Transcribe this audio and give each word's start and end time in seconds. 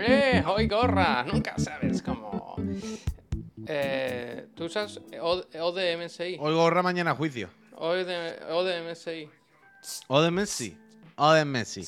¡Eh! 0.00 0.42
¡Hoy 0.46 0.68
gorra! 0.68 1.24
Nunca 1.24 1.54
sabes 1.58 2.02
cómo. 2.02 2.56
Eh, 3.66 4.48
¿Tú 4.54 4.64
usas 4.64 5.00
O- 5.20 5.42
ODMSI? 5.60 6.36
Hoy 6.40 6.54
gorra, 6.54 6.82
mañana 6.82 7.14
juicio. 7.14 7.48
OD- 7.76 8.50
ODMSI. 8.50 9.28
O 10.08 10.20
de 10.20 10.30
Messi. 10.30 10.76
O 11.16 11.32
de 11.32 11.44
Messi. 11.44 11.84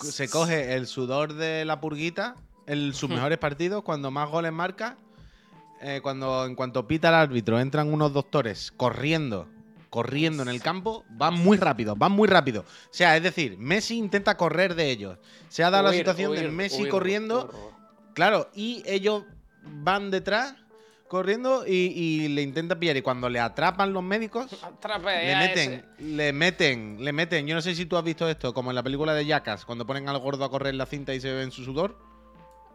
Se 0.00 0.28
coge 0.28 0.74
el 0.74 0.86
sudor 0.86 1.34
de 1.34 1.64
la 1.64 1.80
purguita 1.80 2.36
en 2.66 2.92
sus 2.94 3.08
mejores 3.10 3.38
partidos, 3.38 3.82
cuando 3.82 4.10
más 4.10 4.28
goles 4.30 4.52
marca. 4.52 4.96
eh, 5.84 5.98
cuando 6.00 6.44
en 6.46 6.54
cuanto 6.54 6.86
pita 6.86 7.08
el 7.08 7.14
árbitro 7.16 7.58
entran 7.58 7.92
unos 7.92 8.12
doctores 8.12 8.70
corriendo, 8.70 9.48
corriendo 9.92 10.42
en 10.42 10.48
el 10.48 10.62
campo, 10.62 11.04
van 11.10 11.34
muy 11.34 11.58
rápido, 11.58 11.94
van 11.94 12.12
muy 12.12 12.26
rápido. 12.26 12.62
O 12.62 12.94
sea, 12.94 13.14
es 13.14 13.22
decir, 13.22 13.58
Messi 13.58 13.98
intenta 13.98 14.38
correr 14.38 14.74
de 14.74 14.90
ellos. 14.90 15.18
Se 15.50 15.62
ha 15.62 15.68
dado 15.68 15.88
la 15.88 15.92
situación 15.92 16.30
huir, 16.30 16.40
del 16.40 16.50
Messi 16.50 16.80
huir, 16.80 16.90
corriendo, 16.90 17.74
claro, 18.14 18.48
y 18.54 18.82
ellos 18.86 19.24
van 19.62 20.10
detrás 20.10 20.54
corriendo 21.08 21.66
y, 21.66 21.92
y 21.94 22.28
le 22.28 22.40
intentan 22.40 22.78
pillar. 22.78 22.96
Y 22.96 23.02
cuando 23.02 23.28
le 23.28 23.38
atrapan 23.38 23.92
los 23.92 24.02
médicos, 24.02 24.46
le 25.04 25.36
meten, 25.36 25.84
le 25.98 26.32
meten, 26.32 27.04
le 27.04 27.12
meten. 27.12 27.46
Yo 27.46 27.54
no 27.54 27.60
sé 27.60 27.74
si 27.74 27.84
tú 27.84 27.98
has 27.98 28.02
visto 28.02 28.26
esto, 28.26 28.54
como 28.54 28.70
en 28.70 28.76
la 28.76 28.82
película 28.82 29.12
de 29.12 29.26
Jackass, 29.26 29.66
cuando 29.66 29.86
ponen 29.86 30.08
al 30.08 30.18
gordo 30.20 30.42
a 30.46 30.50
correr 30.50 30.74
la 30.74 30.86
cinta 30.86 31.12
y 31.12 31.20
se 31.20 31.30
ve 31.30 31.42
en 31.42 31.50
su 31.50 31.64
sudor. 31.66 32.11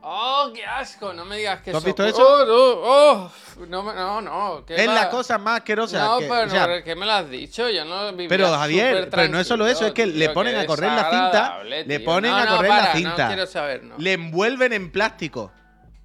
¡Oh, 0.01 0.51
qué 0.53 0.65
asco! 0.65 1.11
No 1.13 1.25
me 1.25 1.37
digas 1.37 1.61
que 1.61 1.71
¿Tú 1.71 1.77
has 1.77 1.83
visto 1.83 2.05
eso? 2.05 2.17
¡Oh, 2.21 2.45
no! 2.45 2.53
¡Oh! 2.53 3.31
No, 3.67 3.93
no, 3.93 4.21
no. 4.21 4.65
¿qué 4.65 4.75
Es 4.75 4.87
va? 4.87 4.93
la 4.93 5.09
cosa 5.09 5.37
más 5.37 5.57
asquerosa. 5.57 5.99
No, 6.05 6.19
que- 6.19 6.27
pero 6.27 6.45
o 6.45 6.49
sea, 6.49 6.83
¿qué 6.83 6.95
me 6.95 7.05
lo 7.05 7.11
has 7.11 7.29
dicho? 7.29 7.67
Yo 7.69 7.83
no 7.83 8.11
vivía 8.11 8.29
pero 8.29 8.49
Javier, 8.49 9.09
pero 9.09 9.27
no 9.29 9.39
es 9.39 9.47
solo 9.47 9.67
eso, 9.67 9.85
es 9.87 9.93
que 9.93 10.05
le 10.05 10.29
ponen 10.29 10.55
a 10.55 10.65
correr 10.65 10.91
la 10.91 11.09
cinta, 11.09 11.63
le 11.63 11.99
ponen 12.01 12.31
No, 12.31 12.37
a 12.37 12.45
no, 12.45 12.55
correr 12.57 12.69
la 12.69 12.93
cinta. 12.93 13.23
No 13.23 13.27
quiero 13.27 13.47
saber, 13.47 13.83
no. 13.83 13.95
le 13.97 14.13
envuelven 14.13 14.71
en 14.73 14.91
plástico 14.91 15.51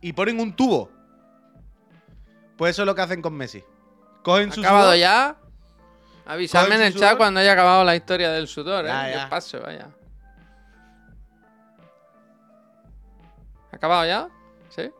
y 0.00 0.12
ponen 0.14 0.40
un 0.40 0.56
tubo. 0.56 0.90
Pues 2.56 2.70
eso 2.72 2.82
es 2.82 2.86
lo 2.86 2.94
que 2.94 3.02
hacen 3.02 3.22
con 3.22 3.34
Messi. 3.34 3.62
Cogen 4.22 4.50
¿Ha 4.50 4.54
su 4.54 4.60
acabado 4.60 4.84
sudor, 4.86 4.98
ya? 4.98 5.36
Avisadme 6.26 6.76
en 6.76 6.82
el 6.82 6.94
chat 6.98 7.16
cuando 7.16 7.40
haya 7.40 7.52
acabado 7.52 7.84
la 7.84 7.94
historia 7.96 8.30
del 8.30 8.46
sudor, 8.48 8.84
¿eh? 8.84 8.88
Ya, 8.88 9.10
Yo 9.10 9.16
ya. 9.18 9.28
paso, 9.28 9.60
vaya. 9.60 9.88
Acabado 13.82 14.06
ya? 14.06 14.28
¿Sí? 14.68 14.90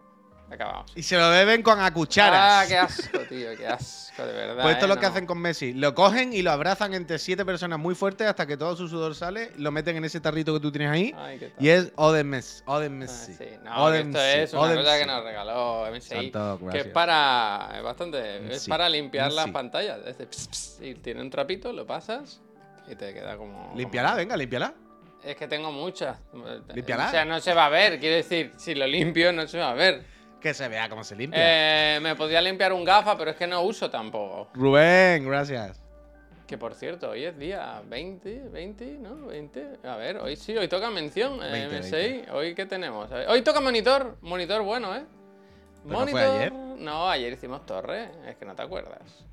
Ha 0.51 0.55
acabado. 0.55 0.85
y 0.95 1.03
se 1.03 1.17
lo 1.17 1.31
beben 1.31 1.63
con 1.63 1.81
a 1.81 1.91
cucharas. 1.95 2.65
Ah, 2.65 2.65
qué 2.69 2.77
asco, 2.77 3.21
tío, 3.21 3.57
qué 3.57 3.67
asco, 3.67 4.23
de 4.27 4.33
verdad. 4.35 4.63
Pues 4.63 4.75
esto 4.75 4.85
es 4.85 4.91
¿eh? 4.91 4.95
lo 4.95 4.97
que 5.01 5.07
No. 5.07 5.13
hacen 5.13 5.27
con 5.27 5.39
Messi. 5.39 5.73
Lo 5.73 5.95
cogen 5.95 6.35
y 6.35 6.43
lo 6.43 6.51
abrazan 6.51 6.93
entre 6.93 7.19
siete 7.19 7.43
personas 7.47 7.79
muy 7.79 7.95
fuertes 7.95 8.27
hasta 8.27 8.47
que 8.47 8.59
todo 8.59 8.77
su 8.77 8.87
sudor 8.87 9.15
sale, 9.15 9.53
lo 9.57 9.71
meten 9.71 9.97
en 9.97 10.05
ese 10.05 10.21
tarrito 10.21 10.53
que 10.53 10.61
tú 10.61 10.71
tienes 10.71 10.91
ahí. 10.91 11.15
Ay, 11.17 11.39
qué 11.39 11.47
tal. 11.49 11.65
Y 11.65 11.71
es 11.71 11.93
Oden 11.97 12.29
Messi. 12.29 12.63
Oden 12.67 12.93
Ah, 12.93 12.97
Messi. 12.97 13.33
sí. 13.33 13.45
No, 13.65 13.75
que 13.75 13.81
Oden 13.81 14.07
esto 14.09 14.19
Messi, 14.19 14.39
es 14.41 14.53
una 14.53 14.63
Oden 14.63 14.77
cosa 14.77 14.99
que 14.99 15.07
nos 15.07 15.25
regaló 15.25 15.87
MSI. 15.91 16.09
Santo, 16.33 16.61
que 16.71 16.79
es 16.81 16.87
para. 16.89 17.71
Es 17.77 17.83
bastante. 17.83 18.55
Es 18.55 18.69
para 18.69 18.89
limpiar 18.91 19.33
las 19.33 19.49
pantallas. 19.51 20.01
Es 20.07 20.19
de 20.19 20.27
ps, 20.27 20.49
ps, 20.49 20.79
y 20.83 20.95
tiene 20.97 21.23
un 21.23 21.31
trapito, 21.31 21.73
lo 21.73 21.87
pasas 21.87 22.43
y 22.87 22.95
te 22.95 23.15
queda 23.15 23.39
como. 23.39 23.73
Límpiala, 23.75 24.15
venga, 24.17 24.37
límpiala. 24.37 24.75
Es 25.25 25.37
que 25.37 25.47
tengo 25.47 25.71
muchas. 25.71 26.19
Límpiala. 26.75 27.07
O 27.07 27.11
sea, 27.11 27.25
no 27.25 27.41
se 27.41 27.55
va 27.55 27.67
a 27.67 27.69
ver. 27.69 28.01
Quiero 28.01 28.17
decir, 28.17 28.53
si 28.57 28.75
lo 28.75 28.87
limpio, 28.87 29.33
no 29.33 29.47
se 29.47 29.59
va 29.59 29.71
a 29.71 29.75
ver. 29.75 30.03
Que 30.41 30.53
se 30.53 30.67
vea 30.69 30.89
cómo 30.89 31.05
se 31.05 31.15
limpia. 31.15 31.39
Eh, 31.97 32.01
me 32.01 32.17
podría 32.17 32.41
limpiar 32.41 32.73
un 32.73 32.85
gafa, 32.85 33.17
pero 33.17 33.31
es 33.31 33.37
que 33.37 33.47
no 33.47 33.63
uso 33.63 33.89
tampoco. 33.89 34.49
Rubén, 34.55 35.25
gracias. 35.25 35.81
Que 36.49 36.59
por 36.59 36.75
cierto, 36.75 37.11
hoy 37.11 37.25
es 37.25 37.39
día 37.39 37.81
20, 37.87 38.49
20, 38.51 38.85
¿no? 38.99 39.27
20. 39.27 39.79
A 39.85 39.97
ver, 39.97 40.17
hoy 40.19 40.35
sí, 40.37 40.57
hoy 40.57 40.67
toca 40.69 40.91
mención. 40.91 41.41
eh, 41.43 41.69
20, 41.71 41.79
MSI. 41.79 42.31
Hoy, 42.33 42.55
¿qué 42.57 42.67
tenemos? 42.67 43.09
Ver, 43.09 43.29
Hoy 43.29 43.43
toca 43.43 43.61
monitor. 43.61 44.19
Monitor 44.21 44.63
bueno, 44.63 44.95
¿eh? 44.97 45.05
¿Pero 45.85 45.99
no 46.01 46.07
fue 46.07 46.13
monitor. 46.21 46.37
ayer? 46.37 46.53
No, 46.53 47.09
ayer 47.09 47.33
hicimos 47.33 47.65
torre. 47.65 48.11
Es 48.27 48.37
que 48.37 48.45
no 48.45 48.55
te 48.57 48.63
acuerdas. 48.63 49.25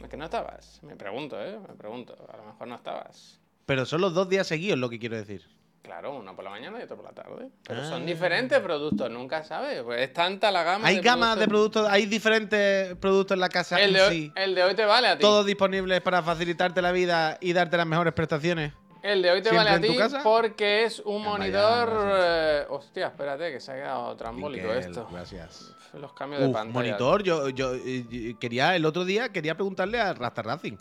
Es 0.00 0.08
que 0.08 0.16
no 0.16 0.24
estabas. 0.26 0.80
Me 0.84 0.94
pregunto, 0.96 1.42
¿eh? 1.42 1.58
Me 1.68 1.74
pregunto. 1.74 2.16
A 2.32 2.36
lo 2.36 2.44
mejor 2.44 2.68
no 2.68 2.76
estabas. 2.76 3.40
Pero 3.66 3.86
son 3.86 4.00
los 4.00 4.14
dos 4.14 4.28
días 4.28 4.46
seguidos 4.46 4.78
lo 4.78 4.88
que 4.90 4.98
quiero 4.98 5.16
decir. 5.16 5.42
Claro, 5.82 6.16
uno 6.16 6.34
por 6.34 6.42
la 6.44 6.50
mañana 6.50 6.78
y 6.80 6.82
otro 6.82 6.96
por 6.96 7.04
la 7.04 7.12
tarde. 7.12 7.48
Pero 7.66 7.82
Ah. 7.82 7.88
son 7.88 8.06
diferentes 8.06 8.58
productos, 8.60 9.10
nunca 9.10 9.44
sabes. 9.44 9.82
Pues 9.82 10.00
es 10.00 10.12
tanta 10.14 10.50
la 10.50 10.62
gama. 10.62 10.88
Hay 10.88 10.96
de 10.96 11.02
gamas 11.02 11.38
de 11.38 11.46
productos, 11.46 11.86
hay 11.90 12.06
diferentes 12.06 12.96
productos 12.96 13.34
en 13.34 13.40
la 13.40 13.48
casa 13.50 13.78
El 13.78 13.88
en 13.90 13.94
de, 13.94 14.02
hoy, 14.02 14.10
sí. 14.14 14.32
el 14.34 14.54
de 14.54 14.62
hoy 14.64 14.74
te 14.74 14.84
vale 14.86 15.08
a 15.08 15.16
ti. 15.16 15.20
Todos 15.20 15.44
disponibles 15.44 16.00
para 16.00 16.22
facilitarte 16.22 16.80
la 16.80 16.90
vida 16.90 17.36
y 17.40 17.52
darte 17.52 17.76
las 17.76 17.86
mejores 17.86 18.14
prestaciones. 18.14 18.72
El 19.02 19.20
de 19.20 19.30
hoy 19.32 19.42
te 19.42 19.50
¿Siempre 19.50 19.70
vale 19.72 19.86
a 19.86 20.08
ti 20.08 20.20
porque 20.22 20.84
es 20.84 21.00
un 21.00 21.22
monitor. 21.22 21.90
eh, 22.16 22.64
hostia, 22.70 23.08
espérate, 23.08 23.52
que 23.52 23.60
se 23.60 23.72
ha 23.72 23.74
quedado 23.74 24.16
trambólico 24.16 24.72
esto. 24.72 25.06
Gracias. 25.12 25.74
Los 25.92 26.14
cambios 26.14 26.40
de 26.40 26.48
pantalla. 26.48 26.72
monitor, 26.72 27.22
yo, 27.22 27.50
yo, 27.50 27.74
eh, 27.74 28.06
yo 28.10 28.38
quería, 28.38 28.74
el 28.74 28.86
otro 28.86 29.04
día 29.04 29.28
quería 29.28 29.54
preguntarle 29.54 30.00
a 30.00 30.14
Rasta 30.14 30.40
Racing. 30.40 30.78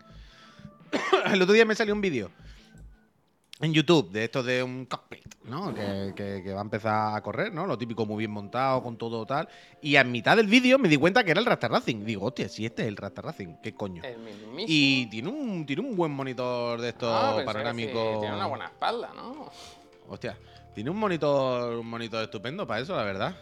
el 1.33 1.41
otro 1.41 1.53
día 1.53 1.65
me 1.65 1.75
salió 1.75 1.93
un 1.93 1.99
vídeo 2.01 2.31
en 3.59 3.73
YouTube 3.73 4.11
de 4.11 4.25
esto 4.25 4.43
de 4.43 4.61
un 4.63 4.85
cockpit, 4.85 5.35
¿no? 5.45 5.73
Que, 5.73 6.13
que- 6.15 6.41
que 6.43 6.53
va 6.53 6.59
a 6.59 6.63
empezar 6.63 7.15
a 7.15 7.21
correr, 7.21 7.53
¿no? 7.53 7.65
Lo 7.65 7.77
típico 7.77 8.05
muy 8.05 8.17
bien 8.17 8.31
montado, 8.31 8.81
con 8.83 8.97
todo 8.97 9.25
tal. 9.25 9.47
Y 9.81 9.95
a 9.95 10.03
mitad 10.03 10.35
del 10.35 10.47
vídeo 10.47 10.77
me 10.79 10.89
di 10.89 10.97
cuenta 10.97 11.23
que 11.23 11.31
era 11.31 11.39
el 11.39 11.45
Rasta 11.45 11.67
Racing. 11.67 12.03
Digo, 12.03 12.25
hostia, 12.25 12.49
si 12.49 12.65
este 12.65 12.81
es 12.81 12.87
el 12.89 12.97
Rasta 12.97 13.21
Racing, 13.21 13.55
¿qué 13.61 13.73
coño? 13.73 14.03
El 14.03 14.17
mismísimo. 14.19 14.65
Y 14.67 15.05
tiene 15.07 15.29
un, 15.29 15.65
tiene 15.65 15.81
un 15.81 15.95
buen 15.95 16.11
monitor 16.11 16.81
de 16.81 16.89
estos 16.89 17.09
Ah, 17.13 17.41
panorámicos. 17.45 18.19
Tiene 18.19 18.35
una 18.35 18.47
buena 18.47 18.65
espalda, 18.65 19.11
¿no? 19.15 19.49
Hostia, 20.09 20.37
tiene 20.73 20.89
un 20.89 20.97
monitor, 20.97 21.75
un 21.77 21.87
monitor 21.87 22.23
estupendo 22.23 22.67
para 22.67 22.81
eso, 22.81 22.95
la 22.95 23.03
verdad. 23.03 23.35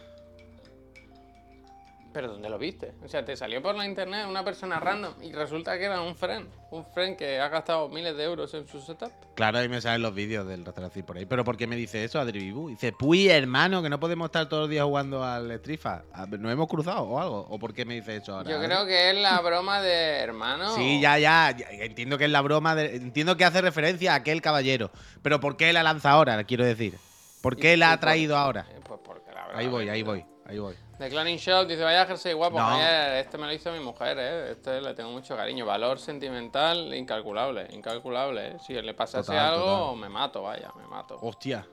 Pero 2.13 2.27
¿dónde 2.27 2.49
lo 2.49 2.57
viste? 2.57 2.93
O 3.03 3.07
sea, 3.07 3.23
te 3.23 3.37
salió 3.37 3.61
por 3.61 3.73
la 3.75 3.85
internet 3.85 4.25
una 4.27 4.43
persona 4.43 4.79
random 4.81 5.13
y 5.21 5.31
resulta 5.31 5.77
que 5.77 5.85
era 5.85 6.01
un 6.01 6.15
friend. 6.15 6.49
Un 6.71 6.85
friend 6.85 7.15
que 7.17 7.39
ha 7.39 7.47
gastado 7.47 7.87
miles 7.87 8.17
de 8.17 8.23
euros 8.25 8.53
en 8.53 8.67
su 8.67 8.81
setup. 8.81 9.11
Claro, 9.35 9.59
ahí 9.59 9.69
me 9.69 9.79
salen 9.79 10.01
los 10.01 10.13
vídeos 10.13 10.45
del 10.45 10.65
restaurante 10.65 11.01
por 11.03 11.17
ahí. 11.17 11.25
Pero 11.25 11.45
¿por 11.45 11.55
qué 11.55 11.67
me 11.67 11.75
dice 11.77 12.03
eso, 12.03 12.19
Adri 12.19 12.39
Bibu? 12.39 12.67
Dice, 12.69 12.91
puy, 12.91 13.29
hermano, 13.29 13.81
que 13.81 13.89
no 13.89 13.99
podemos 13.99 14.25
estar 14.25 14.47
todos 14.49 14.63
los 14.63 14.69
días 14.69 14.83
jugando 14.83 15.23
al 15.23 15.51
Strifa. 15.59 16.03
¿Nos 16.37 16.51
hemos 16.51 16.67
cruzado 16.67 17.03
o 17.03 17.19
algo? 17.19 17.47
¿O 17.49 17.57
por 17.59 17.73
qué 17.73 17.85
me 17.85 17.95
dice 17.95 18.17
eso 18.17 18.35
ahora? 18.35 18.49
Yo 18.51 18.59
creo 18.61 18.85
que 18.85 19.11
es 19.11 19.15
la 19.17 19.39
broma 19.39 19.81
de 19.81 20.19
hermano. 20.19 20.75
Sí, 20.75 20.99
ya, 21.01 21.17
ya, 21.17 21.51
Entiendo 21.71 22.17
que 22.17 22.25
es 22.25 22.31
la 22.31 22.41
broma. 22.41 22.75
de- 22.75 22.97
entiendo 22.97 23.37
que 23.37 23.45
hace 23.45 23.61
referencia 23.61 24.11
a 24.13 24.15
aquel 24.15 24.41
caballero. 24.41 24.91
Pero 25.21 25.39
¿por 25.39 25.55
qué 25.55 25.71
la 25.71 25.83
lanza 25.83 26.11
ahora? 26.11 26.43
Quiero 26.43 26.65
decir. 26.65 26.95
¿por 27.41 27.55
qué 27.57 27.75
la 27.77 27.91
ha 27.93 27.99
traído 27.99 28.37
ahora? 28.37 28.67
Eh, 28.69 28.79
Pues 28.85 28.99
porque 29.03 29.31
la 29.31 29.47
verdad. 29.47 29.59
Ahí 29.59 29.67
voy, 29.67 29.89
ahí 29.89 30.03
voy, 30.03 30.23
ahí 30.45 30.59
voy. 30.59 30.75
The 31.01 31.09
Cloning 31.09 31.39
Shop 31.39 31.65
dice, 31.65 31.81
vaya 31.81 32.05
jersey 32.05 32.33
guapo, 32.33 32.59
No. 32.59 32.79
Este 32.79 33.35
me 33.39 33.47
lo 33.47 33.53
hizo 33.53 33.71
mi 33.71 33.79
mujer, 33.79 34.17
¿eh? 34.19 34.51
Este 34.51 34.79
le 34.79 34.93
tengo 34.93 35.09
mucho 35.09 35.35
cariño. 35.35 35.65
Valor 35.65 35.97
sentimental 35.97 36.93
incalculable, 36.93 37.65
incalculable, 37.71 38.49
¿eh? 38.49 38.57
Si 38.63 38.79
le 38.79 38.93
pasase 38.93 39.31
Total, 39.31 39.53
algo, 39.55 39.65
total. 39.65 39.95
me 39.97 40.09
mato, 40.09 40.43
vaya, 40.43 40.71
me 40.77 40.85
mato. 40.85 41.17
Hostia. 41.19 41.67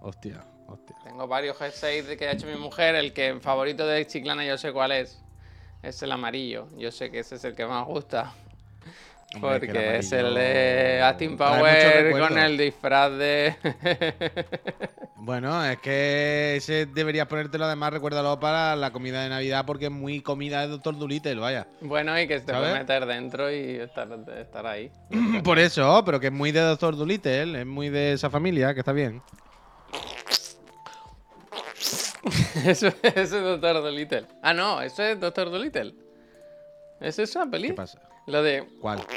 Hostia, 0.00 0.44
hostia. 0.66 0.96
Tengo 1.04 1.28
varios 1.28 1.56
jerseys 1.56 2.08
de 2.08 2.16
que 2.16 2.26
ha 2.26 2.32
hecho 2.32 2.48
mi 2.48 2.56
mujer, 2.56 2.96
el 2.96 3.12
que 3.12 3.38
favorito 3.40 3.86
de 3.86 4.04
Chiclana 4.08 4.44
yo 4.44 4.58
sé 4.58 4.72
cuál 4.72 4.90
es. 4.90 5.22
Es 5.80 6.02
el 6.02 6.10
amarillo, 6.10 6.66
yo 6.76 6.90
sé 6.90 7.12
que 7.12 7.20
ese 7.20 7.36
es 7.36 7.44
el 7.44 7.54
que 7.54 7.64
más 7.64 7.86
gusta. 7.86 8.34
Hombre, 9.34 9.60
porque 9.60 9.98
es 9.98 10.12
el 10.12 10.34
de 10.34 11.00
Austin 11.02 11.36
Power 11.36 12.18
con 12.18 12.38
el 12.38 12.58
disfraz 12.58 13.12
de... 13.16 13.54
Bueno, 15.24 15.64
es 15.64 15.78
que 15.78 16.56
ese 16.56 16.84
deberías 16.86 17.28
ponértelo 17.28 17.64
además, 17.66 17.92
recuérdalo 17.92 18.40
para 18.40 18.74
la 18.74 18.90
comida 18.90 19.22
de 19.22 19.28
Navidad 19.28 19.64
porque 19.64 19.84
es 19.84 19.90
muy 19.92 20.20
comida 20.20 20.62
de 20.62 20.66
Doctor 20.66 20.98
Dolittle, 20.98 21.36
vaya. 21.36 21.68
bueno, 21.80 22.20
y 22.20 22.26
que 22.26 22.40
se 22.40 22.46
te 22.46 22.52
puede 22.52 22.74
meter 22.74 23.06
dentro 23.06 23.48
y 23.48 23.76
estar, 23.76 24.08
estar 24.36 24.66
ahí. 24.66 24.90
Por 25.44 25.60
eso, 25.60 26.02
pero 26.04 26.18
que 26.18 26.26
es 26.26 26.32
muy 26.32 26.50
de 26.50 26.58
Doctor 26.58 26.96
Dolittle, 26.96 27.60
es 27.60 27.66
muy 27.66 27.88
de 27.88 28.14
esa 28.14 28.30
familia, 28.30 28.74
que 28.74 28.80
está 28.80 28.92
bien. 28.92 29.22
Eso, 32.64 32.88
eso 33.02 33.20
es 33.20 33.30
Doctor 33.30 33.82
Dolittle. 33.82 34.26
Ah, 34.42 34.54
no, 34.54 34.80
eso 34.80 35.02
es 35.02 35.18
Doctor 35.18 35.50
Dolittle. 35.50 35.94
¿Es 37.02 37.18
esa 37.18 37.44
peli? 37.46 37.68
¿Qué 37.68 37.74
pasa? 37.74 38.00
Lo 38.26 38.42
de. 38.42 38.66
¿Cuál? 38.80 39.02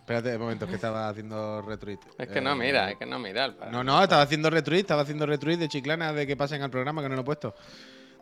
Espérate 0.00 0.34
un 0.34 0.42
momento, 0.42 0.66
que 0.66 0.74
estaba 0.74 1.08
haciendo 1.08 1.62
retweet. 1.62 1.98
Es 2.18 2.28
que 2.28 2.40
no 2.42 2.52
Eh, 2.52 2.56
mira, 2.56 2.90
es 2.90 2.98
que 2.98 3.06
no 3.06 3.18
mira. 3.18 3.46
el 3.46 3.54
padre. 3.54 3.72
No, 3.72 3.82
no, 3.82 4.02
estaba 4.02 4.20
haciendo 4.22 4.50
retweet, 4.50 4.80
estaba 4.80 5.00
haciendo 5.02 5.24
retweet 5.24 5.56
de 5.56 5.68
Chiclana 5.68 6.12
de 6.12 6.26
que 6.26 6.36
pasen 6.36 6.60
al 6.62 6.68
programa, 6.70 7.00
que 7.02 7.08
no 7.08 7.14
lo 7.14 7.22
he 7.22 7.24
puesto. 7.24 7.54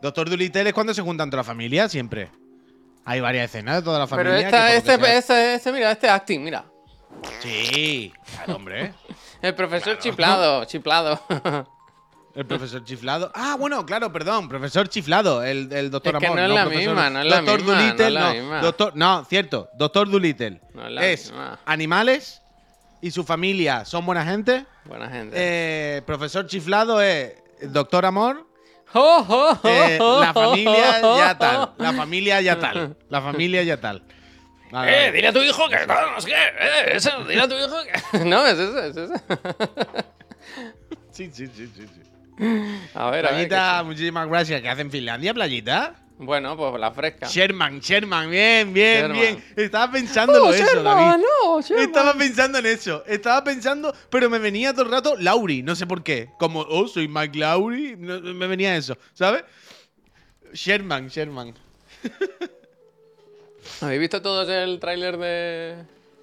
Doctor 0.00 0.30
Dolittle 0.30 0.68
es 0.68 0.72
cuando 0.74 0.94
se 0.94 1.02
juntan 1.02 1.28
toda 1.28 1.40
la 1.40 1.44
familia, 1.44 1.88
siempre. 1.88 2.30
Hay 3.04 3.20
varias 3.20 3.46
escenas 3.46 3.76
de 3.76 3.82
toda 3.82 3.98
la 3.98 4.06
familia. 4.06 4.32
Pero 4.32 4.46
esta, 4.46 4.74
este, 4.74 4.96
sea- 4.96 5.18
este, 5.18 5.54
este, 5.54 5.72
mira, 5.72 5.90
este 5.90 6.08
acting, 6.08 6.40
mira. 6.44 6.64
Sí, 7.40 8.12
claro, 8.36 8.56
hombre. 8.56 8.94
El 9.42 9.54
profesor 9.56 9.98
chiplado, 9.98 10.64
chiplado. 10.66 11.20
El 12.34 12.46
profesor 12.46 12.82
chiflado. 12.84 13.30
Ah, 13.34 13.56
bueno, 13.58 13.84
claro, 13.84 14.10
perdón. 14.10 14.48
Profesor 14.48 14.88
chiflado, 14.88 15.42
el, 15.44 15.70
el 15.72 15.90
doctor 15.90 16.14
Es 16.14 16.20
que 16.20 16.26
Amor. 16.26 16.38
no 16.38 16.44
es 16.46 16.50
la 16.50 16.64
profesor- 16.64 16.86
misma, 16.94 17.10
no 17.10 17.20
es 17.20 17.26
la 17.26 17.36
doctor 17.36 17.58
misma, 17.60 17.74
Dolittle, 17.82 18.04
no 18.04 18.06
es 18.08 18.12
la 18.14 18.20
no. 18.28 18.34
misma. 18.34 18.60
Doctor, 18.60 18.92
no, 18.96 19.24
cierto. 19.26 19.68
Doctor 19.74 20.10
Dolittle. 20.10 20.60
No 20.72 20.86
es 20.86 20.92
la 20.92 21.06
es 21.06 21.24
misma. 21.30 21.58
animales 21.66 22.40
y 23.02 23.10
su 23.10 23.22
familia 23.24 23.84
son 23.84 24.06
buena 24.06 24.24
gente. 24.24 24.64
Buena 24.86 25.10
gente. 25.10 25.36
Eh, 25.38 26.02
profesor 26.06 26.46
Chiflado 26.46 27.02
es 27.02 27.34
Doctor 27.70 28.06
Amor. 28.06 28.46
¡Oh, 28.94 29.26
oh, 29.28 29.58
oh, 29.62 29.68
Eh, 29.68 29.98
oh, 30.00 30.20
la 30.20 30.32
familia 30.32 31.00
ya 31.00 31.38
tal. 31.38 31.74
La 31.78 31.92
familia 31.92 32.40
ya 32.40 32.58
tal. 32.58 32.96
La 33.10 33.20
familia 33.20 33.62
ya 33.62 33.80
tal. 33.80 34.02
Vale, 34.72 34.90
Eh, 34.90 35.00
vale. 35.00 35.12
dile 35.12 35.28
a 35.28 35.32
tu 35.34 35.38
hijo 35.40 35.68
que 35.68 35.86
no, 35.86 35.94
qué. 36.24 36.32
Eh, 36.32 36.92
eso, 36.96 37.10
dile 37.24 37.42
a 37.42 37.46
tu 37.48 37.54
hijo 37.56 37.76
que. 38.10 38.18
No, 38.24 38.46
es 38.46 38.58
eso, 38.58 38.78
es 38.82 38.96
eso. 38.96 39.14
Sí, 41.10 41.30
sí, 41.30 41.46
sí, 41.48 41.66
sí. 41.76 41.86
sí. 41.86 42.00
A 42.38 43.10
ver, 43.10 43.26
a 43.26 43.30
ver. 43.30 43.48
Playita, 43.48 43.82
muchísimas 43.84 44.28
gracias. 44.28 44.60
¿Qué 44.62 44.68
hace 44.68 44.80
en 44.82 44.90
Finlandia, 44.90 45.34
playita? 45.34 45.94
Bueno, 46.18 46.56
pues 46.56 46.78
la 46.80 46.92
fresca. 46.92 47.26
Sherman, 47.26 47.80
Sherman, 47.80 48.30
bien, 48.30 48.72
bien, 48.72 48.96
Sherman. 49.12 49.20
bien. 49.20 49.44
Estaba 49.56 49.90
pensando 49.92 50.52
en 50.52 50.62
eso, 50.62 50.82
David. 50.82 51.22
no, 51.44 51.58
Estaba 51.78 52.14
pensando 52.14 52.58
en 52.58 52.66
eso. 52.66 53.02
Estaba 53.06 53.42
pensando, 53.42 53.92
pero 54.08 54.30
me 54.30 54.38
venía 54.38 54.72
todo 54.72 54.84
el 54.84 54.90
rato 54.92 55.16
Lauri, 55.18 55.62
no 55.62 55.74
sé 55.74 55.86
por 55.86 56.02
qué. 56.04 56.28
Como, 56.38 56.60
oh, 56.60 56.86
soy 56.86 57.08
Mike 57.08 57.38
Lauri. 57.38 57.96
no- 57.98 58.20
me 58.20 58.46
venía 58.46 58.76
eso, 58.76 58.96
¿sabes? 59.14 59.42
Sherman, 60.52 61.08
Sherman. 61.08 61.54
¿Habéis 63.80 64.00
visto 64.00 64.22
todos 64.22 64.48
el 64.48 64.78
tráiler 64.80 65.16
de. 65.16 65.76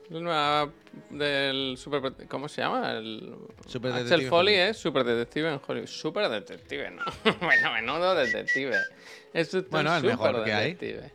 La 0.10 0.20
nueva- 0.20 0.70
del 1.12 1.76
super. 1.78 2.14
¿Cómo 2.28 2.48
se 2.50 2.62
llama? 2.62 2.92
El. 2.94 3.36
Super 3.68 3.92
Axel 3.92 4.04
Detective 4.06 4.30
Foley 4.30 4.56
es 4.56 4.78
super 4.78 5.04
detective 5.04 5.50
en 5.54 5.62
Hollywood. 5.66 5.88
Super 5.88 6.30
detective, 6.30 6.92
¿no? 6.92 7.04
bueno, 7.42 7.74
menudo 7.74 8.16
detective. 8.16 8.76
Es 9.34 9.54
un 9.54 9.68
Bueno, 9.70 9.96
el 9.96 10.04
mejor 10.04 10.44
que 10.44 10.54
hay. 10.54 10.74
detective. 10.74 11.12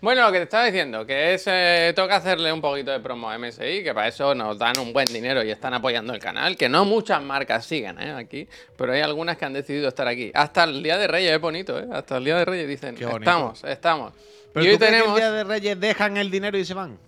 Bueno, 0.00 0.20
lo 0.26 0.32
que 0.32 0.38
te 0.38 0.44
estaba 0.44 0.66
diciendo, 0.66 1.06
que 1.06 1.32
es. 1.34 1.44
eh, 1.46 1.92
toca 1.96 2.16
hacerle 2.16 2.52
un 2.52 2.60
poquito 2.60 2.90
de 2.90 3.00
promo 3.00 3.30
a 3.30 3.38
MSI, 3.38 3.82
que 3.82 3.94
para 3.94 4.08
eso 4.08 4.34
nos 4.34 4.58
dan 4.58 4.78
un 4.78 4.92
buen 4.92 5.06
dinero 5.06 5.42
y 5.42 5.50
están 5.50 5.72
apoyando 5.72 6.12
el 6.12 6.18
canal. 6.20 6.56
Que 6.58 6.68
no 6.68 6.84
muchas 6.84 7.22
marcas 7.22 7.64
siguen, 7.64 7.98
¿eh? 8.00 8.10
Aquí. 8.12 8.46
Pero 8.76 8.92
hay 8.92 9.00
algunas 9.00 9.38
que 9.38 9.46
han 9.46 9.54
decidido 9.54 9.88
estar 9.88 10.06
aquí. 10.06 10.30
Hasta 10.34 10.64
el 10.64 10.82
día 10.82 10.98
de 10.98 11.06
Reyes 11.06 11.32
es 11.32 11.40
bonito, 11.40 11.78
¿eh? 11.78 11.86
Hasta 11.90 12.18
el 12.18 12.24
día 12.24 12.36
de 12.36 12.44
Reyes 12.44 12.68
dicen: 12.68 12.96
estamos, 13.00 13.64
estamos. 13.64 14.12
Pero 14.52 14.66
y 14.66 14.68
hoy 14.68 14.74
¿tú 14.74 14.78
crees 14.80 14.92
que 14.92 14.98
tenemos. 14.98 15.18
el 15.18 15.22
Día 15.24 15.32
de 15.32 15.44
Reyes 15.44 15.80
dejan 15.80 16.16
el 16.18 16.30
dinero 16.30 16.58
y 16.58 16.64
se 16.66 16.74
van? 16.74 16.98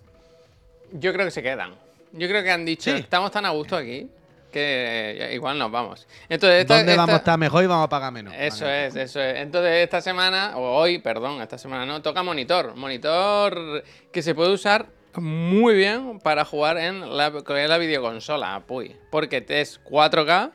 Yo 0.91 1.13
creo 1.13 1.25
que 1.25 1.31
se 1.31 1.43
quedan. 1.43 1.75
Yo 2.13 2.27
creo 2.27 2.43
que 2.43 2.51
han 2.51 2.65
dicho, 2.65 2.91
Sí. 2.91 2.97
estamos 2.97 3.31
tan 3.31 3.45
a 3.45 3.49
gusto 3.49 3.75
aquí 3.75 4.09
que 4.51 5.29
igual 5.33 5.59
nos 5.59 5.69
vamos. 5.71 6.07
Entonces, 6.29 6.61
esta- 6.61 6.77
¿Dónde 6.77 6.93
esta- 6.93 7.01
vamos 7.01 7.13
a 7.15 7.17
estar 7.17 7.37
mejor 7.37 7.63
y 7.63 7.67
vamos 7.67 7.85
a 7.85 7.89
pagar 7.89 8.11
menos? 8.13 8.33
Eso 8.37 8.65
Vale. 8.65 8.87
es, 8.87 8.95
eso 8.95 9.21
es. 9.21 9.35
Entonces, 9.37 9.83
esta 9.83 10.01
semana, 10.01 10.57
o 10.57 10.77
hoy, 10.77 10.99
perdón, 10.99 11.41
esta 11.41 11.57
semana 11.57 11.85
no, 11.85 12.01
toca 12.01 12.23
monitor. 12.23 12.75
Monitor 12.75 13.83
que 14.11 14.21
se 14.21 14.33
puede 14.33 14.51
usar 14.53 14.87
muy 15.15 15.75
bien 15.75 16.19
para 16.19 16.45
jugar 16.45 16.77
en 16.77 17.17
la, 17.17 17.31
con 17.31 17.67
la 17.67 17.77
videoconsola, 17.77 18.63
puy. 18.65 18.95
Porque 19.11 19.45
es 19.49 19.79
4K, 19.83 20.51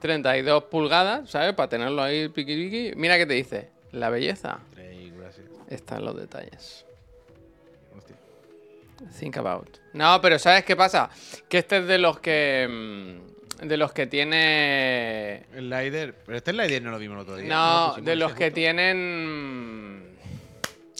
32 0.00 0.64
pulgadas, 0.64 1.30
¿sabes? 1.30 1.54
Para 1.54 1.68
tenerlo 1.68 2.02
ahí 2.02 2.28
piqui 2.28 2.56
piqui. 2.56 2.92
Mira 2.96 3.16
que 3.18 3.26
te 3.26 3.34
dice, 3.34 3.70
la 3.92 4.10
belleza 4.10 4.58
está 5.68 5.96
en 5.96 6.04
los 6.04 6.16
detalles. 6.16 6.84
Think 9.18 9.36
about. 9.36 9.78
No, 9.92 10.20
pero 10.20 10.38
¿sabes 10.38 10.64
qué 10.64 10.76
pasa? 10.76 11.10
Que 11.48 11.58
este 11.58 11.78
es 11.78 11.86
de 11.86 11.98
los 11.98 12.18
que. 12.20 12.66
mm, 13.60 13.66
De 13.66 13.76
los 13.76 13.92
que 13.92 14.06
tiene. 14.06 15.44
El 15.54 15.70
Lider. 15.70 16.14
Pero 16.26 16.38
este 16.38 16.52
Lider 16.52 16.82
no 16.82 16.90
lo 16.90 16.98
vimos 16.98 17.16
el 17.16 17.22
otro 17.22 17.36
día. 17.36 17.48
No, 17.48 17.88
pusimos 17.90 18.06
de 18.06 18.16
los 18.16 18.32
que 18.32 18.44
justo. 18.46 18.54
tienen. 18.54 20.16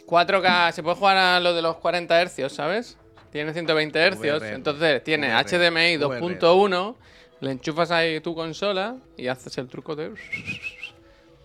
4K. 0.07 0.73
Se 0.73 0.83
puede 0.83 0.97
jugar 0.97 1.17
a 1.17 1.41
los 1.41 1.55
de 1.55 1.63
los 1.63 1.77
40 1.77 2.25
Hz, 2.27 2.53
¿sabes? 2.53 2.99
Tiene 3.31 3.53
120 3.53 4.11
Hz. 4.11 4.19
VRR. 4.19 4.55
Entonces 4.55 5.03
tiene 5.05 5.29
VRR. 5.29 5.49
HDMI 5.71 5.97
2.1. 5.99 6.97
Le 7.41 7.51
enchufas 7.51 7.91
ahí 7.91 8.21
tu 8.21 8.35
consola 8.35 8.97
y 9.17 9.27
haces 9.27 9.57
el 9.59 9.67
truco 9.69 9.97
de. 9.97 10.13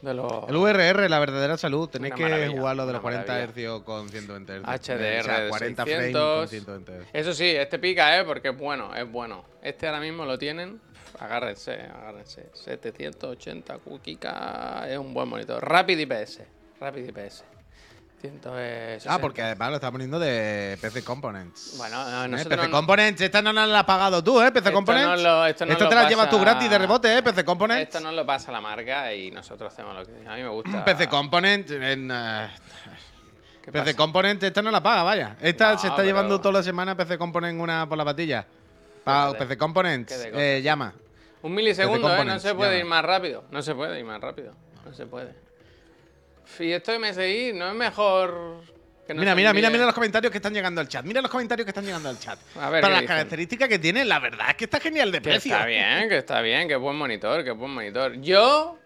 De 0.02 0.14
los. 0.14 0.48
El 0.48 0.58
VRR, 0.58 1.10
la 1.10 1.20
verdadera 1.20 1.58
salud. 1.58 1.90
Tenéis 1.90 2.14
que 2.14 2.24
maravilla, 2.24 2.52
jugar 2.52 2.76
lo 2.76 2.86
de 2.86 2.94
los 2.94 3.02
40 3.02 3.32
maravilla. 3.32 3.78
Hz 3.78 3.84
con 3.84 4.10
120 4.10 4.60
Hz. 4.60 4.64
HDR 4.64 5.20
O 5.20 5.24
sea, 5.24 5.40
de 5.42 5.50
40 5.50 5.84
frames 5.86 6.04
600. 6.04 6.40
con 6.40 6.48
120 6.48 6.92
Hz. 7.00 7.08
Eso 7.14 7.34
sí, 7.34 7.46
este 7.48 7.80
pica, 7.80 8.20
¿eh? 8.20 8.24
Porque 8.24 8.50
es 8.50 8.58
bueno, 8.58 8.94
es 8.94 9.12
bueno. 9.12 9.44
Este 9.62 9.88
ahora 9.88 10.00
mismo 10.00 10.26
lo 10.26 10.38
tienen. 10.38 10.80
Agárrense, 11.20 11.74
agárrense. 11.74 12.50
780 12.54 13.80
Kika 14.04 14.86
es 14.88 14.98
un 15.00 15.14
buen 15.14 15.28
monitor. 15.28 15.68
Rapid 15.68 15.98
IPS. 15.98 16.42
Rapid 16.80 17.10
IPS. 17.10 17.44
160. 18.22 19.14
Ah, 19.14 19.20
porque 19.20 19.42
además 19.44 19.70
lo 19.70 19.76
está 19.76 19.92
poniendo 19.92 20.18
de 20.18 20.78
PC 20.82 21.04
Components. 21.04 21.76
Bueno, 21.78 22.04
no, 22.10 22.26
¿Eh? 22.26 22.28
nosotros 22.28 22.58
PC 22.58 22.68
no- 22.72 22.76
Components, 22.78 23.22
esta 23.22 23.42
no 23.44 23.54
la 23.54 23.80
has 23.80 23.86
pagado 23.86 24.24
tú, 24.24 24.42
¿eh? 24.42 24.52
PC 24.52 24.72
Components. 24.72 25.08
no 25.08 25.16
lo- 25.18 25.46
esto 25.46 25.66
no 25.66 25.72
Esto 25.74 25.84
lo 25.84 25.90
te 25.92 25.96
la 25.96 26.10
llevas 26.10 26.30
tú 26.30 26.38
pasa- 26.38 26.50
gratis 26.52 26.70
de 26.70 26.78
rebote, 26.80 27.18
¿eh? 27.18 27.22
PC 27.22 27.46
Components. 27.46 27.84
Esto 27.84 28.00
no 28.00 28.12
lo 28.12 28.26
pasa 28.26 28.52
la 28.52 28.60
marca 28.62 29.14
y 29.14 29.30
nosotros 29.32 29.72
hacemos 29.72 29.96
lo 29.96 30.04
que 30.06 30.28
a 30.28 30.36
mí 30.36 30.42
me 30.42 30.50
gusta. 30.50 30.84
PC 30.86 31.08
Components 31.08 31.72
en. 31.72 32.10
eh, 32.12 32.50
¿Qué 33.64 33.72
PC 33.72 33.86
pasa? 33.86 33.98
Components, 33.98 34.44
esta 34.44 34.62
no 34.62 34.72
la 34.72 34.82
paga, 34.82 35.04
vaya. 35.04 35.36
Esta 35.42 35.74
No, 35.74 35.78
se 35.78 35.88
está 35.88 35.98
pero- 35.98 36.08
llevando 36.08 36.40
toda 36.42 36.54
la 36.54 36.64
semana 36.64 36.96
PC 36.98 37.18
Components 37.18 37.62
una 37.62 37.88
por 37.88 37.98
la 37.98 38.06
patilla. 38.06 38.46
Pa-. 39.04 39.34
PC 39.38 39.58
Components, 39.58 40.12
Qué 40.12 40.32
de 40.32 40.58
eh, 40.58 40.62
llama. 40.62 40.94
Un 41.44 41.54
milisegundo, 41.54 42.00
¿eh? 42.00 42.02
No 42.02 42.08
Components, 42.18 42.44
se 42.44 42.56
puede 42.56 42.80
ir 42.80 42.86
más 42.86 43.06
rápido. 43.06 43.44
No 43.52 43.62
se 43.62 43.76
puede 43.76 44.00
ir 44.00 44.06
más 44.06 44.20
rápido. 44.20 44.54
No 44.86 44.94
se 44.94 45.06
puede. 45.06 45.36
Y 46.60 46.72
esto 46.72 46.92
de 46.92 47.00
MSI 47.00 47.52
no 47.54 47.70
es 47.70 47.76
mejor 47.76 48.62
que 49.06 49.14
no 49.14 49.20
Mira, 49.22 49.36
mira, 49.36 49.54
mira, 49.54 49.70
mira 49.70 49.86
los 49.86 49.94
comentarios 49.94 50.32
que 50.32 50.38
están 50.38 50.54
llegando 50.54 50.82
al 50.82 50.88
chat. 50.88 51.06
Mira 51.06 51.22
los 51.22 51.32
comentarios 51.32 51.66
que 51.66 51.72
están 51.72 51.86
llegando 51.86 52.10
al 52.10 52.20
chat. 52.20 52.40
A 52.60 52.70
ver, 52.70 52.82
Para 52.82 52.88
¿qué 52.88 52.92
las 52.94 53.02
dicen? 53.02 53.08
características 53.08 53.70
que 53.70 53.80
tiene, 53.80 54.04
la 54.06 54.20
verdad 54.20 54.48
es 54.50 54.56
que 54.56 54.66
está 54.66 54.80
genial 54.80 55.12
de 55.12 55.20
Que 55.20 55.30
precio. 55.30 55.54
está 55.54 55.66
bien, 55.66 56.10
que 56.10 56.18
está 56.18 56.42
bien, 56.42 56.68
que 56.68 56.76
buen 56.76 56.98
monitor, 56.98 57.44
que 57.44 57.52
buen 57.52 57.72
monitor. 57.72 58.20
Yo, 58.22 58.78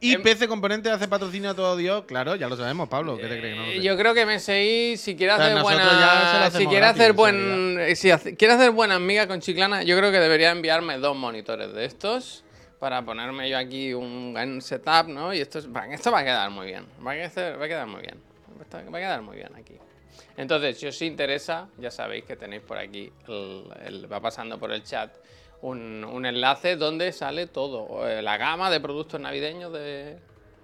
Y 0.00 0.14
Em- 0.14 0.22
PC 0.22 0.48
Componentes 0.48 0.92
hace 0.92 1.08
patrocinio 1.08 1.50
a 1.50 1.54
todo 1.54 1.76
Dios. 1.78 2.04
Claro, 2.06 2.34
ya 2.36 2.46
lo 2.48 2.56
sabemos, 2.56 2.88
Pablo. 2.90 3.16
¿Qué 3.16 3.22
te 3.22 3.38
crees 3.38 3.54
que 3.54 3.58
no 3.58 3.64
eh, 3.66 3.80
yo 3.80 3.96
creo 3.96 4.12
que 4.12 4.26
MSI, 4.26 4.96
si 4.98 5.16
quiere 5.16 5.32
O 5.32 5.36
sea, 5.36 5.46
hacer 5.46 5.62
buena, 5.62 6.50
si 6.50 6.58
quiere 6.66 6.76
gratis, 6.80 7.00
hacer 7.00 7.10
en 7.10 7.16
buen, 7.16 7.96
si 7.96 8.10
hace- 8.10 8.36
quiere 8.36 8.52
hacer 8.54 8.70
buena 8.72 8.96
amiga 8.96 9.26
con 9.26 9.40
Chiclana, 9.40 9.82
yo 9.82 9.96
creo 9.96 10.10
que 10.12 10.18
debería 10.18 10.50
enviarme 10.50 10.98
dos 10.98 11.16
monitores 11.16 11.72
de 11.72 11.86
estos 11.86 12.44
para 12.78 13.02
ponerme 13.04 13.48
yo 13.48 13.56
aquí 13.58 13.92
un 13.94 14.32
buen 14.32 14.60
setup, 14.60 15.08
¿no? 15.08 15.32
Y 15.32 15.40
esto, 15.40 15.58
es- 15.58 15.68
esto 15.90 16.10
va 16.12 16.20
a 16.20 16.24
quedar 16.24 16.50
muy 16.50 16.66
bien, 16.66 16.84
va 17.06 17.12
a 17.12 17.14
quedar, 17.14 17.60
va 17.60 17.64
a 17.64 17.68
quedar 17.68 17.86
muy 17.86 18.00
bien, 18.02 18.20
va 18.92 18.98
a 18.98 19.00
quedar 19.00 19.22
muy 19.22 19.36
bien 19.36 19.54
aquí. 19.54 19.74
Entonces, 20.36 20.78
si 20.78 20.86
os 20.86 21.00
interesa, 21.02 21.68
ya 21.78 21.90
sabéis 21.90 22.24
que 22.24 22.36
tenéis 22.36 22.62
por 22.62 22.78
aquí, 22.78 23.12
el- 23.28 23.64
el- 23.86 24.12
va 24.12 24.20
pasando 24.20 24.58
por 24.58 24.72
el 24.72 24.82
chat, 24.82 25.12
un, 25.62 26.04
un 26.04 26.26
enlace 26.26 26.76
donde 26.76 27.12
sale 27.12 27.46
todo, 27.46 28.06
eh, 28.08 28.20
la 28.20 28.36
gama 28.36 28.70
de 28.70 28.80
productos 28.80 29.20
navideños 29.20 29.72
de, 29.72 30.18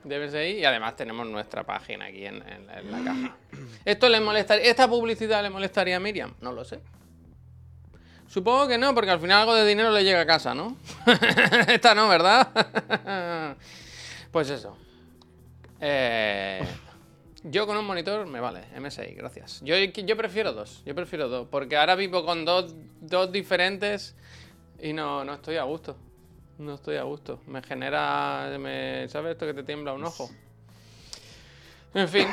de 0.04 0.16
MSI 0.26 0.58
y 0.60 0.64
además 0.64 0.96
tenemos 0.96 1.26
nuestra 1.26 1.62
página 1.64 2.06
aquí 2.06 2.26
en, 2.26 2.36
en- 2.46 2.68
en 2.70 2.90
la 2.90 2.98
caja. 3.04 3.36
¿Esto 3.84 4.08
le 4.08 4.20
molestaría, 4.20 4.68
esta 4.68 4.88
publicidad 4.88 5.42
le 5.42 5.50
molestaría 5.50 5.96
a 5.96 6.00
Miriam? 6.00 6.34
No 6.40 6.52
lo 6.52 6.64
sé. 6.64 6.80
Supongo 8.30 8.68
que 8.68 8.78
no, 8.78 8.94
porque 8.94 9.10
al 9.10 9.18
final 9.18 9.40
algo 9.40 9.56
de 9.56 9.66
dinero 9.66 9.90
le 9.90 10.04
llega 10.04 10.20
a 10.20 10.26
casa, 10.26 10.54
¿no? 10.54 10.76
esta 11.66 11.96
no, 11.96 12.08
¿verdad? 12.08 13.56
pues 14.30 14.48
eso. 14.50 14.76
Eh, 15.80 16.64
yo 17.42 17.66
con 17.66 17.76
un 17.76 17.84
monitor 17.84 18.24
me 18.28 18.38
vale, 18.38 18.66
MSI, 18.78 19.14
gracias. 19.16 19.62
Yo, 19.64 19.74
prefiero 20.16 20.52
dos, 20.52 20.80
yo 20.86 20.94
prefiero 20.94 21.28
dos, 21.28 21.48
porque 21.50 21.76
ahora 21.76 21.96
vivo 21.96 22.24
con 22.24 22.44
dos, 22.44 22.72
dos 23.00 23.32
diferentes 23.32 24.14
y 24.80 24.92
no, 24.92 25.24
no 25.24 25.34
estoy 25.34 25.56
a 25.56 25.64
gusto. 25.64 25.96
No 26.58 26.74
estoy 26.74 26.98
a 26.98 27.02
gusto. 27.02 27.40
Me 27.48 27.62
genera, 27.62 28.48
¿sabes 29.08 29.32
esto 29.32 29.44
que 29.44 29.54
te 29.54 29.64
tiembla 29.64 29.92
un 29.92 30.04
ojo? 30.04 30.30
En 31.94 32.08
fin, 32.08 32.28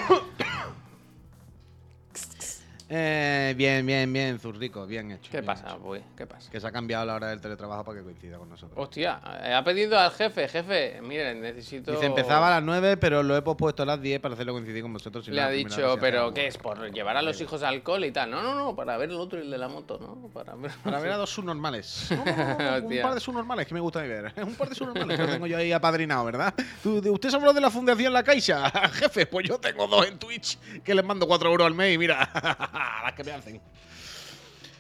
Eh, 2.90 3.54
bien, 3.58 3.86
bien, 3.86 4.12
bien, 4.14 4.40
Zurrico, 4.40 4.88
bien 4.88 5.12
hecho. 5.12 5.30
¿qué 5.30 5.38
bien 5.42 5.46
pasa, 5.46 5.68
hecho. 5.68 5.80
pues? 5.80 6.04
¿Qué 6.16 6.26
pasa? 6.26 6.50
Que 6.50 6.60
se 6.62 6.68
ha 6.68 6.72
cambiado 6.72 7.06
la 7.06 7.16
hora 7.16 7.28
del 7.28 7.42
teletrabajo 7.42 7.84
para 7.84 7.98
que 7.98 8.04
coincida 8.06 8.38
con 8.38 8.48
nosotros. 8.48 8.78
Hostia, 8.82 9.20
eh, 9.44 9.54
ha 9.54 9.62
pedido 9.62 10.00
al 10.00 10.10
jefe, 10.12 10.48
jefe, 10.48 11.02
miren, 11.02 11.42
necesito... 11.42 11.92
Dice, 11.92 12.06
empezaba 12.06 12.48
a 12.48 12.52
las 12.52 12.64
9, 12.64 12.96
pero 12.96 13.24
lo 13.24 13.36
he 13.36 13.42
pospuesto 13.42 13.84
a 13.84 13.86
las 13.86 14.02
10 14.02 14.22
para 14.22 14.36
hacerlo 14.36 14.54
coincidir 14.54 14.84
con 14.84 14.94
vosotros. 14.94 15.26
si 15.26 15.32
no, 15.32 15.36
Le 15.36 15.42
ha 15.42 15.46
la 15.48 15.52
primera 15.52 15.76
dicho, 15.76 15.98
pero 16.00 16.34
¿qué 16.34 16.42
algo". 16.42 16.50
es? 16.50 16.58
¿Por 16.58 16.92
llevar 16.94 17.18
a 17.18 17.22
los 17.22 17.42
hijos 17.42 17.62
a 17.62 17.68
alcohol 17.68 18.06
y 18.06 18.12
tal? 18.12 18.32
No, 18.32 18.42
no, 18.42 18.56
no, 18.56 18.74
para 18.76 18.96
ver 18.96 19.10
el 19.10 19.18
otro 19.18 19.38
y 19.38 19.42
el 19.42 19.52
de 19.52 19.58
la 19.58 19.68
moto, 19.68 19.98
¿no? 20.00 20.30
Para 20.30 20.56
ver... 20.56 20.72
Para 20.82 21.00
ver 21.02 21.12
a 21.12 21.18
dos 21.18 21.30
subnormales. 21.30 22.08
No, 22.18 22.24
no, 22.24 22.36
no, 22.58 22.80
no, 22.82 22.88
un 22.88 23.02
par 23.02 23.14
de 23.16 23.20
subnormales 23.20 23.68
que 23.68 23.74
me 23.74 23.80
gusta 23.82 24.02
ver. 24.02 24.34
Un 24.44 24.56
par 24.56 24.70
de 24.70 24.76
subnormales 24.76 25.18
que 25.18 25.24
lo 25.26 25.32
tengo 25.34 25.48
yo 25.48 25.58
ahí 25.58 25.72
apadrinado, 25.74 26.24
¿verdad? 26.24 26.54
¿Tú- 26.82 27.02
de- 27.02 27.10
¿Usted 27.10 27.30
se 27.30 27.36
habló 27.36 27.52
de 27.52 27.60
la 27.62 27.70
Fundación 27.70 28.14
La 28.14 28.24
Caixa? 28.24 28.70
Jefe, 28.92 29.26
pues 29.26 29.48
yo 29.48 29.58
tengo 29.60 29.88
dos 29.88 30.08
en 30.08 30.18
Twitch 30.18 30.58
que 30.84 30.96
les 30.96 31.04
mando 31.04 31.28
4 31.28 31.50
euros 31.50 31.68
al 31.68 31.74
mes 31.74 31.94
y 31.94 31.98
mira, 31.98 32.30
las 32.78 33.14
que 33.14 33.24
me 33.24 33.32
hacen. 33.32 33.62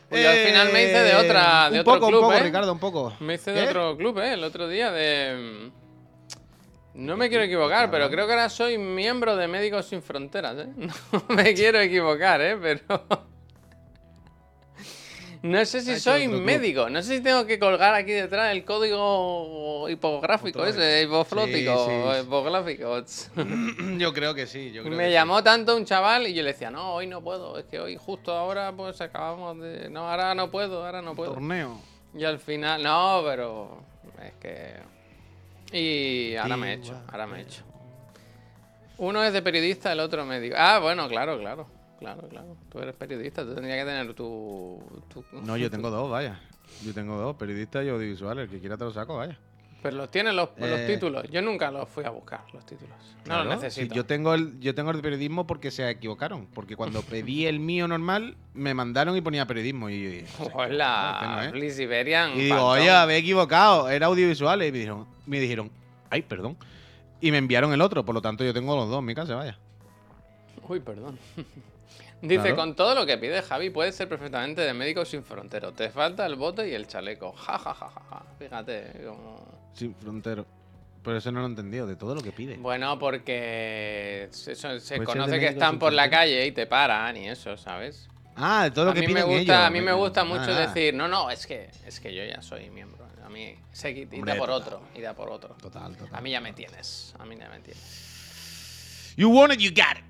Pues 0.09 0.23
yo 0.23 0.29
al 0.29 0.37
final 0.37 0.71
me 0.71 0.83
hice 0.83 1.03
de 1.03 1.15
otra- 1.15 1.69
de 1.69 1.75
un 1.75 1.79
otro 1.81 1.93
poco, 1.95 2.07
club, 2.07 2.19
un 2.21 2.25
poco, 2.27 2.37
¿eh? 2.37 2.43
Ricardo, 2.43 2.71
un 2.71 2.79
poco. 2.79 3.13
Me 3.19 3.33
hice 3.35 3.51
de 3.51 3.61
¿Qué? 3.63 3.67
otro 3.69 3.97
club, 3.97 4.19
¿eh? 4.19 4.33
El 4.33 4.43
otro 4.43 4.67
día 4.69 4.89
de... 4.91 5.69
No 6.93 7.15
me 7.17 7.29
quiero 7.29 7.43
equivocar, 7.43 7.91
pero 7.91 8.09
creo 8.09 8.25
que 8.25 8.33
ahora 8.33 8.49
soy 8.49 8.77
miembro 8.77 9.35
de 9.35 9.47
Médicos 9.47 9.85
Sin 9.85 10.01
Fronteras, 10.01 10.55
¿eh? 10.57 10.67
No 11.11 11.23
me 11.35 11.53
quiero 11.53 11.79
equivocar, 11.79 12.41
¿eh? 12.41 12.57
Pero... 12.59 13.27
No 15.47 15.65
sé 15.65 15.81
si 15.81 15.99
soy 15.99 16.27
médico, 16.27 16.89
no 16.89 17.01
sé 17.01 17.17
si 17.17 17.23
tengo 17.23 17.45
que 17.45 17.57
colgar 17.57 17.93
aquí 17.93 18.11
detrás 18.11 18.51
el 18.51 18.65
código 18.65 19.87
hipográfico 19.89 20.65
ese, 20.65 21.03
hipoflótico, 21.03 22.13
hipográfico. 22.21 23.03
Yo 23.97 24.13
creo 24.13 24.33
que 24.33 24.45
sí, 24.47 24.71
yo 24.71 24.83
creo 24.83 24.95
Me 24.95 25.05
que 25.05 25.11
llamó 25.11 25.41
tanto 25.43 25.75
un 25.75 25.85
chaval 25.85 26.27
y 26.27 26.33
yo 26.33 26.43
le 26.43 26.51
decía, 26.51 26.69
no, 26.69 26.95
hoy 26.95 27.07
no 27.07 27.21
puedo, 27.21 27.57
es 27.57 27.65
que 27.65 27.79
hoy 27.79 27.97
justo 27.97 28.33
ahora 28.33 28.71
pues 28.73 28.99
acabamos 29.01 29.59
de... 29.59 29.89
No, 29.89 30.09
ahora 30.09 30.35
no 30.35 30.51
puedo, 30.51 30.85
ahora 30.85 31.01
no 31.01 31.15
puedo. 31.15 31.33
Torneo. 31.33 31.79
Y 32.13 32.23
al 32.23 32.39
final, 32.39 32.83
no, 32.83 33.21
pero 33.25 33.83
es 34.23 34.33
que... 34.41 34.73
Y 35.71 36.35
ahora 36.35 36.57
me 36.57 36.71
he 36.71 36.73
hecho, 36.75 36.99
ahora 37.11 37.27
me 37.27 37.39
he 37.39 37.41
hecho. 37.43 37.63
Uno 38.97 39.23
es 39.23 39.33
de 39.33 39.41
periodista, 39.41 39.91
el 39.91 39.99
otro 39.99 40.25
médico. 40.25 40.55
Ah, 40.57 40.79
bueno, 40.79 41.07
claro, 41.07 41.37
claro. 41.39 41.76
Claro, 41.99 42.27
claro. 42.29 42.55
Tú 42.69 42.79
eres 42.79 42.95
periodista, 42.95 43.43
tú 43.43 43.53
tendrías 43.55 43.79
que 43.79 43.85
tener 43.85 44.13
tu... 44.13 44.79
tu- 45.11 45.23
No, 45.41 45.57
yo 45.57 45.69
tengo 45.71 45.89
dos, 45.91 46.09
vaya. 46.09 46.39
Yo 46.85 46.93
tengo 46.93 47.17
dos, 47.17 47.35
periodistas 47.37 47.85
y 47.85 47.89
audiovisuales. 47.89 48.45
El 48.45 48.49
que 48.51 48.59
quiera 48.59 48.77
te 48.77 48.83
lo 48.83 48.91
saco, 48.93 49.17
vaya. 49.17 49.37
Pero 49.81 49.95
los 49.97 50.09
tienes 50.11 50.33
los, 50.33 50.49
los 50.57 50.79
Eh, 50.79 50.87
títulos. 50.87 51.23
Yo 51.29 51.41
nunca 51.41 51.69
los 51.71 51.87
fui 51.87 52.03
a 52.03 52.09
buscar, 52.09 52.41
los 52.51 52.65
títulos. 52.65 52.95
No 53.27 53.43
los 53.43 53.61
necesito. 53.61 53.93
si 53.93 53.95
yo 53.97 54.05
tengo 54.05 54.33
el 54.33 54.59
yo 54.59 54.73
tengo 54.73 54.89
el 54.91 54.99
periodismo 55.01 55.45
porque 55.45 55.69
se 55.71 55.87
equivocaron. 55.89 56.47
Porque 56.47 56.75
cuando 56.75 57.01
pedí 57.03 57.45
el 57.45 57.59
mío 57.59 57.87
normal, 57.87 58.35
me 58.53 58.73
mandaron 58.73 59.15
y 59.15 59.21
ponía 59.21 59.45
periodismo. 59.45 59.89
Y 59.89 60.03
yo 60.03 60.09
dije, 60.09 60.25
Hola, 60.53 61.49
no, 61.51 61.57
¿eh? 61.59 61.67
Y 62.35 62.41
digo, 62.41 62.63
oye, 62.65 62.89
había 62.89 63.17
equivocado, 63.17 63.89
era 63.89 64.07
audiovisuales. 64.07 64.67
Y 64.69 64.71
me 64.71 64.77
dijeron, 64.79 65.07
me 65.27 65.39
dijeron, 65.39 65.71
ay, 66.09 66.21
perdón. 66.23 66.57
Y 67.21 67.31
me 67.31 67.37
enviaron 67.37 67.71
el 67.71 67.81
otro, 67.81 68.03
por 68.03 68.13
lo 68.15 68.21
tanto 68.21 68.43
yo 68.43 68.53
tengo 68.53 68.75
los 68.75 68.89
dos 68.89 68.99
en 68.99 69.05
mi 69.05 69.15
casa, 69.15 69.35
vaya. 69.35 69.57
Uy, 70.67 70.79
perdón. 70.79 71.17
Dice, 72.21 72.41
Claro. 72.41 72.55
con 72.55 72.75
todo 72.75 72.95
lo 72.95 73.05
que 73.05 73.17
pide 73.17 73.41
Javi, 73.43 73.69
puedes 73.69 73.95
ser 73.95 74.09
perfectamente 74.09 74.61
de 74.61 74.73
Médicos 74.73 75.09
Sin 75.09 75.23
Fronteros. 75.23 75.75
Te 75.75 75.89
falta 75.89 76.25
el 76.25 76.35
bote 76.35 76.67
y 76.67 76.73
el 76.73 76.87
chaleco. 76.87 77.31
Ja, 77.33 77.57
ja, 77.59 77.73
ja, 77.75 77.89
ja, 77.89 78.01
ja. 78.09 78.25
Fíjate 78.39 79.03
como... 79.05 79.45
Sin 79.73 79.93
frontero. 79.95 80.45
Pero 81.03 81.17
eso 81.19 81.31
no 81.31 81.39
lo 81.41 81.45
he 81.45 81.49
entendido, 81.49 81.85
de 81.87 81.95
todo 81.95 82.15
lo 82.15 82.21
que 82.21 82.31
pide. 82.31 82.57
Bueno, 82.57 82.97
porque 82.99 84.27
se, 84.31 84.55
conoce 85.05 85.39
que 85.39 85.47
están 85.47 85.77
por 85.79 85.93
la 85.93 86.09
calle 86.09 86.45
y 86.47 86.51
te 86.51 86.65
paran 86.65 87.15
y 87.17 87.29
eso, 87.29 87.55
¿sabes? 87.55 88.09
Ah, 88.35 88.63
de 88.65 88.71
todo 88.71 88.85
lo 88.85 88.91
a 88.91 88.93
que 88.93 89.01
mí 89.07 89.13
me 89.13 89.23
gusta, 89.23 89.39
ellos. 89.41 89.55
a 89.55 89.69
mí 89.69 89.81
me 89.81 89.93
gusta 89.93 90.21
Ah, 90.21 90.25
mucho 90.25 90.47
nada. 90.47 90.67
decir, 90.67 90.93
no, 90.93 91.07
no, 91.07 91.29
es 91.29 91.47
que 91.47 91.69
es 91.85 91.99
que 91.99 92.13
yo 92.13 92.23
ya 92.25 92.41
soy 92.41 92.69
miembro. 92.71 93.05
A 93.23 93.29
mí 93.29 93.55
se 93.71 93.93
quita 93.93 94.15
y 94.15 94.21
da 94.21 94.35
por 94.35 94.49
total. 94.49 94.73
otro, 94.73 94.81
y 94.95 95.01
da 95.01 95.13
por 95.13 95.29
otro. 95.29 95.55
Total, 95.61 95.95
total. 95.95 96.15
A 96.15 96.21
mí 96.21 96.31
ya 96.31 96.41
me 96.41 96.53
tienes, 96.53 97.13
a 97.19 97.25
mí 97.25 97.35
ya 97.37 97.49
me 97.49 97.59
tienes. 97.61 99.13
You 99.17 99.29
want 99.29 99.53
it, 99.53 99.59
you 99.59 99.69
got 99.71 99.97
it. 99.97 100.03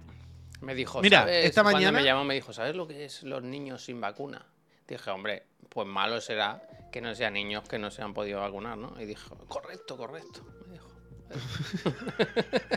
Me 0.62 0.74
dijo, 0.76 1.02
Mira, 1.02 1.20
¿sabes? 1.20 1.46
esta 1.46 1.62
Cuando 1.62 1.78
mañana- 1.80 2.00
me 2.00 2.04
llamó 2.06 2.24
me 2.24 2.34
dijo, 2.34 2.52
¿sabes 2.54 2.76
lo 2.76 2.88
que 2.88 3.06
es 3.06 3.24
los 3.24 3.44
niños 3.44 3.84
sin 3.84 4.02
vacuna? 4.02 4.46
Dije, 4.88 5.10
hombre, 5.12 5.44
pues 5.70 5.88
malo 5.88 6.20
será 6.22 6.62
que 6.92 7.02
no 7.02 7.14
sean 7.14 7.34
niños 7.34 7.68
que 7.68 7.78
no 7.78 7.92
se 7.92 8.02
han 8.02 8.14
podido 8.14 8.40
vacunar, 8.40 8.78
¿no? 8.78 8.94
Y 9.00 9.06
dijo, 9.06 9.36
correcto, 9.48 9.98
correcto. 9.98 10.46
Me 10.68 10.74
dijo. 10.74 10.88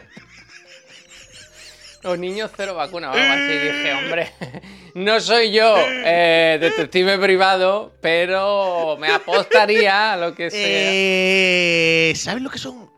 Los 2.03 2.19
niños 2.19 2.51
cero 2.57 2.75
vacuna 2.75 3.11
o 3.11 3.13
algo 3.13 3.33
así. 3.35 3.59
Dije, 3.59 3.93
hombre, 3.93 4.33
no 4.95 5.21
soy 5.21 5.53
yo 5.53 5.77
eh, 5.79 6.57
detective 6.59 7.19
privado, 7.19 7.93
pero 8.01 8.97
me 8.99 9.09
apostaría 9.13 10.15
a 10.15 10.17
lo 10.17 10.35
que 10.35 10.51
sea. 10.51 10.61
Eh, 10.63 12.13
¿Sabes 12.17 12.43
lo 12.43 12.49
que 12.49 12.57
son 12.59 12.91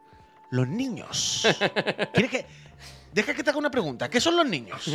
los 0.51 0.69
niños? 0.69 1.45
¿Quieres 2.15 2.31
que.? 2.31 2.62
Deja 3.13 3.35
que 3.35 3.45
te 3.45 3.51
haga 3.51 3.59
una 3.59 3.71
pregunta. 3.71 4.09
¿Qué 4.09 4.21
son 4.21 4.37
los 4.37 4.47
niños? 4.47 4.91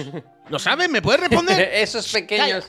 ¿Lo 0.50 0.58
sabes? 0.58 0.90
¿Me 0.90 1.02
puedes 1.04 1.22
responder? 1.22 1.70
Esos 1.74 2.12
pequeños, 2.12 2.68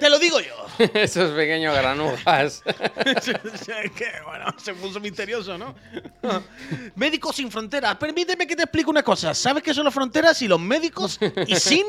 Te 0.00 0.10
lo 0.10 0.18
digo 0.18 0.40
yo. 0.40 0.66
esos 0.94 1.30
pequeños 1.32 1.74
granujas. 1.76 2.62
que, 2.64 4.06
bueno, 4.26 4.46
se 4.58 4.74
puso 4.74 4.98
misterioso, 4.98 5.56
¿no? 5.56 5.76
Médicos 6.96 7.36
sin 7.36 7.50
fronteras. 7.52 7.94
Permíteme 7.96 8.46
que 8.46 8.56
te 8.56 8.62
explique 8.62 8.90
una 8.90 9.04
cosa. 9.04 9.32
¿Sabes 9.32 9.62
qué 9.62 9.72
son 9.72 9.84
las 9.84 9.94
fronteras 9.94 10.42
y 10.42 10.48
los 10.48 10.58
médicos 10.58 11.20
y 11.46 11.54
sin? 11.56 11.86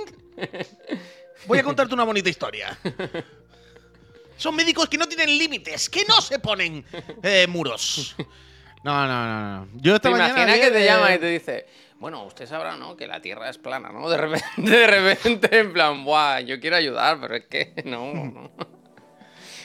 Voy 1.48 1.58
a 1.58 1.63
contarte 1.63 1.93
una 1.96 2.03
bonita 2.03 2.29
historia. 2.29 2.77
Son 4.38 4.55
médicos 4.55 4.88
que 4.89 4.98
no 4.98 5.08
tienen 5.08 5.38
límites, 5.38 5.89
que 5.89 6.05
no 6.05 6.22
se 6.22 6.39
ponen 6.39 6.86
eh, 7.24 7.48
muros. 7.48 8.15
No, 8.84 9.08
no, 9.08 9.27
no, 9.27 9.58
no. 9.60 9.67
Yo 9.75 9.96
esta 9.96 10.10
¿Te 10.10 10.15
mañana 10.15 10.29
imaginas 10.29 10.55
vi, 10.55 10.62
que 10.62 10.72
te 10.72 10.84
eh, 10.84 10.86
llama 10.86 11.15
y 11.15 11.20
te 11.20 11.27
dice, 11.27 11.67
bueno, 12.01 12.24
usted 12.25 12.48
sabrá, 12.48 12.77
¿no? 12.77 12.98
Que 12.98 13.05
la 13.05 13.22
Tierra 13.22 13.48
es 13.48 13.60
plana, 13.60 13.91
¿no? 13.91 14.10
De 14.10 14.17
repente, 14.17 14.46
de 14.58 14.88
repente, 14.88 15.60
en 15.60 15.72
plan, 15.72 16.03
buah, 16.03 16.39
yo 16.41 16.60
quiero 16.60 16.75
ayudar, 16.75 17.20
pero 17.22 17.36
es 17.36 17.46
que 17.46 17.75
no, 17.86 18.12
no. 18.12 18.51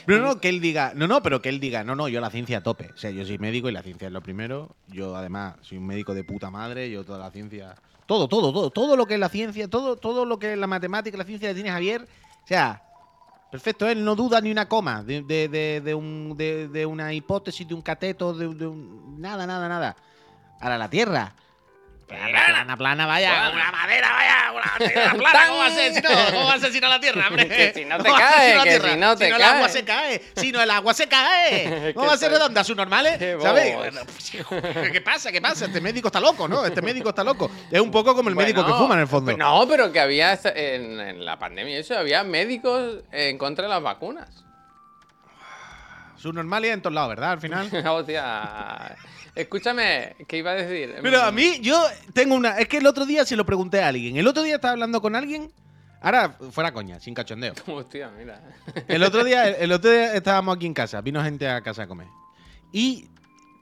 No, 0.07 0.38
que 0.38 0.50
él 0.50 0.61
diga. 0.61 0.93
No, 0.95 1.09
no, 1.09 1.23
pero 1.23 1.40
que 1.40 1.49
él 1.49 1.59
diga, 1.59 1.83
no, 1.83 1.97
no, 1.97 2.09
yo 2.09 2.21
la 2.21 2.28
ciencia 2.28 2.59
a 2.59 2.62
tope. 2.62 2.90
O 2.95 2.97
sea, 2.99 3.11
yo 3.11 3.25
soy 3.25 3.38
médico 3.38 3.71
y 3.71 3.73
la 3.73 3.83
ciencia 3.83 4.07
es 4.07 4.12
lo 4.12 4.21
primero. 4.21 4.76
Yo, 4.87 5.16
además, 5.16 5.57
soy 5.62 5.78
un 5.78 5.87
médico 5.87 6.12
de 6.12 6.25
puta 6.25 6.50
madre. 6.50 6.90
Yo 6.90 7.05
toda 7.05 7.19
la 7.19 7.31
ciencia. 7.31 7.75
Todo, 8.05 8.28
todo, 8.28 8.52
todo. 8.52 8.71
Todo 8.71 8.97
lo 8.97 9.07
que 9.07 9.14
es 9.14 9.21
la 9.21 9.31
ciencia, 9.31 9.66
todo, 9.66 9.97
todo 9.97 10.26
lo 10.26 10.38
que 10.38 10.52
es 10.52 10.59
la 10.59 10.69
matemática 10.69 11.16
la 11.16 11.25
ciencia 11.25 11.49
le 11.49 11.55
tiene 11.55 11.71
Javier. 11.71 12.07
O 12.45 12.47
sea, 12.47 12.85
perfecto, 13.50 13.88
él 13.88 14.05
no 14.05 14.14
duda 14.14 14.40
ni 14.43 14.52
una 14.52 14.69
coma 14.69 15.02
de, 15.02 15.23
de, 15.23 15.49
de, 15.49 15.81
de 15.81 15.95
un, 15.95 16.37
de, 16.37 16.69
de 16.69 16.87
una 16.87 17.12
hipótesis, 17.12 17.66
de 17.66 17.75
un 17.75 17.83
cateto, 17.83 18.33
de 18.33 18.47
un. 18.47 19.21
Nada, 19.21 19.47
nada, 19.47 19.69
nada. 19.69 19.97
Ahora 20.61 20.78
la 20.78 20.90
Tierra. 20.90 21.35
Plana, 22.06 22.46
plana, 22.46 22.76
plana, 22.76 23.06
vaya, 23.06 23.30
Plana. 23.32 23.50
una 23.50 23.72
madera, 23.72 24.12
vaya, 24.12 24.52
una 24.52 24.88
tierra 24.88 25.14
plana, 25.18 25.46
¿cómo 25.48 25.58
va 25.58 25.66
a 25.66 25.70
ser 25.70 25.92
si 25.92 26.00
no? 26.00 26.08
¿Cómo 26.32 26.44
va 26.46 26.54
a 26.54 26.58
ser 26.60 26.72
si 26.72 26.80
no 26.80 26.88
la 26.88 27.00
Tierra, 27.00 27.26
hombre? 27.26 27.48
Que 27.48 27.72
si 27.75 27.84
no 27.84 27.96
te 27.98 28.04
¿Cómo 28.08 28.14
va 28.20 28.28
a 28.28 28.30
ser 28.30 28.38
cae, 28.38 28.54
la 28.56 28.62
que 28.62 28.70
Tierra? 28.70 28.90
si 28.92 28.96
no 28.96 29.16
te 29.16 29.26
el 29.28 29.36
cae. 29.36 29.44
agua 29.44 29.68
se 29.68 29.84
cae, 29.84 30.22
si 30.36 30.52
no 30.52 30.62
el 30.62 30.70
agua 30.70 30.94
se 30.94 31.08
cae. 31.08 31.92
¿Cómo 31.94 32.06
va 32.06 32.12
a 32.12 32.16
ser 32.16 32.30
redonda? 32.30 32.62
¿Sus 32.62 32.76
normales? 32.76 33.18
¿Sabes? 33.42 33.75
pues, 34.04 34.92
¿Qué 34.92 35.00
pasa? 35.00 35.32
¿Qué 35.32 35.40
pasa? 35.40 35.64
Este 35.66 35.80
médico 35.80 36.06
está 36.06 36.20
loco, 36.20 36.46
¿no? 36.46 36.64
Este 36.64 36.80
médico 36.80 37.08
está 37.08 37.25
loco. 37.25 37.50
Es 37.72 37.80
un 37.80 37.90
poco 37.90 38.14
como 38.14 38.28
el 38.28 38.36
médico 38.36 38.64
que 38.64 38.72
fuma 38.72 38.94
en 38.94 39.00
el 39.00 39.08
fondo. 39.08 39.36
No, 39.36 39.66
pero 39.68 39.90
que 39.90 39.98
había 39.98 40.38
en, 40.54 41.00
en 41.00 41.25
la 41.25 41.40
pandemia, 41.40 41.76
eso, 41.76 41.98
había 41.98 42.22
médicos 42.22 43.02
en 43.10 43.36
contra 43.36 43.64
de 43.64 43.70
las 43.70 43.82
vacunas. 43.82 44.28
Sus 46.16 46.32
normales 46.32 46.72
en 46.72 46.80
todos 46.82 46.94
lados, 46.94 47.10
¿verdad? 47.10 47.32
Al 47.32 47.40
final. 47.40 47.68
Hostia. 47.88 48.96
Escúchame, 49.37 50.16
¿qué 50.26 50.38
iba 50.38 50.52
a 50.52 50.55
decir? 50.55 50.97
Pero 51.02 51.23
a 51.23 51.31
mí, 51.31 51.61
yo 51.61 51.78
tengo 52.14 52.35
una. 52.35 52.59
Es 52.59 52.69
que 52.69 52.78
el 52.78 52.87
otro 52.87 53.05
día 53.05 53.26
se 53.26 53.37
lo 53.37 53.45
pregunté 53.45 53.83
a 53.83 53.88
alguien. 53.88 54.16
El 54.16 54.26
otro 54.26 54.43
día 54.43 54.55
estaba 54.55 54.73
hablando 54.73 55.02
con 55.02 55.14
alguien. 55.14 55.52
Ahora, 56.00 56.38
fuera 56.50 56.73
coña, 56.73 56.99
sin 57.00 57.12
cachondeo. 57.12 57.52
Hostia, 57.66 58.11
mira. 58.16 58.43
El 58.88 59.02
otro 59.02 59.25
día, 59.25 59.47
el 59.50 59.73
otro 59.73 59.90
día 59.90 60.14
estábamos 60.14 60.57
aquí 60.57 60.64
en 60.64 60.73
casa, 60.73 61.02
vino 61.02 61.23
gente 61.23 61.47
a 61.49 61.61
casa 61.61 61.83
a 61.83 61.87
comer. 61.87 62.07
Y 62.73 63.09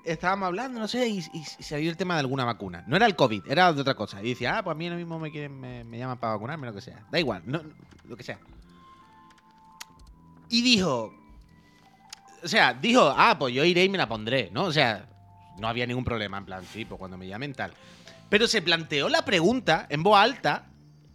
estábamos 0.04 0.47
hablando, 0.47 0.78
no 0.78 0.87
sé, 0.87 1.09
y, 1.09 1.19
y 1.19 1.45
salió 1.62 1.90
el 1.90 1.97
tema 1.97 2.14
de 2.14 2.21
alguna 2.21 2.45
vacuna. 2.45 2.85
No 2.87 2.95
era 2.95 3.07
el 3.07 3.16
COVID, 3.16 3.50
era 3.50 3.73
de 3.73 3.81
otra 3.81 3.95
cosa. 3.95 4.23
Y 4.23 4.28
decía, 4.28 4.59
ah, 4.59 4.62
pues 4.62 4.76
a 4.76 4.78
mí 4.78 4.87
ahora 4.87 4.97
mismo 4.97 5.19
me 5.19 5.33
quieren, 5.33 5.59
me, 5.59 5.83
me 5.83 5.99
llaman 5.99 6.19
para 6.19 6.35
vacunarme, 6.35 6.69
lo 6.69 6.75
que 6.75 6.83
sea. 6.83 7.04
Da 7.11 7.19
igual, 7.19 7.43
no, 7.47 7.61
lo 8.04 8.16
que 8.16 8.23
sea. 8.23 8.38
Y 10.50 10.62
dijo. 10.62 11.12
O 12.45 12.49
sea, 12.49 12.75
dijo, 12.75 13.12
ah, 13.16 13.37
pues 13.37 13.52
yo 13.54 13.64
iré 13.64 13.83
y 13.83 13.88
me 13.88 13.99
la 13.99 14.07
pondré, 14.07 14.50
¿no? 14.52 14.64
O 14.64 14.73
sea, 14.73 15.09
no 15.58 15.68
había 15.68 15.87
ningún 15.87 16.04
problema, 16.04 16.38
en 16.38 16.44
plan, 16.44 16.64
sí, 16.73 16.84
pues 16.84 16.99
cuando 16.99 17.16
me 17.16 17.26
llamen 17.26 17.52
tal. 17.54 17.73
Pero 18.28 18.46
se 18.49 18.62
planteó 18.62 19.08
la 19.08 19.25
pregunta 19.25 19.87
en 19.90 20.02
voz 20.02 20.18
alta, 20.18 20.66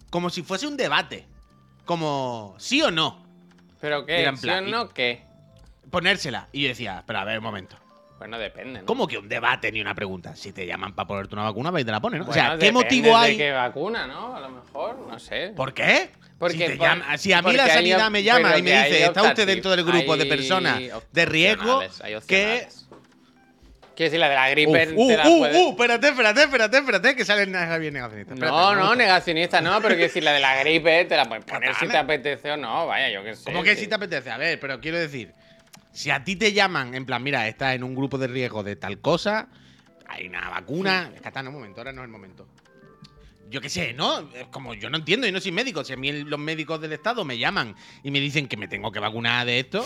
como 0.09 0.29
si 0.29 0.41
fuese 0.43 0.67
un 0.67 0.77
debate. 0.77 1.25
Como, 1.85 2.55
¿sí 2.59 2.81
o 2.81 2.91
no? 2.91 3.25
¿Pero 3.81 4.05
qué? 4.05 4.21
Era 4.21 4.29
en 4.29 4.37
¿Sí 4.37 4.43
plan, 4.43 4.65
o 4.65 4.67
y- 4.67 4.71
no 4.71 4.89
qué? 4.89 5.23
ponérsela. 5.89 6.47
Y 6.51 6.63
yo 6.63 6.67
decía, 6.69 7.03
pero 7.07 7.19
a 7.19 7.23
ver, 7.23 7.39
un 7.39 7.43
momento. 7.43 7.75
Bueno, 8.19 8.37
depende, 8.37 8.81
¿no? 8.81 8.85
¿Cómo 8.85 9.07
que 9.07 9.17
un 9.17 9.29
debate 9.29 9.71
ni 9.71 9.79
una 9.79 9.95
pregunta? 9.95 10.35
Si 10.35 10.51
te 10.51 10.67
llaman 10.67 10.93
para 10.93 11.07
ponerte 11.07 11.33
una 11.35 11.45
vacuna, 11.45 11.71
vais 11.71 11.83
y 11.83 11.85
te 11.85 11.91
la 11.91 12.01
ponen, 12.01 12.19
¿no? 12.19 12.29
o 12.29 12.33
sea, 12.33 12.57
¿qué 12.59 12.71
motivo 12.71 13.07
de 13.07 13.13
hay? 13.15 13.37
qué 13.37 13.51
vacuna, 13.51 14.05
¿no? 14.05 14.35
A 14.35 14.41
lo 14.41 14.49
mejor, 14.49 14.97
no 15.07 15.17
sé. 15.19 15.53
¿Por 15.55 15.73
qué? 15.73 16.11
Porque 16.37 16.53
si, 16.57 16.65
te 16.65 16.77
llama- 16.77 17.17
si 17.17 17.33
a 17.33 17.41
mí 17.41 17.53
la 17.53 17.67
sanidad 17.67 18.11
me 18.11 18.21
llama 18.23 18.57
y 18.57 18.61
me 18.61 18.71
dice, 18.83 19.05
está 19.05 19.23
usted 19.23 19.47
dentro 19.47 19.71
del 19.71 19.83
grupo 19.85 20.15
de 20.17 20.25
personas 20.25 20.81
de 21.11 21.25
riesgo, 21.25 21.81
que... 22.27 22.67
Quiero 23.99 24.11
decir, 24.11 24.19
la 24.21 24.29
de 24.29 24.35
la 24.35 24.49
gripe 24.49 24.93
uh, 24.95 25.09
la 25.09 25.27
uh, 25.27 25.39
puedes- 25.39 25.57
uh, 25.57 25.69
espérate, 25.71 26.07
espérate, 26.07 26.41
espérate, 26.43 26.77
espérate, 26.77 27.15
que 27.17 27.25
sale 27.25 27.51
Javier 27.51 27.91
negacionista. 27.91 28.33
Espérate, 28.33 28.55
No, 28.57 28.73
no, 28.73 28.95
negacionista 28.95 29.59
no, 29.59 29.81
pero 29.81 29.89
quiero 29.89 30.03
decir, 30.03 30.23
la 30.23 30.31
de 30.31 30.39
la 30.39 30.55
gripe 30.63 31.03
te 31.03 31.17
la 31.17 31.25
puedes 31.25 31.43
poner 31.43 31.75
si 31.75 31.85
te 31.85 31.97
apetece 31.97 32.51
o 32.51 32.55
no, 32.55 32.87
vaya, 32.87 33.09
yo 33.09 33.21
qué 33.25 33.35
sé. 33.35 33.51
¿Cómo 33.51 33.61
que 33.61 33.75
si 33.75 33.87
te 33.87 33.95
apetece? 33.95 34.31
A 34.31 34.37
ver, 34.37 34.57
pero 34.57 34.79
quiero 34.79 34.97
decir, 34.97 35.33
si 35.91 36.11
a 36.11 36.23
ti 36.23 36.37
te 36.37 36.53
llaman, 36.53 36.95
en 36.95 37.05
plan, 37.05 37.21
mira, 37.21 37.45
estás 37.49 37.75
en 37.75 37.83
un 37.83 37.93
grupo 37.93 38.17
de 38.17 38.27
riesgo 38.27 38.63
de 38.63 38.77
tal 38.77 39.01
cosa, 39.01 39.49
hay 40.07 40.27
una 40.27 40.49
vacuna. 40.49 41.11
Es 41.13 41.19
que 41.21 41.27
hasta 41.27 41.41
en 41.41 41.49
un 41.49 41.55
momento, 41.55 41.81
ahora 41.81 41.91
no 41.91 41.99
es 41.99 42.05
el 42.05 42.11
momento. 42.11 42.47
Yo 43.49 43.59
qué 43.59 43.67
sé, 43.67 43.91
¿no? 43.91 44.29
Como 44.49 44.75
yo 44.75 44.89
no 44.89 44.95
entiendo 44.95 45.27
y 45.27 45.33
no 45.33 45.41
soy 45.41 45.51
médico. 45.51 45.83
Si 45.83 45.91
a 45.91 45.97
mí 45.97 46.23
los 46.23 46.39
médicos 46.39 46.79
del 46.79 46.93
Estado 46.93 47.25
me 47.25 47.37
llaman 47.37 47.75
y 48.01 48.11
me 48.11 48.21
dicen 48.21 48.47
que 48.47 48.55
me 48.55 48.69
tengo 48.69 48.93
que 48.93 48.99
vacunar 49.01 49.45
de 49.45 49.59
esto, 49.59 49.85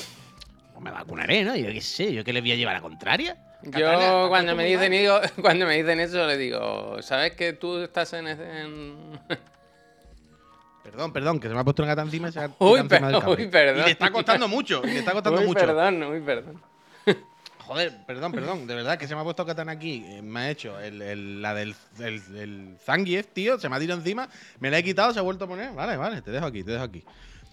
pues 0.72 0.84
me 0.84 0.92
vacunaré, 0.92 1.44
¿no? 1.44 1.56
Yo 1.56 1.72
qué 1.72 1.82
sé, 1.82 2.14
¿yo 2.14 2.24
qué 2.24 2.32
les 2.32 2.44
voy 2.44 2.52
a 2.52 2.56
llevar 2.58 2.76
a 2.76 2.78
la 2.78 2.84
contraria? 2.84 3.38
Yo 3.64 3.92
¿estás 3.92 4.28
cuando 4.30 4.56
me 4.56 4.66
dicen 4.66 4.92
digo, 4.92 5.20
cuando 5.42 5.66
me 5.66 5.76
dicen 5.78 6.00
eso 6.00 6.26
le 6.28 6.38
digo, 6.38 7.02
¿sabes 7.02 7.34
que 7.34 7.54
tú 7.54 7.78
estás 7.80 8.12
en, 8.14 8.28
ese- 8.28 8.62
en- 8.62 9.20
Perdón, 10.84 11.14
perdón, 11.14 11.40
que 11.40 11.48
se 11.48 11.54
me 11.54 11.60
ha 11.62 11.64
puesto 11.64 11.82
una 11.82 11.92
gata 11.96 12.02
encima 12.04 12.30
y 12.30 12.32
se 12.34 12.40
ha 12.42 12.50
Uy, 12.60 12.80
encima 12.82 13.08
del 13.08 13.16
per- 13.16 13.24
cable. 13.24 13.44
uy, 13.44 13.48
perdón. 13.50 13.80
Y 13.82 13.86
le 13.86 13.92
está 13.92 14.12
costando 14.12 14.48
mucho, 14.50 14.82
y 14.84 14.88
le 14.88 15.00
está 15.00 15.14
costando 15.14 15.40
Uy, 15.42 15.48
mucho. 15.48 15.60
perdón, 15.62 16.04
uy, 16.04 16.20
perdón. 16.22 16.62
Joder, 17.60 17.94
perdón, 18.06 18.32
perdón, 18.34 18.68
de 18.68 18.76
verdad 18.76 18.98
que 18.98 19.08
se 19.08 19.16
me 19.16 19.22
ha 19.22 19.24
puesto 19.24 19.46
katana 19.46 19.72
aquí. 19.72 20.04
eh, 20.06 20.22
me 20.22 20.42
ha 20.42 20.50
hecho 20.52 20.78
el, 20.82 21.02
el- 21.02 21.42
la 21.42 21.54
del 21.54 21.74
el, 22.00 22.22
el 22.36 22.78
Zangief, 22.84 23.28
tío, 23.28 23.58
se 23.58 23.70
me 23.70 23.78
ha 23.78 23.80
tirado 23.80 24.02
encima, 24.02 24.28
me 24.60 24.70
la 24.70 24.80
he 24.80 24.84
quitado, 24.84 25.14
se 25.14 25.20
ha 25.20 25.22
vuelto 25.22 25.46
a 25.46 25.48
poner. 25.48 25.72
Vale, 25.72 25.96
vale, 25.96 26.22
te 26.22 26.32
dejo 26.32 26.46
aquí, 26.46 26.64
te 26.66 26.72
dejo 26.72 26.84
aquí. 26.84 27.04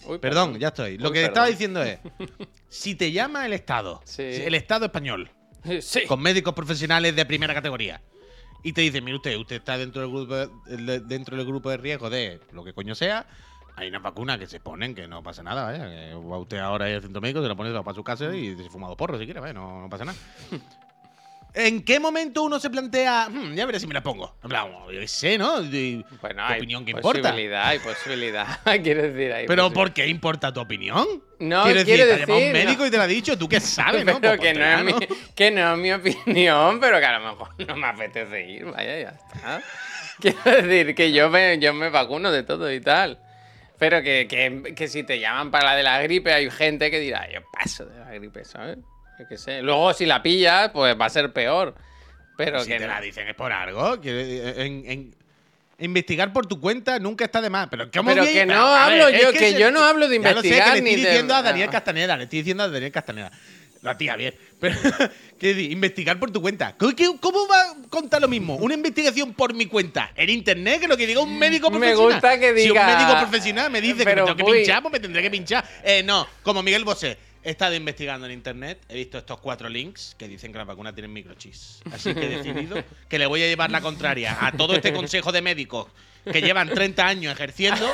Uy, 0.06 0.18
Perdón, 0.18 0.58
ya 0.58 0.68
estoy. 0.68 0.98
Lo 0.98 1.08
Uy, 1.08 1.12
que 1.14 1.20
perdón. 1.20 1.28
estaba 1.30 1.46
diciendo 1.46 1.82
es, 1.84 1.98
si 2.68 2.96
te 2.96 3.12
llama 3.12 3.46
el 3.46 3.52
Estado, 3.52 4.00
Sí. 4.04 4.22
el 4.24 4.54
Estado 4.56 4.86
español, 4.86 5.30
Sí. 5.80 6.06
con 6.06 6.20
médicos 6.20 6.54
profesionales 6.54 7.14
de 7.14 7.26
primera 7.26 7.54
categoría, 7.54 8.02
y 8.62 8.72
te 8.72 8.82
dice, 8.82 9.00
mire 9.00 9.16
usted, 9.16 9.36
usted 9.36 9.56
está 9.56 9.78
dentro 9.78 10.02
del 10.02 10.10
grupo 10.10 10.34
de, 10.34 11.00
dentro 11.00 11.36
del 11.36 11.46
grupo 11.46 11.70
de 11.70 11.76
riesgo 11.76 12.10
de 12.10 12.40
lo 12.52 12.64
que 12.64 12.72
coño 12.72 12.94
sea, 12.94 13.26
hay 13.76 13.88
unas 13.88 14.02
vacunas 14.02 14.38
que 14.38 14.46
se 14.46 14.60
ponen 14.60 14.94
que 14.94 15.08
no 15.08 15.22
pasa 15.22 15.42
nada, 15.42 15.64
vaya. 15.64 15.88
que 15.88 16.14
va 16.14 16.38
usted 16.38 16.58
ahora 16.58 16.86
al 16.86 17.00
centro 17.02 17.20
médico, 17.20 17.42
se 17.42 17.48
la 17.48 17.54
pone 17.54 17.72
para 17.72 17.94
su 17.94 18.04
casa 18.04 18.34
y 18.34 18.56
se 18.56 18.68
fuma 18.68 18.88
dos 18.88 18.96
porros 18.96 19.18
si 19.18 19.24
quiere, 19.24 19.40
no, 19.54 19.80
no 19.80 19.88
pasa 19.88 20.04
nada. 20.04 20.18
¿En 21.54 21.82
qué 21.84 21.98
momento 21.98 22.42
uno 22.42 22.60
se 22.60 22.70
plantea, 22.70 23.28
"Hmm, 23.28 23.54
ya 23.54 23.66
veré 23.66 23.80
si 23.80 23.86
me 23.86 23.94
la 23.94 24.02
pongo? 24.02 24.36
En 24.42 24.48
plan, 24.48 24.68
yo 24.92 25.00
qué 25.00 25.08
sé, 25.08 25.36
¿no? 25.38 25.62
Bueno, 25.62 26.06
tu 26.20 26.40
hay 26.52 26.58
opinión 26.58 26.84
que 26.84 26.92
importa. 26.92 27.20
posibilidad, 27.22 27.66
hay 27.66 27.78
posibilidad. 27.80 28.46
Quiero 28.82 29.02
decir, 29.02 29.32
hay 29.32 29.46
Pero. 29.46 29.72
¿por 29.72 29.92
qué 29.92 30.06
importa 30.06 30.52
tu 30.52 30.60
opinión? 30.60 31.06
No, 31.40 31.64
Quiero 31.64 31.84
quiero 31.84 32.06
decir, 32.06 32.06
te 32.06 32.12
ha 32.12 32.18
llamado 32.18 32.38
un 32.38 32.52
decir, 32.52 32.66
médico 32.66 32.82
no. 32.82 32.86
y 32.86 32.90
te 32.90 32.96
lo 32.98 33.02
ha 33.02 33.06
dicho, 33.06 33.38
tú 33.38 33.48
qué 33.48 33.60
sabes, 33.60 34.04
¿no? 34.04 34.18
Pero 34.20 34.36
Pues 34.36 34.52
que 34.52 34.58
no, 34.58 34.64
es 34.78 34.84
mi, 34.84 34.92
que 35.34 35.50
no 35.50 35.72
es 35.72 35.78
mi 35.78 35.92
opinión, 35.92 36.80
pero 36.80 36.98
que 37.00 37.06
a 37.06 37.18
lo 37.18 37.30
mejor 37.30 37.48
no 37.66 37.76
me 37.76 37.86
apetece 37.86 38.48
ir, 38.48 38.64
vaya, 38.66 38.98
ya 39.00 39.08
está. 39.08 39.62
Quiero 40.20 40.66
decir 40.66 40.94
que 40.94 41.12
yo 41.12 41.30
me, 41.30 41.58
yo 41.58 41.72
me 41.72 41.88
vacuno 41.88 42.30
de 42.30 42.42
todo 42.42 42.70
y 42.70 42.80
tal. 42.80 43.18
Pero 43.78 44.02
que, 44.02 44.28
que, 44.28 44.74
que 44.74 44.88
si 44.88 45.02
te 45.04 45.18
llaman 45.18 45.50
para 45.50 45.70
la 45.70 45.76
de 45.76 45.82
la 45.82 46.02
gripe, 46.02 46.30
hay 46.34 46.50
gente 46.50 46.90
que 46.90 47.00
dirá, 47.00 47.26
yo 47.32 47.40
paso 47.50 47.86
de 47.86 47.98
la 47.98 48.10
gripe, 48.12 48.44
¿sabes? 48.44 48.76
Yo 49.20 49.28
qué 49.28 49.36
sé. 49.36 49.60
Luego, 49.62 49.92
si 49.92 50.06
la 50.06 50.22
pillas, 50.22 50.70
pues 50.70 50.98
va 50.98 51.04
a 51.06 51.10
ser 51.10 51.32
peor. 51.32 51.74
Pero 52.38 52.60
si 52.64 52.68
que 52.70 52.78
te 52.78 52.86
no. 52.86 52.92
la 52.94 53.00
dicen 53.02 53.28
es 53.28 53.34
por 53.34 53.52
algo. 53.52 54.00
quiere- 54.00 54.64
En, 54.64 54.84
en- 54.90 55.14
investigar 55.78 56.32
por 56.32 56.46
tu 56.46 56.58
cuenta 56.60 56.98
nunca 56.98 57.24
está 57.26 57.40
de 57.42 57.50
más. 57.50 57.68
Pero, 57.70 57.90
¿cómo 57.90 58.10
Pero 58.10 58.24
que 58.24 58.46
no 58.46 58.66
hablo 58.74 59.10
yo, 59.10 59.32
que 59.32 59.38
se- 59.52 59.58
yo 59.60 59.70
no 59.70 59.82
hablo 59.84 60.08
de 60.08 60.20
Ya 60.20 60.32
lo 60.32 60.40
sé, 60.40 60.48
que 60.48 60.54
investigar 60.56 60.72
le 60.72 60.78
estoy 60.78 61.02
de- 61.02 61.08
diciendo 61.10 61.34
a 61.34 61.42
Daniel. 61.42 61.68
Castaneda, 61.70 62.16
le 62.16 62.24
estoy 62.24 62.38
diciendo 62.40 62.62
a 62.64 62.68
Daniel 62.68 62.92
Castaneda. 62.92 63.30
La 63.82 63.96
tía, 63.96 64.14
bien. 64.16 64.34
Pero, 64.60 64.76
¿qué 65.38 65.48
decir? 65.54 65.70
Investigar 65.72 66.18
por 66.18 66.30
tu 66.30 66.40
cuenta. 66.42 66.74
¿Cómo, 66.78 67.46
va 67.48 67.62
a 67.62 67.88
contar 67.88 68.20
lo 68.20 68.28
mismo? 68.28 68.56
Una 68.56 68.74
investigación 68.74 69.32
por 69.32 69.54
mi 69.54 69.66
cuenta 69.66 70.12
en 70.16 70.28
internet 70.30 70.80
que 70.80 70.88
lo 70.88 70.96
que 70.98 71.06
diga 71.06 71.20
un 71.20 71.38
médico 71.38 71.70
Me 71.70 71.78
profesional. 71.78 72.12
gusta 72.14 72.38
que 72.38 72.58
Si 72.58 72.70
un 72.70 72.76
diga- 72.76 72.86
médico 72.96 73.18
profesional 73.20 73.70
me 73.70 73.80
dice 73.80 73.98
que 73.98 74.04
me 74.04 74.14
tengo 74.14 74.36
que 74.36 74.42
uy. 74.44 74.52
pinchar, 74.58 74.82
pues 74.82 74.92
me 74.92 75.00
tendré 75.00 75.22
que 75.22 75.30
pinchar. 75.30 75.64
Eh, 75.82 76.02
no, 76.04 76.26
como 76.42 76.62
Miguel 76.62 76.84
Bosé. 76.84 77.16
He 77.42 77.50
estado 77.50 77.74
investigando 77.74 78.26
en 78.26 78.32
internet, 78.32 78.80
he 78.88 78.94
visto 78.94 79.16
estos 79.16 79.40
cuatro 79.40 79.68
links 79.68 80.14
que 80.18 80.28
dicen 80.28 80.52
que 80.52 80.58
las 80.58 80.66
vacunas 80.66 80.94
tienen 80.94 81.12
microchips. 81.12 81.80
Así 81.90 82.14
que 82.14 82.26
he 82.26 82.36
decidido 82.36 82.82
que 83.08 83.18
le 83.18 83.26
voy 83.26 83.42
a 83.42 83.46
llevar 83.46 83.70
la 83.70 83.80
contraria 83.80 84.36
a 84.40 84.52
todo 84.52 84.74
este 84.74 84.92
consejo 84.92 85.32
de 85.32 85.40
médicos 85.40 85.86
que 86.24 86.42
llevan 86.42 86.68
30 86.68 87.06
años 87.06 87.32
ejerciendo. 87.32 87.86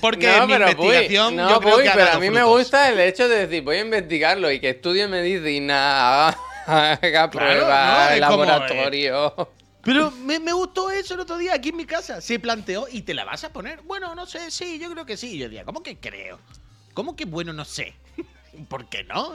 Porque 0.00 0.26
no, 0.26 0.46
mi 0.48 0.54
pero 0.54 0.70
investigación 0.70 1.36
no, 1.36 1.50
yo 1.50 1.60
creo 1.60 1.74
Puy, 1.74 1.82
que 1.84 1.88
ha 1.90 1.94
pero 1.94 2.12
a 2.12 2.18
mí 2.18 2.30
me 2.30 2.42
gusta 2.42 2.88
el 2.88 2.98
hecho 2.98 3.28
de 3.28 3.46
decir, 3.46 3.62
voy 3.62 3.76
a 3.76 3.80
investigarlo 3.82 4.50
y 4.50 4.58
que 4.58 4.70
estudie 4.70 5.06
medicina, 5.06 6.28
haga, 6.66 7.30
pruebas, 7.30 8.20
no, 8.20 8.26
como, 8.26 8.42
eh, 8.42 8.46
laboratorio. 8.46 9.48
Pero 9.84 10.10
me, 10.10 10.40
me 10.40 10.52
gustó 10.52 10.90
eso 10.90 11.14
el 11.14 11.20
otro 11.20 11.38
día 11.38 11.54
aquí 11.54 11.68
en 11.68 11.76
mi 11.76 11.86
casa. 11.86 12.20
Se 12.20 12.40
planteó 12.40 12.86
y 12.90 13.02
te 13.02 13.14
la 13.14 13.24
vas 13.24 13.44
a 13.44 13.52
poner. 13.52 13.82
Bueno, 13.82 14.14
no 14.14 14.26
sé, 14.26 14.50
sí, 14.50 14.80
yo 14.80 14.90
creo 14.90 15.06
que 15.06 15.16
sí. 15.16 15.38
Yo 15.38 15.48
decía, 15.48 15.64
¿cómo 15.64 15.82
que 15.82 15.98
creo? 15.98 16.38
¿Cómo 16.94 17.16
que 17.16 17.24
bueno, 17.24 17.52
no 17.52 17.64
sé? 17.64 17.94
¿Por 18.68 18.88
qué 18.88 19.04
no? 19.04 19.34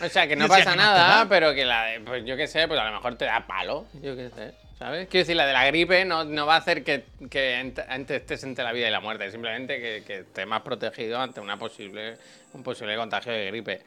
O 0.00 0.08
sea, 0.08 0.26
que 0.26 0.36
no 0.36 0.48
pasa 0.48 0.60
¿qué 0.60 0.66
más 0.66 0.76
te 0.76 0.82
nada, 0.82 1.16
da? 1.18 1.28
pero 1.28 1.54
que 1.54 1.64
la 1.64 1.84
de, 1.86 2.00
pues 2.00 2.24
yo 2.24 2.36
qué 2.36 2.46
sé, 2.46 2.66
pues 2.68 2.78
a 2.80 2.84
lo 2.84 2.92
mejor 2.92 3.16
te 3.16 3.24
da 3.24 3.46
palo, 3.46 3.86
yo 3.94 4.16
qué 4.16 4.30
sé, 4.30 4.52
¿sabes? 4.78 5.08
Quiero 5.08 5.22
decir, 5.24 5.36
la 5.36 5.46
de 5.46 5.52
la 5.52 5.66
gripe 5.66 6.04
no, 6.04 6.24
no 6.24 6.46
va 6.46 6.54
a 6.54 6.58
hacer 6.58 6.82
que, 6.84 7.04
que 7.30 7.60
ent- 7.62 7.84
ante- 7.88 8.16
estés 8.16 8.42
entre 8.44 8.64
la 8.64 8.72
vida 8.72 8.88
y 8.88 8.90
la 8.90 9.00
muerte, 9.00 9.30
simplemente 9.30 9.80
que, 9.80 10.02
que 10.06 10.18
estés 10.20 10.46
más 10.46 10.62
protegido 10.62 11.20
ante 11.20 11.40
una 11.40 11.56
posible, 11.58 12.16
un 12.52 12.62
posible 12.62 12.96
contagio 12.96 13.32
de 13.32 13.46
gripe. 13.46 13.82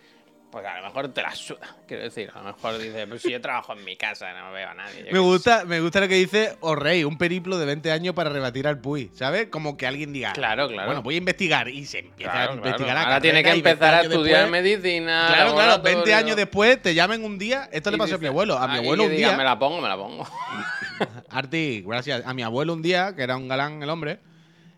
Pues 0.56 0.66
a 0.68 0.78
lo 0.78 0.84
mejor 0.88 1.10
te 1.10 1.22
la 1.22 1.36
suda, 1.36 1.76
quiero 1.86 2.04
decir, 2.04 2.32
a 2.34 2.40
lo 2.40 2.46
mejor 2.46 2.78
dices, 2.78 3.06
pues 3.10 3.22
si 3.22 3.30
yo 3.30 3.42
trabajo 3.42 3.74
en 3.74 3.84
mi 3.84 3.98
casa, 3.98 4.32
no 4.40 4.54
veo 4.54 4.70
a 4.70 4.74
nadie. 4.74 5.12
Me 5.12 5.20
gusta, 5.20 5.66
me 5.66 5.82
gusta 5.82 6.00
lo 6.00 6.08
que 6.08 6.16
dice 6.16 6.56
O'Rey, 6.62 7.04
un 7.04 7.18
periplo 7.18 7.58
de 7.58 7.66
20 7.66 7.92
años 7.92 8.16
para 8.16 8.30
rebatir 8.30 8.66
al 8.66 8.80
Puy, 8.80 9.12
¿sabes? 9.14 9.48
Como 9.50 9.76
que 9.76 9.86
alguien 9.86 10.14
diga, 10.14 10.32
Claro, 10.32 10.70
claro. 10.70 10.88
Bueno, 10.88 11.02
voy 11.02 11.16
a 11.16 11.18
investigar 11.18 11.68
y 11.68 11.86
se 11.86 12.00
empieza 12.00 12.32
Claro, 12.32 12.44
a 12.54 12.54
claro. 12.54 12.68
investigar 12.70 12.96
la 12.96 13.02
Ahora 13.02 13.20
tiene 13.20 13.40
que 13.40 13.50
carrera 13.50 13.58
y 13.58 13.62
20 13.64 13.70
empezar 13.70 13.94
a 13.96 14.02
estudiar 14.04 14.42
después- 14.50 14.64
medicina. 14.64 15.26
Claro, 15.28 15.54
claro, 15.56 15.72
20 15.72 15.90
laboratorio. 15.90 16.16
años 16.16 16.36
después 16.38 16.82
te 16.82 16.94
llaman 16.96 17.22
un 17.26 17.38
día. 17.38 17.68
Esto 17.74 17.92
le 17.92 17.98
pasó 17.98 18.16
a 18.16 18.18
mi 18.18 18.22
dice, 18.22 18.28
abuelo. 18.30 18.58
A 18.58 18.68
mi 18.70 18.78
abuelo 18.78 19.04
un 19.04 19.10
diga, 19.10 19.28
día. 19.28 19.38
Me 19.38 19.44
la 19.44 19.60
pongo, 19.60 19.82
me 19.82 19.90
la 19.90 19.98
pongo. 19.98 20.26
Arti, 21.32 21.84
gracias. 21.86 22.26
A 22.26 22.34
mi 22.34 22.44
abuelo 22.44 22.72
un 22.72 22.82
día, 22.82 23.14
que 23.14 23.24
era 23.24 23.36
un 23.36 23.50
galán 23.50 23.84
el 23.84 23.90
hombre. 23.90 24.20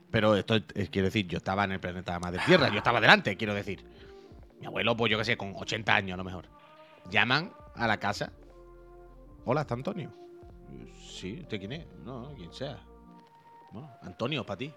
Pero 0.10 0.36
esto 0.36 0.56
es- 0.56 0.90
quiero 0.90 1.06
decir, 1.06 1.28
yo 1.28 1.38
estaba 1.38 1.66
en 1.66 1.74
el 1.74 1.80
planeta 1.80 2.18
Madre 2.20 2.42
Tierra, 2.48 2.70
yo 2.70 2.78
estaba 2.80 3.00
delante, 3.00 3.38
quiero 3.38 3.54
decir. 3.54 3.86
Mi 4.60 4.66
abuelo, 4.66 4.96
pues 4.98 5.12
yo 5.12 5.18
qué 5.18 5.26
sé, 5.26 5.38
con 5.38 5.54
80 5.56 5.96
años 5.96 6.14
a 6.16 6.18
lo 6.18 6.24
mejor. 6.24 6.46
Llaman 7.10 7.52
a 7.76 7.88
la 7.88 7.98
casa. 7.98 8.32
Hola, 9.46 9.62
¿está 9.62 9.74
Antonio? 9.76 10.12
Sí, 11.10 11.40
¿usted 11.42 11.60
quién 11.60 11.72
es? 11.74 11.86
No, 12.04 12.34
quien 12.36 12.52
sea. 12.54 12.80
Bueno, 13.72 13.90
Antonio, 14.02 14.46
para 14.46 14.58
ti. 14.58 14.74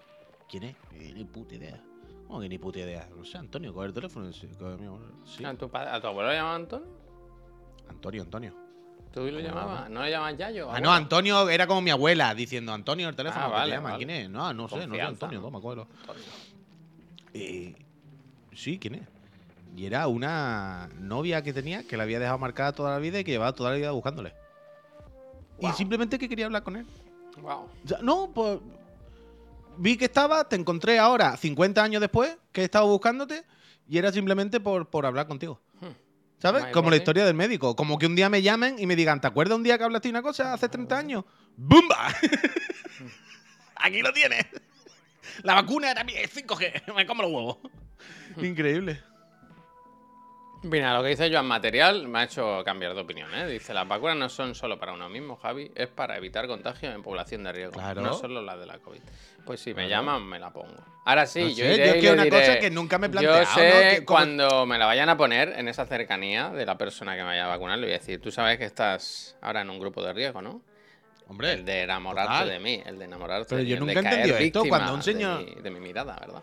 ¿Quién 0.49 0.63
es? 0.63 0.75
Eh, 0.93 1.11
Ni 1.13 1.25
puta 1.25 1.55
idea. 1.55 1.81
¿Cómo 2.27 2.39
que 2.39 2.47
ni 2.49 2.57
puta 2.57 2.79
idea? 2.79 3.09
No 3.15 3.25
sé, 3.25 3.37
Antonio, 3.37 3.73
coge 3.73 3.87
el 3.87 3.93
teléfono. 3.93 4.31
Sí, 4.31 4.47
coge 4.57 4.77
mi 4.77 4.85
abuelo. 4.85 5.13
Sí. 5.25 5.43
¿A 5.43 5.53
tu, 5.55 5.69
a 5.73 5.99
tu 6.01 6.07
abuelo 6.07 6.29
le 6.29 6.35
llamaba 6.35 6.55
Antonio? 6.55 6.87
Antonio, 7.89 8.21
Antonio. 8.21 8.53
¿Tú 9.11 9.19
lo 9.29 9.39
llamabas? 9.41 9.89
¿No 9.89 10.03
le 10.03 10.11
llamaban 10.11 10.37
Yayo? 10.37 10.71
Ah, 10.71 10.79
no, 10.79 10.91
Antonio 10.93 11.49
era 11.49 11.67
como 11.67 11.81
mi 11.81 11.89
abuela 11.89 12.33
diciendo 12.33 12.71
Antonio 12.71 13.09
el 13.09 13.15
teléfono. 13.15 13.43
Ah, 13.43 13.47
¿qué 13.47 13.53
te 13.53 13.59
vale, 13.59 13.71
llaman? 13.73 13.91
vale. 13.91 14.05
¿Quién 14.05 14.17
es? 14.21 14.29
No, 14.29 14.53
no 14.53 14.69
sé, 14.69 14.75
no 14.75 14.81
sé, 14.81 14.87
Confianza, 14.87 15.25
Antonio, 15.25 15.39
¿no? 15.39 15.45
toma, 15.47 15.59
cógelo. 15.61 15.87
Eh, 17.33 17.75
sí, 18.53 18.79
¿quién 18.79 18.95
es? 18.95 19.01
Y 19.75 19.85
era 19.85 20.07
una 20.07 20.89
novia 20.99 21.41
que 21.41 21.53
tenía 21.53 21.87
que 21.87 21.97
la 21.97 22.03
había 22.03 22.19
dejado 22.19 22.37
marcada 22.37 22.73
toda 22.73 22.91
la 22.91 22.99
vida 22.99 23.19
y 23.19 23.23
que 23.23 23.31
llevaba 23.31 23.53
toda 23.53 23.71
la 23.71 23.77
vida 23.77 23.91
buscándole. 23.91 24.33
Y 25.59 25.71
simplemente 25.73 26.17
que 26.17 26.27
quería 26.27 26.45
hablar 26.45 26.63
con 26.63 26.75
él. 26.75 26.85
Wow. 27.41 27.69
O 27.83 27.87
sea, 27.87 27.99
no, 28.01 28.31
pues. 28.33 28.59
Vi 29.77 29.95
que 29.95 30.05
estaba, 30.05 30.47
te 30.47 30.57
encontré 30.57 30.99
ahora, 30.99 31.37
50 31.37 31.81
años 31.81 32.01
después, 32.01 32.37
que 32.51 32.61
he 32.61 32.63
estado 32.65 32.87
buscándote, 32.87 33.45
y 33.87 33.97
era 33.97 34.11
simplemente 34.11 34.59
por, 34.59 34.89
por 34.89 35.05
hablar 35.05 35.27
contigo. 35.27 35.61
Hmm. 35.79 35.93
¿Sabes? 36.39 36.65
Como 36.67 36.89
la 36.89 36.97
historia 36.97 37.25
del 37.25 37.35
médico. 37.35 37.75
Como 37.75 37.97
que 37.97 38.05
un 38.05 38.15
día 38.15 38.29
me 38.29 38.41
llamen 38.41 38.77
y 38.79 38.85
me 38.85 38.95
digan, 38.95 39.21
¿te 39.21 39.27
acuerdas 39.27 39.55
un 39.55 39.63
día 39.63 39.77
que 39.77 39.85
hablaste 39.85 40.09
una 40.09 40.21
cosa 40.21 40.53
hace 40.53 40.67
30 40.67 40.97
años? 40.97 41.23
¡Bumba! 41.55 42.07
Aquí 43.75 44.01
lo 44.01 44.11
tienes. 44.11 44.45
La 45.43 45.55
vacuna 45.55 45.91
era 45.91 46.03
mi 46.03 46.13
5G. 46.13 46.93
Me 46.95 47.05
como 47.05 47.23
los 47.23 47.31
huevos. 47.31 47.57
Increíble. 48.37 49.01
Mira, 50.63 50.93
lo 50.93 51.01
que 51.01 51.09
dice 51.09 51.31
Joan 51.31 51.47
Material 51.47 52.07
me 52.07 52.19
ha 52.19 52.23
hecho 52.25 52.61
cambiar 52.63 52.93
de 52.93 53.01
opinión. 53.01 53.33
¿eh? 53.33 53.47
Dice, 53.47 53.73
las 53.73 53.87
vacunas 53.87 54.15
no 54.15 54.29
son 54.29 54.53
solo 54.53 54.77
para 54.77 54.93
uno 54.93 55.09
mismo, 55.09 55.35
Javi, 55.37 55.71
es 55.73 55.87
para 55.87 56.15
evitar 56.17 56.45
contagios 56.47 56.93
en 56.93 57.01
población 57.01 57.43
de 57.43 57.51
riesgo. 57.51 57.73
Claro. 57.73 58.01
No 58.01 58.13
solo 58.13 58.43
las 58.43 58.59
de 58.59 58.67
la 58.67 58.77
COVID. 58.77 58.99
Pues 59.43 59.59
si 59.59 59.73
me 59.73 59.87
Claro. 59.87 60.03
llaman, 60.03 60.23
me 60.23 60.37
la 60.39 60.51
pongo. 60.51 60.75
Ahora 61.03 61.25
sí, 61.25 61.41
No 61.41 61.47
yo 61.49 61.55
sé, 61.55 61.73
iré 61.73 61.77
yo 61.87 61.93
es 61.95 62.01
que 62.01 62.11
una 62.11 62.23
diré- 62.25 62.39
cosa 62.39 62.59
que 62.59 62.69
nunca 62.69 62.99
me 62.99 63.07
he 63.07 63.09
planteado, 63.09 64.05
cuando 64.05 64.65
me 64.67 64.77
la 64.77 64.85
vayan 64.85 65.09
a 65.09 65.17
poner 65.17 65.49
en 65.57 65.67
esa 65.67 65.87
cercanía 65.87 66.49
de 66.49 66.63
la 66.63 66.77
persona 66.77 67.13
que 67.15 67.21
me 67.23 67.29
vaya 67.29 67.45
a 67.45 67.47
vacunar, 67.47 67.79
le 67.79 67.87
voy 67.87 67.95
a 67.95 67.97
decir, 67.97 68.21
tú 68.21 68.31
sabes 68.31 68.59
que 68.59 68.65
estás 68.65 69.35
ahora 69.41 69.61
en 69.61 69.69
un 69.71 69.79
grupo 69.79 70.03
de 70.03 70.13
riesgo, 70.13 70.43
¿no? 70.43 70.61
Hombre, 71.27 71.53
El 71.53 71.65
de 71.65 71.81
enamorarte 71.83 72.33
total. 72.33 72.49
de 72.49 72.59
mí, 72.59 72.83
el 72.85 72.99
de 72.99 73.05
enamorarte 73.05 73.45
Pero 73.49 73.57
de 73.59 73.63
mí, 73.63 73.69
yo 73.71 73.79
nunca 73.79 73.93
he 73.93 73.97
entendido 73.99 74.37
esto, 74.37 74.63
cuando 74.67 74.93
un 74.93 75.01
señor- 75.01 75.39
De 75.45 75.55
mi, 75.55 75.61
de 75.61 75.69
mi 75.71 75.79
mirada, 75.79 76.17
¿verdad? 76.19 76.41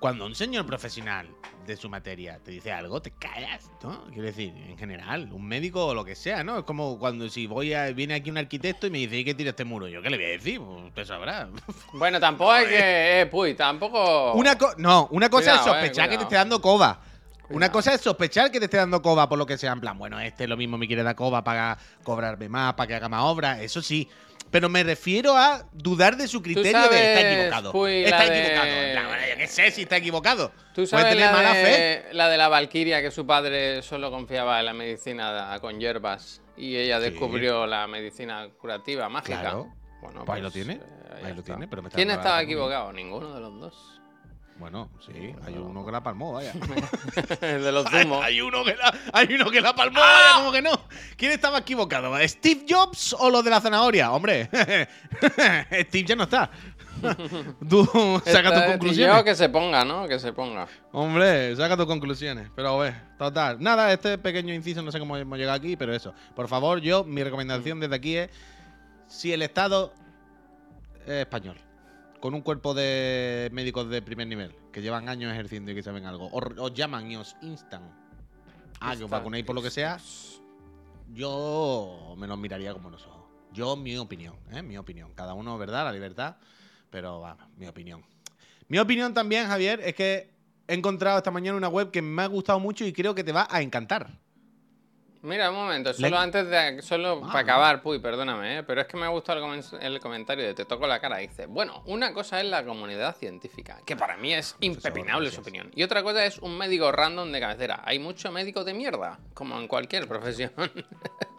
Cuando 0.00 0.26
un 0.26 0.34
señor 0.34 0.66
profesional 0.66 1.28
de 1.66 1.76
su 1.76 1.88
materia 1.88 2.40
te 2.42 2.50
dice 2.50 2.72
algo, 2.72 3.00
te 3.02 3.10
callas, 3.12 3.70
¿no? 3.82 4.06
Quiero 4.06 4.22
decir, 4.24 4.52
en 4.56 4.76
general, 4.78 5.30
un 5.30 5.46
médico 5.46 5.86
o 5.86 5.94
lo 5.94 6.04
que 6.04 6.16
sea, 6.16 6.42
¿no? 6.42 6.58
Es 6.58 6.64
como 6.64 6.98
cuando 6.98 7.28
si 7.28 7.46
voy 7.46 7.74
a, 7.74 7.92
viene 7.92 8.14
aquí 8.14 8.30
un 8.30 8.38
arquitecto 8.38 8.86
y 8.86 8.90
me 8.90 8.98
dice, 8.98 9.18
¿y 9.18 9.24
qué 9.24 9.34
tira 9.34 9.50
este 9.50 9.64
muro? 9.64 9.86
¿Yo 9.86 10.00
qué 10.02 10.08
le 10.10 10.16
voy 10.16 10.26
a 10.26 10.30
decir? 10.30 10.58
Pues 10.58 10.84
usted 10.86 11.04
sabrá. 11.04 11.48
Bueno, 11.92 12.18
tampoco 12.18 12.50
hay 12.50 12.66
que... 12.66 13.20
Eh, 13.20 13.26
puy, 13.26 13.54
tampoco... 13.54 14.32
Una 14.32 14.56
co- 14.56 14.74
no, 14.78 15.06
una 15.12 15.28
cosa 15.28 15.52
Cuidado, 15.52 15.58
es 15.60 15.64
sospechar 15.82 16.06
eh, 16.06 16.10
que 16.10 16.16
te 16.16 16.22
esté 16.24 16.34
dando 16.36 16.60
coba. 16.60 17.00
Una 17.50 17.70
cosa 17.70 17.92
es 17.94 18.00
sospechar 18.00 18.50
que 18.50 18.58
te 18.58 18.66
esté 18.66 18.78
dando 18.78 19.02
coba 19.02 19.28
por 19.28 19.36
lo 19.36 19.44
que 19.44 19.58
sea. 19.58 19.72
En 19.72 19.80
plan, 19.80 19.98
bueno, 19.98 20.18
este 20.20 20.46
lo 20.48 20.56
mismo 20.56 20.78
me 20.78 20.86
quiere 20.86 21.02
dar 21.02 21.14
coba 21.16 21.44
para 21.44 21.76
cobrarme 22.04 22.48
más, 22.48 22.74
para 22.74 22.86
que 22.86 22.94
haga 22.94 23.08
más 23.08 23.22
obras. 23.24 23.60
Eso 23.60 23.82
sí. 23.82 24.08
Pero 24.50 24.68
me 24.68 24.82
refiero 24.82 25.36
a 25.36 25.64
dudar 25.72 26.16
de 26.16 26.26
su 26.26 26.42
criterio 26.42 26.88
de 26.88 27.14
está 27.14 27.30
equivocado. 27.32 27.72
Puy, 27.72 28.04
está 28.04 28.18
la 28.24 28.30
de- 28.30 28.40
equivocado. 28.42 28.92
Plan, 28.92 29.06
bueno, 29.06 29.22
yo 29.30 29.36
qué 29.36 29.46
sé 29.46 29.70
si 29.70 29.82
está 29.82 29.96
equivocado. 29.96 30.48
¿Tú 30.74 30.74
Puede 30.74 30.86
sabes 30.88 31.08
tener 31.10 31.26
la 31.26 31.32
mala 31.32 31.52
de, 31.54 31.64
fe. 31.64 32.04
la 32.12 32.28
de 32.28 32.36
la 32.36 32.48
Valquiria 32.48 33.00
que 33.02 33.10
su 33.10 33.26
padre 33.26 33.82
solo 33.82 34.10
confiaba 34.10 34.58
en 34.60 34.66
la 34.66 34.72
medicina 34.72 35.56
con 35.60 35.78
hierbas 35.78 36.42
y 36.56 36.76
ella 36.76 36.98
Sí. 36.98 37.10
descubrió 37.10 37.66
la 37.66 37.86
medicina 37.86 38.48
curativa 38.60 39.08
mágica? 39.08 39.40
Claro. 39.40 39.72
Bueno, 40.02 40.24
Pues 40.24 40.36
ahí 40.36 40.42
lo 40.42 40.50
tiene. 40.50 40.74
eh, 40.74 41.22
Ahí 41.24 41.34
lo 41.34 41.42
tiene, 41.42 41.68
pero 41.68 41.82
me 41.82 41.88
está 41.88 41.96
¿Quién 41.96 42.08
la 42.08 42.14
estaba 42.14 42.42
equivocado? 42.42 42.92
Ninguno 42.92 43.34
de 43.34 43.40
los 43.40 43.60
dos. 43.60 43.99
Bueno, 44.60 44.90
sí, 45.00 45.34
hay 45.46 45.54
uno 45.54 45.86
que 45.86 45.90
la 45.90 46.02
palmó, 46.02 46.34
vaya. 46.34 46.52
El 47.40 47.64
de 47.64 47.72
los 47.72 47.86
zumos. 47.90 48.22
hay 48.22 48.42
uno 48.42 48.62
que 48.62 48.76
la, 48.76 48.94
hay 49.14 49.32
uno 49.32 49.50
que 49.50 49.60
la 49.62 49.74
palmó, 49.74 49.98
vaya, 50.00 50.34
como 50.36 50.52
que 50.52 50.60
no. 50.60 50.70
¿Quién 51.16 51.32
estaba 51.32 51.58
equivocado? 51.58 52.14
¿Steve 52.28 52.66
Jobs 52.68 53.16
o 53.18 53.30
los 53.30 53.42
de 53.42 53.50
la 53.50 53.60
zanahoria? 53.62 54.12
Hombre, 54.12 54.50
Steve 55.88 56.04
ya 56.04 56.14
no 56.14 56.24
está. 56.24 56.50
Tú 57.66 57.86
saca 58.26 58.52
tus 58.52 58.62
es 58.62 58.70
conclusiones. 58.70 59.16
yo 59.16 59.24
que 59.24 59.34
se 59.34 59.48
ponga, 59.48 59.82
¿no? 59.82 60.06
Que 60.06 60.18
se 60.18 60.34
ponga. 60.34 60.68
Hombre, 60.92 61.56
saca 61.56 61.74
tus 61.74 61.86
conclusiones. 61.86 62.50
Pero 62.54 62.68
a 62.78 62.84
ver, 62.84 62.94
total. 63.16 63.56
Nada, 63.60 63.90
este 63.90 64.18
pequeño 64.18 64.52
inciso, 64.52 64.82
no 64.82 64.92
sé 64.92 64.98
cómo 64.98 65.16
hemos 65.16 65.38
llegado 65.38 65.56
aquí, 65.56 65.74
pero 65.76 65.94
eso. 65.94 66.12
Por 66.36 66.48
favor, 66.48 66.80
yo, 66.82 67.02
mi 67.04 67.24
recomendación 67.24 67.80
desde 67.80 67.94
aquí 67.94 68.16
es: 68.18 68.28
si 69.08 69.32
el 69.32 69.40
Estado 69.40 69.94
es 71.06 71.12
español, 71.22 71.56
con 72.20 72.34
un 72.34 72.42
cuerpo 72.42 72.74
de 72.74 73.48
médicos 73.52 73.88
de 73.88 74.02
primer 74.02 74.26
nivel, 74.26 74.54
que 74.72 74.82
llevan 74.82 75.08
años 75.08 75.32
ejerciendo 75.32 75.72
y 75.72 75.74
que 75.74 75.82
saben 75.82 76.06
algo, 76.06 76.28
os, 76.32 76.44
os 76.58 76.74
llaman 76.74 77.10
y 77.10 77.16
os 77.16 77.34
instan 77.42 77.82
a 78.80 78.96
que 78.96 79.04
os 79.04 79.10
vacunéis 79.10 79.44
por 79.44 79.54
lo 79.54 79.62
que 79.62 79.70
sea, 79.70 79.98
yo 81.12 82.14
me 82.16 82.26
los 82.26 82.38
miraría 82.38 82.72
como 82.72 82.90
los 82.90 83.06
ojos. 83.06 83.20
Yo, 83.52 83.76
mi 83.76 83.96
opinión, 83.96 84.36
¿eh? 84.52 84.62
Mi 84.62 84.78
opinión. 84.78 85.12
Cada 85.14 85.34
uno, 85.34 85.58
¿verdad? 85.58 85.84
La 85.84 85.92
libertad. 85.92 86.36
Pero 86.88 87.20
vamos, 87.20 87.44
mi 87.56 87.66
opinión. 87.66 88.04
Mi 88.68 88.78
opinión 88.78 89.12
también, 89.12 89.46
Javier, 89.48 89.80
es 89.80 89.94
que 89.94 90.30
he 90.68 90.74
encontrado 90.74 91.18
esta 91.18 91.30
mañana 91.30 91.58
una 91.58 91.68
web 91.68 91.90
que 91.90 92.02
me 92.02 92.22
ha 92.22 92.26
gustado 92.26 92.60
mucho 92.60 92.84
y 92.84 92.92
creo 92.92 93.14
que 93.14 93.24
te 93.24 93.32
va 93.32 93.48
a 93.50 93.60
encantar. 93.60 94.10
Mira, 95.22 95.50
un 95.50 95.56
momento, 95.56 95.92
solo 95.92 96.18
antes 96.18 96.48
de. 96.48 96.80
Solo 96.80 97.20
Ah. 97.22 97.26
para 97.26 97.40
acabar, 97.40 97.82
Puy, 97.82 97.98
perdóname, 97.98 98.58
¿eh? 98.58 98.62
pero 98.62 98.80
es 98.80 98.86
que 98.86 98.96
me 98.96 99.04
ha 99.04 99.08
gustado 99.10 99.38
el, 99.38 99.44
comen- 99.44 99.78
el 99.82 100.00
comentario 100.00 100.46
de 100.46 100.54
Te 100.54 100.64
toco 100.64 100.86
la 100.86 100.98
cara. 100.98 101.18
Dice: 101.18 101.44
Bueno, 101.44 101.82
una 101.86 102.14
cosa 102.14 102.40
es 102.40 102.46
la 102.46 102.64
comunidad 102.64 103.14
científica, 103.16 103.78
que 103.84 103.96
para 103.96 104.16
mí 104.16 104.32
es 104.32 104.56
impepinable 104.60 105.28
su 105.28 105.36
gracias. 105.36 105.40
opinión. 105.42 105.70
Y 105.74 105.82
otra 105.82 106.02
cosa 106.02 106.24
es 106.24 106.38
un 106.38 106.56
médico 106.56 106.90
random 106.90 107.30
de 107.32 107.40
cabecera. 107.40 107.82
Hay 107.84 107.98
muchos 107.98 108.32
médicos 108.32 108.64
de 108.64 108.72
mierda, 108.72 109.18
como 109.34 109.58
en 109.60 109.68
cualquier 109.68 110.08
profesión. 110.08 110.52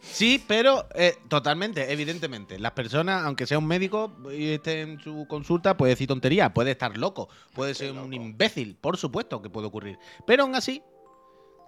Sí, 0.00 0.42
pero 0.46 0.86
eh, 0.94 1.16
totalmente, 1.28 1.92
evidentemente. 1.92 2.58
Las 2.58 2.72
personas, 2.72 3.24
aunque 3.26 3.46
sea 3.46 3.58
un 3.58 3.66
médico 3.66 4.12
y 4.32 4.52
esté 4.52 4.80
en 4.82 5.00
su 5.00 5.26
consulta, 5.28 5.76
puede 5.76 5.90
decir 5.90 6.06
tontería, 6.08 6.54
puede 6.54 6.70
estar 6.70 6.96
loco, 6.96 7.28
puede 7.52 7.74
ser 7.74 7.92
un 7.92 8.14
imbécil, 8.14 8.76
por 8.80 8.96
supuesto 8.96 9.42
que 9.42 9.50
puede 9.50 9.66
ocurrir. 9.66 9.98
Pero 10.24 10.44
aún 10.44 10.54
así, 10.54 10.82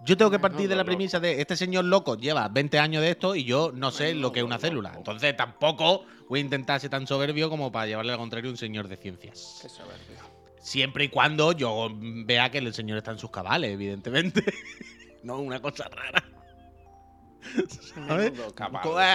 yo 0.03 0.17
tengo 0.17 0.31
que 0.31 0.39
partir 0.39 0.67
de 0.67 0.75
la 0.75 0.83
premisa 0.83 1.19
de 1.19 1.41
este 1.41 1.55
señor 1.55 1.85
loco 1.85 2.17
lleva 2.17 2.47
20 2.47 2.79
años 2.79 3.01
de 3.01 3.11
esto 3.11 3.35
y 3.35 3.43
yo 3.43 3.71
no 3.73 3.91
sé 3.91 4.15
lo 4.15 4.31
que 4.31 4.39
es 4.39 4.45
una 4.45 4.57
célula. 4.57 4.93
Entonces 4.95 5.35
tampoco 5.37 6.05
voy 6.27 6.39
a 6.39 6.41
intentar 6.41 6.79
ser 6.79 6.89
tan 6.89 7.05
soberbio 7.05 7.49
como 7.49 7.71
para 7.71 7.85
llevarle 7.85 8.11
al 8.11 8.17
contrario 8.17 8.49
a 8.49 8.53
un 8.53 8.57
señor 8.57 8.87
de 8.87 8.97
ciencias. 8.97 9.59
Qué 9.61 9.69
soberbio. 9.69 10.17
Siempre 10.59 11.05
y 11.05 11.09
cuando 11.09 11.51
yo 11.51 11.89
vea 11.93 12.49
que 12.49 12.59
el 12.59 12.73
señor 12.73 12.97
está 12.97 13.11
en 13.11 13.19
sus 13.19 13.31
cabales, 13.31 13.71
evidentemente. 13.71 14.43
no 15.23 15.39
una 15.39 15.61
cosa 15.61 15.89
rara. 15.89 16.23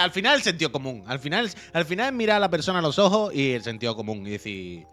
Al 0.02 0.10
final 0.10 0.36
el 0.36 0.42
sentido 0.42 0.70
común. 0.72 1.04
Al 1.06 1.18
final, 1.18 1.50
al 1.72 1.84
final 1.84 2.08
es 2.08 2.12
mirar 2.12 2.36
a 2.36 2.40
la 2.40 2.50
persona 2.50 2.80
a 2.80 2.82
los 2.82 2.98
ojos 2.98 3.34
y 3.34 3.52
el 3.52 3.62
sentido 3.62 3.96
común. 3.96 4.26
Y 4.26 4.30
decir, 4.30 4.86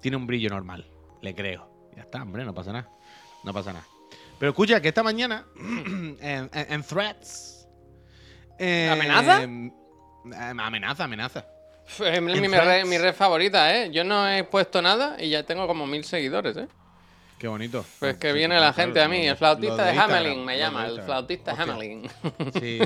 tiene 0.00 0.16
un 0.16 0.26
brillo 0.26 0.50
normal. 0.50 0.86
Le 1.20 1.34
creo. 1.34 1.68
Ya 1.96 2.02
está, 2.02 2.22
hombre, 2.22 2.44
no 2.44 2.54
pasa 2.54 2.72
nada. 2.72 2.90
No 3.44 3.52
pasa 3.52 3.72
nada. 3.72 3.86
Pero 4.42 4.50
escucha 4.50 4.80
que 4.82 4.88
esta 4.88 5.04
mañana 5.04 5.44
en, 5.56 6.18
en- 6.20 6.50
en 6.52 6.82
Threads. 6.82 7.68
eh, 8.58 8.88
¿Amenaza? 8.90 9.40
eh, 9.44 9.70
amenaza, 10.58 11.04
amenaza. 11.04 11.46
Es 12.04 12.20
mi, 12.20 12.40
mi 12.40 12.48
red, 12.48 12.84
mi 12.86 12.98
red 12.98 13.14
favorita, 13.14 13.72
¿eh? 13.72 13.90
Yo 13.92 14.02
no 14.02 14.28
he 14.28 14.42
puesto 14.42 14.82
nada 14.82 15.14
y 15.22 15.30
ya 15.30 15.44
tengo 15.44 15.68
como 15.68 15.86
mil 15.86 16.02
seguidores, 16.02 16.56
¿eh? 16.56 16.66
Qué 17.42 17.48
bonito. 17.48 17.84
Pues 17.98 18.18
que 18.18 18.32
viene 18.32 18.60
la 18.60 18.72
gente 18.72 19.02
a 19.02 19.08
mí, 19.08 19.26
el 19.26 19.36
flautista 19.36 19.84
de, 19.86 19.98
Hamelin 19.98 20.44
me 20.44 20.56
llama, 20.56 20.86
el 20.86 21.02
flautista 21.02 21.50
Hostia. 21.50 21.72
Hamelin. 21.72 22.08
Sí, 22.60 22.78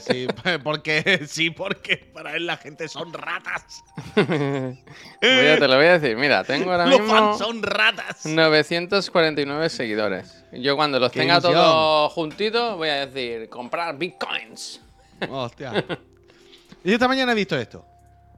sí, 0.00 0.26
porque 0.64 1.20
sí, 1.28 1.50
porque 1.50 1.98
para 2.14 2.34
él 2.34 2.46
la 2.46 2.56
gente 2.56 2.88
son 2.88 3.12
ratas. 3.12 3.84
Voy 4.16 4.24
a- 5.20 5.58
te 5.58 5.68
lo 5.68 5.76
voy 5.76 5.84
a 5.84 5.98
decir, 5.98 6.16
mira, 6.16 6.42
tengo 6.42 6.72
ahora 6.72 6.86
Los 6.86 7.00
mismo 7.00 7.14
fans 7.14 7.36
son 7.36 7.62
ratas. 7.62 8.24
949 8.24 9.68
seguidores. 9.68 10.42
Yo 10.52 10.74
cuando 10.74 10.98
los 10.98 11.12
¡Qué 11.12 11.20
tenga 11.20 11.34
ilusión! 11.34 11.52
todos 11.52 12.12
juntitos 12.14 12.78
voy 12.78 12.88
a 12.88 13.04
decir, 13.04 13.50
comprar 13.50 13.98
bitcoins. 13.98 14.80
Hostia. 15.28 15.84
Y 16.82 16.94
esta 16.94 17.08
mañana 17.08 17.32
he 17.32 17.34
visto 17.34 17.58
esto. 17.58 17.84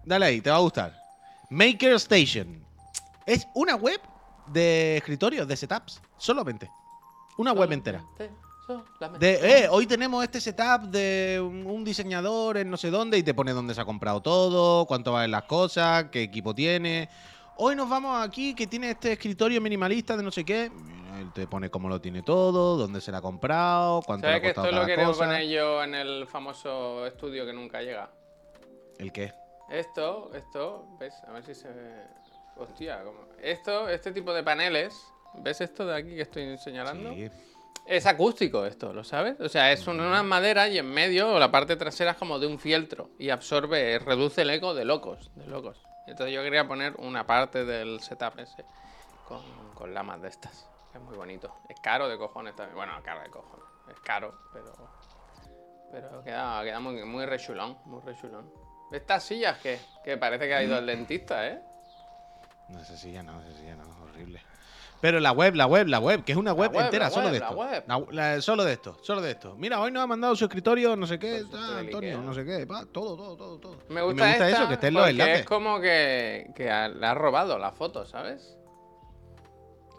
Dale 0.05 0.27
ahí, 0.27 0.41
te 0.41 0.51
va 0.51 0.57
a 0.57 0.61
gustar. 0.63 1.01
Maker 1.49 1.93
Station. 1.93 2.61
Es 3.25 3.47
una 3.55 3.77
web 3.77 4.01
de 4.53 4.97
escritorios, 4.99 5.47
de 5.47 5.57
setups. 5.57 6.01
Solamente. 6.17 6.71
Una 7.39 7.53
web 7.53 7.73
entera. 7.73 8.05
De, 9.19 9.63
eh, 9.65 9.69
hoy 9.69 9.87
tenemos 9.87 10.23
este 10.23 10.41
setup 10.41 10.83
de 10.91 11.41
un 11.41 11.83
diseñador 11.83 12.57
en 12.59 12.71
no 12.71 12.77
sé 12.77 12.91
dónde 12.91 13.19
y 13.19 13.23
te 13.23 13.35
pone 13.35 13.53
dónde 13.53 13.75
se 13.75 13.81
ha 13.81 13.85
comprado 13.85 14.21
todo, 14.21 14.87
cuánto 14.87 15.13
valen 15.13 15.33
las 15.33 15.45
cosas, 15.45 16.05
qué 16.13 16.23
equipo 16.23 16.55
tiene. 16.55 17.09
Hoy 17.57 17.75
nos 17.75 17.89
vamos 17.89 18.25
aquí 18.25 18.55
que 18.55 18.67
tiene 18.67 18.91
este 18.91 19.13
escritorio 19.13 19.61
minimalista 19.61 20.17
de 20.17 20.23
no 20.23 20.31
sé 20.31 20.45
qué. 20.45 20.71
Él 21.19 21.33
te 21.35 21.47
pone 21.47 21.69
cómo 21.69 21.89
lo 21.89 22.01
tiene 22.01 22.23
todo, 22.23 22.77
dónde 22.77 23.01
se 23.01 23.11
lo 23.11 23.17
ha 23.17 23.23
comprado, 23.23 24.03
cuánto 24.07 24.27
le 24.27 24.35
¿Sabes 24.35 24.39
ha 24.39 24.43
que 24.43 24.49
esto 24.49 24.63
costado 24.63 25.03
lo 25.03 25.07
cosa. 25.09 25.25
poner 25.25 25.49
yo 25.49 25.83
en 25.83 25.95
el 25.95 26.27
famoso 26.27 27.07
estudio 27.07 27.45
que 27.45 27.53
nunca 27.53 27.83
llega? 27.83 28.11
¿El 28.99 29.13
qué? 29.13 29.33
Esto, 29.71 30.31
esto, 30.35 30.87
¿ves? 30.99 31.15
A 31.27 31.33
ver 31.33 31.45
si 31.45 31.55
se 31.55 31.69
ve. 31.69 32.05
Hostia, 32.57 33.03
como. 33.03 33.30
Esto, 33.43 33.89
este 33.89 34.13
tipo 34.13 34.33
de 34.35 34.43
paneles, 34.43 35.13
¿ves 35.35 35.61
esto 35.61 35.87
de 35.87 35.97
aquí 35.97 36.15
que 36.15 36.23
estoy 36.23 36.57
señalando? 36.59 37.15
Sí. 37.15 37.31
Es 37.87 38.07
acústico 38.07 38.67
esto, 38.67 38.93
¿lo 38.93 39.03
sabes? 39.03 39.41
O 39.41 39.49
sea, 39.49 39.73
es 39.73 39.87
un- 39.87 40.01
una 40.01 40.23
madera 40.23 40.69
y 40.69 40.79
en 40.79 40.87
medio 40.91 41.39
la 41.39 41.51
parte 41.51 41.77
trasera 41.77 42.13
es 42.13 42.17
como 42.17 42.39
de 42.39 42.47
un 42.47 42.59
fieltro 42.59 43.11
y 43.19 43.31
absorbe, 43.31 43.99
reduce 43.99 44.43
el 44.43 44.51
eco 44.51 44.75
de 44.75 44.85
locos, 44.85 45.31
de 45.35 45.47
locos. 45.47 45.83
Entonces 46.07 46.35
yo 46.35 46.43
quería 46.43 46.69
poner 46.69 46.95
una 46.99 47.27
parte 47.27 47.65
del 47.65 48.01
setup 48.01 48.39
ese 48.39 48.65
con, 49.27 49.43
con 49.75 49.93
lamas 49.95 50.21
de 50.23 50.29
estas. 50.29 50.69
Es 50.95 51.01
muy 51.01 51.17
bonito. 51.17 51.55
Es 51.69 51.81
caro 51.81 52.09
de 52.09 52.19
cojones 52.19 52.55
también. 52.55 52.77
Bueno, 52.77 52.93
caro 53.03 53.23
de 53.23 53.31
cojones. 53.31 53.65
Es 53.91 53.99
caro, 54.01 54.35
pero 54.53 54.73
pero 55.91 56.23
queda, 56.23 56.63
queda 56.63 56.79
muy, 56.81 57.03
muy 57.05 57.27
rechulón, 57.27 57.77
muy 57.87 58.01
rechulón. 58.03 58.49
Estas 58.93 59.25
sillas 59.25 59.59
que, 59.59 59.81
que 60.05 60.17
parece 60.17 60.47
que 60.47 60.55
ha 60.55 60.63
ido 60.63 60.77
al 60.77 60.87
dentista, 60.87 61.47
¿eh? 61.49 61.61
No 62.73 62.85
sé 62.85 62.97
si 62.97 63.13
ya 63.13 63.23
no, 63.23 63.41
ese 63.43 63.59
sí 63.59 63.65
ya 63.67 63.77
no, 63.77 63.85
horrible. 64.05 64.41
Pero 65.01 65.19
la 65.19 65.33
web, 65.33 65.55
la 65.55 65.67
web, 65.67 65.87
la 65.89 65.99
web, 65.99 66.25
que 66.25 66.33
es 66.33 66.39
una 66.39 66.53
web, 66.53 66.73
web, 66.73 66.85
entera, 66.85 67.07
la 67.07 67.11
solo 67.11 67.25
web, 67.27 67.33
de 67.33 67.39
la 67.41 67.47
esto. 67.47 67.59
web. 67.59 67.85
La- 67.87 68.35
la- 68.35 68.43
solo 68.43 68.65
de 68.65 68.73
esto, 68.75 68.99
solo 69.03 69.23
de 69.23 69.31
esto. 69.31 69.57
Mira, 69.57 69.81
hoy 69.81 69.91
nos 69.91 70.03
ha 70.03 70.07
mandado 70.07 70.37
su 70.37 70.45
escritorio, 70.45 70.95
no 70.95 71.07
sé 71.07 71.19
qué, 71.19 71.43
Pues 71.51 71.63
Antonio, 71.63 72.21
no 72.21 72.35
sé 72.35 72.45
qué, 72.45 72.67
pa, 72.67 72.85
todo, 72.85 73.17
todo, 73.17 73.35
todo, 73.37 73.59
todo. 73.59 73.79
Me 73.89 74.01
Y 74.01 74.05
gusta, 74.05 74.31
esta 74.33 74.51
eso, 74.51 74.69
que 74.69 74.75
estén 74.75 74.93
los 74.93 75.09
enlaces. 75.09 75.41
es 75.41 75.47
como 75.47 75.81
que, 75.81 76.53
le 76.59 76.71
ha 77.07 77.15
robado 77.15 77.59
la 77.59 77.73
foto, 77.73 78.05
¿sabes? 78.05 78.57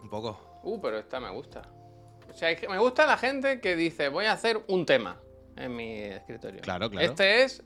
Un 0.02 0.08
poco. 0.08 0.60
Uh, 0.62 0.80
pero 0.80 0.98
esta 0.98 1.18
me 1.18 1.30
gusta. 1.30 1.62
O 2.30 2.34
sea, 2.34 2.50
es 2.50 2.60
que 2.60 2.68
me 2.68 2.78
gusta 2.78 3.04
la 3.04 3.16
gente 3.16 3.60
que 3.60 3.74
dice, 3.74 4.08
voy 4.08 4.26
a 4.26 4.32
hacer 4.32 4.62
un 4.68 4.86
tema 4.86 5.20
en 5.56 5.74
mi 5.74 5.94
escritorio. 6.00 6.60
Claro, 6.60 6.88
claro. 6.88 7.04
Este 7.06 7.42
es 7.42 7.62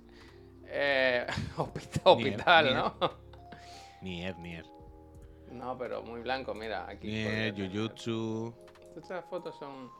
eh, 0.64 1.26
hospital, 1.58 2.00
hospital, 2.04 2.64
Nier, 2.64 2.76
¿no? 2.76 2.94
Nier, 4.00 4.38
Nier. 4.38 4.64
No, 5.56 5.76
pero 5.78 6.02
muy 6.02 6.20
blanco, 6.20 6.54
mira, 6.54 6.86
aquí. 6.88 7.24
Tener. 7.24 7.54
Jujutsu. 7.54 8.54
Estas 8.96 9.24
fotos 9.24 9.56
son. 9.58 9.90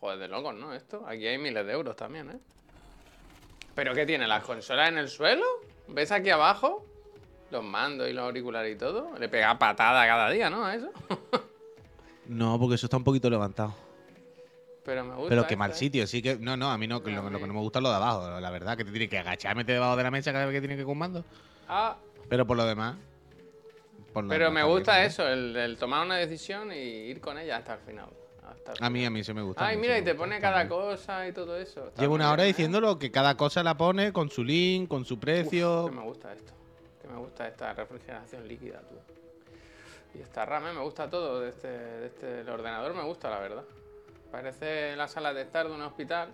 Joder, 0.00 0.18
de 0.18 0.28
locos, 0.28 0.54
¿no? 0.54 0.74
Esto. 0.74 1.04
Aquí 1.06 1.26
hay 1.26 1.38
miles 1.38 1.64
de 1.66 1.72
euros 1.72 1.96
también, 1.96 2.30
¿eh? 2.30 2.38
¿Pero 3.74 3.94
qué 3.94 4.06
tiene? 4.06 4.26
¿Las 4.26 4.44
consolas 4.44 4.88
en 4.88 4.98
el 4.98 5.08
suelo? 5.08 5.44
¿Ves 5.88 6.12
aquí 6.12 6.30
abajo? 6.30 6.84
Los 7.50 7.64
mandos 7.64 8.08
y 8.08 8.12
los 8.12 8.24
auriculares 8.24 8.74
y 8.74 8.78
todo. 8.78 9.16
Le 9.18 9.28
pega 9.28 9.58
patada 9.58 10.06
cada 10.06 10.30
día, 10.30 10.50
¿no? 10.50 10.64
A 10.64 10.74
eso. 10.74 10.90
No, 12.26 12.58
porque 12.58 12.76
eso 12.76 12.86
está 12.86 12.96
un 12.96 13.04
poquito 13.04 13.28
levantado. 13.28 13.74
Pero 14.82 15.04
me 15.04 15.14
gusta. 15.14 15.28
Pero 15.28 15.42
qué 15.42 15.54
esta, 15.54 15.58
mal 15.58 15.74
sitio, 15.74 16.06
sí 16.06 16.22
que. 16.22 16.36
No, 16.36 16.56
no, 16.56 16.70
a 16.70 16.78
mí 16.78 16.86
no, 16.86 17.00
lo, 17.00 17.30
lo 17.30 17.38
que 17.38 17.46
no 17.46 17.52
me 17.52 17.60
gusta 17.60 17.80
es 17.80 17.82
lo 17.82 17.90
de 17.90 17.96
abajo, 17.96 18.40
la 18.40 18.50
verdad, 18.50 18.78
que 18.78 18.84
te 18.84 18.90
tienes 18.90 19.10
que 19.10 19.18
agachar, 19.18 19.54
meter 19.54 19.74
debajo 19.74 19.94
de 19.94 20.02
la 20.02 20.10
mesa 20.10 20.32
cada 20.32 20.46
vez 20.46 20.54
que 20.54 20.60
tienes 20.60 20.76
que 20.76 20.80
ir 20.80 20.86
con 20.86 20.96
mando. 20.96 21.22
Ah, 21.68 21.98
Pero 22.30 22.46
por 22.46 22.56
lo 22.56 22.64
demás. 22.64 22.96
Por 24.14 24.28
pero 24.28 24.50
me 24.50 24.62
gusta 24.62 25.04
eso, 25.04 25.28
el, 25.28 25.54
el 25.56 25.76
tomar 25.76 26.06
una 26.06 26.16
decisión 26.16 26.72
y 26.72 26.76
ir 26.76 27.20
con 27.20 27.36
ella 27.36 27.56
hasta 27.58 27.74
el 27.74 27.80
final. 27.80 28.06
hasta 28.48 28.72
el 28.72 28.78
A 28.80 28.88
mí, 28.88 29.04
a 29.04 29.10
mí 29.10 29.22
sí 29.24 29.34
me 29.34 29.42
gusta. 29.42 29.66
Ay, 29.66 29.76
mucho, 29.76 29.88
mira, 29.88 29.98
y 29.98 30.02
te 30.04 30.14
pone 30.14 30.40
cada 30.40 30.66
cosa 30.68 31.26
y 31.28 31.32
todo 31.32 31.56
eso. 31.58 31.88
Está 31.88 32.00
Llevo 32.00 32.14
una 32.14 32.28
hora 32.28 32.44
bien, 32.44 32.46
¿eh? 32.46 32.56
diciéndolo 32.56 32.98
que 32.98 33.10
cada 33.10 33.36
cosa 33.36 33.62
la 33.62 33.76
pone 33.76 34.12
con 34.12 34.30
su 34.30 34.44
link, 34.44 34.88
con 34.88 35.04
su 35.04 35.18
precio. 35.18 35.86
Que 35.86 35.96
me 35.96 36.02
gusta 36.02 36.32
esto. 36.32 36.52
Que 37.02 37.08
me 37.08 37.18
gusta 37.18 37.48
esta 37.48 37.74
refrigeración 37.74 38.46
líquida, 38.48 38.80
tú. 38.88 38.94
Y 40.16 40.22
esta 40.22 40.46
RAM, 40.46 40.68
¿eh? 40.68 40.72
me 40.72 40.80
gusta 40.80 41.10
todo 41.10 41.40
de 41.40 41.48
este, 41.50 41.66
de 41.68 42.06
este. 42.06 42.40
El 42.42 42.48
ordenador 42.48 42.94
me 42.94 43.02
gusta, 43.02 43.28
la 43.28 43.40
verdad. 43.40 43.64
Parece 44.30 44.94
la 44.96 45.08
sala 45.08 45.34
de 45.34 45.42
estar 45.42 45.66
de 45.66 45.74
un 45.74 45.82
hospital. 45.82 46.28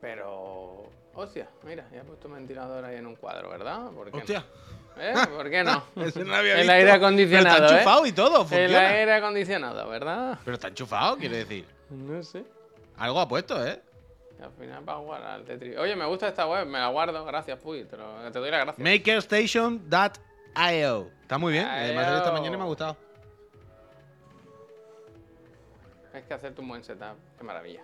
Pero. 0.00 0.84
Hostia, 1.14 1.48
mira, 1.64 1.84
ya 1.92 2.00
he 2.00 2.04
puesto 2.04 2.28
un 2.28 2.34
ventilador 2.34 2.84
ahí 2.84 2.96
en 2.96 3.06
un 3.06 3.16
cuadro, 3.16 3.50
¿verdad? 3.50 3.90
¿Por 3.90 4.10
qué 4.12 4.18
Hostia. 4.18 4.38
no? 4.40 4.79
¿Eh? 5.00 5.14
¿Por 5.34 5.50
qué 5.50 5.64
no? 5.64 5.82
Eso 6.04 6.20
no 6.20 6.26
lo 6.26 6.36
había 6.36 6.52
El 6.54 6.58
visto. 6.60 6.72
aire 6.72 6.90
acondicionado, 6.92 7.56
Pero 7.56 7.66
está 7.66 7.74
¿eh? 7.74 7.78
enchufado 7.80 8.06
y 8.06 8.12
todo, 8.12 8.42
El 8.42 8.48
funciona. 8.48 8.88
aire 8.88 9.12
acondicionado, 9.14 9.88
¿verdad? 9.88 10.38
Pero 10.44 10.54
está 10.54 10.68
enchufado, 10.68 11.16
quiere 11.16 11.38
decir. 11.38 11.66
No 11.90 12.22
sé. 12.22 12.44
Algo 12.98 13.20
ha 13.20 13.28
puesto, 13.28 13.64
¿eh? 13.66 13.80
Al 14.42 14.52
final 14.52 14.82
para 14.84 14.98
jugar 14.98 15.22
al 15.22 15.44
Tetris. 15.44 15.76
Oye, 15.78 15.96
me 15.96 16.04
gusta 16.06 16.28
esta 16.28 16.46
web, 16.46 16.66
me 16.66 16.78
la 16.78 16.88
guardo, 16.88 17.24
gracias, 17.24 17.58
Puy. 17.58 17.84
Te, 17.84 17.96
lo- 17.96 18.30
te 18.30 18.38
doy 18.38 18.50
las 18.50 18.64
gracias. 18.64 18.84
Makerstation.io. 18.86 21.10
Está 21.22 21.38
muy 21.38 21.52
bien. 21.52 21.66
ha 21.66 21.86
salido 21.86 22.16
esta 22.16 22.28
IO. 22.28 22.32
mañana 22.32 22.56
me 22.56 22.62
ha 22.62 22.66
gustado. 22.66 22.96
Es 26.14 26.24
que 26.24 26.34
hacerte 26.34 26.60
un 26.60 26.68
buen 26.68 26.82
setup, 26.82 27.16
qué 27.38 27.44
maravilla. 27.44 27.82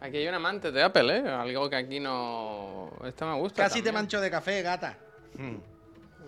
Aquí 0.00 0.16
hay 0.18 0.28
un 0.28 0.34
amante 0.34 0.70
de 0.72 0.82
Apple, 0.82 1.16
¿eh? 1.18 1.28
Algo 1.28 1.68
que 1.68 1.76
aquí 1.76 2.00
no. 2.00 2.90
Esta 3.04 3.26
me 3.26 3.34
gusta. 3.40 3.62
Casi 3.64 3.82
te 3.82 3.92
mancho 3.92 4.20
de 4.20 4.30
café, 4.30 4.62
gata. 4.62 4.96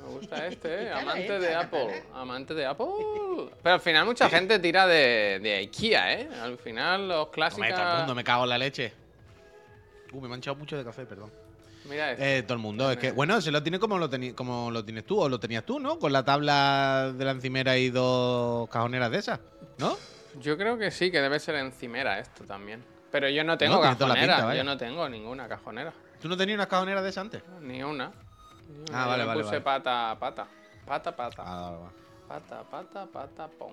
Me 0.08 0.14
gusta 0.14 0.46
este, 0.46 0.84
¿eh? 0.84 0.92
Amante 0.92 1.38
de 1.38 1.54
Apple. 1.54 2.02
Amante 2.14 2.54
de 2.54 2.66
Apple. 2.66 2.86
Pero 3.62 3.74
al 3.74 3.80
final 3.80 4.04
mucha 4.06 4.28
gente 4.30 4.58
tira 4.58 4.86
de, 4.86 5.38
de 5.42 5.54
IKEA, 5.56 6.12
¿eh? 6.14 6.28
Al 6.42 6.58
final 6.58 7.08
los 7.08 7.26
Hombre, 7.28 7.50
todo 7.50 7.64
el 7.64 7.70
clásicos. 7.74 7.98
mundo 7.98 8.14
me 8.14 8.24
cago 8.24 8.44
en 8.44 8.48
la 8.50 8.58
leche. 8.58 8.92
Uh, 10.12 10.20
me 10.20 10.26
he 10.26 10.30
manchado 10.30 10.56
mucho 10.56 10.76
de 10.76 10.84
café, 10.84 11.04
perdón. 11.04 11.30
Mira 11.84 12.12
este. 12.12 12.38
Eh, 12.38 12.42
todo 12.42 12.54
el 12.54 12.60
mundo. 12.60 12.90
Es 12.90 12.96
que, 12.98 13.12
bueno, 13.12 13.40
se 13.40 13.50
lo 13.50 13.62
tiene 13.62 13.78
como 13.78 13.98
lo, 13.98 14.08
como 14.34 14.70
lo 14.70 14.84
tienes 14.84 15.04
tú, 15.04 15.20
o 15.20 15.28
lo 15.28 15.38
tenías 15.38 15.64
tú, 15.64 15.78
¿no? 15.78 15.98
Con 15.98 16.12
la 16.12 16.24
tabla 16.24 17.12
de 17.14 17.24
la 17.24 17.30
encimera 17.32 17.76
y 17.76 17.90
dos 17.90 18.68
cajoneras 18.70 19.10
de 19.10 19.18
esas, 19.18 19.40
¿no? 19.78 19.96
Yo 20.40 20.56
creo 20.56 20.78
que 20.78 20.90
sí, 20.90 21.10
que 21.10 21.20
debe 21.20 21.38
ser 21.40 21.56
encimera 21.56 22.18
esto 22.18 22.44
también. 22.44 22.82
Pero 23.10 23.28
yo 23.28 23.42
no 23.44 23.56
tengo 23.56 23.76
No, 23.76 23.80
cajonera. 23.80 24.36
pinta, 24.36 24.54
yo 24.54 24.64
no 24.64 24.76
tengo 24.76 25.08
ninguna 25.08 25.48
cajonera. 25.48 25.92
¿Tú 26.20 26.28
no 26.28 26.36
tenías 26.36 26.56
unas 26.56 26.66
cajoneras 26.66 27.02
de 27.02 27.08
esas 27.10 27.22
antes? 27.22 27.42
Ni 27.62 27.82
una. 27.82 28.12
Ah, 28.92 29.06
vale, 29.06 29.22
le 29.22 29.28
vale, 29.28 29.40
puse 29.42 29.52
vale. 29.58 29.64
pata 29.64 30.16
pata. 30.18 30.46
Pata, 30.86 31.14
pata. 31.16 31.42
Ah, 31.46 31.60
vale, 31.62 31.76
vale. 31.78 31.92
Pata, 32.28 32.62
pata, 32.70 33.06
pata, 33.06 33.48
pom. 33.58 33.72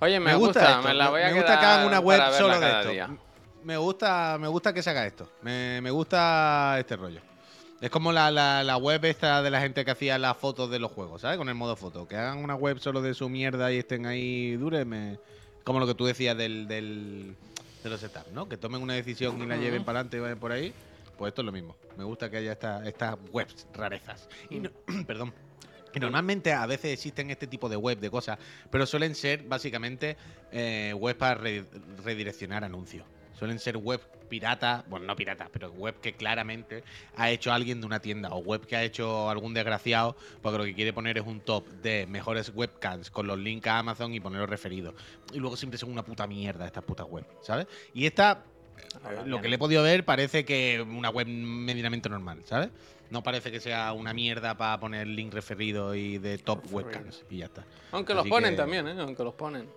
Oye, 0.00 0.20
me, 0.20 0.26
Me 0.26 0.34
gusta, 0.36 0.60
gusta, 0.60 0.70
esto. 0.76 0.88
me 0.88 0.94
la 0.94 1.10
voy 1.10 1.20
a 1.22 1.24
me 1.26 1.30
quedar 1.32 1.42
gusta 1.44 1.60
que 1.60 1.66
hagan 1.66 1.86
una 1.86 1.98
web 2.00 2.22
solo 2.38 2.60
de 2.60 2.70
esto. 2.70 2.88
día. 2.90 3.10
Me 3.64 3.76
gusta, 3.76 4.38
me 4.40 4.48
gusta 4.48 4.72
que 4.72 4.82
se 4.82 4.90
haga 4.90 5.06
esto. 5.06 5.28
Me, 5.42 5.80
me 5.80 5.90
gusta 5.90 6.76
este 6.78 6.96
rollo. 6.96 7.20
Es 7.80 7.90
como 7.90 8.12
la, 8.12 8.30
la- 8.30 8.62
la 8.62 8.76
web 8.76 9.04
esta 9.06 9.42
de 9.42 9.50
la 9.50 9.60
gente 9.60 9.84
que 9.84 9.90
hacía 9.90 10.18
las 10.18 10.36
fotos 10.36 10.70
de 10.70 10.78
los 10.78 10.92
juegos, 10.92 11.22
¿sabes? 11.22 11.36
Con 11.38 11.48
el 11.48 11.54
modo 11.54 11.76
foto. 11.76 12.06
Que 12.06 12.16
hagan 12.16 12.38
una 12.38 12.54
web 12.54 12.78
solo 12.78 13.00
de 13.02 13.14
su 13.14 13.28
mierda 13.28 13.72
y 13.72 13.78
estén 13.78 14.06
ahí 14.06 14.56
dures. 14.56 14.86
Me... 14.86 15.18
Como 15.64 15.80
lo 15.80 15.86
que 15.86 15.94
tú 15.94 16.04
decías 16.06 16.36
del, 16.36 16.68
del, 16.68 17.36
de 17.82 17.90
los 17.90 18.00
setups, 18.00 18.32
¿no? 18.32 18.48
Que 18.48 18.56
tomen 18.56 18.82
una 18.82 18.94
decisión 18.94 19.40
y 19.42 19.46
la 19.46 19.56
lleven 19.56 19.84
para 19.84 20.00
adelante 20.00 20.16
y 20.18 20.20
vayan 20.20 20.38
por 20.38 20.52
ahí. 20.52 20.72
Pues 21.20 21.32
esto 21.32 21.42
es 21.42 21.46
lo 21.46 21.52
mismo. 21.52 21.76
Me 21.98 22.04
gusta 22.04 22.30
que 22.30 22.38
haya 22.38 22.52
esta- 22.52 22.82
estas 22.88 23.14
webs 23.30 23.66
rarezas. 23.74 24.26
Y 24.48 24.58
no- 24.58 24.70
perdón. 25.06 25.34
Y 25.94 26.00
normalmente 26.00 26.54
a 26.54 26.64
veces 26.64 26.94
existen 26.94 27.30
este 27.30 27.46
tipo 27.46 27.68
de 27.68 27.76
web 27.76 27.98
de 27.98 28.08
cosas, 28.10 28.38
pero 28.70 28.86
suelen 28.86 29.14
ser 29.14 29.42
básicamente 29.42 30.16
eh, 30.50 30.94
web 30.96 31.18
para 31.18 31.34
re- 31.34 31.66
redireccionar 32.02 32.64
anuncios. 32.64 33.04
Suelen 33.38 33.58
ser 33.58 33.76
web 33.76 34.00
pirata, 34.30 34.82
bueno, 34.88 35.04
no 35.04 35.14
pirata, 35.16 35.50
pero 35.52 35.70
web 35.72 36.00
que 36.00 36.14
claramente 36.14 36.84
ha 37.16 37.28
hecho 37.30 37.52
alguien 37.52 37.80
de 37.80 37.86
una 37.86 38.00
tienda 38.00 38.30
o 38.30 38.38
web 38.38 38.64
que 38.66 38.76
ha 38.76 38.82
hecho 38.82 39.28
algún 39.28 39.52
desgraciado 39.52 40.16
porque 40.40 40.56
lo 40.56 40.64
que 40.64 40.74
quiere 40.74 40.94
poner 40.94 41.18
es 41.18 41.26
un 41.26 41.40
top 41.40 41.66
de 41.82 42.06
mejores 42.06 42.50
webcams 42.54 43.10
con 43.10 43.26
los 43.26 43.38
links 43.38 43.66
a 43.66 43.78
Amazon 43.78 44.14
y 44.14 44.20
ponerlos 44.20 44.48
referidos. 44.48 44.94
Y 45.34 45.38
luego 45.38 45.56
siempre 45.58 45.76
son 45.78 45.90
una 45.92 46.02
puta 46.04 46.26
mierda 46.26 46.64
estas 46.64 46.84
putas 46.84 47.06
web, 47.08 47.26
¿sabes? 47.42 47.66
Y 47.92 48.06
esta, 48.06 48.44
Ahora 49.04 49.24
lo 49.24 49.40
que 49.40 49.48
le 49.48 49.56
he 49.56 49.58
podido 49.58 49.82
ver 49.82 50.04
parece 50.04 50.44
que 50.44 50.80
una 50.80 51.10
web 51.10 51.26
medianamente 51.26 52.08
normal, 52.08 52.40
¿sabes? 52.44 52.70
No 53.10 53.22
parece 53.22 53.50
que 53.50 53.58
sea 53.60 53.92
una 53.92 54.12
mierda 54.14 54.56
para 54.56 54.78
poner 54.78 55.06
link 55.06 55.34
referido 55.34 55.94
y 55.94 56.18
de 56.18 56.38
top 56.38 56.60
webcams 56.70 57.24
y 57.28 57.38
ya 57.38 57.46
está. 57.46 57.64
Aunque 57.92 58.14
los 58.14 58.22
Así 58.22 58.30
ponen 58.30 58.50
que- 58.52 58.56
también, 58.56 58.86
¿eh? 58.86 58.94
Aunque 58.98 59.24
los 59.24 59.34
ponen. 59.34 59.68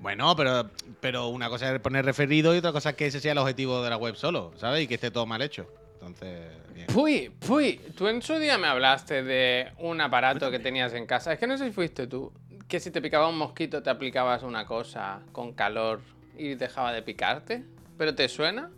Bueno, 0.00 0.34
pero, 0.34 0.68
pero 1.00 1.28
una 1.28 1.48
cosa 1.48 1.72
es 1.72 1.80
poner 1.80 2.04
referido 2.04 2.54
y 2.54 2.58
otra 2.58 2.72
cosa 2.72 2.90
es 2.90 2.96
que 2.96 3.06
ese 3.06 3.20
sea 3.20 3.32
el 3.32 3.38
objetivo 3.38 3.82
de 3.84 3.90
la 3.90 3.96
web 3.96 4.16
solo, 4.16 4.52
¿sabes? 4.56 4.82
Y 4.82 4.86
que 4.88 4.94
esté 4.94 5.10
todo 5.10 5.26
mal 5.26 5.42
hecho. 5.42 5.66
Entonces, 5.94 6.40
bien. 6.74 6.86
Puy, 6.88 7.28
Puy, 7.28 7.78
tú 7.96 8.08
en 8.08 8.20
su 8.22 8.36
día 8.38 8.58
me 8.58 8.66
hablaste 8.66 9.22
de 9.22 9.70
un 9.78 10.00
aparato 10.00 10.50
que 10.50 10.58
tenías 10.58 10.92
en 10.94 11.06
casa. 11.06 11.32
Es 11.32 11.38
que 11.38 11.46
no 11.46 11.56
sé 11.56 11.66
si 11.66 11.72
fuiste 11.72 12.08
tú. 12.08 12.32
Que 12.66 12.80
si 12.80 12.90
te 12.90 13.00
picaba 13.00 13.28
un 13.28 13.38
mosquito 13.38 13.82
te 13.82 13.90
aplicabas 13.90 14.42
una 14.42 14.66
cosa 14.66 15.20
con 15.30 15.52
calor 15.52 16.00
y 16.36 16.54
dejaba 16.56 16.92
de 16.92 17.02
picarte. 17.02 17.62
¿Pero 17.96 18.14
te 18.14 18.28
suena? 18.28 18.70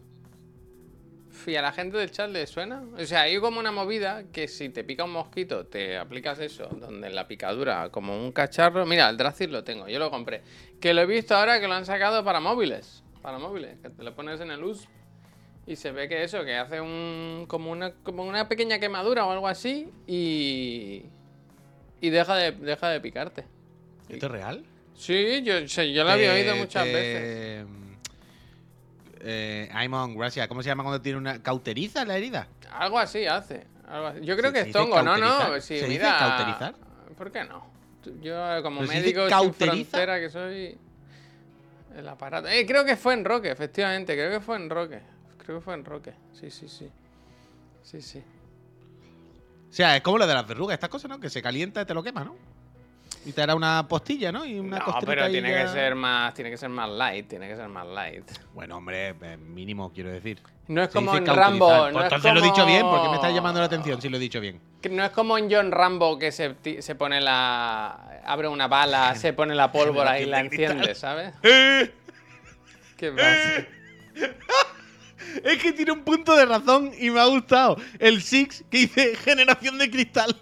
¿Y 1.46 1.56
a 1.56 1.62
la 1.62 1.72
gente 1.72 1.98
del 1.98 2.10
chat 2.10 2.30
le 2.30 2.46
suena? 2.46 2.82
O 2.96 3.04
sea, 3.04 3.22
hay 3.22 3.38
como 3.38 3.58
una 3.60 3.70
movida 3.72 4.24
que 4.32 4.48
si 4.48 4.70
te 4.70 4.82
pica 4.84 5.04
un 5.04 5.12
mosquito, 5.12 5.66
te 5.66 5.98
aplicas 5.98 6.38
eso, 6.38 6.68
donde 6.80 7.10
la 7.10 7.26
picadura, 7.28 7.90
como 7.90 8.16
un 8.16 8.32
cacharro. 8.32 8.86
Mira, 8.86 9.10
el 9.10 9.16
Dracir 9.16 9.50
lo 9.50 9.62
tengo, 9.62 9.88
yo 9.88 9.98
lo 9.98 10.10
compré. 10.10 10.42
Que 10.80 10.94
lo 10.94 11.02
he 11.02 11.06
visto 11.06 11.34
ahora 11.34 11.60
que 11.60 11.68
lo 11.68 11.74
han 11.74 11.84
sacado 11.84 12.24
para 12.24 12.40
móviles. 12.40 13.02
Para 13.20 13.38
móviles, 13.38 13.78
que 13.82 13.90
te 13.90 14.02
lo 14.02 14.14
pones 14.14 14.40
en 14.40 14.50
el 14.52 14.62
US 14.64 14.88
y 15.66 15.76
se 15.76 15.92
ve 15.92 16.08
que 16.08 16.22
eso, 16.22 16.44
que 16.44 16.56
hace 16.56 16.80
un 16.80 17.44
como 17.48 17.70
una, 17.70 17.92
como 17.92 18.22
una 18.24 18.48
pequeña 18.48 18.78
quemadura 18.78 19.26
o 19.26 19.30
algo 19.32 19.48
así 19.48 19.90
y. 20.06 21.02
Y 22.00 22.10
deja 22.10 22.36
de, 22.36 22.52
deja 22.52 22.88
de 22.90 23.00
picarte. 23.00 23.44
¿Esto 24.08 24.26
es 24.26 24.32
real? 24.32 24.64
Sí, 24.94 25.42
yo, 25.42 25.58
yo 25.60 26.04
lo 26.04 26.10
había 26.10 26.32
oído 26.34 26.54
muchas 26.56 26.84
te- 26.84 26.92
veces. 26.92 27.66
Eh, 29.26 29.70
Aimon, 29.72 30.16
gracias. 30.16 30.46
¿Cómo 30.48 30.62
se 30.62 30.68
llama 30.68 30.82
cuando 30.82 31.00
tiene 31.00 31.18
una. 31.18 31.42
¿Cauteriza 31.42 32.04
la 32.04 32.16
herida? 32.16 32.46
Algo 32.70 32.98
así 32.98 33.24
hace. 33.26 33.66
algo 33.88 34.08
así. 34.08 34.20
Yo 34.22 34.36
creo 34.36 34.50
¿Se- 34.50 34.52
que 34.54 34.60
es 34.60 34.66
dice 34.66 34.78
tongo, 34.78 35.02
no, 35.02 35.16
no. 35.16 35.54
Sí, 35.60 35.78
¿Se 35.78 35.86
dice 35.86 35.88
mira. 35.88 36.18
cauterizar? 36.18 36.74
¿Por 37.16 37.32
qué 37.32 37.44
no? 37.44 37.66
Yo, 38.20 38.62
como 38.62 38.80
¿Pero 38.80 38.90
dice 38.92 39.00
médico 39.02 39.28
sin 39.40 39.54
frontera 39.54 40.20
que 40.20 40.28
soy. 40.28 40.76
El 41.96 42.08
aparato. 42.08 42.48
Eh, 42.48 42.66
creo 42.66 42.84
que 42.84 42.96
fue 42.96 43.14
en 43.14 43.24
Roque, 43.24 43.50
efectivamente. 43.50 44.14
Creo 44.14 44.30
que 44.30 44.40
fue 44.40 44.56
en 44.56 44.68
Roque. 44.68 45.00
Creo 45.38 45.58
que 45.58 45.64
fue 45.64 45.74
en 45.74 45.84
Roque. 45.84 46.12
Sí, 46.32 46.50
sí, 46.50 46.68
sí. 46.68 46.90
Sí, 47.82 48.02
sí. 48.02 48.22
O 49.70 49.72
sea, 49.72 49.96
es 49.96 50.02
como 50.02 50.18
lo 50.18 50.26
de 50.26 50.34
las 50.34 50.46
verrugas, 50.46 50.74
estas 50.74 50.90
cosas, 50.90 51.08
¿no? 51.08 51.18
Que 51.18 51.30
se 51.30 51.40
calienta 51.40 51.82
y 51.82 51.84
te 51.84 51.94
lo 51.94 52.02
quema, 52.02 52.24
¿no? 52.24 52.36
Y 53.26 53.32
te 53.32 53.42
hará 53.42 53.54
una 53.54 53.86
postilla, 53.88 54.30
¿no? 54.32 54.44
Y 54.44 54.58
una 54.58 54.78
no, 54.78 54.98
pero 55.04 55.28
tiene 55.30 55.50
ya- 55.50 55.62
que 55.62 55.68
ser 55.68 55.94
más, 55.94 56.34
tiene 56.34 56.50
que 56.50 56.56
ser 56.58 56.68
más 56.68 56.90
light, 56.90 57.26
tiene 57.28 57.48
que 57.48 57.56
ser 57.56 57.68
más 57.68 57.86
light. 57.86 58.24
Bueno, 58.52 58.76
hombre, 58.76 59.14
eh, 59.20 59.36
mínimo, 59.38 59.92
quiero 59.92 60.10
decir. 60.10 60.40
No 60.68 60.82
es 60.82 60.88
Se 60.88 60.94
como 60.94 61.16
en. 61.16 61.26
Rambo, 61.26 61.66
Pues 61.68 61.92
no 61.92 61.98
es 62.00 62.04
entonces 62.04 62.32
lo 62.34 62.40
he 62.40 62.42
dicho 62.42 62.66
bien, 62.66 62.82
porque 62.86 63.08
me 63.08 63.14
está 63.16 63.30
llamando 63.30 63.60
la 63.60 63.66
atención 63.66 64.00
si 64.00 64.08
lo 64.08 64.16
he 64.16 64.20
dicho 64.20 64.40
bien. 64.40 64.60
No 64.90 65.04
es 65.04 65.10
como 65.10 65.36
en 65.38 65.50
John 65.50 65.70
Rambo 65.72 66.18
que 66.18 66.32
se, 66.32 66.54
se 66.80 66.94
pone 66.94 67.20
la. 67.20 68.20
abre 68.26 68.48
una 68.48 68.66
bala, 68.68 69.14
se 69.14 69.32
pone 69.32 69.54
la 69.54 69.70
pólvora 69.72 70.20
y 70.20 70.26
la 70.26 70.40
enciende, 70.40 70.94
¿sabes? 70.94 71.34
¡Eh! 71.42 71.92
¿Qué 72.96 73.10
pasa? 73.12 73.66
Es 75.42 75.60
que 75.60 75.72
tiene 75.72 75.90
un 75.90 76.02
punto 76.04 76.36
de 76.36 76.44
razón 76.46 76.92
y 76.98 77.10
me 77.10 77.18
ha 77.20 77.24
gustado. 77.24 77.76
El 77.98 78.22
Six 78.22 78.64
que 78.70 78.78
dice 78.78 79.16
generación 79.16 79.78
de 79.78 79.90
cristal. 79.90 80.36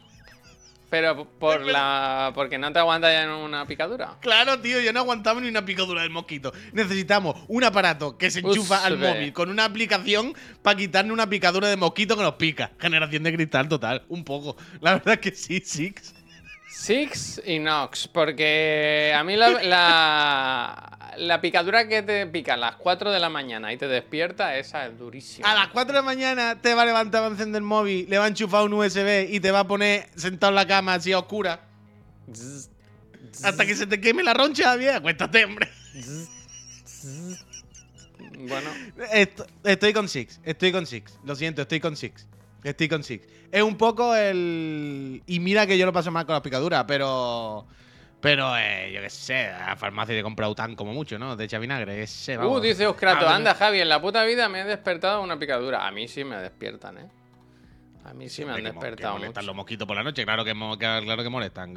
Pero 0.92 1.24
por 1.24 1.64
la. 1.64 2.32
porque 2.34 2.58
no 2.58 2.70
te 2.70 2.78
aguanta 2.78 3.10
ya 3.10 3.22
en 3.22 3.30
una 3.30 3.66
picadura. 3.66 4.18
Claro, 4.20 4.60
tío, 4.60 4.78
yo 4.78 4.92
no 4.92 5.00
aguantaba 5.00 5.40
ni 5.40 5.48
una 5.48 5.64
picadura 5.64 6.02
del 6.02 6.10
mosquito. 6.10 6.52
Necesitamos 6.74 7.34
un 7.48 7.64
aparato 7.64 8.18
que 8.18 8.30
se 8.30 8.40
enchufa 8.40 8.84
al 8.84 8.98
móvil 8.98 9.32
con 9.32 9.48
una 9.48 9.64
aplicación 9.64 10.34
para 10.60 10.76
quitarle 10.76 11.10
una 11.10 11.30
picadura 11.30 11.68
de 11.68 11.78
mosquito 11.78 12.14
que 12.14 12.22
nos 12.22 12.34
pica. 12.34 12.72
Generación 12.78 13.22
de 13.22 13.32
cristal 13.32 13.70
total, 13.70 14.04
un 14.08 14.22
poco. 14.22 14.58
La 14.82 14.92
verdad 14.92 15.14
es 15.14 15.20
que 15.20 15.34
sí, 15.34 15.62
Six. 15.64 16.12
Six 16.74 17.42
y 17.44 17.58
Nox, 17.58 18.08
porque 18.08 19.12
a 19.14 19.22
mí 19.24 19.36
la, 19.36 19.50
la, 19.62 21.12
la 21.18 21.40
picadura 21.40 21.86
que 21.86 22.02
te 22.02 22.26
pica 22.26 22.54
a 22.54 22.56
las 22.56 22.76
4 22.76 23.10
de 23.12 23.20
la 23.20 23.28
mañana 23.28 23.72
y 23.72 23.76
te 23.76 23.86
despierta, 23.86 24.56
esa 24.56 24.86
es 24.86 24.98
durísima. 24.98 25.50
A 25.50 25.54
las 25.54 25.68
4 25.68 25.92
de 25.92 25.98
la 25.98 26.02
mañana 26.02 26.60
te 26.60 26.74
va 26.74 26.82
a 26.82 26.86
levantar, 26.86 27.22
va 27.22 27.26
a 27.26 27.30
encender 27.30 27.60
el 27.60 27.66
móvil, 27.66 28.06
le 28.08 28.18
va 28.18 28.24
a 28.24 28.28
enchufar 28.28 28.64
un 28.64 28.72
USB 28.72 29.28
y 29.30 29.38
te 29.40 29.50
va 29.50 29.60
a 29.60 29.68
poner 29.68 30.08
sentado 30.16 30.50
en 30.50 30.56
la 30.56 30.66
cama 30.66 30.94
así 30.94 31.12
a 31.12 31.18
oscura. 31.18 31.60
Zzz, 32.32 32.70
Hasta 33.44 33.66
que 33.66 33.76
se 33.76 33.86
te 33.86 34.00
queme 34.00 34.22
la 34.22 34.32
roncha, 34.34 34.74
bien, 34.76 34.94
acuéstate, 34.96 35.44
hombre. 35.44 35.68
Bueno, 38.48 38.70
Esto- 39.12 39.46
estoy 39.64 39.92
con 39.92 40.08
Six, 40.08 40.40
estoy 40.42 40.72
con 40.72 40.86
Six. 40.86 41.18
Lo 41.24 41.36
siento, 41.36 41.62
estoy 41.62 41.80
con 41.80 41.96
Six. 41.96 42.26
Estoy 42.62 42.88
con 42.88 43.02
Six. 43.02 43.26
Es 43.50 43.62
un 43.62 43.76
poco 43.76 44.14
el. 44.14 45.22
Y 45.26 45.40
mira 45.40 45.66
que 45.66 45.76
yo 45.76 45.86
lo 45.86 45.92
paso 45.92 46.10
mal 46.10 46.26
con 46.26 46.34
las 46.34 46.42
picaduras, 46.42 46.84
pero. 46.86 47.66
Pero, 48.20 48.56
eh, 48.56 48.92
yo 48.94 49.00
qué 49.02 49.10
sé, 49.10 49.46
a 49.48 49.66
la 49.70 49.76
farmacia 49.76 50.14
de 50.14 50.22
comprar 50.22 50.48
Utan 50.48 50.76
como 50.76 50.92
mucho, 50.92 51.18
¿no? 51.18 51.34
De 51.34 51.44
echa 51.44 51.58
vinagre, 51.58 51.96
qué 51.96 52.06
sé, 52.06 52.36
vamos. 52.36 52.56
uh, 52.56 52.60
dice 52.60 52.86
Oscrato, 52.86 53.16
Háblame. 53.16 53.34
anda 53.34 53.54
Javi, 53.56 53.80
en 53.80 53.88
la 53.88 54.00
puta 54.00 54.22
vida 54.22 54.48
me 54.48 54.60
he 54.60 54.64
despertado 54.64 55.20
una 55.22 55.36
picadura. 55.40 55.84
A 55.88 55.90
mí 55.90 56.06
sí 56.06 56.22
me 56.22 56.36
despiertan, 56.36 56.98
¿eh? 56.98 57.06
A 58.04 58.12
mí 58.14 58.28
sí 58.28 58.44
me 58.44 58.50
han 58.50 58.56
Hombre, 58.56 58.64
que 58.70 58.72
mo- 58.74 58.80
que 58.80 58.86
despertado 58.88 59.14
molestan 59.14 59.42
mucho. 59.42 59.46
los 59.46 59.56
mosquitos 59.56 59.86
por 59.86 59.96
la 59.96 60.02
noche, 60.02 60.24
claro 60.24 60.44
que, 60.44 60.52
claro 60.78 61.22
que 61.22 61.28
molestan. 61.28 61.68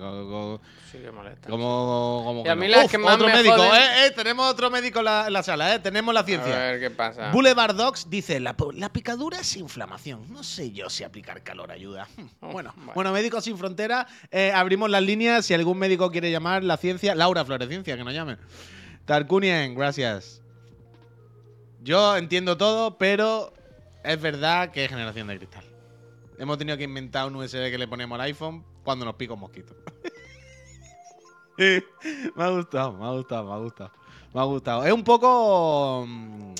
Sí 0.91 0.97
que 0.97 1.11
molestan. 1.11 1.51
Como, 1.51 2.23
como 2.25 2.39
Y 2.41 2.43
que 2.45 2.49
a 2.49 2.55
no. 2.55 2.61
mí 2.61 2.67
las 2.67 2.85
Uf, 2.85 2.91
que 2.91 2.97
más 2.97 3.13
otro 3.15 3.27
me 3.27 3.33
médico, 3.33 3.55
joden- 3.57 3.75
eh, 3.79 4.05
eh, 4.07 4.11
tenemos 4.11 4.51
otro 4.51 4.71
médico 4.71 4.99
en 4.99 5.05
la, 5.05 5.29
la 5.29 5.43
sala, 5.43 5.75
eh, 5.75 5.79
tenemos 5.79 6.13
la 6.15 6.21
A 6.21 6.23
ciencia. 6.23 6.55
ver 6.57 6.79
qué 6.79 6.89
pasa. 6.89 7.29
Boulevard 7.31 7.75
Dogs 7.75 8.09
dice, 8.09 8.39
la, 8.39 8.55
la 8.73 8.89
picadura 8.91 9.39
es 9.39 9.55
inflamación. 9.55 10.25
No 10.33 10.41
sé 10.43 10.71
yo 10.71 10.89
si 10.89 11.03
aplicar 11.03 11.43
calor 11.43 11.71
ayuda. 11.71 12.07
Hmm, 12.17 12.51
bueno. 12.51 12.73
bueno, 12.95 13.11
Médicos 13.11 13.43
Sin 13.43 13.57
Fronteras, 13.57 14.07
eh, 14.31 14.51
abrimos 14.51 14.89
las 14.89 15.03
líneas. 15.03 15.45
Si 15.45 15.53
algún 15.53 15.77
médico 15.77 16.09
quiere 16.09 16.31
llamar 16.31 16.63
la 16.63 16.77
ciencia, 16.77 17.13
Laura 17.13 17.45
Floreciencia, 17.45 17.95
que 17.95 18.03
nos 18.03 18.13
llame. 18.15 18.37
Tarkunien, 19.05 19.75
gracias. 19.75 20.41
Yo 21.83 22.17
entiendo 22.17 22.57
todo, 22.57 22.97
pero 22.97 23.53
es 24.03 24.19
verdad 24.19 24.71
que 24.71 24.85
es 24.85 24.89
generación 24.89 25.27
de 25.27 25.37
cristal. 25.37 25.63
Hemos 26.37 26.57
tenido 26.57 26.77
que 26.77 26.83
inventar 26.83 27.27
un 27.27 27.35
USB 27.35 27.69
que 27.71 27.77
le 27.77 27.87
ponemos 27.87 28.15
al 28.19 28.25
iPhone 28.25 28.63
cuando 28.83 29.05
nos 29.05 29.15
pica 29.15 29.33
un 29.33 29.39
mosquito. 29.39 29.75
me 31.57 32.43
ha 32.43 32.49
gustado, 32.49 32.93
me 32.93 33.05
ha 33.05 33.11
gustado, 33.11 33.45
me 33.45 33.53
ha 33.53 33.57
gustado. 33.57 33.91
Me 34.33 34.41
ha 34.41 34.43
gustado. 34.43 34.85
Es 34.85 34.91
un 34.91 35.03
poco. 35.03 36.05
mm, 36.07 36.53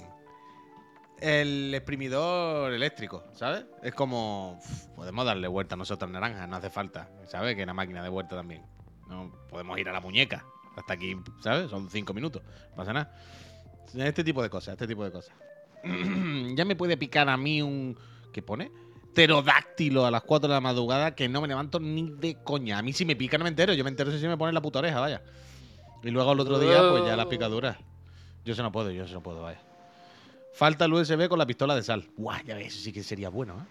El 1.20 1.74
exprimidor 1.74 2.72
eléctrico, 2.74 3.24
¿sabes? 3.34 3.66
Es 3.84 3.94
como. 3.94 4.60
podemos 4.96 5.26
darle 5.26 5.48
vuelta 5.48 5.76
a 5.76 5.78
nosotros 5.78 6.10
naranja, 6.10 6.48
no 6.48 6.56
hace 6.56 6.70
falta. 6.70 7.10
¿Sabes? 7.28 7.56
Que 7.56 7.64
una 7.64 7.74
máquina 7.74 8.02
de 8.04 8.10
vuelta 8.10 8.36
también. 8.36 8.64
No 9.10 9.32
podemos 9.50 9.78
ir 9.78 9.90
a 9.90 9.94
la 9.94 10.00
muñeca. 10.00 10.46
Hasta 10.78 10.94
aquí, 10.94 11.16
¿sabes? 11.42 11.70
Son 11.70 11.90
cinco 11.90 12.14
minutos. 12.14 12.42
No 12.72 12.76
pasa 12.76 12.94
nada. 12.94 13.14
Este 13.94 14.24
tipo 14.24 14.42
de 14.42 14.50
cosas, 14.50 14.74
este 14.74 14.88
tipo 14.88 15.04
de 15.04 15.12
cosas. 15.12 15.36
ya 16.56 16.66
me 16.66 16.76
puede 16.76 16.98
picar 16.98 17.28
a 17.30 17.38
mí 17.38 17.62
un. 17.62 17.98
¿Qué 18.34 18.42
pone? 18.42 18.72
Pterodáctilo 19.16 20.06
a 20.06 20.12
las 20.12 20.24
4 20.24 20.48
de 20.48 20.54
la 20.54 20.62
madrugada 20.62 21.16
que 21.16 21.28
no 21.28 21.42
me 21.42 21.48
levanto 21.48 21.80
ni 21.80 22.12
de 22.12 22.36
coña. 22.44 22.78
A 22.78 22.82
mí 22.82 22.94
si 22.94 23.06
me 23.06 23.16
pica 23.16 23.38
no 23.38 23.46
me 23.46 23.50
entero. 23.50 23.74
Yo 23.74 23.84
me 23.84 23.90
entero 23.90 24.12
si 24.12 24.28
me 24.28 24.38
pone 24.38 24.54
la 24.54 24.62
puta 24.62 24.80
oreja, 24.80 25.00
vaya. 25.00 25.22
Y 26.04 26.12
luego 26.12 26.30
al 26.32 26.40
otro 26.40 26.60
día, 26.60 26.90
pues 26.92 27.06
ya 27.06 27.16
las 27.16 27.26
picaduras. 27.26 27.78
Yo 28.44 28.54
eso 28.54 28.62
no 28.62 28.72
puedo, 28.72 28.92
yo 28.92 29.06
eso 29.06 29.14
no 29.16 29.22
puedo, 29.24 29.42
vaya. 29.42 29.60
Falta 30.54 30.86
el 30.86 30.94
USB 30.94 31.28
con 31.28 31.40
la 31.40 31.46
pistola 31.48 31.76
de 31.76 31.82
sal. 31.84 32.08
Guau, 32.16 32.44
ya 32.46 32.56
ves, 32.56 32.68
eso 32.68 32.84
sí 32.84 32.94
que 32.94 33.02
sería 33.04 33.30
bueno, 33.30 33.56
¿eh? 33.56 33.66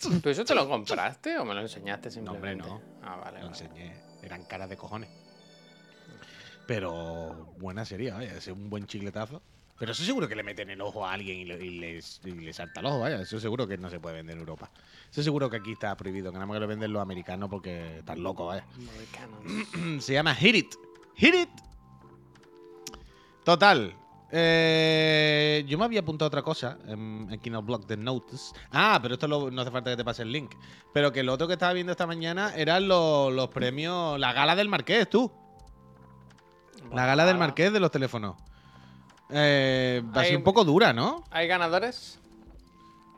¿Tú 0.00 0.28
eso 0.28 0.44
te 0.44 0.54
lo 0.54 0.68
compraste 0.68 1.38
o 1.38 1.44
me 1.44 1.54
lo 1.54 1.60
enseñaste 1.60 2.08
No, 2.20 2.32
hombre, 2.32 2.52
simplemente? 2.52 2.68
no. 2.68 2.80
Ah, 3.02 3.16
vale. 3.16 3.40
Lo 3.40 3.48
vale. 3.50 3.58
enseñé. 3.64 3.94
Eran 4.22 4.44
caras 4.44 4.68
de 4.68 4.76
cojones. 4.76 5.10
Pero 6.66 7.52
buena 7.58 7.84
sería, 7.84 8.14
vaya. 8.14 8.32
Es 8.34 8.46
un 8.48 8.68
buen 8.70 8.86
chicletazo. 8.86 9.42
Pero 9.78 9.92
eso 9.92 10.02
seguro 10.04 10.26
que 10.28 10.34
le 10.34 10.42
meten 10.42 10.70
el 10.70 10.80
ojo 10.80 11.06
a 11.06 11.12
alguien 11.12 11.38
y 11.38 11.44
le, 11.44 11.64
y 11.64 11.78
les, 11.78 12.20
y 12.24 12.52
salta 12.52 12.80
el 12.80 12.86
ojo, 12.86 12.98
vaya. 13.00 13.20
Eso 13.20 13.38
seguro 13.38 13.66
que 13.68 13.78
no 13.78 13.88
se 13.90 14.00
puede 14.00 14.16
vender 14.16 14.34
en 14.34 14.40
Europa. 14.40 14.70
Eso 15.10 15.22
seguro 15.22 15.48
que 15.48 15.56
aquí 15.58 15.72
está 15.72 15.96
prohibido, 15.96 16.32
que 16.32 16.34
nada 16.34 16.46
más 16.46 16.56
que 16.56 16.60
lo 16.60 16.66
venden 16.66 16.92
los 16.92 17.00
americanos 17.00 17.48
porque 17.48 17.98
están 17.98 18.20
locos, 18.22 18.48
vaya. 18.48 18.66
Americanos. 18.74 20.02
Se 20.04 20.14
llama 20.14 20.34
Hit 20.34 20.54
It. 20.56 20.74
Hit 21.14 21.34
It. 21.34 21.48
Total. 23.44 23.94
eh, 24.30 25.64
yo 25.66 25.78
me 25.78 25.84
había 25.84 26.00
apuntado 26.00 26.26
a 26.26 26.28
otra 26.28 26.42
cosa 26.42 26.76
en, 26.86 27.28
aquí 27.32 27.48
en 27.48 27.54
el 27.54 27.62
blog 27.62 27.86
de 27.86 27.96
Notes. 27.96 28.52
Ah, 28.72 28.98
pero 29.00 29.14
esto 29.14 29.26
lo- 29.28 29.50
no 29.50 29.62
hace 29.62 29.70
falta 29.70 29.90
que 29.90 29.96
te 29.96 30.04
pase 30.04 30.22
el 30.22 30.32
link. 30.32 30.54
Pero 30.92 31.12
que 31.12 31.22
lo 31.22 31.32
otro 31.32 31.46
que 31.46 31.54
estaba 31.54 31.72
viendo 31.72 31.92
esta 31.92 32.06
mañana 32.06 32.52
eran 32.56 32.88
los 32.88 33.48
premios, 33.48 34.18
la 34.18 34.32
gala 34.32 34.54
del 34.56 34.68
Marqués, 34.68 35.08
tú. 35.08 35.30
La 36.92 37.06
gala 37.06 37.24
del 37.26 37.38
Marqués 37.38 37.72
de 37.72 37.80
los 37.80 37.90
teléfonos. 37.90 38.34
Eh, 39.30 40.02
va 40.16 40.22
a 40.22 40.24
ser 40.24 40.36
un 40.36 40.42
poco 40.42 40.64
dura, 40.64 40.92
¿no? 40.92 41.24
¿Hay 41.30 41.46
ganadores? 41.46 42.18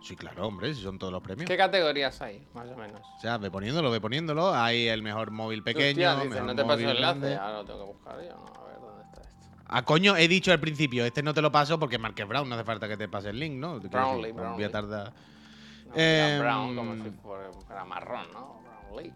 Sí, 0.03 0.17
claro, 0.17 0.47
hombre, 0.47 0.75
si 0.75 0.83
son 0.83 0.99
todos 0.99 1.13
los 1.13 1.23
premios. 1.23 1.47
¿Qué 1.49 1.57
categorías 1.57 2.21
hay, 2.23 2.43
más 2.55 2.67
o 2.69 2.77
menos? 2.77 3.01
O 3.19 3.21
sea, 3.21 3.37
ve 3.39 3.51
poniéndolo, 3.51 3.91
ve 3.91 4.01
poniéndolo. 4.01 4.53
Hay 4.55 4.89
el 4.89 5.03
mejor 5.03 5.31
móvil 5.31 5.63
pequeño. 5.63 5.91
Hostia, 6.09 6.15
dices, 6.17 6.31
mejor 6.31 6.47
no 6.47 6.55
te 6.57 6.65
paso 6.65 6.81
el 6.81 6.97
enlace. 6.97 7.01
grande. 7.21 7.37
Ahora 7.37 7.53
lo 7.59 7.65
tengo 7.65 7.79
que 7.81 7.85
buscar 7.93 8.17
yo. 8.23 8.31
No, 8.31 8.61
a 8.63 8.67
ver 8.67 8.81
dónde 8.81 9.03
está 9.05 9.21
esto. 9.21 9.47
Ah, 9.69 9.85
coño, 9.85 10.17
he 10.17 10.27
dicho 10.27 10.53
al 10.53 10.59
principio, 10.59 11.05
este 11.05 11.23
no 11.23 11.35
te 11.35 11.43
lo 11.43 11.53
paso 11.53 11.79
porque 11.79 11.99
Marques 11.99 12.27
Brown, 12.27 12.49
no 12.49 12.55
hace 12.55 12.65
falta 12.65 12.89
que 12.89 12.97
te 12.97 13.09
pase 13.09 13.29
el 13.29 13.39
link, 13.39 13.55
¿no? 13.57 13.79
Quiero 13.79 13.91
Brownlee, 13.91 14.23
decir, 14.23 14.35
Voy 14.35 14.43
Brownlee. 14.43 14.65
a 14.65 14.71
tardar. 14.71 15.13
No, 15.87 15.93
Eh, 15.97 16.29
era 16.35 16.39
brown, 16.41 16.77
como 16.77 16.95
si 16.95 17.11
fuera, 17.11 17.53
fuera 17.67 17.85
marrón, 17.85 18.27
¿no? 18.33 18.61
Brownlee. 18.89 19.13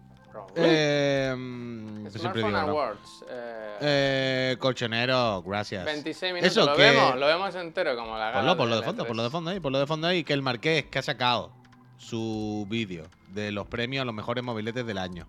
Eh, 0.55 1.33
mm, 1.37 2.07
Smartphone. 2.09 2.55
Awards. 2.55 3.25
eh, 3.29 3.61
Eh, 3.81 4.57
colchonero, 4.59 5.43
gracias. 5.43 5.83
26 5.85 6.33
minutos. 6.33 6.51
Eso 6.51 6.65
lo 6.65 6.75
que- 6.75 6.81
vemos, 6.83 7.15
lo 7.17 7.25
vemos 7.27 7.53
entero 7.55 7.95
como 7.95 8.17
la 8.17 8.31
gala. 8.31 8.39
Ponlo, 8.39 8.57
ponlo 8.57 8.75
de 8.77 8.83
fondo, 8.83 9.03
E3. 9.03 9.07
ponlo 9.07 9.23
de 9.23 9.29
fondo 9.29 9.49
ahí, 9.51 9.59
ponlo 9.59 9.79
de 9.79 9.87
fondo 9.87 10.07
ahí, 10.07 10.23
que 10.23 10.33
el 10.33 10.41
Marqués 10.41 10.85
que 10.85 10.99
ha 10.99 11.01
sacado 11.01 11.51
su 11.97 12.65
vídeo 12.69 13.05
de 13.33 13.51
los 13.51 13.67
premios 13.67 14.01
a 14.03 14.05
los 14.05 14.15
mejores 14.15 14.43
mobiletes 14.43 14.85
del 14.85 14.97
año. 14.97 15.27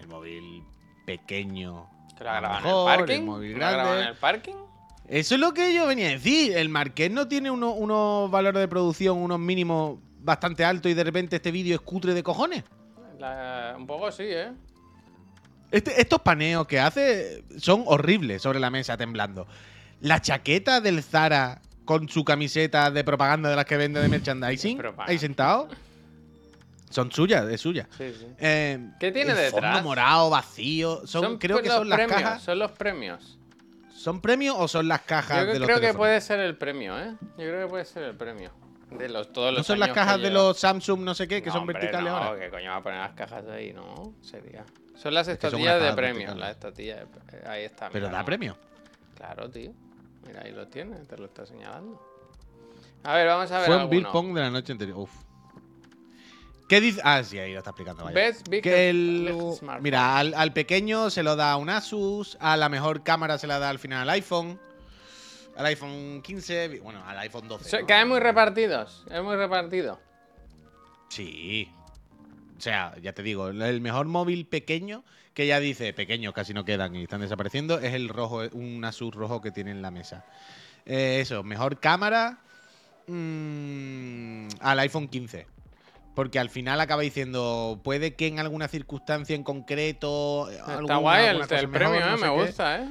El 0.00 0.08
móvil 0.08 0.62
pequeño. 1.06 1.86
¿Que 2.18 2.24
lo 2.24 2.30
ha 2.30 2.34
lo 2.34 2.48
grabado 2.48 2.86
en 2.88 2.92
el 2.92 2.98
parking? 2.98 3.22
móvil 3.24 3.58
¿Lo 3.58 3.66
ha 3.66 3.70
grabado 3.70 3.88
grande. 3.90 4.02
en 4.04 4.08
el 4.14 4.18
parking? 4.18 4.54
Eso 5.06 5.34
es 5.34 5.40
lo 5.40 5.52
que 5.52 5.74
yo 5.74 5.86
venía 5.86 6.06
a 6.06 6.10
decir. 6.10 6.56
El 6.56 6.68
Marqués 6.68 7.10
no 7.10 7.28
tiene 7.28 7.50
uno- 7.50 7.72
unos 7.72 8.30
valores 8.30 8.60
de 8.60 8.68
producción, 8.68 9.18
unos 9.18 9.38
mínimos 9.38 9.98
bastante 10.20 10.64
altos 10.64 10.90
y 10.90 10.94
de 10.94 11.04
repente 11.04 11.36
este 11.36 11.50
vídeo 11.50 11.74
es 11.74 11.80
cutre 11.82 12.14
de 12.14 12.22
cojones. 12.22 12.64
La- 13.18 13.74
un 13.76 13.86
poco 13.86 14.10
sí, 14.10 14.24
¿eh? 14.26 14.52
Este- 15.70 16.00
estos 16.00 16.20
paneos 16.20 16.66
que 16.66 16.78
hace 16.78 17.42
son 17.58 17.82
horribles 17.86 18.42
sobre 18.42 18.60
la 18.60 18.70
mesa 18.70 18.96
temblando. 18.96 19.46
La 20.00 20.20
chaqueta 20.20 20.80
del 20.80 21.02
Zara 21.02 21.60
con 21.84 22.08
su 22.08 22.24
camiseta 22.24 22.90
de 22.90 23.04
propaganda 23.04 23.50
de 23.50 23.56
las 23.56 23.64
que 23.64 23.76
vende 23.76 24.00
de 24.00 24.08
merchandising, 24.08 24.80
ahí 24.98 25.18
sentado, 25.18 25.68
son 26.90 27.10
suyas, 27.10 27.44
es 27.50 27.60
suya. 27.60 27.88
Sí, 27.98 28.12
sí. 28.18 28.26
Eh, 28.38 28.90
¿Qué 29.00 29.10
tiene 29.10 29.32
el 29.32 29.36
detrás? 29.36 29.72
Fondo 29.74 29.88
morado, 29.88 30.30
vacío. 30.30 31.06
Son, 31.06 31.38
creo 31.38 31.60
que 31.60 31.68
los 31.68 31.78
son 31.78 31.88
las 31.88 32.06
cajas. 32.06 32.42
Son 32.42 32.58
los 32.58 32.70
premios. 32.72 33.38
¿Son 33.92 34.20
premios 34.20 34.54
o 34.58 34.68
son 34.68 34.86
las 34.86 35.00
cajas 35.00 35.46
Yo 35.46 35.52
de 35.54 35.58
los 35.58 35.66
creo 35.66 35.80
que 35.80 35.94
puede 35.94 36.20
ser 36.20 36.38
el 36.40 36.56
premio, 36.56 36.98
¿eh? 36.98 37.14
Yo 37.20 37.36
creo 37.36 37.62
que 37.62 37.68
puede 37.70 37.84
ser 37.84 38.04
el 38.04 38.14
premio. 38.14 38.52
De 38.98 39.08
los, 39.08 39.32
todos 39.32 39.52
los 39.52 39.58
¿No 39.60 39.64
son 39.64 39.78
las 39.80 39.88
años 39.88 39.94
que 39.94 40.00
cajas 40.00 40.20
de 40.22 40.30
los 40.30 40.58
Samsung 40.58 41.00
no 41.00 41.14
sé 41.14 41.26
qué, 41.28 41.40
que 41.42 41.46
No, 41.48 41.52
son 41.54 41.60
hombre, 41.62 41.74
verticales 41.78 42.12
no, 42.12 42.16
ahora? 42.18 42.40
¿Qué 42.40 42.50
coño 42.50 42.70
va 42.70 42.76
a 42.76 42.82
poner 42.82 42.98
las 43.00 43.12
cajas 43.14 43.44
ahí? 43.48 43.72
No, 43.72 44.14
sería. 44.22 44.64
Son 44.96 45.12
las 45.14 45.26
que 45.26 45.32
estatillas 45.32 45.80
de 45.82 45.92
verticales. 45.92 46.36
Las 46.36 46.50
estatillas. 46.52 46.98
de- 47.00 47.36
eh, 47.38 47.42
Ahí 47.46 47.64
está. 47.64 47.90
Pero 47.90 48.08
da 48.08 48.20
¿no? 48.20 48.24
premio. 48.24 48.56
Claro, 49.16 49.50
tío. 49.50 49.72
Mira, 50.26 50.42
ahí 50.44 50.52
lo 50.52 50.66
tiene, 50.68 50.96
te 51.00 51.16
lo 51.18 51.26
está 51.26 51.44
señalando. 51.44 52.00
A 53.02 53.14
ver, 53.14 53.26
vamos 53.26 53.50
a 53.50 53.58
ver. 53.58 53.66
Fue 53.66 53.76
un 53.84 53.90
Bill. 53.90 54.06
Pong 54.06 54.34
de 54.34 54.40
la 54.40 54.50
noche 54.50 54.72
anterior. 54.72 54.98
Uf. 54.98 55.10
¿Qué 56.68 56.80
dice? 56.80 57.00
Ah, 57.04 57.22
sí, 57.22 57.38
ahí 57.38 57.52
lo 57.52 57.58
está 57.58 57.70
explicando. 57.70 58.04
Vaya. 58.04 58.14
Best 58.14 58.48
Big 58.48 58.62
Que 58.62 58.88
el-. 58.88 59.34
Mira, 59.80 60.16
al, 60.18 60.32
al 60.34 60.52
pequeño 60.52 61.10
se 61.10 61.22
lo 61.22 61.36
da 61.36 61.56
un 61.56 61.68
Asus, 61.68 62.38
a 62.40 62.56
la 62.56 62.68
mejor 62.70 63.02
cámara 63.02 63.36
se 63.36 63.46
la 63.46 63.58
da 63.58 63.68
al 63.68 63.78
final 63.78 64.02
al 64.02 64.10
iPhone, 64.10 64.58
al 65.56 65.66
iPhone 65.66 66.20
15, 66.22 66.80
bueno, 66.80 67.02
al 67.06 67.18
iPhone 67.20 67.48
12. 67.48 67.68
So- 67.70 67.80
¿no? 67.80 67.86
Caen 67.86 68.08
muy 68.08 68.20
repartidos. 68.20 69.04
Es 69.10 69.22
muy 69.22 69.36
repartido. 69.36 70.00
Sí. 71.08 71.70
O 72.56 72.60
sea, 72.60 72.94
ya 73.02 73.12
te 73.12 73.22
digo, 73.22 73.48
el 73.48 73.80
mejor 73.80 74.06
móvil 74.06 74.46
pequeño, 74.46 75.04
que 75.34 75.46
ya 75.46 75.60
dice, 75.60 75.92
pequeños 75.92 76.32
casi 76.32 76.54
no 76.54 76.64
quedan 76.64 76.94
y 76.96 77.02
están 77.02 77.20
desapareciendo, 77.20 77.78
es 77.78 77.94
el 77.94 78.08
rojo, 78.08 78.42
un 78.52 78.84
Asus 78.84 79.14
rojo 79.14 79.40
que 79.40 79.50
tiene 79.50 79.70
en 79.72 79.82
la 79.82 79.90
mesa. 79.90 80.24
Eh, 80.86 81.18
eso, 81.20 81.42
mejor 81.42 81.80
cámara 81.80 82.38
mm, 83.06 84.48
al 84.60 84.78
iPhone 84.80 85.08
15. 85.08 85.46
Porque 86.14 86.38
al 86.38 86.48
final 86.48 86.80
acaba 86.80 87.02
diciendo, 87.02 87.80
puede 87.82 88.14
que 88.14 88.28
en 88.28 88.38
alguna 88.38 88.68
circunstancia 88.68 89.34
en 89.34 89.42
concreto. 89.42 90.48
eh, 90.48 90.54
Está 90.56 90.74
alguna- 90.76 90.96
guay 90.98 91.26
el, 91.26 91.68
premio, 91.68 92.00
¿eh? 92.00 92.12
Me 92.16 92.22
qué. 92.22 92.28
gusta, 92.28 92.82
¿eh? 92.82 92.88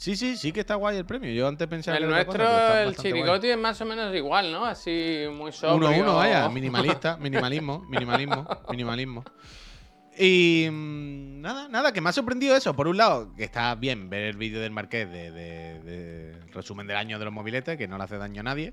Sí, 0.00 0.16
sí, 0.16 0.34
sí 0.38 0.50
que 0.50 0.60
está 0.60 0.76
guay 0.76 0.96
el 0.96 1.04
premio. 1.04 1.30
Yo 1.30 1.46
antes 1.46 1.68
pensaba 1.68 1.98
El 1.98 2.04
que 2.04 2.08
nuestro, 2.10 2.32
cosa, 2.42 2.80
el 2.80 2.86
bastante 2.86 3.22
guay. 3.22 3.50
es 3.50 3.58
más 3.58 3.78
o 3.82 3.84
menos 3.84 4.14
igual, 4.16 4.50
¿no? 4.50 4.64
Así 4.64 5.24
muy 5.30 5.52
sobrio. 5.52 5.76
Uno 5.76 5.88
a 5.88 5.90
uno, 5.90 6.16
vaya, 6.16 6.48
minimalista, 6.48 7.16
minimalismo, 7.20 7.84
minimalismo, 7.86 8.46
minimalismo. 8.70 9.24
Y 10.18 10.68
mm, 10.72 11.42
nada, 11.42 11.68
nada, 11.68 11.92
que 11.92 12.00
me 12.00 12.08
ha 12.08 12.12
sorprendido 12.14 12.56
eso. 12.56 12.74
Por 12.74 12.88
un 12.88 12.96
lado, 12.96 13.34
que 13.36 13.44
está 13.44 13.74
bien 13.74 14.08
ver 14.08 14.22
el 14.22 14.38
vídeo 14.38 14.62
del 14.62 14.70
Marqués 14.70 15.06
de, 15.10 15.30
de- 15.32 15.80
de 15.80 16.40
resumen 16.54 16.86
del 16.86 16.96
año 16.96 17.18
de 17.18 17.26
los 17.26 17.34
mobiletes, 17.34 17.76
que 17.76 17.86
no 17.86 17.98
le 17.98 18.04
hace 18.04 18.16
daño 18.16 18.40
a 18.40 18.44
nadie. 18.44 18.72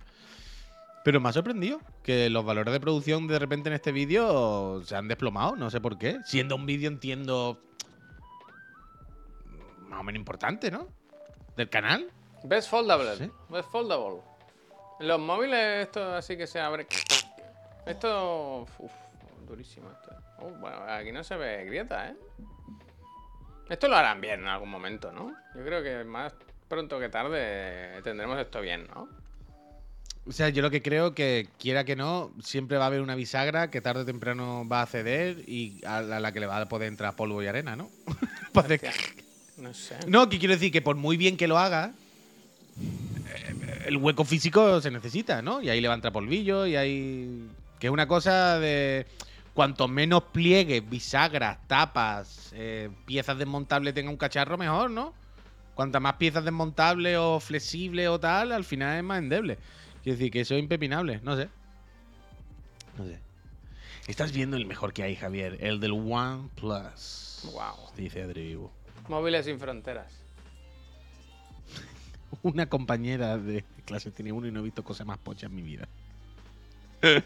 Pero 1.03 1.19
me 1.19 1.27
ha 1.27 1.33
sorprendido 1.33 1.81
que 2.03 2.29
los 2.29 2.45
valores 2.45 2.71
de 2.71 2.79
producción 2.79 3.27
de 3.27 3.37
repente 3.37 3.67
en 3.67 3.73
este 3.75 3.91
vídeo 3.91 4.81
se 4.85 4.95
han 4.95 5.09
desplomado, 5.09 5.57
no 5.57 5.69
sé 5.71 5.81
por 5.81 5.97
qué. 5.97 6.19
Siendo 6.23 6.55
un 6.55 6.65
vídeo, 6.65 6.87
entiendo, 6.87 7.61
más 9.89 9.99
o 9.99 10.03
menos 10.03 10.19
importante, 10.19 10.71
¿no? 10.71 10.88
Del 11.58 11.70
canal. 11.70 12.10
Best 12.43 12.70
Foldable. 12.70 13.18
Sí. 13.18 13.32
Best 13.49 13.70
Foldable. 13.72 14.22
Los 14.99 15.20
móviles, 15.20 15.86
esto 15.88 16.14
así 16.16 16.38
que 16.38 16.47
se 16.47 16.60
abre. 16.60 16.88
Esto. 17.86 18.62
Uf, 18.80 18.91
durísimo 19.47 19.89
esto. 19.91 20.16
Uh, 20.39 20.49
bueno, 20.60 20.78
aquí 20.88 21.12
no 21.12 21.24
se 21.24 21.36
ve 21.36 21.66
grieta, 21.66 22.10
¿eh? 22.10 22.16
Esto 23.70 23.88
lo 23.88 23.97
harán 23.97 24.22
bien 24.22 24.41
en 24.41 24.47
algún 24.47 24.70
momento, 24.70 25.12
¿no? 25.12 25.34
Yo 25.55 25.64
creo 25.66 25.84
que 25.84 26.03
más 26.03 26.34
pronto 26.68 26.99
que 26.99 27.10
tarde 27.10 28.01
tendremos 28.03 28.39
esto 28.39 28.62
bien, 28.62 28.88
¿no? 28.93 29.10
O 30.28 30.32
sea, 30.32 30.49
yo 30.49 30.62
lo 30.62 30.70
que 30.70 30.82
creo 30.82 31.16
que, 31.16 31.47
quiera 31.58 31.86
que 31.86 31.95
no, 31.95 32.32
siempre 32.41 32.78
va 32.78 32.84
a 32.84 32.88
haber 32.88 33.01
una 33.01 33.16
bisagra 33.16 33.70
que 33.72 33.82
tarde 33.82 34.01
o 34.01 34.05
temprano 34.05 34.68
va 34.68 34.82
a 34.82 34.86
ceder 34.86 35.38
y 35.47 35.82
a 35.86 36.01
la, 36.01 36.18
a 36.18 36.20
la 36.20 36.32
que 36.34 36.39
le 36.41 36.47
va 36.47 36.58
a 36.62 36.66
poder 36.68 36.89
entrar 36.89 37.16
polvo 37.16 37.41
y 37.41 37.47
arena, 37.47 37.76
¿no? 37.76 37.89
Parece 38.53 38.80
que- 38.80 39.26
No 39.58 39.74
sé. 39.74 39.97
no, 40.08 40.30
que 40.30 40.38
quiero 40.38 40.53
decir 40.53 40.72
que 40.72 40.82
por 40.82 40.95
muy 40.95 41.18
bien 41.18 41.36
que 41.36 41.47
lo 41.47 41.58
haga, 41.58 41.93
eh, 42.80 43.84
el 43.88 43.97
hueco 43.97 44.24
físico 44.24 44.80
se 44.82 44.91
necesita, 44.91 45.41
¿no? 45.41 45.62
Y 45.62 45.70
ahí 45.70 45.82
le 45.82 45.88
va 45.88 45.93
a 45.93 45.95
entrar 45.95 46.14
polvillo 46.14 46.66
y 46.66 46.76
ahí... 46.76 47.49
Que 47.80 47.88
es 47.88 47.93
una 47.93 48.08
cosa 48.08 48.60
de... 48.60 49.05
Cuanto 49.53 49.88
menos 49.88 50.24
pliegues, 50.32 50.88
bisagras, 50.88 51.58
tapas, 51.68 52.51
eh, 52.53 52.89
piezas 53.08 53.39
desmontables 53.39 53.95
tenga 53.95 54.12
un 54.12 54.18
cacharro, 54.18 54.55
mejor, 54.55 54.91
¿no? 54.91 55.16
Cuantas 55.74 55.99
más 55.99 56.14
piezas 56.16 56.43
desmontables 56.43 57.18
o 57.18 57.39
flexibles 57.39 58.08
o 58.08 58.20
tal, 58.20 58.51
al 58.51 58.64
final 58.64 58.97
es 58.97 59.03
más 59.03 59.18
endeble. 59.18 59.58
Quiero 60.03 60.18
decir 60.18 60.32
que 60.32 60.41
eso 60.41 60.53
es 60.53 60.60
impepinable, 60.60 61.20
no 61.24 61.36
sé. 61.36 61.49
No 62.97 63.05
sé. 63.05 63.20
Estás 64.08 64.32
viendo 64.32 64.58
el 64.58 64.66
mejor 64.66 64.93
que 64.93 65.03
hay, 65.03 65.16
Javier, 65.16 65.58
el 65.60 65.80
del 65.80 65.91
OnePlus. 65.91 67.49
Wow. 67.51 67.91
Dice 67.95 68.22
Adribu. 68.22 68.70
Móviles 69.08 69.45
sin 69.45 69.60
fronteras. 69.60 70.12
Una 72.43 72.68
compañera 72.68 73.38
de 73.38 73.64
clase 73.86 74.12
tiene 74.12 74.32
uno 74.32 74.47
y 74.47 74.51
no 74.51 74.60
he 74.60 74.64
visto 74.64 74.84
cosa 74.84 75.05
más 75.05 75.18
pocha 75.18 75.45
en 75.47 75.55
mi 75.55 75.62
vida. 75.62 75.88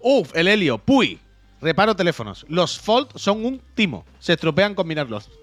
Uf, 0.00 0.34
el 0.34 0.48
helio. 0.48 0.78
Puy. 0.78 1.18
Reparo 1.60 1.96
teléfonos. 1.96 2.44
Los 2.48 2.78
Fold 2.78 3.08
son 3.16 3.44
un 3.46 3.60
timo. 3.74 4.04
Se 4.18 4.34
estropean 4.34 4.74
con 4.74 4.86
mirarlos. 4.86 5.30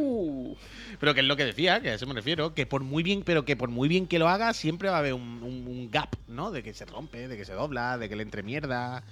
Uh. 0.00 0.54
Pero 0.98 1.12
que 1.12 1.20
es 1.20 1.26
lo 1.26 1.36
que 1.36 1.44
decía, 1.44 1.82
que 1.82 1.90
a 1.90 1.94
eso 1.94 2.06
me 2.06 2.14
refiero. 2.14 2.54
Que 2.54 2.64
por 2.64 2.82
muy 2.82 3.02
bien, 3.02 3.22
pero 3.22 3.44
que 3.44 3.56
por 3.56 3.68
muy 3.68 3.88
bien 3.90 4.06
que 4.06 4.18
lo 4.18 4.26
haga, 4.26 4.54
siempre 4.54 4.88
va 4.88 4.96
a 4.96 4.98
haber 5.00 5.12
un, 5.12 5.42
un- 5.42 5.66
un 5.66 5.90
gap, 5.90 6.16
¿no? 6.28 6.50
De 6.50 6.62
que 6.62 6.72
se 6.72 6.86
rompe, 6.86 7.28
de 7.28 7.36
que 7.36 7.44
se 7.44 7.52
dobla, 7.52 7.98
de 7.98 8.08
que 8.08 8.16
le 8.16 8.22
entre 8.22 8.42
mierda. 8.42 9.02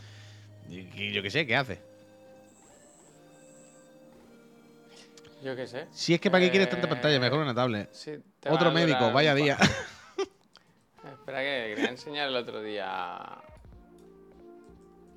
Y, 0.70 0.78
y 1.02 1.12
yo 1.12 1.22
qué 1.22 1.30
sé, 1.30 1.46
¿qué 1.46 1.54
hace? 1.54 1.80
Yo 5.44 5.54
qué 5.54 5.66
sé. 5.66 5.86
Si 5.90 6.14
es 6.14 6.20
que 6.20 6.30
para 6.30 6.42
qué 6.42 6.50
quieres 6.50 6.70
tanta 6.70 6.86
Eh, 6.86 6.90
pantalla, 6.90 7.20
mejor 7.20 7.40
una 7.40 7.54
tablet. 7.54 7.92
Sí, 7.92 8.12
te 8.40 8.48
va 8.48 8.54
Otro 8.54 8.70
a 8.70 8.72
médico, 8.72 8.98
durar 8.98 9.12
vaya 9.14 9.32
un 9.32 9.36
día. 9.42 9.58
Espera 11.12 11.40
que 11.40 11.74
quería 11.74 11.90
enseñar 11.90 12.28
el 12.28 12.36
otro 12.36 12.62
día 12.62 13.18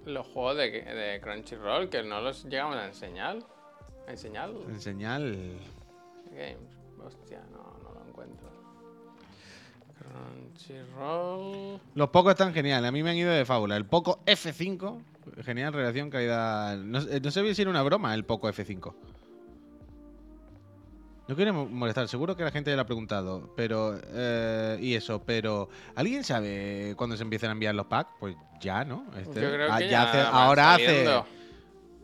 los 0.05 0.25
juegos 0.27 0.57
de, 0.57 0.69
de 0.71 1.21
Crunchyroll 1.21 1.89
que 1.89 2.03
no 2.03 2.19
los 2.21 2.43
llegamos 2.45 2.75
a 2.77 2.85
enseñar. 2.87 3.37
¿A 4.07 4.11
enseñar? 4.11 4.49
Enseñar. 4.69 5.21
Games. 5.21 6.77
Hostia, 7.03 7.41
no, 7.51 7.77
no 7.83 7.93
lo 7.93 8.05
encuentro. 8.07 8.47
Crunchyroll. 10.57 11.79
Los 11.95 12.09
pocos 12.09 12.31
están 12.31 12.53
geniales. 12.53 12.87
A 12.87 12.91
mí 12.91 13.01
me 13.03 13.11
han 13.11 13.17
ido 13.17 13.31
de 13.31 13.45
fábula. 13.45 13.75
El 13.77 13.85
Poco 13.85 14.19
F5, 14.25 15.01
genial 15.43 15.73
relación 15.73 16.09
calidad. 16.09 16.77
No, 16.77 17.01
sé- 17.01 17.19
no 17.21 17.31
sé 17.31 17.55
si 17.55 17.61
era 17.61 17.71
una 17.71 17.83
broma 17.83 18.13
el 18.13 18.23
Poco 18.25 18.47
F5. 18.49 18.93
No 21.27 21.35
quiero 21.35 21.53
mo- 21.53 21.65
molestar, 21.65 22.07
seguro 22.07 22.35
que 22.37 22.43
la 22.43 22.51
gente 22.51 22.69
ya 22.69 22.75
lo 22.77 22.83
ha 22.83 22.85
preguntado, 22.85 23.53
pero 23.55 23.99
eh, 24.13 24.77
y 24.81 24.93
eso, 24.95 25.21
pero 25.25 25.67
¿alguien 25.95 26.23
sabe 26.23 26.93
cuándo 26.97 27.17
se 27.17 27.23
empiezan 27.23 27.49
a 27.49 27.53
enviar 27.53 27.75
los 27.75 27.87
packs? 27.87 28.11
Pues 28.19 28.35
ya, 28.61 28.85
¿no? 28.85 29.05
Este, 29.19 29.41
Yo 29.41 29.51
creo 29.51 29.67
ah, 29.73 29.77
que 29.77 29.89
ya 29.89 30.03
hace- 30.03 30.21
ahora 30.21 30.71
saliendo. 30.73 31.19
hace 31.19 31.29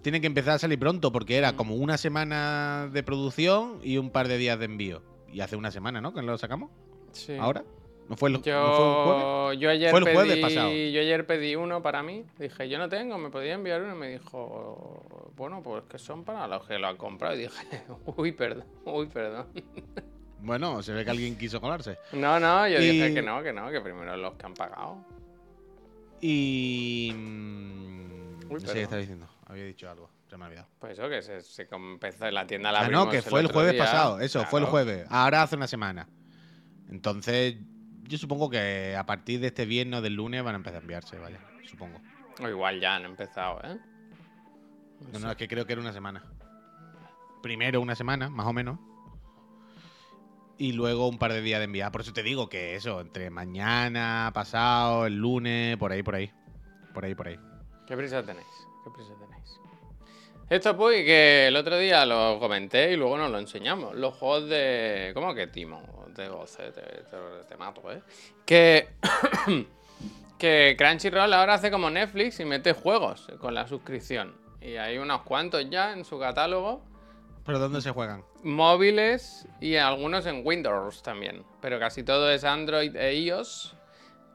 tiene 0.01 0.19
que 0.19 0.27
empezar 0.27 0.55
a 0.55 0.59
salir 0.59 0.77
pronto 0.77 1.13
porque 1.13 1.37
era 1.37 1.53
Mm. 1.53 1.55
como 1.55 1.75
una 1.75 1.97
semana 1.97 2.89
de 2.91 3.03
producción 3.03 3.79
y 3.81 3.97
un 3.97 4.09
par 4.09 4.27
de 4.27 4.37
días 4.37 4.59
de 4.59 4.65
envío. 4.65 5.01
Y 5.31 5.39
hace 5.39 5.55
una 5.55 5.71
semana, 5.71 6.01
¿no? 6.01 6.13
Que 6.13 6.21
lo 6.21 6.37
sacamos. 6.37 6.69
Sí. 7.13 7.37
Ahora. 7.39 7.63
¿No 8.09 8.17
fue 8.17 8.29
el, 8.29 8.33
¿no 8.33 8.41
fue 8.41 8.51
el 8.51 9.03
jueves? 9.05 9.23
Yo, 9.23 9.53
yo 9.53 9.69
ayer 9.69 9.89
Fue 9.91 9.99
el 9.99 10.05
pedí, 10.05 10.15
jueves 10.15 10.37
pasado. 10.37 10.69
yo 10.71 11.01
ayer 11.01 11.25
pedí 11.25 11.55
uno 11.55 11.81
para 11.81 12.03
mí. 12.03 12.25
Dije, 12.37 12.67
yo 12.69 12.77
no 12.77 12.89
tengo, 12.89 13.17
me 13.17 13.29
podía 13.29 13.53
enviar 13.53 13.81
uno. 13.81 13.95
Y 13.95 13.97
me 13.97 14.09
dijo, 14.09 15.31
bueno, 15.35 15.61
pues 15.63 15.83
que 15.89 15.97
son 15.97 16.23
para 16.23 16.45
los 16.47 16.67
que 16.67 16.77
lo 16.77 16.87
han 16.87 16.97
comprado. 16.97 17.35
Y 17.35 17.43
dije, 17.43 17.83
uy, 18.17 18.31
perdón, 18.33 18.65
uy, 18.85 19.07
perdón. 19.07 19.47
Bueno, 20.45 20.83
se 20.83 20.91
ve 20.91 21.05
que 21.05 21.11
alguien 21.11 21.37
quiso 21.37 21.61
colarse. 21.61 21.97
No, 22.11 22.37
no, 22.37 22.67
yo 22.67 22.77
dije 22.77 23.13
que 23.13 23.21
no, 23.21 23.41
que 23.41 23.53
no, 23.53 23.71
que 23.71 23.79
primero 23.79 24.17
los 24.17 24.33
que 24.33 24.45
han 24.45 24.53
pagado. 24.53 24.97
Y. 26.19 27.13
mm, 27.15 28.51
Uy, 28.51 28.59
no 28.61 28.67
sé 28.67 28.73
qué 28.73 28.81
estaba 28.81 28.99
diciendo. 28.99 29.27
Había 29.45 29.63
dicho 29.63 29.89
algo. 29.89 30.09
Se 30.29 30.35
me 30.35 30.43
ha 30.43 30.47
olvidado. 30.47 30.67
Pues 30.79 30.99
eso, 30.99 31.07
que 31.07 31.21
se, 31.21 31.39
se 31.41 31.65
empezó 31.71 32.25
en 32.27 32.33
la 32.33 32.45
tienda 32.45 32.73
la 32.73 32.81
Ah, 32.81 32.89
no, 32.89 33.09
que 33.09 33.21
fue 33.21 33.39
el 33.39 33.47
jueves 33.47 33.71
día. 33.73 33.83
pasado. 33.85 34.19
Eso, 34.19 34.43
fue 34.45 34.59
el 34.59 34.65
jueves. 34.65 35.05
Ahora 35.09 35.43
hace 35.43 35.55
una 35.55 35.67
semana. 35.67 36.09
Entonces, 36.89 37.55
yo 38.03 38.17
supongo 38.17 38.49
que 38.49 38.95
a 38.95 39.05
partir 39.05 39.39
de 39.39 39.47
este 39.47 39.65
viernes 39.65 39.99
o 39.99 40.01
del 40.01 40.13
lunes 40.13 40.43
van 40.43 40.55
a 40.55 40.57
empezar 40.57 40.79
a 40.79 40.81
enviarse, 40.81 41.17
vaya. 41.17 41.39
Supongo. 41.69 41.99
O 42.41 42.47
igual 42.47 42.79
ya 42.79 42.95
han 42.95 43.05
empezado, 43.05 43.61
¿eh? 43.63 43.77
No, 45.11 45.19
no, 45.19 45.31
es 45.31 45.37
que 45.37 45.47
creo 45.47 45.65
que 45.65 45.73
era 45.73 45.81
una 45.81 45.93
semana. 45.93 46.23
Primero 47.41 47.81
una 47.81 47.95
semana, 47.95 48.29
más 48.29 48.47
o 48.47 48.53
menos. 48.53 48.79
Y 50.57 50.73
luego 50.73 51.07
un 51.07 51.17
par 51.17 51.33
de 51.33 51.41
días 51.41 51.59
de 51.59 51.65
enviar. 51.65 51.91
Por 51.91 52.01
eso 52.01 52.13
te 52.13 52.23
digo 52.23 52.47
que 52.47 52.75
eso, 52.75 53.01
entre 53.01 53.29
mañana, 53.29 54.31
pasado, 54.33 55.05
el 55.05 55.17
lunes, 55.17 55.77
por 55.77 55.91
ahí, 55.91 56.03
por 56.03 56.15
ahí. 56.15 56.31
Por 56.93 57.03
ahí, 57.05 57.15
por 57.15 57.27
ahí. 57.27 57.39
¿Qué 57.87 57.97
prisa 57.97 58.23
tenéis? 58.23 58.47
¿Qué 58.83 58.91
prisa 58.91 59.13
tenéis? 59.19 59.59
Esto 60.49 60.77
pues 60.77 61.03
que 61.03 61.47
el 61.47 61.55
otro 61.55 61.77
día 61.77 62.05
lo 62.05 62.39
comenté 62.39 62.93
y 62.93 62.95
luego 62.95 63.17
nos 63.17 63.31
lo 63.31 63.39
enseñamos. 63.39 63.95
Los 63.95 64.13
juegos 64.15 64.47
de... 64.49 65.11
¿Cómo 65.13 65.33
que 65.33 65.47
Timo? 65.47 65.81
De 66.15 66.27
goce, 66.27 66.71
te, 66.71 66.81
te- 66.81 67.43
te 67.47 67.57
mato, 67.57 67.91
¿eh? 67.91 68.01
Que... 68.45 68.89
que 70.37 70.75
Crunchyroll 70.77 71.33
ahora 71.33 71.55
hace 71.55 71.71
como 71.71 71.89
Netflix 71.89 72.39
y 72.39 72.45
mete 72.45 72.73
juegos 72.73 73.27
con 73.39 73.53
la 73.53 73.67
suscripción. 73.67 74.35
Y 74.61 74.75
hay 74.77 74.97
unos 74.97 75.21
cuantos 75.23 75.69
ya 75.69 75.93
en 75.93 76.05
su 76.05 76.19
catálogo. 76.19 76.81
¿Pero 77.45 77.59
dónde 77.59 77.81
se 77.81 77.91
juegan? 77.91 78.23
móviles 78.43 79.47
y 79.61 79.75
algunos 79.77 80.25
en 80.25 80.41
Windows 80.45 81.01
también. 81.01 81.43
Pero 81.61 81.79
casi 81.79 82.03
todo 82.03 82.29
es 82.29 82.43
Android 82.43 82.95
e 82.95 83.15
iOS. 83.15 83.75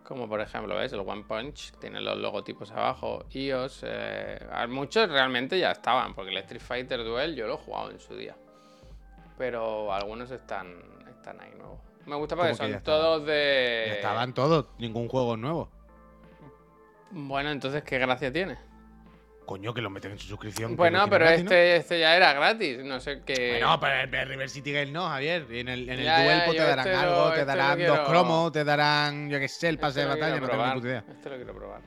Como 0.03 0.27
por 0.29 0.41
ejemplo, 0.41 0.75
¿ves? 0.77 0.93
El 0.95 1.01
One 1.01 1.25
Punch 1.29 1.73
tiene 1.79 2.01
los 2.01 2.17
logotipos 2.17 2.71
abajo. 2.71 3.27
iOS. 3.33 3.83
eh, 3.87 4.39
muchos 4.69 5.09
realmente 5.11 5.59
ya 5.59 5.73
estaban, 5.73 6.15
porque 6.15 6.31
el 6.31 6.39
Street 6.39 6.63
Fighter 6.63 7.05
Duel 7.05 7.35
yo 7.37 7.47
lo 7.47 7.55
he 7.55 7.59
jugado 7.59 7.91
en 7.91 8.01
su 8.01 8.17
día. 8.17 8.35
Pero 9.37 9.93
algunos 9.93 10.31
están, 10.31 10.75
están 11.31 11.41
ahí 11.41 11.55
nuevos. 11.57 11.79
Me 12.07 12.17
gusta 12.17 12.37
porque 12.37 12.53
¿Cómo 12.53 12.61
que 12.61 12.69
ya 12.69 12.75
son 12.77 12.85
todos 12.85 13.27
de. 13.27 13.85
Ya 13.87 13.95
estaban 13.95 14.35
todos, 14.35 14.67
ningún 14.79 15.09
juego 15.09 15.37
nuevo. 15.37 15.71
Bueno, 17.11 17.51
entonces, 17.51 17.83
¿qué 17.83 17.99
gracia 17.99 18.33
tiene? 18.33 18.57
Coño, 19.47 19.73
que 19.73 19.81
lo 19.81 19.89
meten 19.89 20.13
en 20.13 20.19
su 20.19 20.27
suscripción. 20.27 20.77
Bueno, 20.77 21.07
pero 21.09 21.25
gratis, 21.25 21.45
¿no? 21.45 21.51
este, 21.51 21.77
este 21.77 22.01
ya 22.01 22.17
era 22.17 22.35
gratis. 22.35 22.85
No 22.85 23.01
sé 23.01 23.23
qué. 23.25 23.53
Bueno, 23.53 23.81
pero 23.81 24.23
el 24.23 24.29
River 24.29 24.51
City 24.51 24.73
Game 24.73 24.91
no, 24.91 25.09
Javier. 25.09 25.47
En 25.51 25.69
el, 25.69 25.89
en 25.89 25.99
el 26.01 26.05
Ya, 26.05 26.19
ya, 26.19 26.25
duel 26.25 26.43
pues, 26.45 26.57
te 26.59 26.63
darán 26.63 26.87
este 26.87 26.99
algo, 26.99 27.29
este 27.29 27.39
te 27.39 27.47
lo 27.47 27.57
darán 27.57 27.87
dos 27.87 28.09
cromos, 28.09 28.53
te 28.53 28.65
darán, 28.65 29.31
yo 29.31 29.39
qué 29.39 29.49
sé, 29.49 29.69
el 29.71 29.79
pase 29.79 30.01
Este 30.01 30.01
de 30.01 30.07
lo 30.07 30.21
batalla, 30.21 30.41
no 30.41 30.49
tengo 30.49 30.67
ni 30.67 30.73
puta 30.73 30.87
idea. 30.89 31.05
Este 31.09 31.31
lo 31.31 31.37
quiero 31.37 31.55
probar. 31.55 31.81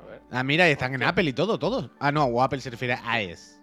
A 0.00 0.06
ver. 0.06 0.20
Ah, 0.30 0.42
mira, 0.42 0.68
y 0.68 0.72
están 0.72 0.94
en 0.94 1.02
Apple 1.02 1.24
y 1.24 1.32
todo, 1.34 1.58
todos. 1.58 1.90
Ah, 2.00 2.10
no, 2.10 2.24
o 2.24 2.42
Apple 2.42 2.60
se 2.60 2.70
refiere 2.70 2.94
a 2.94 3.22
iOS. 3.22 3.61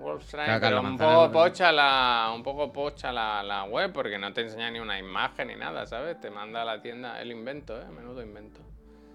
Wolfenstein, 0.00 0.60
pero 0.60 0.80
un 0.80 0.96
poco 0.96 1.30
pocha 1.32 1.70
la, 1.72 2.32
un 2.34 2.42
poco 2.42 2.72
pocha 2.72 3.12
la, 3.12 3.42
la 3.42 3.64
web 3.64 3.92
porque 3.92 4.18
no 4.18 4.32
te 4.32 4.42
enseña 4.42 4.70
ni 4.70 4.78
una 4.80 4.98
imagen 4.98 5.48
ni 5.48 5.56
nada, 5.56 5.86
¿sabes? 5.86 6.20
Te 6.20 6.30
manda 6.30 6.62
a 6.62 6.64
la 6.64 6.80
tienda 6.80 7.20
el 7.20 7.30
invento, 7.30 7.80
¿eh? 7.80 7.84
Menudo 7.86 8.22
invento, 8.22 8.60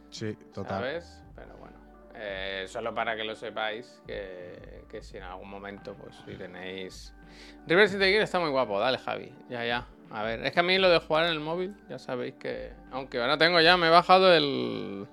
Sí, 0.09 0.33
total. 0.53 0.79
¿sabes? 0.79 1.23
Pero 1.36 1.57
bueno, 1.57 1.75
eh, 2.15 2.65
solo 2.67 2.93
para 2.93 3.15
que 3.15 3.23
lo 3.23 3.36
sepáis 3.36 4.01
que, 4.07 4.83
que 4.89 5.01
si 5.01 5.17
en 5.17 5.23
algún 5.23 5.49
momento, 5.49 5.93
pues 5.95 6.15
si 6.25 6.33
tenéis... 6.36 7.13
River 7.67 7.89
City 7.89 8.05
Gear 8.05 8.21
está 8.21 8.39
muy 8.39 8.49
guapo, 8.49 8.79
dale 8.79 8.97
Javi, 8.97 9.33
ya, 9.49 9.65
ya. 9.65 9.86
A 10.11 10.23
ver, 10.23 10.45
es 10.45 10.51
que 10.53 10.59
a 10.59 10.63
mí 10.63 10.77
lo 10.77 10.89
de 10.89 10.99
jugar 10.99 11.25
en 11.25 11.31
el 11.31 11.39
móvil, 11.39 11.75
ya 11.89 11.99
sabéis 11.99 12.36
que... 12.36 12.71
Aunque 12.91 13.19
ahora 13.19 13.38
tengo 13.38 13.59
ya, 13.59 13.75
me 13.75 13.88
he 13.88 13.89
bajado 13.89 14.33
el... 14.33 15.07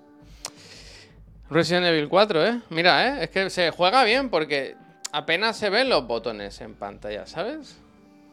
Resident 1.50 1.84
Evil 1.86 2.08
4, 2.08 2.46
¿eh? 2.46 2.60
Mira, 2.70 3.06
¿eh? 3.08 3.24
Es 3.24 3.30
que 3.30 3.50
se 3.50 3.70
juega 3.70 4.04
bien 4.04 4.30
porque 4.30 4.76
apenas 5.12 5.56
se 5.56 5.70
ven 5.70 5.88
los 5.88 6.06
botones 6.06 6.60
en 6.60 6.74
pantalla, 6.74 7.26
¿sabes? 7.26 7.80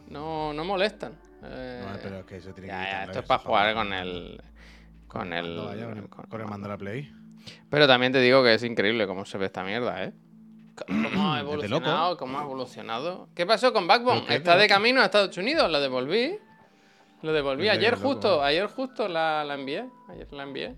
No, 0.10 0.54
no 0.54 0.64
molestan. 0.66 1.14
Eh, 1.44 1.86
No, 1.86 1.98
pero 2.02 2.20
es 2.20 2.26
que 2.26 2.38
eso 2.38 2.52
tiene 2.54 2.68
que 2.70 2.74
ya, 2.74 3.04
esto 3.04 3.20
es 3.20 3.26
para 3.26 3.40
jugar 3.44 3.74
con 3.76 3.94
el... 3.94 4.42
Con 5.08 5.34
el... 5.34 5.56
Con 5.56 5.98
el- 5.98 6.10
con- 6.10 6.26
con 6.26 6.42
el 6.42 6.48
mando 6.48 6.68
a 6.68 6.72
la 6.72 6.78
Play. 6.78 7.12
Pero 7.70 7.88
también 7.88 8.12
te 8.12 8.20
digo 8.20 8.44
que 8.44 8.54
es 8.56 8.64
increíble 8.64 9.08
cómo 9.08 9.26
se 9.26 9.38
ve 9.38 9.46
esta 9.46 9.64
mierda, 9.64 10.04
¿eh? 10.04 10.14
¿Cómo 10.88 11.34
ha 11.34 11.40
evolucionado? 11.40 12.18
¿Cómo 12.18 12.40
ha 12.40 12.44
evolucionado? 12.44 13.30
¿Qué 13.36 13.46
pasó 13.46 13.74
con 13.74 13.86
Backbone? 13.88 14.24
Está 14.30 14.56
de 14.56 14.64
loco. 14.64 14.74
camino 14.76 15.02
a 15.02 15.06
Estados 15.06 15.36
Unidos, 15.38 15.70
lo 15.72 15.80
devolví. 15.80 16.38
Lo 17.22 17.34
devolví 17.34 17.68
ayer 17.68 17.94
loco, 17.98 18.08
justo, 18.08 18.42
¿eh? 18.42 18.46
ayer 18.48 18.68
justo 18.68 19.08
la, 19.10 19.44
la 19.44 19.56
envié. 19.56 19.86
Ayer 20.10 20.32
la 20.32 20.44
envié. 20.44 20.76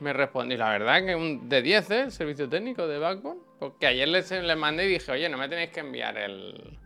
Me 0.00 0.12
respondí, 0.12 0.56
la 0.56 0.68
verdad 0.70 1.04
que 1.04 1.14
un 1.14 1.48
de 1.48 1.62
10, 1.62 1.90
¿eh? 1.92 2.00
El 2.02 2.12
servicio 2.12 2.48
técnico 2.48 2.86
de 2.86 2.98
Backbone. 2.98 3.40
Porque 3.70 3.86
ayer 3.86 4.06
les, 4.08 4.30
les 4.30 4.56
mandé 4.58 4.84
y 4.84 4.88
dije, 4.88 5.10
oye, 5.10 5.26
no 5.30 5.38
me 5.38 5.48
tenéis 5.48 5.70
que 5.70 5.80
enviar 5.80 6.18
el, 6.18 6.78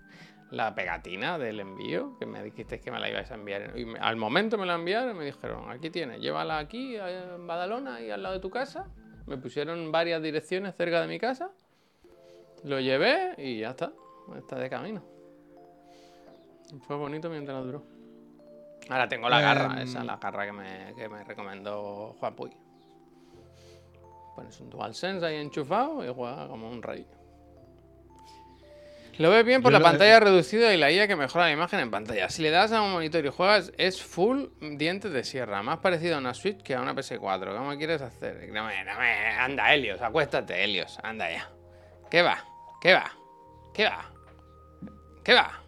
la 0.52 0.74
pegatina 0.76 1.36
del 1.38 1.58
envío, 1.58 2.16
que 2.20 2.24
me 2.26 2.40
dijiste 2.42 2.78
que 2.80 2.92
me 2.92 3.00
la 3.00 3.10
ibais 3.10 3.28
a 3.32 3.34
enviar. 3.34 3.76
Y 3.76 3.84
me- 3.84 3.98
al 3.98 4.14
momento 4.16 4.56
me 4.58 4.64
la 4.64 4.74
enviaron 4.76 5.16
y 5.16 5.18
me 5.18 5.24
dijeron, 5.24 5.68
aquí 5.70 5.90
tienes, 5.90 6.20
llévala 6.20 6.58
aquí 6.58 6.94
en 6.96 7.46
Badalona 7.48 8.00
y 8.00 8.10
al 8.10 8.22
lado 8.22 8.36
de 8.36 8.40
tu 8.40 8.48
casa. 8.50 8.86
Me 9.26 9.36
pusieron 9.38 9.90
varias 9.90 10.22
direcciones 10.22 10.76
cerca 10.76 11.00
de 11.00 11.08
mi 11.08 11.18
casa. 11.18 11.50
Lo 12.62 12.78
llevé 12.78 13.34
y 13.38 13.58
ya 13.58 13.70
está. 13.70 13.92
Está 14.36 14.56
de 14.56 14.70
camino. 14.70 15.02
Fue 16.86 16.94
bonito 16.96 17.28
mientras 17.30 17.64
duró. 17.64 17.82
Ahora 18.88 19.08
tengo 19.08 19.28
la 19.28 19.40
garra, 19.40 19.74
Em, 19.82 19.88
esa 19.88 20.04
la 20.04 20.16
garra 20.16 20.46
que 20.46 20.52
me, 20.52 20.94
que 20.96 21.08
me 21.08 21.24
recomendó 21.24 22.14
Juan 22.20 22.36
Puy. 22.36 22.50
Pones 24.38 24.60
un 24.60 24.70
DualSense 24.70 25.26
ahí 25.26 25.34
enchufado 25.34 26.08
y 26.08 26.14
juega 26.14 26.46
como 26.46 26.70
un 26.70 26.80
rey. 26.80 27.04
Lo 29.18 29.30
ves 29.30 29.44
bien 29.44 29.62
por 29.62 29.72
Yo 29.72 29.78
la 29.80 29.84
pantalla 29.84 30.20
reducida 30.20 30.72
y 30.72 30.76
la 30.76 30.92
IA 30.92 31.08
que 31.08 31.16
mejora 31.16 31.46
la 31.46 31.50
imagen 31.50 31.80
en 31.80 31.90
pantalla. 31.90 32.28
Si 32.30 32.40
le 32.40 32.50
das 32.52 32.70
a 32.70 32.80
un 32.82 32.92
monitor 32.92 33.26
y 33.26 33.30
juegas, 33.30 33.72
es 33.76 34.00
full 34.00 34.44
dientes 34.60 35.12
de 35.12 35.24
sierra. 35.24 35.60
Más 35.64 35.78
parecido 35.78 36.14
a 36.14 36.18
una 36.18 36.34
Switch 36.34 36.62
que 36.62 36.76
a 36.76 36.80
una 36.80 36.94
PS4. 36.94 37.56
¿Cómo 37.56 37.76
quieres 37.76 38.00
hacer? 38.00 38.48
No 38.52 38.64
me, 38.64 38.84
no 38.84 38.96
me- 38.96 39.26
Anda, 39.40 39.74
Helios, 39.74 40.00
acuéstate, 40.00 40.62
Helios. 40.62 41.00
Anda 41.02 41.28
ya. 41.32 41.50
¿Qué 42.08 42.22
va? 42.22 42.44
¿Qué 42.80 42.92
va? 42.94 43.10
¿Qué 43.74 43.84
va? 43.86 44.12
¿Qué 45.24 45.34
va? 45.34 45.62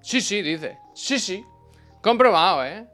Sí, 0.00 0.22
sí, 0.22 0.40
dice. 0.40 0.78
Sí, 0.94 1.18
sí. 1.18 1.44
Comprobado, 2.00 2.64
¿eh? 2.64 2.86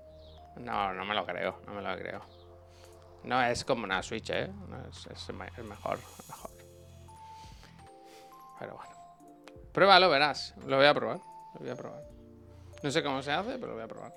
No, 0.57 0.93
no 0.93 1.05
me 1.05 1.15
lo 1.15 1.25
creo, 1.25 1.61
no 1.69 1.75
me 1.75 1.83
lo 1.83 1.97
creo. 1.97 2.34
No 3.25 3.43
es 3.43 3.65
como 3.65 3.85
una 3.85 4.03
Switch, 4.03 4.31
¿eh? 4.31 4.49
No, 4.69 4.77
es, 4.89 5.07
es 5.07 5.35
mejor, 5.35 5.65
mejor. 5.65 5.99
Pero 8.59 8.77
bueno. 8.77 8.95
Pruébalo, 9.73 10.09
verás. 10.11 10.55
Lo 10.67 10.77
voy 10.77 10.87
a 10.87 10.95
probar. 10.95 11.19
Lo 11.55 11.61
voy 11.61 11.71
a 11.71 11.75
probar. 11.77 12.03
No 12.83 12.91
sé 12.91 13.03
cómo 13.03 13.23
se 13.23 13.33
hace, 13.33 13.53
pero 13.55 13.69
lo 13.69 13.75
voy 13.75 13.83
a 13.85 13.89
probar. 13.89 14.13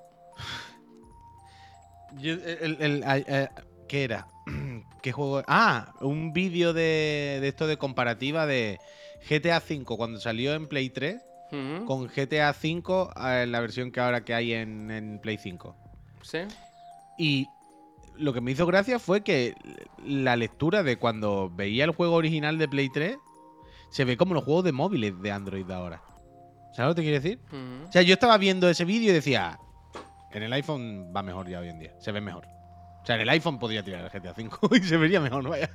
Yo, 2.19 2.33
el- 2.33 2.77
el- 2.81 3.03
el- 3.03 3.03
eh, 3.27 3.49
¿Qué 3.87 4.03
era? 4.03 4.27
¿Qué 5.01 5.11
juego? 5.11 5.41
Ah, 5.47 5.93
un 6.01 6.33
vídeo 6.33 6.73
de, 6.73 7.39
de 7.41 7.47
esto 7.47 7.67
de 7.67 7.77
comparativa 7.77 8.45
de 8.45 8.79
GTA 9.29 9.57
V 9.67 9.85
cuando 9.97 10.19
salió 10.19 10.53
en 10.53 10.67
Play 10.67 10.89
3 10.89 11.21
Ujú. 11.51 11.85
con 11.85 12.07
GTA 12.09 12.51
V 12.51 13.09
eh, 13.15 13.43
en 13.43 13.51
la 13.51 13.59
versión 13.61 13.91
que 13.91 13.99
ahora 14.01 14.23
que 14.25 14.33
hay 14.33 14.53
en, 14.53 14.91
en 14.91 15.19
Play 15.19 15.37
5. 15.37 15.75
¿Sí? 16.21 16.39
Y 17.17 17.49
lo 18.17 18.33
que 18.33 18.41
me 18.41 18.51
hizo 18.51 18.65
gracia 18.65 18.99
fue 18.99 19.21
que 19.21 19.55
la 20.05 20.35
lectura 20.35 20.83
de 20.83 20.97
cuando 20.97 21.51
veía 21.53 21.85
el 21.85 21.91
juego 21.91 22.15
original 22.15 22.57
de 22.57 22.67
Play 22.67 22.89
3 22.89 23.17
se 23.89 24.05
ve 24.05 24.17
como 24.17 24.33
los 24.33 24.43
juegos 24.43 24.63
de 24.65 24.71
móviles 24.71 25.19
de 25.21 25.31
Android 25.31 25.65
de 25.65 25.73
ahora. 25.73 26.01
¿Sabes 26.73 26.89
lo 26.89 26.95
que 26.95 27.01
te 27.01 27.07
quiero 27.07 27.21
decir? 27.21 27.39
Ujú. 27.47 27.87
O 27.87 27.91
sea, 27.91 28.01
yo 28.01 28.13
estaba 28.13 28.37
viendo 28.37 28.69
ese 28.69 28.85
vídeo 28.85 29.11
y 29.11 29.13
decía, 29.13 29.59
en 30.31 30.43
el 30.43 30.53
iPhone 30.53 31.11
va 31.15 31.23
mejor 31.23 31.49
ya 31.49 31.59
hoy 31.59 31.69
en 31.69 31.79
día, 31.79 31.93
se 31.99 32.11
ve 32.11 32.21
mejor. 32.21 32.45
O 33.01 33.05
sea, 33.05 33.15
en 33.15 33.21
el 33.21 33.29
iPhone 33.29 33.57
podría 33.57 33.83
tirar 33.83 34.03
el 34.03 34.09
GTA 34.09 34.33
V 34.37 34.77
y 34.77 34.83
se 34.83 34.97
vería 34.97 35.19
mejor, 35.19 35.47
vaya. 35.47 35.69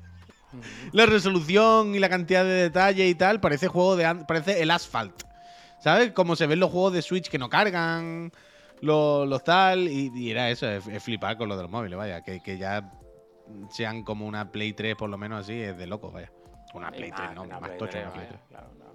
La 0.92 1.06
resolución 1.06 1.94
y 1.94 1.98
la 1.98 2.08
cantidad 2.08 2.44
de 2.44 2.50
detalle 2.50 3.08
y 3.08 3.14
tal 3.14 3.40
parece 3.40 3.68
juego 3.68 3.96
de 3.96 4.14
parece 4.26 4.62
el 4.62 4.70
Asphalt. 4.70 5.22
¿Sabes? 5.80 6.12
Como 6.12 6.36
se 6.36 6.46
ven 6.46 6.60
los 6.60 6.70
juegos 6.70 6.92
de 6.92 7.02
Switch 7.02 7.28
que 7.28 7.38
no 7.38 7.48
cargan, 7.48 8.30
los, 8.82 9.26
los 9.28 9.42
tal, 9.44 9.88
y, 9.88 10.10
y 10.14 10.30
era 10.30 10.50
eso, 10.50 10.68
es, 10.68 10.86
es 10.86 11.02
flipar 11.02 11.36
con 11.38 11.48
lo 11.48 11.56
de 11.56 11.62
los 11.62 11.70
móviles, 11.70 11.96
vaya, 11.96 12.20
que, 12.22 12.40
que 12.40 12.58
ya 12.58 12.84
sean 13.70 14.02
como 14.02 14.26
una 14.26 14.50
Play 14.52 14.72
3 14.72 14.96
por 14.96 15.08
lo 15.08 15.16
menos 15.16 15.40
así, 15.40 15.54
es 15.60 15.76
de 15.76 15.86
loco, 15.86 16.10
vaya. 16.10 16.30
Una 16.74 16.90
Play 16.90 17.10
más, 17.10 17.18
3, 17.20 17.34
no, 17.34 17.42
una 17.44 17.60
más 17.60 17.70
Play 17.70 17.78
tocha 17.78 17.92
3, 17.92 18.02
una 18.04 18.12
Play 18.12 18.26
vaya, 18.26 18.38
3. 18.38 18.48
claro, 18.48 18.66
claro. 18.76 18.92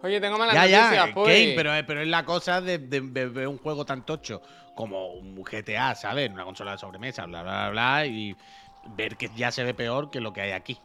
Oye, 0.00 0.20
tengo 0.20 0.38
malas 0.38 0.54
Ya, 0.54 0.62
noticias, 0.62 1.08
ya, 1.08 1.14
Puy. 1.14 1.24
Kane, 1.24 1.52
pero, 1.56 1.74
es- 1.74 1.84
pero 1.84 2.00
es 2.02 2.08
la 2.08 2.24
cosa 2.24 2.60
de, 2.60 2.78
de- 2.78 3.00
de 3.00 3.26
ver 3.26 3.48
un 3.48 3.58
juego 3.58 3.84
tan 3.84 4.04
tocho 4.04 4.40
como 4.74 5.14
un 5.14 5.36
GTA, 5.44 5.94
¿sabes? 5.96 6.30
Una 6.30 6.44
consola 6.44 6.72
de 6.72 6.78
sobremesa, 6.78 7.26
bla, 7.26 7.42
bla, 7.42 7.70
bla, 7.70 7.70
bla, 7.70 8.06
y 8.06 8.36
ver 8.84 9.16
que 9.16 9.28
ya 9.28 9.50
se 9.50 9.64
ve 9.64 9.74
peor 9.74 10.08
que 10.10 10.20
lo 10.20 10.32
que 10.32 10.40
hay 10.42 10.52
aquí. 10.52 10.80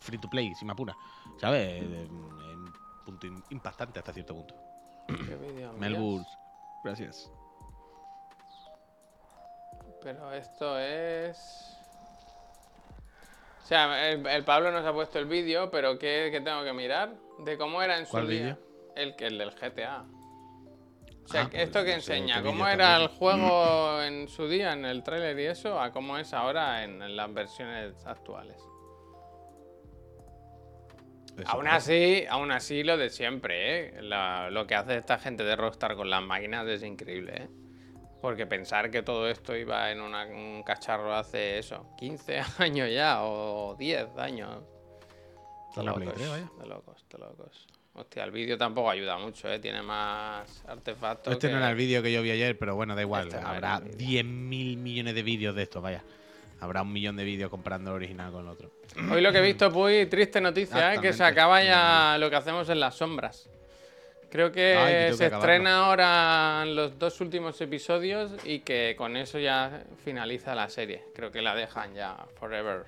Free 0.00 0.18
to 0.18 0.28
play, 0.28 0.54
si 0.54 0.64
me 0.66 0.72
apura. 0.72 0.96
¿Sabes? 1.38 1.82
En, 1.82 2.40
en 2.42 2.72
punto 3.04 3.26
im- 3.26 3.42
impactante 3.48 3.98
hasta 4.00 4.12
cierto 4.12 4.34
punto. 4.34 4.54
Melbourne, 5.78 6.26
gracias. 6.84 7.30
Pero 10.02 10.32
esto 10.32 10.78
es. 10.78 11.74
O 13.62 13.66
sea, 13.66 14.08
el, 14.10 14.26
el 14.26 14.44
Pablo 14.44 14.70
nos 14.70 14.86
ha 14.86 14.92
puesto 14.92 15.18
el 15.18 15.26
vídeo, 15.26 15.70
pero 15.70 15.98
¿qué, 15.98 16.28
qué 16.32 16.40
tengo 16.40 16.64
que 16.64 16.72
mirar? 16.72 17.12
De 17.40 17.58
cómo 17.58 17.82
era 17.82 17.98
en 17.98 18.06
su 18.06 18.12
¿Cuál 18.12 18.28
día. 18.28 18.58
El, 18.96 19.14
que- 19.16 19.26
el 19.26 19.36
del 19.38 19.50
GTA. 19.50 20.04
O 21.24 21.30
sea, 21.30 21.42
Ah, 21.42 21.48
pues 21.50 21.62
esto 21.64 21.84
que 21.84 21.92
enseña, 21.92 22.42
cómo 22.42 22.66
era 22.66 22.96
el 22.96 23.08
juego 23.08 24.00
en 24.02 24.28
su 24.28 24.48
día, 24.48 24.72
en 24.72 24.86
el 24.86 25.02
tráiler 25.02 25.38
y 25.38 25.44
eso, 25.44 25.78
a 25.78 25.92
cómo 25.92 26.16
es 26.16 26.32
ahora 26.32 26.84
en, 26.84 27.02
en 27.02 27.16
las 27.16 27.32
versiones 27.34 28.06
actuales. 28.06 28.56
Aún 31.46 31.68
así, 31.68 32.24
aún 32.28 32.50
así 32.50 32.82
lo 32.82 32.96
de 32.96 33.10
siempre, 33.10 33.88
¿eh? 33.98 34.02
La- 34.02 34.50
lo 34.50 34.66
que 34.66 34.74
hace 34.74 34.96
esta 34.96 35.18
gente 35.18 35.44
de 35.44 35.56
Rockstar 35.56 35.96
con 35.96 36.10
las 36.10 36.22
máquinas 36.22 36.66
es 36.66 36.82
increíble, 36.82 37.32
¿eh? 37.36 37.48
Porque 38.20 38.46
pensar 38.46 38.90
que 38.90 39.02
todo 39.02 39.28
esto 39.28 39.56
iba 39.56 39.90
en 39.92 40.00
una- 40.00 40.26
un 40.26 40.62
cacharro 40.64 41.14
hace 41.14 41.58
eso, 41.58 41.86
15 41.96 42.40
años 42.58 42.90
ya, 42.92 43.22
o 43.22 43.76
10 43.78 44.08
años. 44.16 44.62
Play 45.74 45.86
locos, 45.86 46.14
3, 46.14 46.28
vaya. 46.30 46.50
de 46.60 46.66
locos, 46.66 47.04
de 47.10 47.18
locos. 47.18 47.66
Hostia, 47.94 48.24
el 48.24 48.30
vídeo 48.30 48.56
tampoco 48.56 48.90
ayuda 48.90 49.18
mucho, 49.18 49.48
¿eh? 49.50 49.58
Tiene 49.58 49.82
más 49.82 50.64
artefactos. 50.68 51.32
Este 51.32 51.50
no 51.50 51.58
era 51.58 51.70
el 51.70 51.76
vídeo 51.76 52.00
que 52.02 52.12
yo 52.12 52.22
vi 52.22 52.30
ayer, 52.30 52.56
pero 52.58 52.74
bueno, 52.76 52.94
da 52.94 53.02
igual. 53.02 53.28
Este 53.28 53.40
no 53.40 53.48
Habrá 53.48 53.76
el 53.78 53.84
vídeo. 53.84 53.98
10.000 54.22 54.76
millones 54.76 55.14
de 55.14 55.22
vídeos 55.22 55.54
de 55.56 55.62
esto, 55.64 55.80
vaya. 55.80 56.04
Habrá 56.60 56.82
un 56.82 56.92
millón 56.92 57.16
de 57.16 57.24
vídeos 57.24 57.50
comparando 57.50 57.90
el 57.90 57.96
original 57.96 58.32
con 58.32 58.44
el 58.44 58.48
otro. 58.48 58.70
Hoy 59.12 59.20
lo 59.20 59.30
que 59.30 59.38
he 59.38 59.42
visto, 59.42 59.70
Puy, 59.70 60.06
triste 60.06 60.40
noticia, 60.40 60.94
¿eh? 60.94 61.00
Que 61.00 61.12
se 61.12 61.22
acaba 61.22 61.62
ya 61.62 62.16
lo 62.18 62.30
que 62.30 62.36
hacemos 62.36 62.68
en 62.68 62.80
las 62.80 62.96
sombras. 62.96 63.48
Creo 64.30 64.52
que 64.52 64.76
Ay, 64.76 64.92
que 64.92 65.04
tengo 65.04 65.16
se 65.16 65.30
que 65.30 65.34
estrena 65.36 65.86
ahora 65.86 66.64
los 66.66 66.98
dos 66.98 67.20
últimos 67.20 67.58
episodios 67.60 68.32
y 68.44 68.60
que 68.60 68.94
con 68.98 69.16
eso 69.16 69.38
ya 69.38 69.84
finaliza 70.04 70.54
la 70.54 70.68
serie. 70.68 71.04
Creo 71.14 71.30
que 71.30 71.40
la 71.40 71.54
dejan 71.54 71.94
ya 71.94 72.26
forever. 72.38 72.86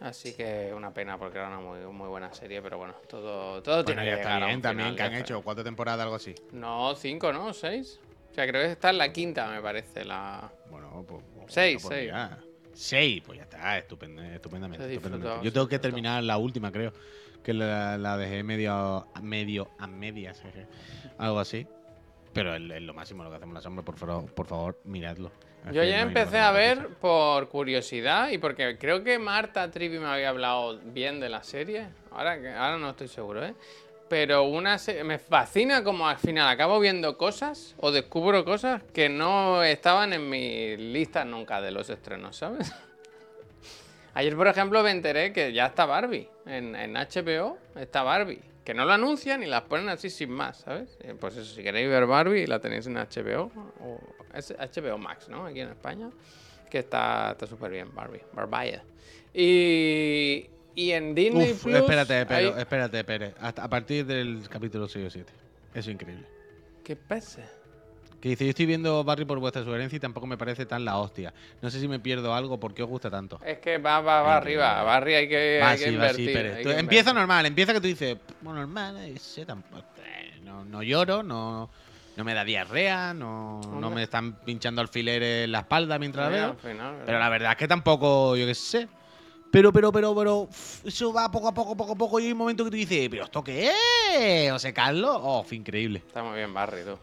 Así 0.00 0.32
que 0.32 0.72
una 0.74 0.94
pena 0.94 1.18
porque 1.18 1.36
era 1.36 1.48
una 1.48 1.60
muy, 1.60 1.80
muy 1.92 2.08
buena 2.08 2.32
serie, 2.32 2.62
pero 2.62 2.78
bueno, 2.78 2.94
todo, 3.06 3.62
todo 3.62 3.84
tiene 3.84 4.00
que 4.00 4.06
llegar 4.06 4.20
está 4.20 4.36
a 4.36 4.38
bien 4.46 4.56
un 4.56 4.62
también, 4.62 4.88
final, 4.92 4.96
que 5.10 5.14
han 5.14 5.20
hecho 5.20 5.42
cuatro 5.42 5.62
temporadas, 5.62 6.00
algo 6.00 6.14
así. 6.14 6.34
No, 6.52 6.94
cinco, 6.94 7.34
¿no? 7.34 7.52
¿Seis? 7.52 8.00
O 8.30 8.34
sea, 8.34 8.46
creo 8.46 8.62
que 8.62 8.72
está 8.72 8.90
en 8.90 8.98
la 8.98 9.12
quinta, 9.12 9.46
me 9.48 9.60
parece, 9.60 10.06
la... 10.06 10.50
Bueno, 10.70 11.04
pues. 11.06 11.22
pues, 11.36 11.52
Seis, 11.52 11.82
pues 11.82 11.94
seis. 11.94 12.12
Mira. 12.80 12.88
Seis, 12.88 13.22
pues 13.24 13.38
ya 13.38 13.44
está, 13.44 13.78
estupendo, 13.78 14.22
estupendamente. 14.22 14.94
Estupendamente. 14.94 15.44
Yo 15.44 15.52
tengo 15.52 15.68
que 15.68 15.78
terminar 15.78 16.22
la 16.24 16.38
última, 16.38 16.72
creo. 16.72 16.92
Que 17.42 17.54
la, 17.54 17.96
la 17.96 18.16
dejé 18.16 18.42
medio, 18.42 19.06
medio 19.22 19.70
a 19.78 19.86
medias, 19.86 20.42
algo 21.18 21.40
así. 21.40 21.66
Pero 22.32 22.54
es, 22.54 22.62
es 22.62 22.82
lo 22.82 22.94
máximo 22.94 23.24
lo 23.24 23.30
que 23.30 23.36
hacemos 23.36 23.52
en 23.52 23.54
la 23.54 23.62
sombra, 23.62 23.84
por 23.84 23.96
favor, 23.96 24.32
por 24.32 24.46
favor, 24.46 24.80
miradlo. 24.84 25.32
Es 25.66 25.74
Yo 25.74 25.84
ya 25.84 26.02
no 26.02 26.08
empecé 26.08 26.38
a 26.38 26.52
ver 26.52 26.88
por 27.00 27.48
curiosidad 27.48 28.30
y 28.30 28.38
porque 28.38 28.78
creo 28.78 29.04
que 29.04 29.18
Marta 29.18 29.70
Trivi 29.70 29.98
me 29.98 30.06
había 30.06 30.30
hablado 30.30 30.78
bien 30.78 31.20
de 31.20 31.28
la 31.28 31.42
serie. 31.42 31.88
Ahora, 32.10 32.32
ahora 32.34 32.78
no 32.78 32.90
estoy 32.90 33.08
seguro, 33.08 33.44
¿eh? 33.44 33.54
Pero 34.10 34.42
una 34.42 34.76
se- 34.76 35.04
me 35.04 35.18
fascina 35.20 35.84
como 35.84 36.06
al 36.08 36.18
final 36.18 36.48
acabo 36.48 36.80
viendo 36.80 37.16
cosas 37.16 37.76
o 37.78 37.92
descubro 37.92 38.44
cosas 38.44 38.82
que 38.92 39.08
no 39.08 39.62
estaban 39.62 40.12
en 40.12 40.28
mi 40.28 40.76
lista 40.76 41.24
nunca 41.24 41.60
de 41.62 41.70
los 41.70 41.88
estrenos, 41.90 42.36
¿sabes? 42.36 42.72
Ayer, 44.14 44.34
por 44.36 44.48
ejemplo, 44.48 44.82
me 44.82 44.90
enteré 44.90 45.32
que 45.32 45.52
ya 45.52 45.66
está 45.66 45.86
Barbie. 45.86 46.28
En, 46.44 46.74
HBO 46.96 47.56
está 47.76 48.02
Barbie. 48.02 48.40
Que 48.64 48.74
no 48.74 48.84
lo 48.84 48.92
anuncian 48.92 49.44
y 49.44 49.46
las 49.46 49.62
ponen 49.62 49.88
así 49.88 50.10
sin 50.10 50.30
más, 50.30 50.58
¿sabes? 50.58 50.98
Eh, 51.02 51.14
Pues 51.18 51.36
eso, 51.36 51.54
si 51.54 51.62
queréis 51.62 51.88
ver 51.88 52.06
Barbie, 52.06 52.48
la 52.48 52.58
tenéis 52.58 52.88
en 52.88 52.96
HBO. 52.96 53.52
O 53.80 54.00
HBO 54.34 54.98
Max, 54.98 55.28
¿no? 55.28 55.46
Aquí 55.46 55.60
en 55.60 55.68
España. 55.70 56.10
Que 56.68 56.80
está 56.80 57.30
está 57.30 57.46
súper 57.46 57.70
bien, 57.70 57.94
Barbie. 57.94 58.22
Barbie. 58.32 58.80
Y, 59.32 60.50
y 60.74 60.92
en 60.92 61.14
Disney 61.14 61.52
Uf, 61.52 61.62
Plus. 61.64 61.74
espérate, 61.76 62.26
pero, 62.26 62.54
hay- 62.54 62.60
espérate, 62.60 63.04
Pérez. 63.04 63.34
Hasta 63.40 63.64
a 63.64 63.68
partir 63.68 64.06
del 64.06 64.48
capítulo 64.48 64.88
6 64.88 65.06
o 65.06 65.10
7. 65.10 65.32
Eso 65.74 65.90
es 65.90 65.94
increíble. 65.94 66.26
¿Qué 66.84 66.96
pasa? 66.96 67.42
Que 68.20 68.28
dice, 68.30 68.44
yo 68.44 68.50
estoy 68.50 68.66
viendo 68.66 69.02
Barry 69.02 69.24
por 69.24 69.38
vuestra 69.38 69.64
sugerencia 69.64 69.96
y 69.96 70.00
tampoco 70.00 70.26
me 70.26 70.36
parece 70.36 70.66
tan 70.66 70.84
la 70.84 70.98
hostia. 70.98 71.32
No 71.62 71.70
sé 71.70 71.80
si 71.80 71.88
me 71.88 71.98
pierdo 72.00 72.34
algo, 72.34 72.60
¿por 72.60 72.74
qué 72.74 72.82
os 72.82 72.88
gusta 72.88 73.08
tanto? 73.10 73.40
Es 73.44 73.58
que 73.60 73.78
va, 73.78 74.00
va, 74.00 74.20
va 74.22 74.36
arriba. 74.36 74.82
Barry 74.82 75.14
hay 75.14 75.28
que, 75.28 75.58
Va 75.62 75.70
hay 75.70 75.78
que 75.78 75.84
así, 75.84 75.96
va 75.96 76.02
invertir. 76.06 76.32
Pérez. 76.34 76.56
hay 76.58 76.62
Tú- 76.64 76.68
que 76.70 76.78
empieza 76.78 77.10
invertir. 77.10 77.14
normal, 77.20 77.46
empieza 77.46 77.72
que 77.72 77.80
tú 77.80 77.86
dices, 77.86 78.18
bueno, 78.42 78.60
normal, 78.60 78.96
eh, 78.98 79.18
sé, 79.18 79.46
tampoco, 79.46 79.84
no, 80.44 80.64
no 80.66 80.82
lloro, 80.82 81.22
no, 81.22 81.70
no 82.16 82.24
me 82.24 82.34
da 82.34 82.44
diarrea, 82.44 83.14
no, 83.14 83.60
no 83.62 83.90
me 83.90 84.02
están 84.02 84.34
pinchando 84.44 84.82
alfileres 84.82 85.44
en 85.44 85.52
la 85.52 85.60
espalda 85.60 85.98
mientras 85.98 86.30
la 86.30 86.36
Sí, 86.36 86.66
veo. 86.68 86.76
Pero 87.06 87.18
la 87.18 87.28
verdad 87.30 87.52
es 87.52 87.56
que 87.56 87.68
tampoco, 87.68 88.36
yo 88.36 88.44
qué 88.46 88.54
sé. 88.54 88.86
Pero, 89.50 89.72
pero, 89.72 89.90
pero, 89.90 90.14
pero, 90.14 90.48
eso 90.84 91.12
va 91.12 91.30
poco 91.30 91.48
a 91.48 91.54
poco, 91.54 91.76
poco 91.76 91.92
a 91.92 91.96
poco, 91.96 92.20
y 92.20 92.26
hay 92.26 92.32
un 92.32 92.38
momento 92.38 92.64
que 92.64 92.70
tú 92.70 92.76
dices, 92.76 93.08
¿pero 93.10 93.24
esto 93.24 93.42
qué 93.42 93.72
es? 94.14 94.50
José 94.52 94.72
Carlos. 94.72 95.18
Oh, 95.20 95.42
fue 95.42 95.56
increíble. 95.56 96.02
Está 96.06 96.22
muy 96.22 96.36
bien 96.36 96.54
Barry, 96.54 96.84
tú. 96.84 96.96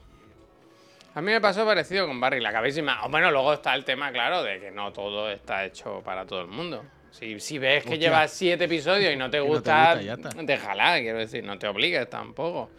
A 1.14 1.22
mí 1.22 1.32
me 1.32 1.42
pasó 1.42 1.66
parecido 1.66 2.08
con 2.08 2.20
Barry, 2.22 2.40
la 2.40 2.52
y 2.70 2.82
más. 2.84 3.10
Bueno, 3.10 3.32
luego 3.32 3.54
está 3.54 3.74
el 3.74 3.84
tema, 3.84 4.12
claro, 4.12 4.44
de 4.44 4.60
que 4.60 4.72
no 4.72 4.94
todo 4.94 5.30
está 5.30 5.66
hecho 5.66 6.02
para 6.06 6.26
todo 6.26 6.42
el 6.42 6.48
mundo. 6.48 6.86
Si, 7.12 7.40
si 7.40 7.58
ves 7.58 7.84
que 7.84 7.94
Hostia. 7.94 8.10
llevas 8.10 8.32
siete 8.32 8.66
episodios 8.66 9.12
y 9.12 9.16
no 9.16 9.30
te 9.30 9.38
Y 9.38 9.40
no 9.42 9.46
te 9.48 9.50
gusta, 9.50 9.96
déjala, 10.44 11.00
quiero 11.00 11.18
decir, 11.18 11.44
no 11.44 11.58
te 11.58 11.68
obligues 11.68 12.08
tampoco. 12.10 12.70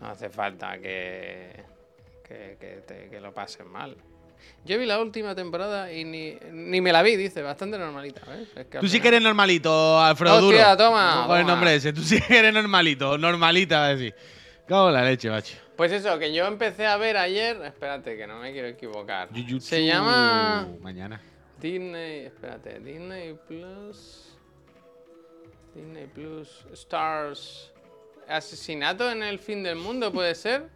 No 0.00 0.06
hace 0.08 0.30
falta 0.30 0.78
que, 0.78 1.52
que, 2.26 2.56
que 2.58 2.66
te- 2.86 3.08
que 3.10 3.20
lo 3.20 3.32
pases 3.34 3.66
mal. 3.66 3.94
Yo 4.64 4.78
vi 4.78 4.86
la 4.86 5.00
última 5.00 5.34
temporada 5.34 5.92
y 5.92 6.04
ni, 6.04 6.36
ni 6.52 6.80
me 6.80 6.92
la 6.92 7.02
vi, 7.02 7.16
dice, 7.16 7.42
bastante 7.42 7.78
normalita, 7.78 8.20
¿ves? 8.28 8.48
Es 8.54 8.66
que 8.66 8.78
Tú 8.78 8.86
sí 8.88 9.00
que 9.00 9.08
eres 9.08 9.20
normalito, 9.22 10.00
Alfredo 10.00 10.36
Hostia, 10.36 10.70
Duro. 10.70 10.76
toma, 10.76 11.24
Con 11.26 11.38
el 11.40 11.46
nombre 11.46 11.74
ese. 11.74 11.92
Tú 11.92 12.02
sí 12.02 12.20
que 12.20 12.38
eres 12.38 12.54
normalito, 12.54 13.18
normalita, 13.18 13.78
va 13.80 13.86
a 13.86 13.94
decir. 13.96 14.14
Cago 14.68 14.88
en 14.88 14.94
la 14.94 15.04
leche, 15.04 15.28
macho. 15.30 15.56
Pues 15.76 15.90
eso, 15.90 16.16
que 16.18 16.32
yo 16.32 16.46
empecé 16.46 16.86
a 16.86 16.96
ver 16.96 17.16
ayer, 17.16 17.60
espérate, 17.64 18.16
que 18.16 18.26
no 18.26 18.38
me 18.38 18.52
quiero 18.52 18.68
equivocar. 18.68 19.28
Jujutsu 19.30 19.60
Se 19.68 19.84
llama 19.84 20.68
Mañana. 20.80 21.20
Disney, 21.60 22.26
espérate, 22.26 22.78
Disney 22.80 23.34
Plus. 23.48 24.36
Disney 25.74 26.06
Plus 26.06 26.64
Stars. 26.74 27.72
Asesinato 28.28 29.10
en 29.10 29.22
el 29.22 29.38
fin 29.40 29.62
del 29.64 29.76
mundo, 29.76 30.12
¿puede 30.12 30.34
ser? 30.36 30.68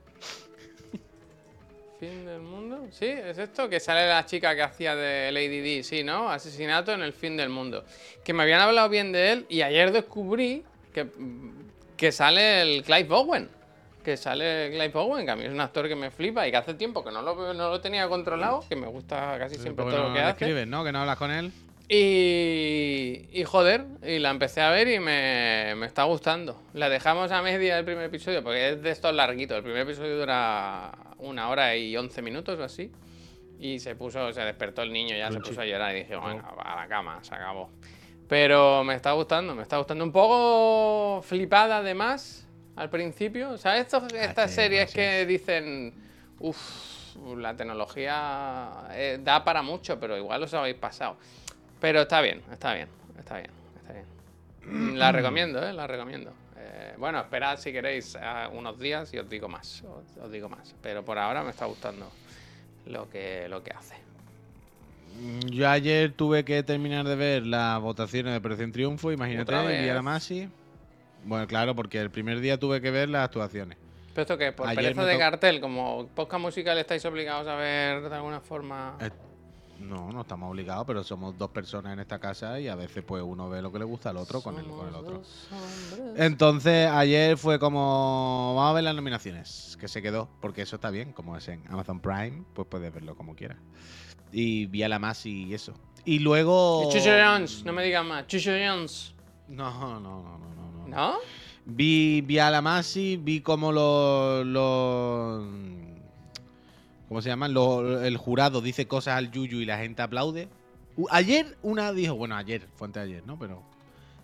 ¿Fin 1.98 2.26
del 2.26 2.40
mundo? 2.40 2.86
¿Sí? 2.90 3.06
¿Es 3.06 3.38
esto? 3.38 3.68
Que 3.70 3.80
sale 3.80 4.06
la 4.06 4.26
chica 4.26 4.54
que 4.54 4.62
hacía 4.62 4.94
de 4.94 5.32
Lady 5.32 5.60
D, 5.60 5.82
sí, 5.82 6.04
¿no? 6.04 6.28
Asesinato 6.30 6.92
en 6.92 7.00
el 7.00 7.14
fin 7.14 7.36
del 7.38 7.48
mundo. 7.48 7.84
Que 8.22 8.34
me 8.34 8.42
habían 8.42 8.60
hablado 8.60 8.88
bien 8.90 9.12
de 9.12 9.32
él 9.32 9.46
y 9.48 9.62
ayer 9.62 9.92
descubrí 9.92 10.62
que, 10.92 11.06
que 11.96 12.12
sale 12.12 12.60
el 12.60 12.82
Clive 12.82 13.04
Bowen. 13.04 13.48
Que 14.04 14.16
sale 14.18 14.68
Clive 14.70 14.88
Bowen, 14.90 15.24
que 15.24 15.30
a 15.32 15.36
mí 15.36 15.44
es 15.46 15.50
un 15.52 15.60
actor 15.60 15.88
que 15.88 15.96
me 15.96 16.10
flipa 16.10 16.46
y 16.46 16.50
que 16.50 16.58
hace 16.58 16.74
tiempo 16.74 17.02
que 17.02 17.10
no 17.10 17.22
lo, 17.22 17.54
no 17.54 17.70
lo 17.70 17.80
tenía 17.80 18.06
controlado, 18.08 18.62
que 18.68 18.76
me 18.76 18.86
gusta 18.88 19.36
casi 19.38 19.54
siempre 19.56 19.82
Porque 19.84 19.96
todo 19.96 20.02
no 20.04 20.08
lo 20.10 20.14
que 20.14 20.20
hace. 20.20 20.30
escribes, 20.44 20.66
¿no? 20.66 20.84
Que 20.84 20.92
no 20.92 21.00
hablas 21.00 21.16
con 21.16 21.30
él. 21.30 21.50
Y, 21.88 23.28
y 23.32 23.44
joder, 23.44 23.86
y 24.02 24.18
la 24.18 24.30
empecé 24.30 24.60
a 24.60 24.70
ver 24.70 24.88
y 24.88 24.98
me, 24.98 25.74
me 25.76 25.86
está 25.86 26.04
gustando. 26.04 26.60
La 26.72 26.88
dejamos 26.88 27.30
a 27.32 27.42
media 27.42 27.76
del 27.76 27.84
primer 27.84 28.04
episodio, 28.06 28.42
porque 28.42 28.70
es 28.70 28.82
de 28.82 28.90
estos 28.90 29.14
larguitos. 29.14 29.56
El 29.58 29.62
primer 29.62 29.82
episodio 29.82 30.18
dura 30.18 30.92
una 31.18 31.48
hora 31.48 31.76
y 31.76 31.96
once 31.96 32.22
minutos 32.22 32.58
o 32.58 32.64
así. 32.64 32.90
Y 33.58 33.78
se 33.78 33.94
puso, 33.94 34.32
se 34.32 34.40
despertó 34.42 34.82
el 34.82 34.92
niño, 34.92 35.16
ya 35.16 35.30
se 35.30 35.38
puso 35.40 35.60
a 35.60 35.64
llorar 35.64 35.94
y 35.96 36.00
dije, 36.00 36.16
bueno, 36.16 36.44
a 36.62 36.76
la 36.76 36.88
cama, 36.88 37.22
se 37.22 37.34
acabó. 37.34 37.70
Pero 38.28 38.82
me 38.84 38.94
está 38.94 39.12
gustando, 39.12 39.54
me 39.54 39.62
está 39.62 39.78
gustando. 39.78 40.02
Un 40.04 40.12
poco 40.12 41.22
flipada 41.22 41.78
además 41.78 42.46
al 42.74 42.90
principio. 42.90 43.56
¿Sabes? 43.58 43.82
Estos- 43.82 44.12
estas 44.12 44.50
qué 44.50 44.54
series 44.56 44.92
que 44.92 45.24
dicen, 45.24 45.94
uff, 46.40 47.16
la 47.38 47.56
tecnología 47.56 48.88
eh, 48.90 49.18
da 49.22 49.44
para 49.44 49.62
mucho, 49.62 49.98
pero 50.00 50.16
igual 50.18 50.42
os 50.42 50.52
habéis 50.52 50.76
pasado. 50.76 51.16
Pero 51.80 52.02
está 52.02 52.20
bien, 52.20 52.42
está 52.50 52.74
bien, 52.74 52.88
está 53.18 53.38
bien, 53.38 53.50
está 53.80 53.92
bien. 53.92 54.96
La 54.98 55.12
recomiendo, 55.12 55.66
¿eh? 55.66 55.72
La 55.72 55.86
recomiendo. 55.86 56.32
Eh, 56.56 56.94
bueno, 56.98 57.20
esperad 57.20 57.58
si 57.58 57.72
queréis 57.72 58.16
eh, 58.20 58.48
unos 58.52 58.78
días 58.78 59.12
y 59.14 59.18
os 59.18 59.28
digo 59.28 59.48
más, 59.48 59.82
os, 59.84 60.16
os 60.22 60.30
digo 60.30 60.48
más. 60.48 60.74
Pero 60.82 61.04
por 61.04 61.18
ahora 61.18 61.42
me 61.42 61.50
está 61.50 61.66
gustando 61.66 62.10
lo 62.86 63.08
que, 63.10 63.48
lo 63.48 63.62
que 63.62 63.72
hace. 63.72 64.06
Yo 65.46 65.68
ayer 65.68 66.12
tuve 66.12 66.44
que 66.44 66.62
terminar 66.62 67.06
de 67.06 67.16
ver 67.16 67.46
las 67.46 67.80
votaciones 67.80 68.32
de 68.32 68.38
Operación 68.38 68.72
Triunfo, 68.72 69.12
imagínate, 69.12 69.52
y 69.52 69.82
vi 69.82 69.88
a 69.88 69.94
la 69.94 69.94
vez. 69.94 70.02
Masi. 70.02 70.48
Bueno, 71.24 71.46
claro, 71.46 71.74
porque 71.74 71.98
el 72.00 72.10
primer 72.10 72.40
día 72.40 72.58
tuve 72.58 72.80
que 72.80 72.90
ver 72.90 73.08
las 73.08 73.24
actuaciones. 73.24 73.78
Pero 74.14 74.22
esto 74.22 74.38
que 74.38 74.52
por 74.52 74.68
Ayer 74.68 74.82
pereza 74.82 75.04
de 75.04 75.18
cartel, 75.18 75.60
como 75.60 76.08
podcast 76.14 76.40
musical 76.40 76.78
estáis 76.78 77.04
obligados 77.04 77.46
a 77.48 77.56
ver 77.56 78.08
de 78.08 78.14
alguna 78.14 78.40
forma. 78.40 78.96
No, 79.80 80.10
no 80.10 80.22
estamos 80.22 80.50
obligados, 80.50 80.86
pero 80.86 81.04
somos 81.04 81.36
dos 81.36 81.50
personas 81.50 81.92
en 81.92 82.00
esta 82.00 82.18
casa 82.18 82.58
y 82.60 82.68
a 82.68 82.74
veces 82.74 83.04
pues 83.04 83.22
uno 83.24 83.48
ve 83.48 83.60
lo 83.60 83.70
que 83.70 83.78
le 83.78 83.84
gusta 83.84 84.10
al 84.10 84.16
otro 84.16 84.40
con 84.40 84.58
el, 84.58 84.66
con 84.66 84.88
el 84.88 84.94
otro. 84.94 85.22
Entonces, 86.16 86.88
ayer 86.90 87.36
fue 87.36 87.58
como. 87.58 88.54
Vamos 88.56 88.70
a 88.70 88.74
ver 88.74 88.84
las 88.84 88.94
nominaciones, 88.94 89.76
que 89.80 89.88
se 89.88 90.00
quedó, 90.00 90.28
porque 90.40 90.62
eso 90.62 90.76
está 90.76 90.90
bien, 90.90 91.12
como 91.12 91.36
es 91.36 91.48
en 91.48 91.62
Amazon 91.68 92.00
Prime, 92.00 92.44
pues 92.54 92.66
puedes 92.68 92.92
verlo 92.92 93.16
como 93.16 93.34
quieras. 93.34 93.58
Y 94.32 94.66
vi 94.66 94.82
a 94.82 94.88
la 94.88 94.98
más 94.98 95.24
y 95.26 95.52
eso. 95.52 95.74
Y 96.04 96.20
luego. 96.20 96.84
Y 96.88 96.92
Chucho 96.92 97.10
Jones, 97.10 97.64
no 97.64 97.72
me 97.72 97.84
digas 97.84 98.04
más. 98.04 98.26
Chucho 98.26 98.50
Jones. 98.52 99.14
No, 99.48 99.70
no, 99.70 100.00
no, 100.00 100.38
no, 100.38 100.38
no. 100.38 100.88
no. 100.88 100.88
¿No? 100.88 101.14
Vi, 101.66 102.20
vi 102.20 102.38
a 102.38 102.50
la 102.50 102.62
Masi, 102.62 103.16
vi 103.16 103.40
cómo 103.40 103.72
los. 103.72 104.46
los 104.46 105.44
¿Cómo 107.08 107.22
se 107.22 107.28
llaman? 107.28 107.54
El 108.04 108.16
jurado 108.16 108.60
dice 108.60 108.86
cosas 108.88 109.16
al 109.16 109.30
Yuyu 109.30 109.60
y 109.60 109.64
la 109.64 109.78
gente 109.78 110.02
aplaude. 110.02 110.48
Ayer 111.10 111.56
una 111.62 111.92
dijo, 111.92 112.14
bueno, 112.14 112.36
ayer, 112.36 112.66
fue 112.74 112.86
antes 112.86 113.02
de 113.02 113.08
ayer, 113.10 113.26
¿no? 113.26 113.38
Pero. 113.38 113.62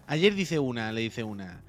Ayer 0.06 0.34
dice 0.34 0.58
una, 0.58 0.90
le 0.92 1.00
dice 1.02 1.22
una. 1.22 1.62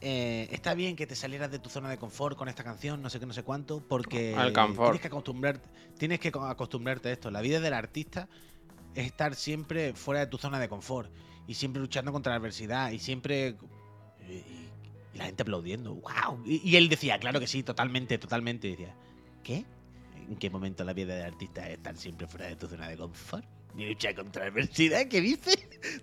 eh, 0.00 0.48
está 0.50 0.74
bien 0.74 0.96
que 0.96 1.06
te 1.06 1.14
salieras 1.14 1.50
de 1.50 1.58
tu 1.58 1.68
zona 1.68 1.88
de 1.90 1.98
confort 1.98 2.36
con 2.36 2.48
esta 2.48 2.64
canción, 2.64 3.02
no 3.02 3.10
sé 3.10 3.20
qué, 3.20 3.26
no 3.26 3.34
sé 3.34 3.42
cuánto, 3.44 3.80
porque 3.86 4.34
Al 4.34 4.52
tienes 4.86 5.00
que 5.00 5.06
acostumbrarte, 5.08 5.68
tienes 5.98 6.18
que 6.18 6.32
co- 6.32 6.44
acostumbrarte 6.44 7.08
a 7.10 7.12
esto. 7.12 7.30
La 7.30 7.40
vida 7.40 7.60
del 7.60 7.74
artista 7.74 8.28
es 8.94 9.06
estar 9.06 9.34
siempre 9.36 9.92
fuera 9.94 10.20
de 10.20 10.26
tu 10.26 10.38
zona 10.38 10.58
de 10.58 10.68
confort 10.68 11.10
y 11.46 11.54
siempre 11.54 11.80
luchando 11.80 12.10
contra 12.10 12.30
la 12.32 12.38
adversidad 12.38 12.90
y 12.90 12.98
siempre 12.98 13.56
y, 14.28 14.32
y- 14.32 14.70
y 15.14 15.18
la 15.18 15.26
gente 15.26 15.42
aplaudiendo. 15.42 15.94
¡Wow! 15.94 16.42
Y, 16.46 16.68
y 16.68 16.76
él 16.76 16.88
decía, 16.88 17.18
claro 17.18 17.38
que 17.38 17.46
sí, 17.46 17.62
totalmente, 17.62 18.18
totalmente. 18.18 18.66
Y 18.68 18.70
decía, 18.72 18.94
¿qué? 19.44 19.64
¿En 20.28 20.36
qué 20.36 20.50
momento 20.50 20.84
la 20.84 20.92
vida 20.92 21.14
del 21.14 21.26
artista 21.26 21.66
es 21.68 21.78
estar 21.78 21.96
siempre 21.96 22.26
fuera 22.26 22.46
de 22.46 22.56
tu 22.56 22.66
zona 22.66 22.88
de 22.88 22.96
confort? 22.96 23.44
Ni 23.74 23.88
luchar 23.88 24.14
contra 24.14 24.44
la 24.44 24.50
adversidad, 24.50 25.06
¿qué 25.08 25.20
dices? 25.20 25.56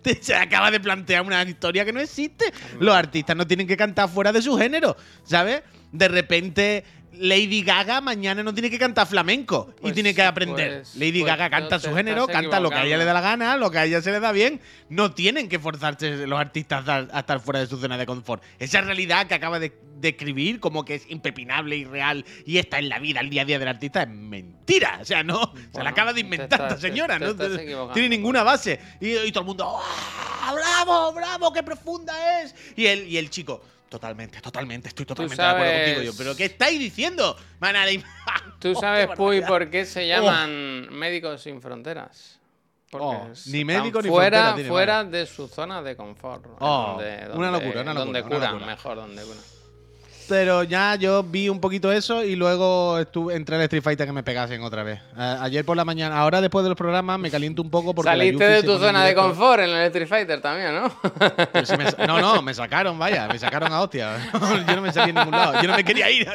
Se 0.22 0.36
acaba 0.36 0.72
de 0.72 0.80
plantear 0.80 1.24
una 1.24 1.44
historia 1.44 1.86
que 1.86 1.94
no 1.94 2.00
existe. 2.00 2.46
Los 2.80 2.96
artistas 2.96 3.36
no 3.36 3.46
tienen 3.46 3.68
que 3.68 3.78
cantar 3.78 4.10
fuera 4.10 4.32
de 4.32 4.42
su 4.42 4.58
género, 4.58 4.96
¿sabes? 5.24 5.62
De 5.92 6.08
repente 6.08 6.84
Lady 7.14 7.64
Gaga 7.64 8.02
mañana 8.02 8.44
no 8.44 8.54
tiene 8.54 8.70
que 8.70 8.78
cantar 8.78 9.08
flamenco 9.08 9.74
y 9.80 9.82
Pues- 9.82 9.94
tiene 9.94 10.14
que 10.14 10.22
aprender. 10.22 10.80
pues- 10.82 10.96
Lady 10.96 11.22
pues 11.22 11.26
Gaga 11.26 11.50
canta 11.50 11.80
su 11.80 11.94
género, 11.94 12.28
canta 12.28 12.60
lo 12.60 12.70
que 12.70 12.76
a 12.76 12.86
ella 12.86 12.98
le 12.98 13.06
da 13.06 13.14
la 13.14 13.22
gana, 13.22 13.58
lo 13.58 13.72
que 13.72 13.80
a 13.80 13.86
ella 13.86 14.02
se 14.02 14.12
le 14.12 14.20
da 14.20 14.32
bien. 14.32 14.62
No 14.90 15.12
tienen 15.14 15.50
que 15.50 15.60
forzarse 15.60 16.28
los 16.28 16.40
artistas 16.40 16.88
a, 16.88 17.20
estar 17.20 17.40
fuera 17.40 17.60
de 17.60 17.68
su 17.68 17.78
zona 17.78 17.98
de 17.98 18.06
confort. 18.06 18.44
Esa 18.60 18.82
realidad 18.82 19.28
que 19.28 19.34
acaba 19.36 19.60
de, 19.60 19.74
de 19.98 20.10
escribir, 20.10 20.60
como 20.60 20.86
que 20.86 20.96
es 20.96 21.10
impepinable 21.10 21.76
y 21.78 21.86
real, 21.86 22.26
y 22.46 22.58
está 22.58 22.80
en 22.80 22.90
la 22.90 23.00
vida, 23.00 23.20
el 23.22 23.30
día 23.30 23.42
a 23.42 23.46
día 23.46 23.60
del 23.60 23.68
artista, 23.68 24.04
es 24.04 24.10
mentira. 24.10 25.00
O 25.02 25.06
sea, 25.06 25.24
no, 25.24 25.54
se 25.74 25.84
la 25.84 25.90
acaba 25.90 26.14
de 26.14 26.22
inventar 26.22 26.62
esta 26.62 26.78
señora. 26.78 27.20
no 27.20 27.36
Tiene- 27.36 27.76
tiene 27.94 28.10
ninguna 28.10 28.44
base. 28.44 28.80
Y, 29.02 29.16
y 29.18 29.32
todo 29.32 29.42
el 29.42 29.48
mundo, 29.48 29.66
¡ah! 29.68 30.54
¡Bravo, 30.54 31.12
bravo! 31.14 31.54
¡Qué 31.54 31.64
profunda 31.64 32.42
es! 32.42 32.56
Y 32.76 32.86
el, 32.86 33.08
y 33.08 33.18
el 33.18 33.30
chico, 33.30 33.62
totalmente, 33.90 34.40
totalmente, 34.42 34.88
estoy 34.90 35.06
totalmente 35.06 35.42
de 35.42 35.48
acuerdo 35.50 35.74
contigo. 35.74 36.02
Yo, 36.04 36.18
¿pero 36.18 36.36
qué 36.36 36.46
estáis 36.46 36.80
diciendo? 36.80 37.36
Manada 37.60 37.88
de- 37.88 38.04
¿Tú 38.60 38.74
Oh, 38.76 38.80
sabes, 38.82 39.08
Puy, 39.16 39.42
por 39.42 39.70
qué 39.70 39.86
se 39.86 40.08
llaman 40.08 40.88
Médicos 40.94 41.42
Sin 41.42 41.62
Fronteras? 41.62 42.40
Porque 42.92 43.06
Oh, 43.06 43.30
ni 43.48 43.64
médico 43.64 44.02
ni 44.02 44.10
fuera, 44.10 44.30
frontera 44.38 44.56
tiene, 44.56 44.70
fuera 44.70 45.04
de 45.04 45.26
su 45.28 45.48
zona 45.48 45.82
de 45.84 45.96
confort. 45.96 46.44
Oh, 46.60 46.96
donde- 46.98 47.30
una 47.38 47.52
locura, 47.52 47.82
una 47.82 47.94
locura, 47.94 47.94
Donde 47.94 48.24
curan, 48.24 48.66
mejor, 48.66 48.96
donde 48.96 49.22
curan. 49.24 49.44
Pero 50.30 50.64
ya 50.64 50.96
yo 50.96 51.24
vi 51.24 51.50
un 51.50 51.60
poquito 51.60 51.92
eso 51.92 52.24
y 52.24 52.36
luego 52.36 53.00
estuve, 53.00 53.36
entré 53.36 53.56
al 53.56 53.64
Street 53.64 53.82
Fighter 53.84 54.06
que 54.06 54.14
me 54.14 54.22
pegasen 54.24 54.62
otra 54.62 54.84
vez. 54.84 55.00
A- 55.18 55.44
ayer 55.44 55.66
por 55.66 55.76
la 55.76 55.84
mañana, 55.84 56.20
ahora 56.20 56.40
después 56.40 56.62
de 56.64 56.70
los 56.70 56.78
programas 56.78 57.20
me 57.20 57.32
caliento 57.32 57.62
un 57.64 57.70
poco 57.72 57.96
porque 57.96 58.12
Saliste 58.12 58.44
de 58.48 58.62
tu 58.64 58.78
zona 58.78 59.04
de 59.06 59.16
confort 59.16 59.62
en 59.64 59.70
el 59.72 59.86
Street 59.88 60.08
Fighter 60.08 60.40
también, 60.40 60.76
¿no? 60.76 60.90
Si 61.66 61.76
me 61.76 61.86
no, 62.08 62.20
no, 62.22 62.42
me 62.44 62.54
sacaron, 62.54 62.98
vaya, 63.00 63.28
me 63.28 63.40
sacaron 63.40 63.74
a 63.74 63.82
hostia. 63.82 64.18
Yo 64.68 64.76
no 64.76 64.82
me 64.82 64.94
salí 64.94 65.10
en 65.10 65.16
ningún 65.16 65.32
lado. 65.32 65.62
Yo 65.62 65.68
no 65.68 65.76
me 65.76 65.84
quería 65.84 66.10
ir, 66.12 66.28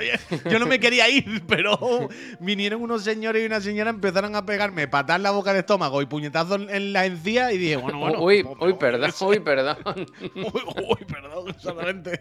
yo 0.50 0.58
no 0.58 0.66
me 0.66 0.80
quería 0.80 1.08
ir, 1.08 1.42
pero 1.46 2.08
vinieron 2.40 2.82
unos 2.82 3.02
señores 3.04 3.42
y 3.42 3.46
una 3.46 3.60
señora 3.60 3.90
empezaron 3.90 4.34
a 4.34 4.44
pegarme 4.44 4.88
patar 4.88 5.20
la 5.20 5.30
boca 5.30 5.52
de 5.52 5.60
estómago 5.60 6.02
y 6.02 6.06
puñetazos 6.06 6.62
en 6.68 6.92
la 6.92 7.06
encía 7.06 7.52
y 7.52 7.58
dije, 7.58 7.76
bueno, 7.76 7.98
bueno. 8.00 8.20
uy, 8.20 8.42
pues, 8.42 8.56
uy, 8.60 8.74
perdón, 8.74 9.10
uy, 9.20 9.38
perdón. 9.40 9.76
Uy, 10.34 10.62
uy, 10.88 11.04
perdón, 11.06 11.48
exactamente. 11.48 12.20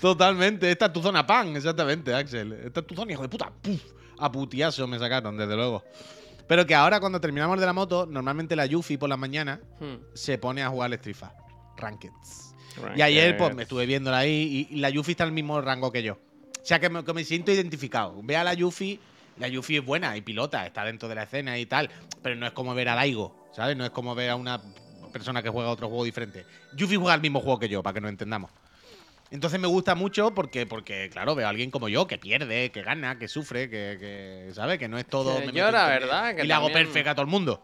Totalmente. 0.00 0.73
Esta 0.74 0.86
es 0.86 0.92
tu 0.92 1.00
zona 1.00 1.24
pan, 1.24 1.54
exactamente, 1.54 2.12
Axel. 2.12 2.52
Esta 2.52 2.80
es 2.80 2.86
tu 2.88 2.96
zona, 2.96 3.12
hijo 3.12 3.22
de 3.22 3.28
puta. 3.28 3.52
Puf, 3.62 3.80
a 4.18 4.32
putiazo 4.32 4.88
me 4.88 4.98
sacaron, 4.98 5.36
desde 5.36 5.54
luego. 5.54 5.84
Pero 6.48 6.66
que 6.66 6.74
ahora, 6.74 6.98
cuando 6.98 7.20
terminamos 7.20 7.60
de 7.60 7.64
la 7.64 7.72
moto, 7.72 8.06
normalmente 8.06 8.56
la 8.56 8.66
Yuffie 8.66 8.98
por 8.98 9.08
las 9.08 9.16
mañanas 9.18 9.60
Hmm, 9.78 9.98
se 10.14 10.36
pone 10.36 10.64
a 10.64 10.68
jugar 10.70 10.90
al. 10.90 11.32
Rankeds. 11.76 12.56
Y 12.96 13.02
ayer, 13.02 13.36
pues, 13.36 13.54
me 13.54 13.62
estuve 13.62 13.86
viéndola 13.86 14.18
ahí 14.18 14.66
y, 14.68 14.74
y 14.74 14.80
la 14.80 14.90
Yuffie 14.90 15.12
está 15.12 15.22
al 15.22 15.30
mismo 15.30 15.60
rango 15.60 15.92
que 15.92 16.02
yo. 16.02 16.14
O 16.14 16.66
sea, 16.66 16.80
que 16.80 16.90
me, 16.90 17.04
que 17.04 17.14
me 17.14 17.22
siento 17.22 17.52
identificado. 17.52 18.20
Ve 18.24 18.36
a 18.36 18.42
la 18.42 18.54
Yuffie, 18.54 18.98
la 19.38 19.46
Yuffie 19.46 19.78
es 19.78 19.84
buena 19.84 20.16
y 20.16 20.22
pilota, 20.22 20.66
está 20.66 20.84
dentro 20.84 21.08
de 21.08 21.14
la 21.14 21.22
escena 21.22 21.56
y 21.56 21.66
tal, 21.66 21.88
pero 22.20 22.34
no 22.34 22.46
es 22.46 22.52
como 22.52 22.74
ver 22.74 22.88
a 22.88 22.96
Daigo, 22.96 23.46
¿sabes? 23.52 23.76
No 23.76 23.84
es 23.84 23.90
como 23.90 24.16
ver 24.16 24.30
a 24.30 24.34
una 24.34 24.60
persona 25.12 25.40
que 25.40 25.50
juega 25.50 25.70
otro 25.70 25.86
juego 25.86 26.02
diferente. 26.02 26.44
Yuffie 26.76 26.96
juega 26.96 27.14
el 27.14 27.20
mismo 27.20 27.40
juego 27.40 27.60
que 27.60 27.68
yo, 27.68 27.80
para 27.80 27.94
que 27.94 28.00
nos 28.00 28.10
entendamos. 28.10 28.50
Entonces 29.30 29.58
me 29.58 29.66
gusta 29.66 29.94
mucho 29.94 30.32
porque, 30.32 30.66
porque, 30.66 31.08
claro, 31.10 31.34
veo 31.34 31.46
a 31.46 31.50
alguien 31.50 31.70
como 31.70 31.88
yo 31.88 32.06
que 32.06 32.18
pierde, 32.18 32.70
que 32.70 32.82
gana, 32.82 33.18
que 33.18 33.26
sufre, 33.26 33.68
que, 33.68 33.96
que 33.98 34.54
¿sabe? 34.54 34.78
Que 34.78 34.86
no 34.88 34.96
es 34.98 35.06
todo. 35.06 35.40
Que 35.40 35.46
me 35.46 35.52
yo, 35.52 35.70
la 35.70 35.86
verdad, 35.88 36.36
que 36.36 36.44
y 36.44 36.46
le 36.46 36.54
hago 36.54 36.66
también- 36.66 36.86
perfecto 36.86 37.10
a 37.10 37.14
todo 37.14 37.24
el 37.24 37.30
mundo. 37.30 37.62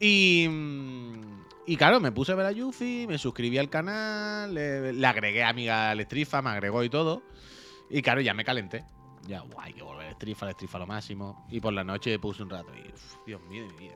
Y. 0.00 0.46
mm, 0.48 1.44
Y 1.66 1.76
claro, 1.76 1.98
me 2.00 2.12
puse 2.12 2.32
a 2.32 2.34
ver 2.34 2.46
a 2.46 2.52
Yuffie, 2.52 3.06
me 3.06 3.16
suscribí 3.18 3.56
al 3.58 3.70
canal, 3.70 4.52
le, 4.52 4.92
le 4.92 5.06
agregué 5.06 5.44
amiga 5.44 5.90
al 5.90 6.00
Strifa, 6.02 6.42
me 6.42 6.50
agregó 6.50 6.82
y 6.84 6.90
todo. 6.90 7.22
Y 7.88 8.02
claro, 8.02 8.20
ya 8.20 8.34
me 8.34 8.44
calenté. 8.44 8.84
Ya, 9.26 9.40
guay, 9.40 9.72
que 9.72 9.82
volver 9.82 10.08
al 10.08 10.14
Strifa, 10.14 10.46
al 10.46 10.52
Strifa 10.52 10.78
lo 10.78 10.86
máximo. 10.86 11.46
Y 11.50 11.60
por 11.60 11.72
la 11.72 11.84
noche 11.84 12.18
puse 12.18 12.42
un 12.42 12.50
rato 12.50 12.70
y, 12.74 12.86
uf, 12.92 13.14
Dios 13.26 13.40
mío 13.48 13.62
de 13.66 13.72
mi 13.72 13.78
vida. 13.78 13.94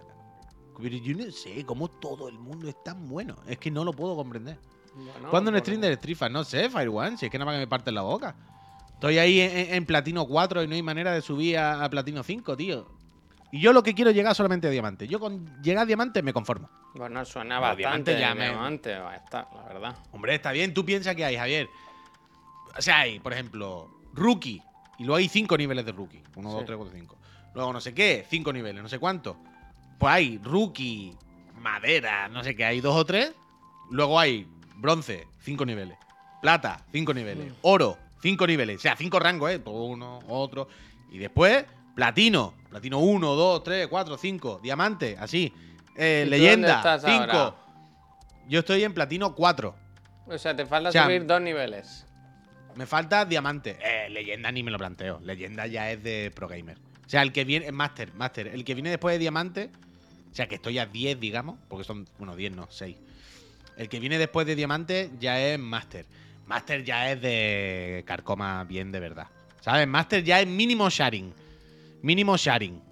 Pero 0.81 0.97
yo 0.97 1.17
no 1.17 1.31
sé 1.33 1.65
cómo 1.67 1.89
todo 1.89 2.29
el 2.29 2.39
mundo 2.39 2.69
es 2.69 2.77
tan 2.85 3.09
bueno. 3.09 3.37
Es 3.47 3.59
que 3.59 3.71
no 3.71 3.85
lo 3.85 3.93
puedo 3.93 4.15
comprender. 4.17 4.59
Bueno, 5.05 5.31
¿Cuándo 5.31 5.51
un 5.51 5.55
bueno. 5.55 5.59
stream 5.61 5.81
del 5.81 5.95
Strifa? 5.97 6.29
No 6.29 6.45
sé, 6.45 6.69
Fire 6.71 6.89
One, 6.89 7.17
si 7.17 7.27
es 7.27 7.33
que 7.33 7.39
nada 7.39 7.47
más 7.47 7.55
que 7.55 7.61
me 7.61 7.67
parte 7.67 7.93
la 7.93 8.03
boca. 8.03 8.35
Estoy 8.95 9.19
ahí 9.19 9.41
en, 9.41 9.87
Platino 9.87 10.27
4 10.27 10.65
y 10.65 10.67
no 10.69 10.75
hay 10.75 10.83
manera 10.83 11.13
de 11.13 11.23
subir 11.23 11.57
a, 11.59 11.85
a 11.85 11.89
Platino 11.91 12.23
5, 12.25 12.57
tío. 12.57 12.89
Y 13.53 13.61
yo 13.61 13.73
lo 13.73 13.83
que 13.83 13.95
quiero 13.95 14.11
es 14.11 14.17
llegar 14.17 14.35
solamente 14.35 14.67
a 14.67 14.71
Diamante. 14.71 15.07
Yo 15.07 15.21
con 15.21 15.63
llegar 15.63 15.85
a 15.85 15.87
Diamante 15.87 16.21
me 16.23 16.33
conformo. 16.33 16.69
Bueno, 16.95 17.25
suena 17.25 17.61
bastante. 17.61 17.79
diamante 18.15 18.19
ya 18.21 18.35
me- 18.35 18.49
Diamante 18.49 18.99
estar, 19.25 19.47
la 19.55 19.63
verdad. 19.73 19.97
Hombre, 20.13 20.35
está 20.35 20.51
bien. 20.53 20.75
Tú 20.75 20.85
piensas 20.85 21.15
que 21.15 21.25
hay, 21.25 21.37
Javier. 21.37 21.69
O 22.77 22.83
sea, 22.83 22.99
hay, 23.01 23.21
por 23.21 23.33
ejemplo, 23.33 23.89
Rookie. 24.15 24.61
Y 24.99 25.05
luego 25.05 25.17
hay 25.17 25.29
5 25.29 25.57
niveles 25.57 25.87
de 25.87 25.93
Rookie. 25.93 26.23
1, 26.35 26.51
2, 26.51 26.61
Sí. 26.61 26.67
3, 26.67 26.77
4, 26.77 26.95
5. 26.99 27.17
Luego 27.55 27.73
no 27.73 27.81
sé 27.81 27.95
qué, 27.95 28.27
5 28.29 28.53
niveles, 28.53 28.83
no 28.83 28.89
sé 28.89 28.99
cuánto. 28.99 29.37
Pues 29.99 30.13
hay 30.13 30.39
Rookie, 30.43 31.15
Madera, 31.61 32.29
no 32.29 32.43
sé 32.45 32.55
qué, 32.57 32.65
hay 32.65 32.81
2 32.81 32.95
o 32.95 33.05
3. 33.07 33.33
Luego 33.91 34.19
hay 34.19 34.47
Bronce, 34.79 35.27
5 35.41 35.67
niveles. 35.67 35.99
Plata, 36.41 36.85
5 36.93 37.15
niveles. 37.15 37.53
Mm. 37.53 37.57
Oro, 37.63 37.99
5 38.23 38.47
niveles. 38.47 38.77
O 38.77 38.81
sea, 38.81 38.97
5 38.97 39.19
rangos, 39.19 39.51
¿eh? 39.51 39.61
Uno, 39.65 40.21
otro. 40.29 40.69
Y 41.11 41.19
después, 41.19 41.65
Platino. 41.95 42.55
Platino 42.71 42.99
1, 42.99 43.35
2, 43.35 43.63
3, 43.65 43.89
4, 43.89 44.17
5. 44.17 44.61
Diamante, 44.63 45.17
así. 45.19 45.53
Eh, 45.97 46.23
¿Y 46.23 46.25
tú 46.27 46.31
leyenda, 46.31 46.75
dónde 46.75 46.97
estás 46.97 47.03
5. 47.03 47.33
ahora? 47.33 47.57
Yo 48.49 48.61
estoy 48.61 48.85
en 48.85 48.95
Platino 48.95 49.35
4. 49.35 49.75
O 50.27 50.39
sea, 50.39 50.55
te 50.55 50.65
falta 50.65 50.91
O 50.91 50.93
sea, 50.93 51.05
subir 51.05 51.27
dos 51.27 51.41
niveles. 51.41 52.07
Me 52.77 52.87
falta 52.87 53.25
diamante. 53.25 53.79
Eh, 53.83 54.09
leyenda 54.11 54.53
ni 54.53 54.63
me 54.63 54.71
lo 54.71 54.79
planteo. 54.79 55.21
Leyenda 55.25 55.67
ya 55.67 55.91
es 55.91 56.03
de 56.03 56.31
Pro 56.35 56.47
Gamer. 56.47 56.79
O 57.05 57.09
sea, 57.09 57.23
el 57.23 57.33
que 57.33 57.45
viene. 57.45 57.73
Master, 57.73 58.15
Master. 58.15 58.47
El 58.49 58.65
que 58.65 58.75
viene 58.75 58.91
después 58.91 59.15
de 59.15 59.19
diamante. 59.19 59.71
O 60.31 60.35
sea, 60.35 60.47
que 60.47 60.57
estoy 60.57 60.79
a 60.79 60.87
10, 60.87 61.19
digamos. 61.19 61.59
Porque 61.69 61.85
son. 61.85 62.07
Bueno, 62.19 62.37
10 62.37 62.55
no, 62.55 62.69
6. 62.71 62.97
El 63.79 63.89
que 63.89 64.01
viene 64.01 64.19
después 64.19 64.45
de 64.45 64.57
diamante 64.57 65.11
ya 65.21 65.41
es 65.41 65.59
Master. 65.59 66.05
Master 66.47 66.83
ya 66.85 67.13
es 67.13 67.23
de 67.23 68.03
Carcoma 68.05 68.65
bien 68.65 68.91
de 68.91 68.99
verdad. 68.99 69.29
¿Sabes? 69.61 69.87
Master 69.87 70.25
ya 70.25 70.41
es 70.41 70.49
mínimo 70.49 70.91
sharing. 70.91 71.33
Mínimo 72.03 72.37
sharing. 72.37 72.83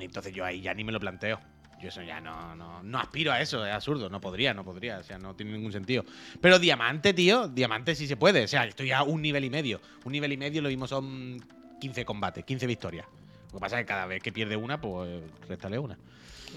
Entonces 0.00 0.34
yo 0.34 0.44
ahí 0.44 0.60
ya 0.60 0.74
ni 0.74 0.82
me 0.82 0.90
lo 0.90 0.98
planteo. 0.98 1.38
Yo 1.80 1.88
eso 1.88 2.02
ya 2.02 2.20
no, 2.20 2.56
no, 2.56 2.82
no 2.82 2.98
aspiro 2.98 3.30
a 3.30 3.40
eso, 3.40 3.64
es 3.64 3.72
absurdo. 3.72 4.10
No 4.10 4.20
podría, 4.20 4.52
no 4.54 4.64
podría. 4.64 4.98
O 4.98 5.02
sea, 5.04 5.18
no 5.18 5.36
tiene 5.36 5.52
ningún 5.52 5.70
sentido. 5.70 6.04
Pero 6.40 6.58
diamante, 6.58 7.14
tío, 7.14 7.46
diamante 7.46 7.94
sí 7.94 8.08
se 8.08 8.16
puede. 8.16 8.42
O 8.42 8.48
sea, 8.48 8.64
estoy 8.64 8.90
a 8.90 9.04
un 9.04 9.22
nivel 9.22 9.44
y 9.44 9.50
medio. 9.50 9.80
Un 10.04 10.10
nivel 10.10 10.32
y 10.32 10.36
medio 10.36 10.62
lo 10.62 10.68
mismo 10.68 10.88
son 10.88 11.44
15 11.80 12.04
combates, 12.04 12.44
15 12.44 12.66
victorias. 12.66 13.06
Lo 13.52 13.58
que 13.58 13.60
pasa 13.60 13.78
es 13.78 13.84
que 13.84 13.86
cada 13.86 14.06
vez 14.06 14.20
que 14.20 14.32
pierde 14.32 14.56
una, 14.56 14.80
pues 14.80 15.22
réstale 15.48 15.78
una. 15.78 15.96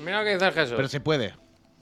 Mira 0.04 0.20
lo 0.20 0.26
que 0.26 0.34
dice 0.34 0.48
el 0.48 0.54
Jesús. 0.54 0.74
Pero 0.76 0.88
se 0.88 1.00
puede. 1.00 1.34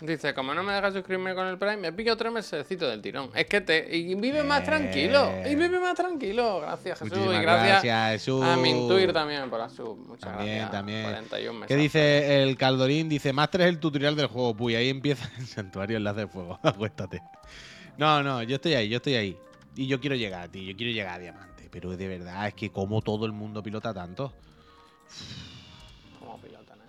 Dice, 0.02 0.34
como 0.34 0.54
no 0.54 0.62
me 0.62 0.74
dejas 0.74 0.94
suscribirme 0.94 1.34
con 1.34 1.48
el 1.48 1.58
Prime, 1.58 1.78
me 1.78 1.94
pillo 1.94 2.18
tres 2.18 2.30
mesecitos 2.30 2.90
del 2.90 3.02
tirón. 3.02 3.30
Es 3.34 3.46
que 3.46 3.62
te. 3.62 3.96
Y 3.96 4.14
vive 4.16 4.44
más 4.44 4.62
Eh. 4.62 4.66
tranquilo. 4.66 5.32
Y 5.50 5.56
vive 5.56 5.80
más 5.80 5.96
tranquilo. 5.96 6.60
Gracias, 6.60 7.00
Jesús. 7.00 7.12
Muchísimas 7.18 7.40
y 7.40 7.42
gracias, 7.42 7.70
gracias, 7.84 8.12
Jesús. 8.12 8.44
a 8.44 8.58
Mintuir 8.58 9.14
también 9.14 9.50
por 9.50 9.60
la 9.60 9.70
sub. 9.70 9.98
Muchas 9.98 10.30
También, 10.30 10.50
gracias. 10.58 10.72
también. 10.72 11.04
41 11.04 11.54
meses. 11.60 11.68
¿Qué 11.70 11.82
dice 11.82 12.44
el 12.44 12.58
Caldorín? 12.58 13.08
Dice, 13.08 13.32
Master 13.32 13.62
es 13.62 13.68
el 13.68 13.80
tutorial 13.80 14.18
del 14.18 14.28
juego. 14.28 14.54
Puy, 14.54 14.76
ahí 14.76 14.90
empieza 14.90 15.32
el 15.38 15.48
santuario 15.48 15.96
enlace 15.96 16.20
de 16.22 16.28
fuego. 16.28 16.60
Acuéstate. 16.64 17.22
No, 17.98 18.22
no, 18.22 18.44
yo 18.44 18.56
estoy 18.56 18.74
ahí, 18.74 18.90
yo 18.90 18.98
estoy 18.98 19.16
ahí. 19.16 19.38
Y 19.78 19.88
yo 19.88 20.02
quiero 20.02 20.18
llegar, 20.18 20.50
tío. 20.50 20.64
Yo 20.70 20.76
quiero 20.76 20.92
llegar 20.92 21.14
a 21.14 21.20
diamante. 21.20 21.70
Pero 21.72 21.96
de 21.96 22.08
verdad, 22.10 22.50
es 22.50 22.54
que 22.54 22.70
como 22.70 23.02
todo 23.02 23.26
el 23.26 23.32
mundo 23.32 23.64
pilota 23.64 23.94
tanto. 23.94 24.34
¿no? 26.22 26.38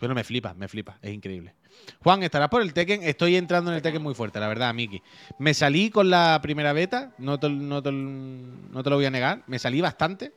Pero 0.00 0.14
me 0.14 0.24
flipa, 0.24 0.54
me 0.54 0.66
flipa. 0.68 0.98
Es 1.00 1.12
increíble. 1.12 1.54
Juan, 2.03 2.22
¿estarás 2.22 2.49
por 2.49 2.62
el 2.62 2.72
Tekken? 2.72 3.03
Estoy 3.03 3.37
entrando 3.37 3.70
en 3.70 3.77
el 3.77 3.83
Tekken 3.83 4.03
muy 4.03 4.14
fuerte, 4.14 4.39
la 4.41 4.49
verdad, 4.49 4.72
Miki. 4.74 5.03
Me 5.39 5.55
salí 5.55 5.91
con 5.91 6.09
la 6.11 6.39
primera 6.43 6.72
beta, 6.72 7.12
no 7.18 7.39
te, 7.39 7.49
no 7.49 7.83
te- 7.83 7.93
no 7.93 8.83
te 8.83 8.91
lo 8.91 8.97
voy 8.97 9.07
a 9.07 9.11
negar. 9.11 9.43
Me 9.47 9.59
salí 9.59 9.81
bastante. 9.81 10.33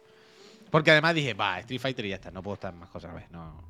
Porque 0.72 0.92
además 0.92 1.16
dije, 1.16 1.34
va, 1.34 1.60
Street 1.60 1.82
Fighter 1.82 2.06
y 2.06 2.10
ya 2.10 2.16
está, 2.16 2.32
no 2.32 2.44
puedo 2.44 2.54
estar 2.56 2.74
más 2.74 2.90
cosas 2.90 3.12
a 3.12 3.16
vez. 3.16 3.30
No. 3.32 3.68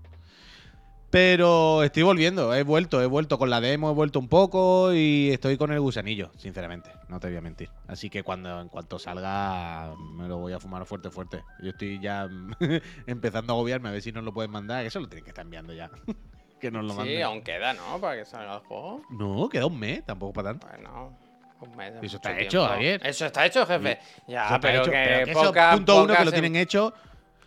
Pero 1.10 1.82
estoy 1.82 2.04
volviendo, 2.04 2.54
he 2.54 2.62
vuelto, 2.62 3.02
he 3.02 3.08
vuelto 3.08 3.40
con 3.40 3.50
la 3.50 3.60
demo, 3.60 3.90
he 3.90 3.94
vuelto 3.96 4.20
un 4.20 4.28
poco 4.28 4.94
y 4.94 5.32
estoy 5.32 5.58
con 5.58 5.72
el 5.72 5.80
gusanillo, 5.80 6.30
sinceramente, 6.38 6.92
no 7.08 7.20
te 7.20 7.30
voy 7.30 7.38
a 7.38 7.42
mentir. 7.42 7.68
Así 7.88 8.12
que 8.12 8.22
cuando 8.22 8.62
en 8.62 8.68
cuanto 8.70 9.00
salga 9.00 9.96
me 10.14 10.28
lo 10.28 10.38
voy 10.38 10.54
a 10.54 10.60
fumar 10.60 10.86
fuerte, 10.86 11.10
fuerte. 11.10 11.44
Yo 11.64 11.72
estoy 11.72 12.00
ya 12.00 12.30
empezando 13.08 13.54
a 13.54 13.56
agobiarme 13.56 13.90
a 13.90 13.94
ver 13.94 14.04
si 14.04 14.12
nos 14.12 14.24
lo 14.24 14.32
pueden 14.36 14.52
mandar, 14.52 14.86
eso 14.86 15.00
lo 15.00 15.08
tienen 15.10 15.24
que 15.24 15.32
estar 15.32 15.46
enviando 15.46 15.74
ya. 15.74 15.90
que 16.60 16.70
nos 16.72 16.84
lo 16.84 16.92
Sí, 16.92 16.98
manden. 16.98 17.24
aún 17.24 17.42
queda, 17.42 17.74
¿no? 17.74 18.00
Para 18.00 18.18
que 18.18 18.26
salga 18.26 18.56
el 18.56 18.60
juego. 18.62 19.02
No, 19.10 19.50
queda 19.50 19.66
un 19.66 19.80
mes, 19.80 20.06
tampoco 20.06 20.34
para 20.34 20.50
tanto. 20.52 20.68
Bueno, 20.68 21.14
un 21.62 21.76
mes. 21.76 21.94
es 21.96 22.04
Eso 22.04 22.16
está 22.18 22.30
tiempo. 22.30 22.44
hecho, 22.46 22.66
Javier. 22.68 23.02
Eso 23.04 23.26
está 23.26 23.46
hecho, 23.46 23.66
jefe. 23.66 24.00
Ya, 24.28 24.46
Eso 24.48 24.60
pero, 24.62 24.82
hecho, 24.82 24.92
que 24.92 24.98
pero 25.06 25.26
que 25.26 25.32
eso, 25.32 25.44
poca- 25.44 25.72
punto 25.74 26.04
uno 26.04 26.16
que 26.16 26.26
lo 26.26 26.32
tienen 26.32 26.56
hecho. 26.56 26.94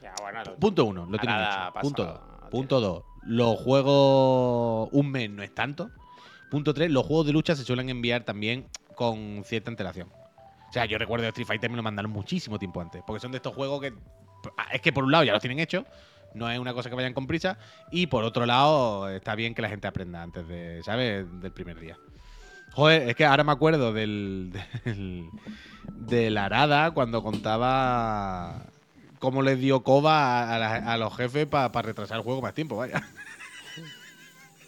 Ya, 0.03 0.15
bueno, 0.21 0.43
lo- 0.45 0.57
Punto 0.57 0.85
uno, 0.85 1.07
lo 1.09 1.19
tienen 1.19 1.41
hecho. 1.41 1.73
Punto 1.81 2.05
dos. 2.05 2.21
no 2.43 2.51
Punto 2.51 2.81
dos. 2.81 3.05
Los 3.25 3.57
juegos 3.61 4.89
un 4.93 5.11
mes 5.11 5.31
no 5.31 5.43
es 5.43 5.55
tanto. 5.55 5.91
Punto 6.51 6.75
tres, 6.75 6.91
los 6.91 7.07
juegos 7.07 7.27
de 7.27 7.33
lucha 7.33 7.55
se 7.55 7.65
suelen 7.65 7.89
enviar 7.89 8.25
también 8.25 8.67
con 8.95 9.43
cierta 9.45 9.71
antelación. 9.71 10.09
O 10.69 10.73
sea, 10.73 10.85
yo 10.87 10.99
recuerdo 10.99 11.23
de 11.23 11.29
Street 11.29 11.47
Fighter 11.47 11.71
me 11.71 11.77
lo 11.77 11.83
mandaron 11.83 12.11
muchísimo 12.11 12.59
tiempo 12.59 12.81
antes. 12.81 13.03
Porque 13.07 13.21
son 13.21 13.31
de 13.33 13.37
estos 13.37 13.55
juegos 13.55 13.81
que. 13.81 13.93
Es 14.73 14.81
que 14.81 14.93
por 14.93 15.05
un 15.05 15.13
lado 15.13 15.25
ya 15.25 15.33
los 15.33 15.41
tienen 15.41 15.61
hechos. 15.61 15.85
No 16.35 16.51
es 16.51 16.59
una 16.59 16.73
cosa 16.75 16.89
que 16.91 16.97
vayan 16.97 17.13
con 17.15 17.27
prisa. 17.27 17.59
Y 17.91 18.07
por 18.07 18.25
otro 18.25 18.47
lado, 18.47 19.09
está 19.11 19.35
bien 19.35 19.55
que 19.55 19.63
la 19.63 19.69
gente 19.69 19.87
aprenda 19.87 20.23
antes 20.23 20.47
de. 20.49 20.83
¿Sabes? 20.85 21.27
Del 21.41 21.53
primer 21.53 21.79
día. 21.79 21.97
Joder, 22.73 23.09
es 23.09 23.17
que 23.17 23.25
ahora 23.27 23.45
me 23.45 23.53
acuerdo 23.53 23.93
del. 23.93 24.53
del 24.85 25.29
de 25.85 26.31
la 26.31 26.45
Arada 26.47 26.93
cuando 26.93 27.23
contaba 27.23 28.63
cómo 29.19 29.43
les 29.43 29.59
dio 29.59 29.83
coba 29.83 30.55
a, 30.55 30.59
la- 30.59 30.93
a 30.93 30.97
los 30.97 31.15
jefes 31.17 31.47
para 31.47 31.71
retrasar 31.83 32.17
el 32.19 32.23
juego 32.23 32.41
más 32.43 32.55
tiempo, 32.55 32.77
vaya. 32.77 33.03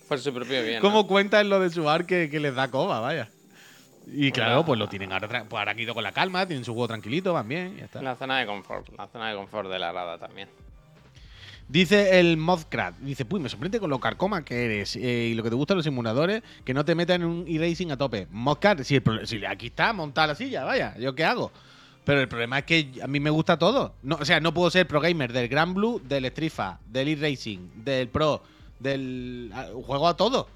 Por 0.08 0.18
su 0.18 0.32
propio 0.34 0.62
bien. 0.62 0.76
¿no? 0.76 0.80
¿Cómo 0.80 1.06
cuentan 1.06 1.48
lo 1.48 1.60
de 1.60 1.70
su 1.70 1.88
ar 1.88 2.04
que, 2.06 2.28
que 2.30 2.40
les 2.40 2.54
da 2.54 2.68
coba, 2.70 3.00
vaya? 3.00 3.28
Y 4.06 4.32
claro, 4.32 4.56
Hola. 4.58 4.66
pues 4.66 4.78
lo 4.78 4.88
tienen 4.88 5.12
ahora, 5.12 5.28
pues 5.28 5.58
ahora 5.58 5.70
han 5.70 5.78
ido 5.78 5.94
con 5.94 6.02
la 6.02 6.12
calma, 6.12 6.46
tienen 6.46 6.64
su 6.64 6.72
juego 6.74 6.88
tranquilito, 6.88 7.32
van 7.32 7.48
bien, 7.48 7.76
ya 7.78 7.86
está. 7.86 8.02
La 8.02 8.14
zona 8.16 8.38
de 8.38 8.46
confort. 8.46 8.86
La 8.98 9.06
zona 9.08 9.30
de 9.30 9.36
confort 9.36 9.70
de 9.70 9.78
la 9.78 9.92
rada 9.92 10.18
también. 10.18 10.48
Dice 11.66 12.20
el 12.20 12.36
Modcrat, 12.36 12.94
dice, 12.98 13.24
puy, 13.24 13.40
me 13.40 13.48
sorprende 13.48 13.80
con 13.80 13.88
lo 13.88 13.98
carcoma 13.98 14.44
que 14.44 14.64
eres 14.66 14.96
eh, 14.96 15.28
y 15.30 15.34
lo 15.34 15.42
que 15.42 15.48
te 15.48 15.56
gustan 15.56 15.76
los 15.78 15.84
simuladores, 15.84 16.42
que 16.64 16.74
no 16.74 16.84
te 16.84 16.94
metan 16.94 17.22
en 17.22 17.28
un 17.28 17.44
e-racing 17.48 17.90
a 17.90 17.96
tope. 17.96 18.26
Modcrat, 18.30 18.82
si, 18.82 19.00
si 19.24 19.44
aquí 19.46 19.66
está, 19.68 19.92
montada 19.94 20.28
la 20.28 20.34
silla, 20.34 20.64
vaya, 20.64 20.94
¿yo 20.98 21.14
qué 21.14 21.24
hago? 21.24 21.50
Pero 22.04 22.20
el 22.20 22.28
problema 22.28 22.58
es 22.58 22.64
que 22.66 22.90
a 23.02 23.06
mí 23.06 23.18
me 23.18 23.30
gusta 23.30 23.58
todo. 23.58 23.94
No, 24.02 24.16
o 24.20 24.24
sea, 24.26 24.38
no 24.40 24.52
puedo 24.52 24.70
ser 24.70 24.86
pro 24.86 25.00
gamer 25.00 25.32
del 25.32 25.48
Grand 25.48 25.72
Blue, 25.74 26.02
del 26.04 26.26
Strifa, 26.26 26.78
del 26.86 27.08
e-racing, 27.08 27.70
del 27.82 28.08
Pro, 28.08 28.42
del... 28.78 29.50
juego 29.86 30.06
a 30.06 30.16
todo. 30.18 30.46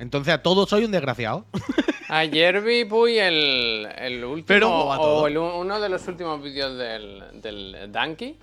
Entonces 0.00 0.34
a 0.34 0.42
todo 0.42 0.66
soy 0.66 0.84
un 0.84 0.90
desgraciado. 0.90 1.46
Ayer 2.08 2.60
vi, 2.62 2.84
Puy, 2.84 3.16
el, 3.18 3.86
el 3.96 4.24
último. 4.24 4.46
Pero 4.46 4.68
juego 4.70 4.92
a 4.92 4.96
todo. 4.96 5.22
o 5.22 5.26
el- 5.28 5.38
uno 5.38 5.78
de 5.80 5.88
los 5.88 6.06
últimos 6.08 6.42
vídeos 6.42 6.76
del, 6.76 7.22
del 7.42 7.92
Donkey, 7.92 8.36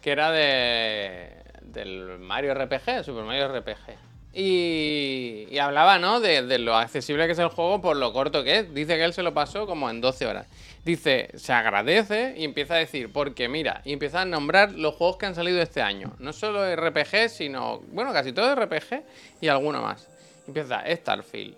que 0.00 0.10
era 0.10 0.32
de. 0.32 1.41
Del 1.66 2.18
Mario 2.18 2.54
RPG, 2.54 3.04
Super 3.04 3.24
Mario 3.24 3.48
RPG. 3.48 3.96
Y, 4.34 5.46
y 5.50 5.58
hablaba, 5.58 5.98
¿no? 5.98 6.20
De, 6.20 6.42
de 6.42 6.58
lo 6.58 6.74
accesible 6.74 7.26
que 7.26 7.32
es 7.32 7.38
el 7.38 7.48
juego 7.48 7.82
por 7.82 7.96
lo 7.96 8.12
corto 8.12 8.42
que 8.42 8.60
es. 8.60 8.74
Dice 8.74 8.96
que 8.96 9.04
él 9.04 9.12
se 9.12 9.22
lo 9.22 9.34
pasó 9.34 9.66
como 9.66 9.90
en 9.90 10.00
12 10.00 10.26
horas. 10.26 10.46
Dice, 10.84 11.30
se 11.34 11.52
agradece 11.52 12.34
y 12.36 12.44
empieza 12.44 12.74
a 12.74 12.78
decir, 12.78 13.12
porque 13.12 13.48
mira, 13.48 13.82
y 13.84 13.92
empieza 13.92 14.22
a 14.22 14.24
nombrar 14.24 14.72
los 14.72 14.94
juegos 14.94 15.16
que 15.16 15.26
han 15.26 15.34
salido 15.34 15.60
este 15.62 15.80
año. 15.80 16.12
No 16.18 16.32
solo 16.32 16.74
RPG, 16.74 17.28
sino, 17.28 17.80
bueno, 17.92 18.12
casi 18.12 18.32
todo 18.32 18.54
RPG 18.54 19.02
y 19.40 19.48
alguno 19.48 19.82
más. 19.82 20.08
Empieza 20.48 20.82
Starfield, 20.84 21.54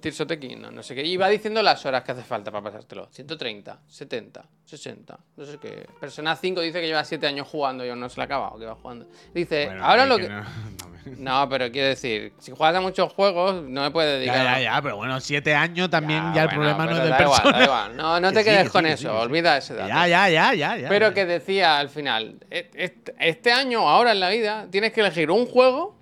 The 0.00 0.38
Kingdom, 0.38 0.74
no 0.74 0.82
sé 0.82 0.94
qué. 0.94 1.02
Y 1.04 1.16
va 1.16 1.28
diciendo 1.28 1.62
las 1.62 1.84
horas 1.84 2.02
que 2.04 2.12
hace 2.12 2.22
falta 2.22 2.50
para 2.50 2.62
pasártelo. 2.64 3.08
130, 3.10 3.80
70, 3.86 4.44
60, 4.64 5.18
no 5.36 5.44
sé 5.44 5.58
qué. 5.58 5.86
Persona 6.00 6.36
5 6.36 6.60
dice 6.60 6.80
que 6.80 6.86
lleva 6.86 7.04
7 7.04 7.26
años 7.26 7.48
jugando 7.48 7.84
y 7.84 7.88
aún 7.90 8.00
no 8.00 8.08
se 8.08 8.16
la 8.18 8.24
ha 8.24 8.26
acabado, 8.26 8.58
que 8.58 8.66
va 8.66 8.74
jugando. 8.76 9.06
Dice, 9.34 9.66
Bueno, 9.66 9.84
ahora 9.84 10.06
lo 10.06 10.18
que... 10.18 10.28
no- 10.28 10.40
no 10.82 10.88
No, 11.16 11.48
pero 11.48 11.70
quiero 11.72 11.88
decir, 11.88 12.34
si 12.38 12.50
juegas 12.52 12.76
a 12.76 12.80
muchos 12.82 13.10
juegos, 13.14 13.62
no 13.62 13.80
me 13.82 13.90
puedes 13.90 14.18
dedicar. 14.18 14.36
Ya, 14.44 14.58
ya, 14.60 14.74
ya, 14.76 14.82
pero 14.82 14.96
bueno, 14.96 15.18
siete 15.20 15.54
años 15.54 15.88
también 15.88 16.20
ya, 16.34 16.42
el 16.42 16.48
bueno, 16.48 16.60
problema 16.76 16.84
no 16.84 16.90
es 16.92 16.98
del 17.02 17.10
da 17.10 17.22
igual, 17.22 17.42
persona. 17.42 17.58
da 17.58 17.64
igual. 17.64 17.96
No, 17.96 18.20
no 18.20 18.28
Que 18.28 18.34
te 18.34 18.40
sí, 18.40 18.44
quedes 18.50 18.62
que 18.64 18.70
con 18.70 18.84
sí, 18.84 18.90
eso, 18.90 19.00
sí, 19.02 19.06
olvida 19.16 19.56
ese 19.56 19.74
dato. 19.74 19.88
Ya, 19.88 20.06
ya, 20.06 20.28
ya, 20.28 20.54
ya, 20.54 20.76
ya. 20.76 20.88
Pero 20.90 21.14
que 21.14 21.24
decía 21.24 21.78
al 21.78 21.88
final, 21.88 22.36
e- 22.50 22.70
este 23.18 23.52
año, 23.52 23.88
ahora 23.88 24.12
en 24.12 24.20
la 24.20 24.28
vida, 24.28 24.66
tienes 24.70 24.92
que 24.92 25.00
elegir 25.00 25.30
un 25.30 25.46
juego 25.46 25.97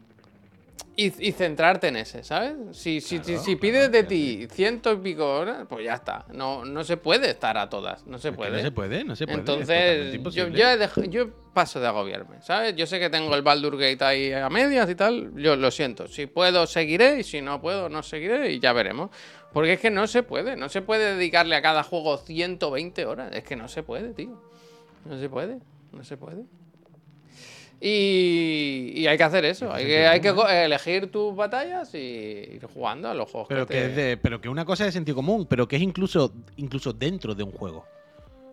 y, 0.96 1.28
y 1.28 1.32
centrarte 1.32 1.88
en 1.88 1.96
ese, 1.96 2.24
¿sabes? 2.24 2.54
Si, 2.72 3.00
si, 3.02 3.18
si, 3.22 3.36
si 3.36 3.56
pides 3.56 3.92
de 3.92 4.02
ti 4.02 4.48
ciento 4.50 4.92
y 4.94 4.96
pico 4.96 5.30
horas, 5.30 5.66
pues 5.68 5.84
ya 5.84 5.94
está. 5.94 6.24
No, 6.32 6.64
no 6.64 6.82
se 6.84 6.96
puede 6.96 7.28
estar 7.30 7.58
a 7.58 7.68
todas, 7.68 8.06
no 8.06 8.18
se 8.18 8.32
puede. 8.32 8.56
no 8.58 8.62
se 8.62 8.70
puede, 8.72 9.04
no 9.04 9.14
se 9.16 9.26
puede. 9.26 9.36
es 9.36 9.40
Entonces, 9.40 10.34
yo, 10.34 10.48
yo, 10.48 10.68
he 10.70 10.78
dej- 10.78 11.08
yo 11.10 11.28
paso 11.52 11.80
de 11.80 11.86
agobiarme, 11.86 12.40
¿sabes? 12.42 12.74
Yo 12.76 12.86
sé 12.86 12.98
que 12.98 13.10
tengo 13.10 13.34
el 13.34 13.42
Baldur 13.42 13.76
Gate 13.78 14.02
ahí 14.04 14.32
a 14.32 14.48
medias 14.48 14.88
y 14.90 14.94
tal. 14.94 15.32
Yo 15.36 15.54
lo 15.56 15.70
siento. 15.70 16.08
Si 16.08 16.26
puedo, 16.26 16.66
seguiré. 16.66 17.20
Y 17.20 17.24
si 17.24 17.40
no 17.42 17.60
puedo, 17.60 17.88
no 17.88 18.02
seguiré. 18.02 18.52
Y 18.52 18.58
ya 18.60 18.72
veremos. 18.72 19.10
Porque 19.52 19.74
es 19.74 19.80
que 19.80 19.90
no 19.90 20.06
se 20.06 20.22
puede. 20.22 20.56
No 20.56 20.68
se 20.68 20.82
puede 20.82 21.14
dedicarle 21.14 21.56
a 21.56 21.62
cada 21.62 21.82
juego 21.82 22.18
120 22.18 23.06
horas. 23.06 23.32
Es 23.34 23.44
que 23.44 23.56
no 23.56 23.68
se 23.68 23.82
puede, 23.82 24.12
tío. 24.14 24.38
No 25.06 25.18
se 25.18 25.28
puede. 25.30 25.58
No 25.92 26.04
se 26.04 26.16
puede. 26.16 26.42
Y, 27.80 28.92
y 28.96 29.06
hay 29.06 29.16
que 29.18 29.22
hacer 29.24 29.44
eso. 29.44 29.72
Hay 29.72 29.84
que, 29.86 30.06
hay 30.06 30.20
que 30.20 30.32
elegir 30.64 31.10
tus 31.10 31.36
batallas 31.36 31.94
y 31.94 31.98
ir 31.98 32.66
jugando 32.72 33.08
a 33.08 33.14
los 33.14 33.30
juegos. 33.30 33.48
Pero 33.48 33.66
que 33.66 33.74
que, 33.74 33.80
te- 33.80 33.88
de- 33.90 34.16
pero 34.16 34.40
que 34.40 34.48
una 34.48 34.64
cosa 34.64 34.84
es 34.84 34.88
de 34.88 34.92
sentido 34.92 35.16
común, 35.16 35.46
pero 35.48 35.68
que 35.68 35.76
es 35.76 35.82
incluso, 35.82 36.32
incluso 36.56 36.92
dentro 36.92 37.34
de 37.34 37.42
un 37.42 37.52
juego. 37.52 37.84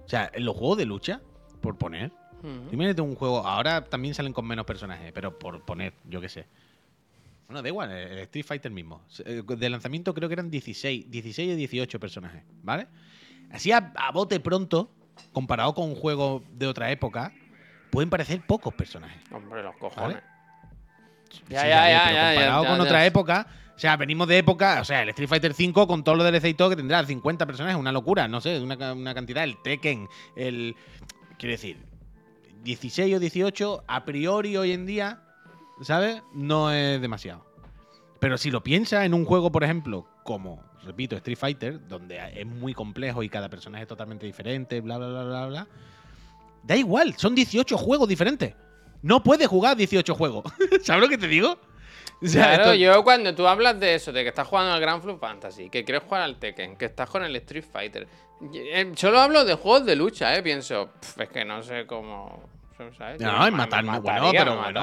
O 0.06 0.10
sea, 0.10 0.30
en 0.34 0.44
los 0.46 0.56
juegos 0.56 0.78
de 0.78 0.86
lucha, 0.86 1.22
por 1.62 1.78
poner. 1.78 2.12
Ujú. 2.40 2.74
Imagínate 2.74 3.02
un 3.02 3.16
juego, 3.16 3.40
ahora 3.48 3.86
también 3.86 4.14
salen 4.14 4.34
con 4.34 4.46
menos 4.46 4.66
personajes, 4.66 5.12
pero 5.14 5.38
por 5.40 5.64
poner, 5.64 5.94
yo 6.10 6.20
qué 6.20 6.28
sé. 6.28 6.46
Bueno, 7.48 7.62
da 7.62 7.70
igual, 7.70 7.92
el 7.92 8.18
Street 8.20 8.46
Fighter 8.46 8.72
mismo. 8.72 9.02
Eh, 9.26 9.42
De 9.46 9.70
lanzamiento 9.70 10.14
creo 10.14 10.28
que 10.28 10.34
eran 10.34 10.50
16, 10.50 11.10
16 11.10 11.54
o 11.54 11.56
18 11.56 12.00
personajes, 12.00 12.44
¿vale? 12.62 12.88
Así 13.52 13.72
a, 13.72 13.94
a 13.96 14.12
bote 14.12 14.40
pronto, 14.42 14.90
comparado 15.32 15.74
con 15.74 15.86
un 15.90 15.96
juego 15.96 16.44
de 16.52 16.68
otra 16.68 16.92
época, 16.92 17.32
pueden 17.94 18.10
parecer 18.10 18.42
pocos 18.42 18.74
personajes. 18.74 19.22
Hombre, 19.32 19.62
los 19.62 19.76
cojones. 19.76 20.18
Ya, 21.48 21.68
ya 21.68 21.90
ya, 21.90 22.34
comparado 22.34 22.64
ya, 22.64 22.70
con 22.70 22.82
otra 22.82 23.06
época, 23.06 23.48
o 23.76 23.80
sea, 23.80 23.98
venimos 23.98 24.28
de 24.28 24.40
época, 24.40 24.82
o 24.82 24.84
sea, 24.84 25.04
el 25.04 25.10
Street 25.10 25.30
Fighter 25.30 25.54
5 25.54 25.88
con 25.88 26.04
todo 26.04 26.16
lo 26.16 26.24
DLC 26.24 26.46
y 26.46 26.54
todo 26.56 26.72
que 26.72 26.76
tendrá 26.76 27.06
50 27.06 27.46
personajes, 27.46 27.80
una 27.80 27.92
locura, 27.92 28.28
no 28.28 28.42
sé, 28.42 28.60
una, 28.60 28.94
una 28.94 29.14
cantidad, 29.14 29.44
el 29.44 29.62
Tekken, 29.62 30.08
el 30.36 30.76
quiero 31.38 31.52
decir, 31.52 31.78
16 32.64 33.16
o 33.16 33.20
18 33.20 33.84
a 33.88 34.06
priori 34.06 34.58
hoy 34.58 34.72
en 34.72 34.88
día, 34.88 35.22
¿sabes? 35.82 36.24
No 36.34 36.72
es 36.72 37.00
demasiado. 37.00 37.46
Pero 38.20 38.40
si 38.40 38.50
lo 38.50 38.64
piensas 38.64 39.06
en 39.06 39.14
un 39.14 39.26
juego, 39.26 39.52
por 39.52 39.64
ejemplo, 39.64 40.08
como, 40.24 40.64
repito, 40.84 41.16
Street 41.18 41.38
Fighter, 41.38 41.88
donde 41.88 42.20
es 42.34 42.46
muy 42.48 42.74
complejo 42.74 43.22
y 43.22 43.30
cada 43.30 43.50
personaje 43.50 43.84
es 43.84 43.88
totalmente 43.88 44.26
diferente, 44.26 44.82
bla, 44.82 44.98
bla, 44.98 45.08
bla, 45.10 45.24
bla, 45.24 45.46
bla, 45.46 45.68
da 46.64 46.76
igual, 46.76 47.16
son 47.18 47.36
18 47.36 47.78
juegos 47.78 48.08
diferentes. 48.08 48.54
No 49.02 49.22
puedes 49.22 49.48
jugar 49.48 49.76
18 49.78 50.16
juegos. 50.16 50.46
¿Sabes 50.84 51.02
lo 51.04 51.10
que 51.10 51.18
te 51.18 51.28
digo? 51.28 51.58
O 52.22 52.26
sea, 52.28 52.46
Claro, 52.56 52.64
esto- 52.64 52.76
yo 52.76 53.04
cuando 53.04 53.36
tú 53.36 53.46
hablas 53.48 53.80
de 53.80 53.96
eso, 53.96 54.12
de 54.14 54.24
que 54.24 54.30
estás 54.30 54.48
jugando 54.48 54.72
al 54.74 54.80
Grand 54.80 55.04
Blue 55.04 55.18
Fantasy, 55.18 55.70
que 55.70 55.84
quieres 55.84 56.04
jugar 56.04 56.22
al 56.22 56.38
Tekken, 56.40 56.78
que 56.78 56.86
estás 56.86 57.10
con 57.10 57.24
el 57.24 57.36
Street 57.38 57.66
Fighter, 57.70 58.08
eh, 58.54 58.92
solo 58.96 59.20
hablo 59.20 59.44
de 59.44 59.56
juegos 59.56 59.86
de 59.86 59.96
lucha, 59.98 60.34
¿eh? 60.36 60.42
Pienso, 60.42 60.90
"Pf, 61.02 61.24
es 61.24 61.30
que 61.30 61.44
no 61.46 61.62
sé 61.64 61.86
cómo. 61.86 62.44
No, 63.20 63.40
me- 63.40 63.46
es 63.46 63.52
me 63.52 63.58
matarme. 63.58 63.92
mataría, 63.92 64.22
Bueno, 64.22 64.32
pero 64.32 64.52
me 64.56 64.62
bueno, 64.62 64.82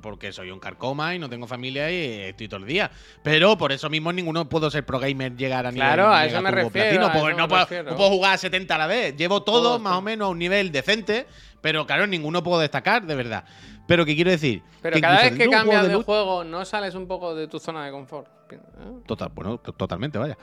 porque, 0.00 0.26
por- 0.28 0.32
soy 0.32 0.50
un 0.50 0.58
carcoma 0.60 1.14
y 1.14 1.18
no 1.18 1.28
tengo 1.28 1.46
familia 1.46 1.90
y 1.90 2.28
estoy 2.30 2.48
todo 2.48 2.60
el 2.60 2.66
día. 2.66 2.90
Pero 3.22 3.56
por 3.58 3.72
eso 3.72 3.88
mismo 3.90 4.12
ninguno 4.12 4.48
puedo 4.48 4.70
ser 4.70 4.84
pro 4.86 4.98
gamer, 4.98 5.36
llegar 5.36 5.66
a 5.66 5.70
nivel 5.72 5.86
Claro, 5.86 6.12
a 6.12 6.24
eso 6.26 6.40
me 6.42 6.50
refiero, 6.50 6.88
a 6.88 6.90
eso 6.90 7.28
no, 7.30 7.42
me 7.42 7.48
puedo, 7.48 7.62
refiero. 7.64 7.90
no 7.90 7.96
puedo 7.96 8.10
jugar 8.10 8.34
a 8.34 8.38
70 8.38 8.74
a 8.74 8.78
la 8.78 8.86
vez. 8.86 9.16
Llevo 9.16 9.42
todo 9.42 9.62
Todo, 9.62 9.78
más 9.78 9.92
todo. 9.92 9.98
o 9.98 10.02
menos 10.02 10.26
a 10.26 10.28
un 10.30 10.38
nivel 10.38 10.70
decente, 10.72 11.26
pero 11.60 11.86
claro, 11.86 12.06
ninguno 12.06 12.42
puedo 12.42 12.60
destacar, 12.60 13.04
de 13.06 13.14
verdad. 13.14 13.44
Pero 13.86 14.04
que 14.06 14.14
quiero 14.14 14.30
decir. 14.30 14.62
Pero 14.80 15.00
cada 15.00 15.22
vez 15.22 15.32
que 15.36 15.48
cambias 15.50 15.82
juego 15.82 15.98
de 15.98 16.04
juego, 16.04 16.44
no 16.44 16.64
sales 16.64 16.94
un 16.94 17.06
poco 17.06 17.34
de 17.34 17.48
tu 17.48 17.58
zona 17.58 17.84
de 17.84 17.90
confort. 17.90 18.28
¿eh? 18.52 18.58
Total, 19.06 19.30
bueno, 19.34 19.58
to- 19.58 19.72
totalmente, 19.72 20.18
vaya. 20.18 20.38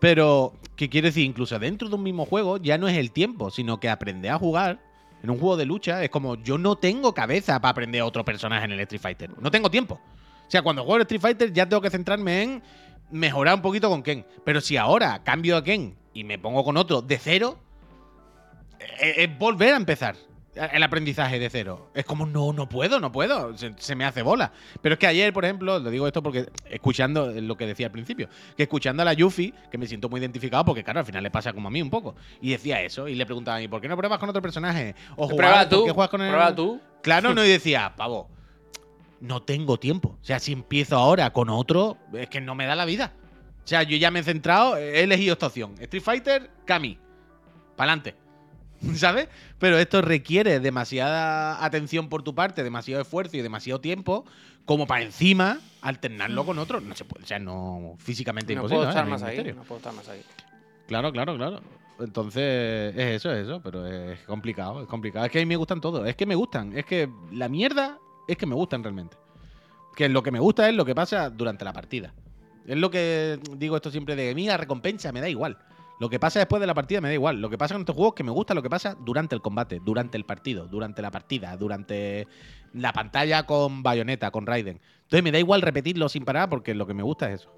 Pero, 0.00 0.54
¿qué 0.74 0.88
quiere 0.90 1.08
decir? 1.08 1.24
Incluso 1.24 1.56
dentro 1.60 1.88
de 1.88 1.94
un 1.94 2.02
mismo 2.02 2.26
juego 2.26 2.56
ya 2.56 2.76
no 2.76 2.88
es 2.88 2.96
el 2.98 3.12
tiempo, 3.12 3.50
sino 3.50 3.78
que 3.78 3.88
aprender 3.88 4.32
a 4.32 4.38
jugar 4.38 4.80
en 5.22 5.30
un 5.30 5.38
juego 5.38 5.56
de 5.56 5.64
lucha 5.66 6.02
es 6.02 6.10
como 6.10 6.36
yo 6.36 6.58
no 6.58 6.76
tengo 6.76 7.14
cabeza 7.14 7.60
para 7.60 7.70
aprender 7.70 8.00
a 8.00 8.06
otro 8.06 8.24
personaje 8.24 8.64
en 8.64 8.72
el 8.72 8.80
Street 8.80 9.00
Fighter. 9.00 9.30
No 9.40 9.50
tengo 9.50 9.70
tiempo. 9.70 10.00
O 10.46 10.50
sea, 10.50 10.62
cuando 10.62 10.82
juego 10.82 10.96
el 10.96 11.02
Street 11.02 11.20
Fighter 11.20 11.52
ya 11.52 11.68
tengo 11.68 11.80
que 11.80 11.90
centrarme 11.90 12.42
en 12.42 12.62
mejorar 13.10 13.54
un 13.54 13.62
poquito 13.62 13.88
con 13.88 14.02
Ken. 14.02 14.26
Pero 14.44 14.60
si 14.60 14.76
ahora 14.76 15.22
cambio 15.22 15.56
a 15.56 15.64
Ken 15.64 15.96
y 16.12 16.24
me 16.24 16.38
pongo 16.38 16.64
con 16.64 16.76
otro 16.76 17.02
de 17.02 17.18
cero, 17.18 17.58
es, 18.98 19.18
es 19.18 19.38
volver 19.38 19.74
a 19.74 19.76
empezar 19.76 20.16
el 20.54 20.82
aprendizaje 20.82 21.38
de 21.38 21.48
cero. 21.48 21.90
Es 21.94 22.04
como, 22.04 22.26
no, 22.26 22.52
no 22.52 22.68
puedo, 22.68 23.00
no 23.00 23.10
puedo. 23.10 23.56
Se, 23.56 23.72
se 23.78 23.94
me 23.94 24.04
hace 24.04 24.22
bola. 24.22 24.52
Pero 24.80 24.94
es 24.94 24.98
que 24.98 25.06
ayer, 25.06 25.32
por 25.32 25.44
ejemplo, 25.44 25.78
lo 25.78 25.90
digo 25.90 26.06
esto 26.06 26.22
porque 26.22 26.46
escuchando 26.68 27.32
lo 27.40 27.56
que 27.56 27.66
decía 27.66 27.86
al 27.86 27.92
principio, 27.92 28.28
que 28.56 28.64
escuchando 28.64 29.02
a 29.02 29.04
la 29.06 29.14
Yuffie, 29.14 29.54
que 29.70 29.78
me 29.78 29.86
siento 29.86 30.08
muy 30.08 30.20
identificado 30.20 30.64
porque, 30.64 30.84
claro, 30.84 31.00
al 31.00 31.06
final 31.06 31.22
le 31.22 31.30
pasa 31.30 31.52
como 31.52 31.68
a 31.68 31.70
mí 31.70 31.80
un 31.80 31.90
poco. 31.90 32.14
Y 32.40 32.50
decía 32.50 32.82
eso, 32.82 33.08
y 33.08 33.14
le 33.14 33.24
preguntaba, 33.24 33.62
¿y 33.62 33.68
por 33.68 33.80
qué 33.80 33.88
no 33.88 33.96
pruebas 33.96 34.18
con 34.18 34.28
otro 34.28 34.42
personaje? 34.42 34.94
O 35.16 35.28
jugar, 35.28 35.68
¿por 35.68 35.78
tú, 35.78 35.84
juegas 35.94 36.08
con 36.10 36.20
el- 36.22 36.28
prueba 36.30 36.54
tú. 36.54 36.80
Claro, 37.02 37.34
no, 37.34 37.44
y 37.44 37.48
decía, 37.48 37.94
pavo, 37.96 38.28
no 39.20 39.40
tengo 39.42 39.78
tiempo. 39.78 40.18
O 40.20 40.24
sea, 40.24 40.38
si 40.38 40.52
empiezo 40.52 40.96
ahora 40.96 41.32
con 41.32 41.48
otro, 41.48 41.96
es 42.12 42.28
que 42.28 42.40
no 42.40 42.54
me 42.54 42.66
da 42.66 42.74
la 42.76 42.84
vida. 42.84 43.12
O 43.64 43.66
sea, 43.66 43.84
yo 43.84 43.96
ya 43.96 44.10
me 44.10 44.18
he 44.20 44.22
centrado, 44.24 44.76
he 44.76 45.02
elegido 45.02 45.34
esta 45.34 45.46
opción. 45.46 45.74
Street 45.78 46.02
Fighter, 46.02 46.50
Kami. 46.66 46.98
Pa'lante. 47.76 48.16
¿Sabes? 48.96 49.28
Pero 49.58 49.78
esto 49.78 50.02
requiere 50.02 50.60
demasiada 50.60 51.64
atención 51.64 52.08
por 52.08 52.22
tu 52.22 52.34
parte, 52.34 52.62
demasiado 52.62 53.02
esfuerzo 53.02 53.36
y 53.36 53.42
demasiado 53.42 53.80
tiempo, 53.80 54.24
como 54.64 54.86
para 54.86 55.02
encima 55.02 55.58
alternarlo 55.80 56.44
con 56.44 56.58
otro. 56.58 56.80
No 56.80 56.94
se 56.94 57.04
puede, 57.04 57.24
o 57.24 57.26
sea, 57.26 57.38
no 57.38 57.94
físicamente 57.98 58.54
No 58.54 58.60
imposible. 58.62 58.78
puedo 58.78 58.88
estar 58.90 59.06
más 59.06 59.22
ahí. 59.22 59.52
No 59.54 59.62
puedo 59.62 59.78
estar 59.78 59.92
más 59.94 60.08
ahí. 60.08 60.22
Claro, 60.86 61.12
claro, 61.12 61.36
claro. 61.36 61.60
Entonces, 62.00 62.94
es 62.96 63.16
eso, 63.16 63.32
es 63.32 63.44
eso, 63.44 63.60
pero 63.62 63.86
es 63.86 64.18
complicado, 64.20 64.82
es 64.82 64.88
complicado. 64.88 65.24
Es 65.24 65.30
que 65.30 65.38
a 65.38 65.42
mí 65.42 65.46
me 65.46 65.56
gustan 65.56 65.80
todos, 65.80 66.06
es 66.08 66.16
que 66.16 66.26
me 66.26 66.34
gustan, 66.34 66.76
es 66.76 66.84
que 66.84 67.08
la 67.32 67.48
mierda 67.48 67.98
es 68.26 68.36
que 68.36 68.46
me 68.46 68.54
gustan 68.54 68.82
realmente. 68.82 69.16
Que 69.94 70.08
lo 70.08 70.22
que 70.22 70.30
me 70.30 70.40
gusta 70.40 70.68
es 70.68 70.74
lo 70.74 70.84
que 70.84 70.94
pasa 70.94 71.30
durante 71.30 71.64
la 71.64 71.72
partida. 71.72 72.12
Es 72.66 72.76
lo 72.76 72.90
que 72.90 73.38
digo 73.56 73.76
esto 73.76 73.90
siempre 73.90 74.16
de 74.16 74.34
mí, 74.34 74.46
la 74.46 74.56
recompensa 74.56 75.12
me 75.12 75.20
da 75.20 75.28
igual. 75.28 75.58
Lo 76.02 76.10
que 76.10 76.18
pasa 76.18 76.40
después 76.40 76.58
de 76.58 76.66
la 76.66 76.74
partida 76.74 77.00
me 77.00 77.06
da 77.06 77.14
igual. 77.14 77.40
Lo 77.40 77.48
que 77.48 77.56
pasa 77.56 77.74
con 77.74 77.82
estos 77.82 77.94
juegos 77.94 78.14
es 78.14 78.16
que 78.16 78.24
me 78.24 78.32
gusta 78.32 78.54
lo 78.54 78.62
que 78.64 78.68
pasa 78.68 78.96
durante 78.98 79.36
el 79.36 79.40
combate, 79.40 79.78
durante 79.84 80.18
el 80.18 80.24
partido, 80.24 80.66
durante 80.66 81.00
la 81.00 81.12
partida, 81.12 81.56
durante 81.56 82.26
la 82.72 82.92
pantalla 82.92 83.44
con 83.46 83.84
bayoneta, 83.84 84.32
con 84.32 84.44
Raiden. 84.44 84.80
Entonces 85.02 85.22
me 85.22 85.30
da 85.30 85.38
igual 85.38 85.62
repetirlo 85.62 86.08
sin 86.08 86.24
parar 86.24 86.48
porque 86.50 86.74
lo 86.74 86.88
que 86.88 86.94
me 86.94 87.04
gusta 87.04 87.30
es 87.30 87.42
eso. 87.42 87.52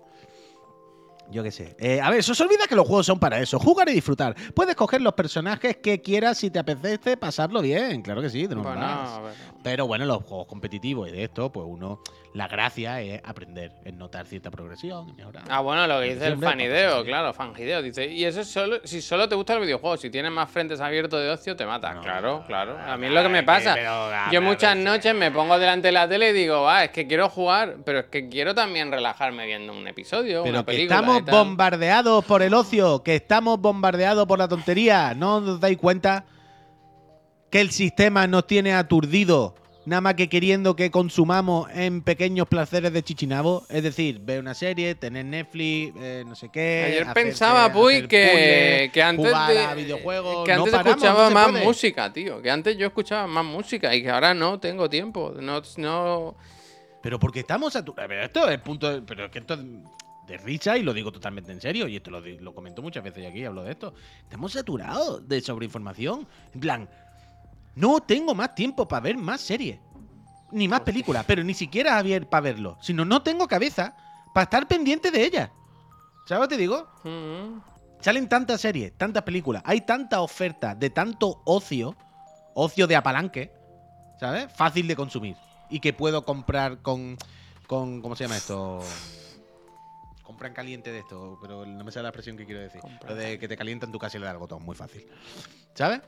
Yo 1.31 1.43
qué 1.43 1.51
sé. 1.51 1.75
Eh, 1.79 2.03
a 2.03 2.11
ver, 2.11 2.19
eso 2.19 2.35
se 2.35 2.43
olvida 2.43 2.67
que 2.69 2.77
los 2.77 2.87
juegos 2.87 3.07
son 3.07 3.19
para 3.19 3.41
eso. 3.41 3.59
Jugar 3.59 3.89
y 3.89 3.95
disfrutar. 3.95 4.37
Puedes 4.53 4.77
coger 4.77 5.01
los 5.01 5.15
personajes 5.15 5.79
que 5.79 6.03
quieras 6.03 6.37
si 6.37 6.51
te 6.51 6.59
apetece 6.59 7.17
pasarlo 7.17 7.63
bien. 7.63 8.03
Claro 8.03 8.21
que 8.21 8.29
sí, 8.29 8.47
lo 8.47 8.63
Bueno. 8.63 9.23
Pero 9.63 9.87
bueno, 9.87 10.05
los 10.05 10.23
juegos 10.23 10.49
competitivos 10.49 11.09
y 11.09 11.13
de 11.13 11.25
esto, 11.25 11.51
pues 11.51 11.67
uno, 11.67 12.03
la 12.35 12.49
gracia 12.49 13.01
es 13.01 13.20
aprender, 13.24 13.70
es 13.85 13.95
notar 13.95 14.26
cierta 14.26 14.51
progresión 14.51 15.14
mejorar. 15.14 15.45
Ah, 15.49 15.61
bueno, 15.61 15.87
lo 15.87 16.01
que 16.01 16.07
dice 16.07 16.16
el 16.26 16.32
Siempre, 16.32 16.49
fanideo, 16.49 16.95
pues, 16.97 17.05
claro, 17.07 17.32
fangideo. 17.32 17.80
Dice, 17.80 18.07
y 18.09 18.24
eso 18.24 18.41
es 18.41 18.49
solo, 18.49 18.78
si 18.82 19.01
solo 19.01 19.28
te 19.28 19.37
gusta 19.37 19.55
el 19.55 19.61
videojuego, 19.61 19.97
si 19.97 20.11
tienes 20.11 20.32
más 20.32 20.51
frentes 20.51 20.80
abiertos 20.80 21.20
de 21.22 21.30
ocio, 21.30 21.55
te 21.55 21.64
mata. 21.64 21.95
No, 21.95 22.03
claro, 22.03 22.39
no, 22.41 22.47
claro. 22.47 22.76
no, 22.76 22.93
A 22.93 22.97
mí 22.97 23.07
es 23.07 23.12
lo 23.12 23.22
que 23.22 23.28
me 23.28 23.45
pasa. 23.45 23.74
pero, 23.74 24.11
Yo 24.32 24.43
muchas 24.43 24.76
noches 24.76 25.14
me 25.14 25.30
pongo 25.30 25.57
delante 25.61 25.89
de 25.89 25.93
la 25.93 26.09
tele 26.09 26.30
y 26.30 26.32
digo, 26.32 26.68
ah, 26.68 26.82
es 26.85 26.91
que 26.91 27.07
quiero 27.07 27.28
jugar, 27.28 27.76
pero 27.87 28.01
es 28.01 28.07
que 28.07 28.28
quiero 28.28 28.53
también 28.53 28.91
relajarme 28.91 29.47
viendo 29.47 29.72
un 29.72 29.87
episodio, 29.87 30.43
Pero 30.43 30.55
una 30.57 30.64
que 30.64 30.72
película. 30.72 30.97
estamos 30.99 31.24
bombardeados 31.24 32.24
por 32.24 32.43
el 32.43 32.53
ocio, 32.53 33.05
que 33.05 33.14
estamos 33.14 33.61
bombardeados 33.61 34.26
por 34.26 34.41
la 34.41 34.49
tontería. 34.49 35.14
¿No 35.14 35.37
os 35.37 35.61
dais 35.61 35.78
cuenta 35.78 36.24
que 37.49 37.61
el 37.61 37.70
sistema 37.70 38.26
nos 38.26 38.45
tiene 38.49 38.74
aturdido, 38.74 39.55
nada 39.87 40.01
más 40.01 40.14
que 40.14 40.28
queriendo 40.28 40.74
que 40.76 40.91
consumamos 40.91 41.68
en 41.72 42.03
pequeños 42.03 42.49
placeres 42.49 42.93
de 42.93 43.03
chichinabo? 43.03 43.64
Es 43.68 43.82
decir, 43.82 44.20
ver 44.20 44.41
una 44.41 44.55
serie, 44.55 44.95
tener 44.95 45.24
Netflix, 45.24 45.95
eh, 45.99 46.24
no 46.26 46.35
sé 46.35 46.49
qué. 46.51 46.85
Ayer 47.03 47.12
pensaba, 47.14 47.72
Puy, 47.72 48.07
que, 48.07 48.26
puzzles, 48.26 48.93
que 48.93 49.03
antes, 49.03 49.26
jugar 49.26 49.53
de- 49.53 49.59
a 49.59 49.74
videojuegos. 49.74 50.45
que 50.47 50.53
No 50.55 50.59
antes 50.61 50.72
paramos, 50.72 50.91
escuchaba 51.03 51.28
no 51.28 51.35
más 51.35 51.49
puede. 51.51 51.64
música, 51.64 52.12
tío. 52.12 52.41
Que 52.43 52.51
antes 52.51 52.76
yo 52.76 52.87
escuchaba 52.87 53.26
más 53.26 53.45
música 53.45 53.95
y 53.95 54.03
que 54.03 54.11
ahora 54.11 54.35
no 54.35 54.59
tengo 54.61 54.89
tiempo. 54.89 55.35
No, 55.41 55.62
no, 55.78 56.35
Pero 57.03 57.18
porque 57.18 57.41
estamos 57.41 57.72
saturados. 57.74 58.09
Pero 58.09 58.22
esto 58.22 58.49
es 58.49 58.59
punto. 58.61 58.91
de- 58.93 59.03
pero 59.03 59.26
es 59.26 59.30
que 59.30 59.39
esto 59.41 59.55
es 59.55 59.61
de 60.26 60.39
risa 60.39 60.78
y 60.78 60.82
lo 60.82 60.95
digo 60.95 61.12
totalmente 61.12 61.53
en 61.53 61.61
serio. 61.61 61.87
Y 61.87 61.97
esto 61.97 62.11
lo, 62.11 62.20
lo 62.20 62.55
comento 62.55 62.80
muchas 62.80 63.05
veces 63.05 63.26
aquí, 63.26 63.45
hablo 63.45 63.62
de 63.62 63.72
esto. 63.72 63.93
Estamos 64.22 64.53
saturados 64.53 65.28
de 65.28 65.41
sobreinformación. 65.43 66.26
En 66.55 66.61
plan, 66.61 66.89
no 67.75 68.01
tengo 68.01 68.35
más 68.35 68.55
tiempo 68.55 68.87
para 68.87 69.01
ver 69.01 69.16
más 69.16 69.41
series. 69.41 69.79
ni 70.53 70.68
más 70.68 70.81
películas, 70.81 71.25
pero 71.27 71.43
ni 71.43 71.53
siquiera 71.53 71.95
Javier 71.95 72.29
para 72.29 72.43
verlo. 72.43 72.79
Sino 72.81 73.05
no 73.05 73.22
tengo 73.22 73.49
cabeza 73.49 73.97
para 74.33 74.45
estar 74.45 74.68
pendiente 74.68 75.11
de 75.11 75.25
ellas. 75.25 75.51
¿Sabes 76.27 76.43
lo 76.43 76.49
que 76.49 76.55
te 76.55 76.61
digo? 76.61 76.87
Mm. 77.03 77.59
Salen 78.01 78.29
tantas 78.29 78.61
series, 78.61 78.97
tantas 78.97 79.22
películas, 79.25 79.62
hay 79.64 79.81
tanta 79.81 80.20
oferta 80.20 80.75
de 80.75 80.91
tanto 80.91 81.43
ocio, 81.45 81.97
ocio 82.55 82.87
de 82.87 82.97
apalanque, 82.97 83.53
¿sabes? 84.20 84.53
Fácil 84.55 84.87
de 84.87 84.95
consumir. 84.95 85.37
Y 85.70 85.81
que 85.81 85.93
puedo 85.93 86.25
comprar 86.25 86.83
con. 86.83 87.16
con 87.66 88.01
¿Cómo 88.01 88.14
se 88.14 88.25
llama 88.25 88.37
esto? 88.37 88.81
Compran 90.22 90.53
caliente 90.53 90.93
de 90.93 91.01
esto, 91.01 91.39
pero 91.43 91.66
no 91.66 91.83
me 91.83 91.91
sale 91.91 92.05
la 92.05 92.09
expresión 92.11 92.37
que 92.37 92.47
quiero 92.47 92.61
decir. 92.61 92.81
Compran 92.81 93.14
Lo 93.14 93.20
de 93.20 93.39
que 93.39 93.49
te 93.49 93.57
calientan 93.57 93.91
tu 93.91 93.99
casa 93.99 94.16
y 94.18 94.20
le 94.20 94.27
da 94.27 94.33
el 94.33 94.39
botón, 94.39 94.62
muy 94.62 94.77
fácil. 94.77 95.05
¿Sabes? 95.75 96.01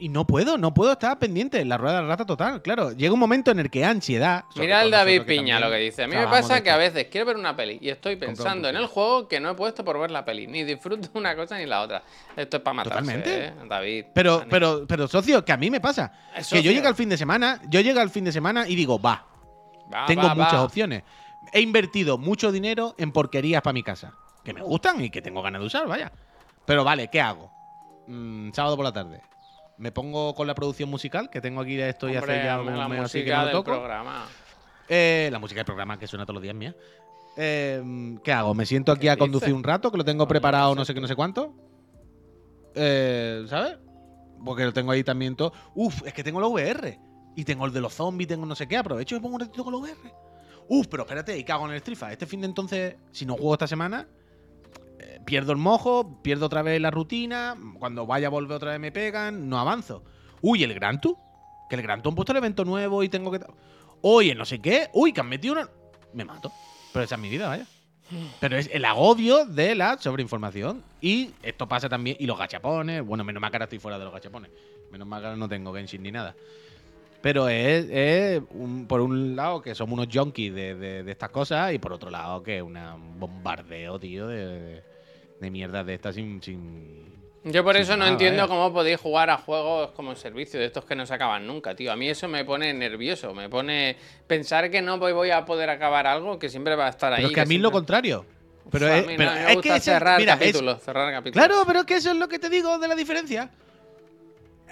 Y 0.00 0.08
no 0.08 0.26
puedo, 0.26 0.56
no 0.58 0.72
puedo 0.72 0.92
estar 0.92 1.18
pendiente. 1.18 1.64
La 1.64 1.76
rueda 1.76 1.96
de 1.96 2.02
la 2.02 2.08
rata 2.08 2.24
total, 2.24 2.62
claro. 2.62 2.92
Llega 2.92 3.12
un 3.12 3.18
momento 3.18 3.50
en 3.50 3.58
el 3.58 3.68
que 3.68 3.84
ansiedad. 3.84 4.44
Mira 4.54 4.82
el 4.82 4.90
David 4.90 5.22
Piña 5.22 5.58
lo 5.58 5.68
que 5.70 5.76
dice. 5.76 6.04
A 6.04 6.06
mí 6.06 6.14
me 6.14 6.26
pasa 6.28 6.62
que 6.62 6.70
a 6.70 6.76
veces 6.76 7.08
quiero 7.10 7.26
ver 7.26 7.36
una 7.36 7.56
peli 7.56 7.78
y 7.80 7.88
estoy 7.88 8.16
pensando 8.16 8.68
en 8.68 8.76
el 8.76 8.86
juego 8.86 9.26
que 9.26 9.40
no 9.40 9.50
he 9.50 9.54
puesto 9.54 9.84
por 9.84 9.98
ver 9.98 10.10
la 10.12 10.24
peli. 10.24 10.46
Ni 10.46 10.62
disfruto 10.62 11.08
una 11.14 11.34
cosa 11.34 11.58
ni 11.58 11.66
la 11.66 11.80
otra. 11.82 12.02
Esto 12.36 12.58
es 12.58 12.62
para 12.62 12.74
matarse, 12.74 12.98
Totalmente. 13.00 13.46
¿eh? 13.46 13.52
David. 13.68 14.04
Pero, 14.14 14.38
Dani. 14.38 14.50
pero, 14.50 14.86
pero, 14.86 15.08
socio, 15.08 15.44
que 15.44 15.52
a 15.52 15.56
mí 15.56 15.68
me 15.70 15.80
pasa. 15.80 16.12
Es 16.36 16.48
Que 16.48 16.62
yo 16.62 16.70
llego 16.70 16.86
al 16.86 16.94
fin 16.94 17.08
de 17.08 17.16
semana, 17.16 17.60
yo 17.68 17.80
llego 17.80 17.98
al 18.00 18.10
fin 18.10 18.24
de 18.24 18.32
semana 18.32 18.68
y 18.68 18.76
digo, 18.76 19.00
va, 19.00 19.26
Va, 19.92 20.06
tengo 20.06 20.22
va, 20.22 20.34
muchas 20.34 20.54
va. 20.54 20.62
opciones. 20.64 21.02
He 21.52 21.60
invertido 21.60 22.18
mucho 22.18 22.52
dinero 22.52 22.94
en 22.98 23.10
porquerías 23.10 23.62
para 23.62 23.72
mi 23.74 23.82
casa. 23.82 24.12
Que 24.44 24.52
me 24.54 24.62
gustan 24.62 25.02
y 25.02 25.10
que 25.10 25.22
tengo 25.22 25.42
ganas 25.42 25.60
de 25.60 25.66
usar, 25.66 25.86
vaya. 25.88 26.12
Pero 26.64 26.84
vale, 26.84 27.08
¿qué 27.10 27.20
hago? 27.20 27.50
Mm, 28.06 28.52
sábado 28.52 28.76
por 28.76 28.84
la 28.84 28.92
tarde. 28.92 29.22
Me 29.78 29.92
pongo 29.92 30.34
con 30.34 30.46
la 30.46 30.54
producción 30.54 30.90
musical, 30.90 31.30
que 31.30 31.40
tengo 31.40 31.60
aquí 31.60 31.76
de 31.76 31.88
esto 31.88 32.08
y 32.08 32.16
hace 32.16 32.26
ya 32.44 32.56
la 32.56 32.62
un 32.62 32.90
mes 32.90 33.00
así 33.00 33.24
que 33.24 33.30
música 33.30 33.38
no 33.38 33.44
lo 33.44 33.50
toco. 33.52 33.70
programa. 33.72 34.26
Eh, 34.88 35.28
la 35.30 35.38
música 35.38 35.58
del 35.58 35.66
programa 35.66 35.98
que 35.98 36.06
suena 36.06 36.24
todos 36.24 36.34
los 36.34 36.42
días 36.42 36.54
mía. 36.54 36.74
Eh, 37.36 38.18
¿Qué 38.24 38.32
hago? 38.32 38.54
¿Me 38.54 38.66
siento 38.66 38.90
aquí 38.90 39.02
¿Qué 39.02 39.10
a 39.10 39.16
conducir 39.16 39.54
un 39.54 39.62
rato? 39.62 39.92
Que 39.92 39.98
lo 39.98 40.04
tengo 40.04 40.24
No, 40.24 40.28
preparado 40.28 40.74
no 40.74 40.82
sé 40.82 40.88
sé 40.88 40.94
qué, 40.94 41.00
no 41.00 41.06
sé 41.06 41.14
cuánto. 41.14 41.54
Eh, 42.74 43.44
¿Sabes? 43.48 43.78
Porque 44.44 44.64
lo 44.64 44.72
tengo 44.72 44.90
ahí 44.90 45.04
también 45.04 45.36
todo. 45.36 45.52
Uf, 45.74 46.02
es 46.04 46.12
que 46.12 46.24
tengo 46.24 46.40
la 46.40 46.48
VR. 46.48 46.98
Y 47.36 47.44
tengo 47.44 47.64
el 47.66 47.72
de 47.72 47.80
los 47.80 47.94
zombies, 47.94 48.26
tengo 48.28 48.46
no 48.46 48.56
sé 48.56 48.66
qué. 48.66 48.76
Aprovecho 48.76 49.14
y 49.14 49.18
me 49.18 49.22
pongo 49.22 49.36
un 49.36 49.40
ratito 49.42 49.62
con 49.62 49.72
la 49.72 49.78
VR. 49.78 50.12
Uf, 50.68 50.88
pero 50.88 51.04
espérate, 51.04 51.38
y 51.38 51.44
cago 51.44 51.66
en 51.66 51.72
el 51.74 51.80
Strifa. 51.80 52.10
Este 52.10 52.26
fin 52.26 52.40
de 52.40 52.46
entonces, 52.46 52.96
si 53.12 53.24
no 53.24 53.34
juego 53.34 53.54
esta 53.54 53.68
semana, 53.68 54.08
pierdo 55.24 55.52
el 55.52 55.58
mojo, 55.58 56.20
pierdo 56.22 56.46
otra 56.46 56.62
vez 56.62 56.80
la 56.80 56.90
rutina. 56.90 57.56
Cuando 57.78 58.06
vaya 58.06 58.28
a 58.28 58.30
volver 58.30 58.56
otra 58.56 58.72
vez 58.72 58.80
me 58.80 58.92
pegan, 58.92 59.48
no 59.48 59.58
avanzo. 59.58 60.02
Uy, 60.40 60.62
el 60.62 60.74
Gran 60.74 61.00
Tour. 61.00 61.16
Que 61.68 61.76
el 61.76 61.82
Gran 61.82 62.02
Tour 62.02 62.12
han 62.12 62.16
puesto 62.16 62.32
el 62.32 62.38
evento 62.38 62.64
nuevo 62.64 63.02
y 63.02 63.08
tengo 63.08 63.30
que. 63.30 63.40
Oye, 64.02 64.34
no 64.34 64.44
sé 64.44 64.60
qué. 64.60 64.88
Uy, 64.92 65.12
que 65.12 65.20
han 65.20 65.28
metido 65.28 65.54
una. 65.54 65.68
Me 66.12 66.24
mato. 66.24 66.52
Pero 66.92 67.04
esa 67.04 67.16
es 67.16 67.20
mi 67.20 67.28
vida, 67.28 67.48
vaya. 67.48 67.66
Pero 68.40 68.56
es 68.56 68.70
el 68.72 68.84
agobio 68.84 69.44
de 69.44 69.74
la 69.74 69.98
sobreinformación. 69.98 70.82
Y 71.00 71.30
esto 71.42 71.68
pasa 71.68 71.88
también. 71.88 72.16
Y 72.18 72.26
los 72.26 72.38
gachapones. 72.38 73.04
Bueno, 73.04 73.24
menos 73.24 73.40
mal 73.40 73.50
que 73.50 73.56
ahora 73.56 73.64
estoy 73.64 73.78
fuera 73.78 73.98
de 73.98 74.04
los 74.04 74.12
gachapones. 74.14 74.50
Menos 74.90 75.06
mal 75.06 75.20
que 75.20 75.26
ahora 75.26 75.36
no 75.36 75.48
tengo 75.48 75.74
Genshin 75.74 76.02
ni 76.02 76.10
nada. 76.10 76.34
Pero 77.20 77.48
es, 77.48 77.86
es 77.90 78.42
un- 78.50 78.86
por 78.86 79.00
un 79.00 79.34
lado 79.34 79.60
que 79.60 79.74
somos 79.74 79.98
unos 79.98 80.08
junkies 80.14 80.54
de, 80.54 80.74
de- 80.76 81.02
de 81.02 81.10
estas 81.10 81.30
cosas. 81.30 81.72
Y 81.72 81.78
por 81.78 81.92
otro 81.92 82.10
lado 82.10 82.42
que 82.42 82.58
es 82.58 82.62
una- 82.62 82.94
un 82.94 83.18
bombardeo, 83.18 83.98
tío, 83.98 84.28
de, 84.28 84.82
de 85.40 85.50
mierdas 85.50 85.84
de 85.84 85.94
estas 85.94 86.14
sin. 86.14 86.40
sin 86.42 87.08
Yo 87.44 87.64
por 87.64 87.76
eso 87.76 87.92
no 87.92 87.98
nada, 87.98 88.10
entiendo 88.12 88.46
cómo 88.46 88.72
podéis 88.72 89.00
jugar 89.00 89.30
a 89.30 89.38
juegos 89.38 89.90
como 89.92 90.14
servicio, 90.14 90.60
de 90.60 90.66
estos 90.66 90.84
que 90.84 90.94
no 90.94 91.06
se 91.06 91.14
acaban 91.14 91.46
nunca, 91.46 91.74
tío. 91.74 91.90
A 91.90 91.96
mí 91.96 92.08
eso 92.08 92.28
me 92.28 92.44
pone 92.44 92.72
nervioso, 92.74 93.34
me 93.34 93.48
pone 93.48 93.96
pensar 94.26 94.70
que 94.70 94.80
no 94.82 94.98
voy 94.98 95.12
voy 95.12 95.30
a 95.30 95.44
poder 95.44 95.70
acabar 95.70 96.06
algo 96.06 96.38
que 96.38 96.48
siempre 96.48 96.76
va 96.76 96.86
a 96.86 96.90
estar 96.90 97.12
ahí. 97.12 97.16
Pero 97.18 97.28
es 97.28 97.34
que 97.34 97.40
a 97.40 97.44
mí 97.46 97.54
lo 97.58 97.62
siempre- 97.68 97.72
contrario. 97.78 98.24
Pero, 98.70 98.86
Uf, 98.86 98.92
a 98.92 98.98
es, 98.98 99.06
mí 99.06 99.12
no, 99.14 99.18
pero 99.18 99.30
a 99.30 99.34
mí 99.34 99.40
es 99.40 99.46
me 99.48 99.54
gusta 99.54 99.74
que 99.74 99.80
cerrar 99.80 100.20
mira, 100.20 100.32
es- 100.34 100.38
capítulos, 100.40 100.82
cerrar 100.82 101.12
capítulos. 101.12 101.46
Claro, 101.46 101.62
pero 101.66 101.78
es 101.80 101.84
que 101.86 101.96
eso 101.96 102.10
es 102.10 102.16
lo 102.16 102.28
que 102.28 102.38
te 102.38 102.48
digo 102.50 102.78
de 102.78 102.86
la 102.88 102.94
diferencia. 102.94 103.50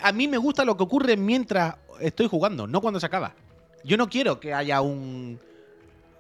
A 0.02 0.12
mí 0.12 0.28
me 0.28 0.36
gusta 0.36 0.64
lo 0.64 0.76
que 0.76 0.82
ocurre 0.82 1.16
mientras 1.16 1.74
estoy 2.00 2.28
jugando, 2.28 2.66
no 2.66 2.80
cuando 2.80 3.00
se 3.00 3.06
acaba. 3.06 3.34
Yo 3.84 3.96
no 3.96 4.08
quiero 4.08 4.40
que 4.40 4.52
haya 4.52 4.80
un 4.80 5.38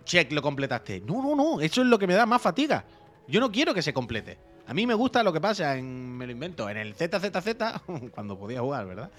check, 0.04 0.32
lo 0.32 0.40
completaste. 0.40 1.00
No, 1.00 1.22
no, 1.22 1.34
no. 1.34 1.60
Eso 1.60 1.82
es 1.82 1.88
lo 1.88 1.98
que 1.98 2.06
me 2.06 2.14
da 2.14 2.26
más 2.26 2.40
fatiga. 2.40 2.84
Yo 3.28 3.40
no 3.40 3.50
quiero 3.50 3.74
que 3.74 3.82
se 3.82 3.92
complete. 3.92 4.38
A 4.68 4.74
mí 4.74 4.86
me 4.86 4.94
gusta 4.94 5.22
lo 5.22 5.32
que 5.32 5.40
pasa 5.40 5.76
en. 5.76 6.16
Me 6.16 6.26
lo 6.26 6.32
invento. 6.32 6.68
En 6.68 6.76
el 6.76 6.94
ZZZ, 6.94 7.56
cuando 8.12 8.38
podía 8.38 8.60
jugar, 8.60 8.86
¿verdad? 8.86 9.10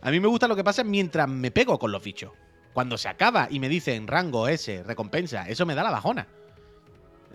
A 0.00 0.10
mí 0.10 0.20
me 0.20 0.28
gusta 0.28 0.48
lo 0.48 0.56
que 0.56 0.64
pasa 0.64 0.82
mientras 0.82 1.28
me 1.28 1.50
pego 1.50 1.78
con 1.78 1.92
los 1.92 2.02
bichos. 2.02 2.32
Cuando 2.72 2.96
se 2.98 3.08
acaba 3.08 3.48
y 3.50 3.60
me 3.60 3.68
dicen 3.68 4.06
rango 4.06 4.48
S, 4.48 4.82
recompensa, 4.82 5.48
eso 5.48 5.66
me 5.66 5.74
da 5.74 5.82
la 5.82 5.90
bajona. 5.90 6.26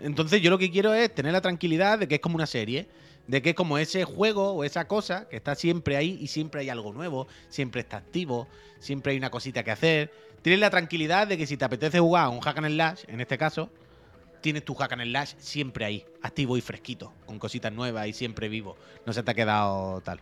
Entonces 0.00 0.42
yo 0.42 0.50
lo 0.50 0.58
que 0.58 0.70
quiero 0.70 0.94
es 0.94 1.14
tener 1.14 1.32
la 1.32 1.40
tranquilidad 1.40 1.98
de 1.98 2.08
que 2.08 2.16
es 2.16 2.20
como 2.20 2.36
una 2.36 2.46
serie, 2.46 2.88
de 3.26 3.42
que 3.42 3.50
es 3.50 3.56
como 3.56 3.78
ese 3.78 4.04
juego 4.04 4.52
o 4.52 4.64
esa 4.64 4.86
cosa 4.86 5.28
que 5.28 5.36
está 5.36 5.54
siempre 5.54 5.96
ahí 5.96 6.18
y 6.20 6.28
siempre 6.28 6.60
hay 6.60 6.68
algo 6.70 6.92
nuevo, 6.92 7.26
siempre 7.48 7.80
está 7.80 7.96
activo, 7.96 8.46
siempre 8.78 9.12
hay 9.12 9.18
una 9.18 9.30
cosita 9.30 9.62
que 9.64 9.70
hacer. 9.70 10.12
Tienes 10.42 10.60
la 10.60 10.70
tranquilidad 10.70 11.26
de 11.26 11.36
que 11.36 11.46
si 11.46 11.56
te 11.56 11.64
apetece 11.64 11.98
jugar 11.98 12.26
a 12.26 12.28
un 12.28 12.40
hack 12.40 12.58
and 12.58 12.68
slash, 12.68 13.02
en 13.08 13.20
este 13.20 13.36
caso, 13.36 13.68
tienes 14.40 14.64
tu 14.64 14.74
hack 14.74 14.92
and 14.92 15.02
slash 15.02 15.32
siempre 15.38 15.84
ahí, 15.84 16.04
activo 16.22 16.56
y 16.56 16.60
fresquito, 16.60 17.12
con 17.26 17.38
cositas 17.40 17.72
nuevas 17.72 18.06
y 18.06 18.12
siempre 18.12 18.48
vivo. 18.48 18.76
No 19.04 19.12
se 19.12 19.22
te 19.24 19.30
ha 19.32 19.34
quedado 19.34 20.00
tal. 20.02 20.20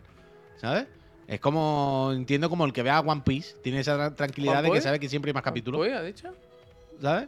¿Sabes? 0.57 0.87
Es 1.27 1.39
como, 1.39 2.11
entiendo 2.13 2.49
como 2.49 2.65
el 2.65 2.73
que 2.73 2.81
vea 2.81 2.99
One 3.01 3.21
Piece, 3.25 3.55
tiene 3.61 3.79
esa 3.81 3.97
tra- 3.97 4.15
tranquilidad 4.15 4.63
de 4.63 4.69
que 4.69 4.73
¿One 4.73 4.81
sabe 4.81 4.99
que 4.99 5.09
siempre 5.09 5.29
hay 5.29 5.33
más 5.33 5.43
capítulos. 5.43 5.79
¿Sabes? 7.01 7.27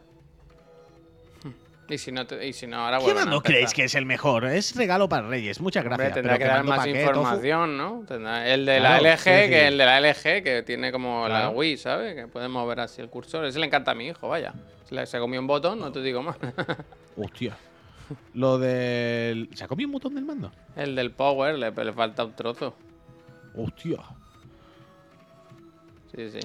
Y 1.89 1.97
si 1.97 2.11
no, 2.11 2.27
te- 2.27 2.45
y 2.45 2.51
si 2.51 2.67
no 2.67 2.77
ahora 2.85 2.99
¿Qué 2.99 3.13
mando 3.13 3.41
creéis 3.41 3.73
que 3.73 3.85
es 3.85 3.95
el 3.95 4.05
mejor? 4.05 4.43
Es 4.45 4.75
regalo 4.75 5.07
para 5.07 5.27
Reyes. 5.27 5.61
Muchas 5.61 5.83
Hombre, 5.85 5.95
gracias. 5.97 6.15
tendrá 6.15 6.33
pero 6.33 6.45
que 6.45 6.53
dar 6.53 6.63
más 6.65 6.79
tofu. 6.85 6.89
información, 6.97 7.77
¿no? 7.77 8.03
Tendrá- 8.05 8.45
el 8.47 8.65
de 8.65 8.77
Claro, 8.79 9.03
la 9.03 9.13
LG, 9.13 9.23
que 9.23 9.67
el 9.67 9.77
de 9.77 9.85
la 9.85 9.97
LG, 10.01 10.43
que 10.43 10.63
tiene 10.65 10.91
como 10.91 11.27
la. 11.29 11.49
Wii, 11.49 11.77
¿sabes? 11.77 12.13
Que 12.15 12.27
puede 12.27 12.49
mover 12.49 12.81
así 12.81 13.01
el 13.01 13.09
cursor. 13.09 13.45
Ese 13.45 13.59
le 13.59 13.67
encanta 13.67 13.91
a 13.91 13.95
mi 13.95 14.07
hijo, 14.07 14.27
vaya. 14.27 14.53
Se 15.05 15.19
comió 15.19 15.39
un 15.39 15.47
botón, 15.47 15.79
no 15.79 15.91
te 15.91 16.01
digo 16.01 16.21
más. 16.21 16.35
Hostia. 17.17 17.57
Lo 18.33 18.57
del. 18.57 19.49
¿Se 19.53 19.63
ha 19.63 19.67
comido 19.67 19.87
un 19.87 19.93
botón 19.93 20.15
del 20.15 20.25
mando? 20.25 20.51
el 20.75 20.95
del 20.95 21.11
Power, 21.11 21.55
le, 21.57 21.71
le 21.71 21.93
falta 21.93 22.25
un 22.25 22.33
trozo. 22.35 22.75
Hostia. 23.55 23.97
Sí, 26.15 26.29
sí. 26.31 26.39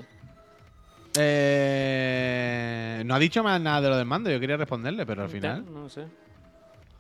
Eh, 1.18 3.02
no 3.04 3.14
ha 3.14 3.18
dicho 3.18 3.42
más 3.42 3.60
nada 3.60 3.80
de 3.80 3.88
lo 3.88 3.96
del 3.96 4.06
mando. 4.06 4.30
Yo 4.30 4.38
quería 4.40 4.56
responderle, 4.56 5.04
pero 5.06 5.22
al 5.22 5.28
final. 5.28 5.64
No 5.72 5.88
sé. 5.88 6.06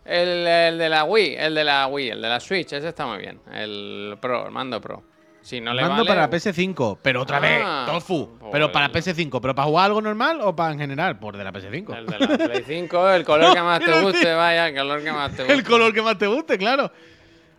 El, 0.04 0.46
el 0.46 0.78
de 0.78 0.88
la 0.88 1.04
Wii, 1.04 1.36
el 1.36 1.54
de 1.54 1.64
la 1.64 1.86
Wii, 1.86 2.10
el 2.10 2.22
de 2.22 2.28
la 2.28 2.40
Switch, 2.40 2.72
ese 2.72 2.88
está 2.88 3.06
muy 3.06 3.18
bien. 3.18 3.40
El 3.52 4.16
Pro, 4.20 4.46
el 4.46 4.52
mando 4.52 4.80
Pro. 4.80 5.02
Si 5.42 5.60
no 5.60 5.74
le 5.74 5.82
mando 5.82 6.04
vale, 6.04 6.08
para 6.08 6.30
PS5, 6.30 6.98
pero 7.02 7.22
otra 7.22 7.40
vez, 7.40 7.60
Ah, 7.64 7.84
Tofu. 7.88 8.36
pues- 8.38 8.52
Pero 8.52 8.70
para 8.70 8.88
PS5, 8.92 9.40
pero 9.40 9.54
para 9.56 9.66
jugar 9.66 9.86
algo 9.86 10.00
normal 10.00 10.40
o 10.40 10.54
para 10.54 10.72
en 10.72 10.78
general, 10.78 11.18
por 11.18 11.36
de 11.36 11.42
la 11.44 11.52
PS5. 11.52 11.96
El 11.96 12.06
de 12.06 12.18
la 12.18 12.38
Play 12.38 12.62
5, 12.64 13.10
el 13.10 13.24
color 13.24 13.52
que 13.54 13.60
más 13.62 13.80
te 13.84 14.00
guste, 14.02 14.18
decir- 14.18 14.36
vaya, 14.36 14.68
el 14.68 14.76
color 14.76 15.02
que 15.02 15.12
más 15.12 15.32
te 15.34 15.42
guste. 15.42 15.52
El 15.52 15.64
color 15.64 15.92
que 15.92 16.02
más 16.02 16.16
te 16.18 16.26
guste, 16.28 16.58
claro. 16.58 16.92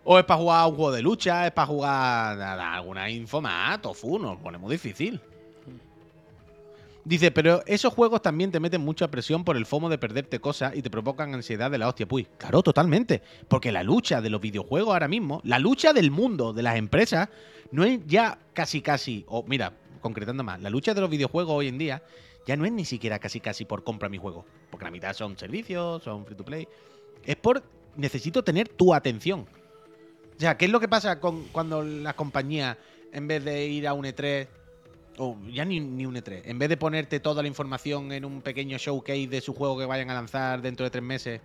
O 0.04 0.18
es 0.18 0.24
para 0.24 0.38
jugar 0.40 0.60
a 0.60 0.66
un 0.66 0.74
juego 0.76 0.92
de 0.92 1.02
lucha, 1.02 1.46
es 1.46 1.52
para 1.52 1.66
jugar 1.66 2.40
a, 2.40 2.74
alguna 2.74 3.08
info 3.10 3.40
más, 3.42 3.80
Tofu, 3.82 4.18
nos 4.18 4.38
ponemos 4.38 4.70
difícil. 4.70 5.20
Dice, 7.04 7.30
pero 7.30 7.62
esos 7.66 7.92
juegos 7.92 8.22
también 8.22 8.50
te 8.50 8.60
meten 8.60 8.80
mucha 8.80 9.10
presión 9.10 9.44
por 9.44 9.58
el 9.58 9.66
FOMO 9.66 9.90
de 9.90 9.98
perderte 9.98 10.40
cosas 10.40 10.74
y 10.74 10.80
te 10.80 10.88
provocan 10.88 11.34
ansiedad 11.34 11.70
de 11.70 11.76
la 11.76 11.88
hostia. 11.88 12.08
Pues, 12.08 12.26
claro, 12.38 12.62
totalmente. 12.62 13.20
Porque 13.46 13.72
la 13.72 13.82
lucha 13.82 14.22
de 14.22 14.30
los 14.30 14.40
videojuegos 14.40 14.94
ahora 14.94 15.06
mismo, 15.06 15.42
la 15.44 15.58
lucha 15.58 15.92
del 15.92 16.10
mundo, 16.10 16.54
de 16.54 16.62
las 16.62 16.76
empresas, 16.76 17.28
no 17.72 17.84
es 17.84 18.00
ya 18.06 18.38
casi 18.54 18.80
casi, 18.80 19.24
o 19.28 19.44
mira, 19.46 19.74
concretando 20.00 20.42
más, 20.44 20.62
la 20.62 20.70
lucha 20.70 20.94
de 20.94 21.02
los 21.02 21.10
videojuegos 21.10 21.54
hoy 21.54 21.68
en 21.68 21.76
día 21.76 22.02
ya 22.46 22.56
no 22.56 22.64
es 22.64 22.72
ni 22.72 22.86
siquiera 22.86 23.18
casi 23.18 23.40
casi 23.40 23.66
por 23.66 23.84
compra 23.84 24.08
mi 24.08 24.16
juego. 24.16 24.46
Porque 24.70 24.86
la 24.86 24.90
mitad 24.90 25.12
son 25.12 25.36
servicios, 25.36 26.02
son 26.02 26.24
free 26.24 26.36
to 26.36 26.44
play. 26.44 26.66
Es 27.24 27.36
por 27.36 27.62
necesito 27.96 28.42
tener 28.42 28.68
tu 28.68 28.94
atención. 28.94 29.46
O 30.36 30.40
sea, 30.40 30.56
¿qué 30.56 30.64
es 30.64 30.70
lo 30.70 30.80
que 30.80 30.88
pasa 30.88 31.20
con 31.20 31.44
cuando 31.48 31.82
las 31.82 32.14
compañías, 32.14 32.76
en 33.12 33.28
vez 33.28 33.44
de 33.44 33.66
ir 33.66 33.86
a 33.86 33.92
un 33.92 34.04
E3, 34.04 34.48
o 35.18 35.38
ya 35.48 35.64
ni, 35.64 35.80
ni 35.80 36.06
un 36.06 36.14
E3, 36.14 36.42
en 36.44 36.58
vez 36.58 36.68
de 36.68 36.76
ponerte 36.76 37.20
toda 37.20 37.42
la 37.42 37.48
información 37.48 38.12
en 38.12 38.24
un 38.24 38.42
pequeño 38.42 38.78
showcase 38.78 39.28
de 39.28 39.40
su 39.40 39.54
juego 39.54 39.78
que 39.78 39.86
vayan 39.86 40.10
a 40.10 40.14
lanzar 40.14 40.62
dentro 40.62 40.84
de 40.84 40.90
tres 40.90 41.02
meses, 41.02 41.40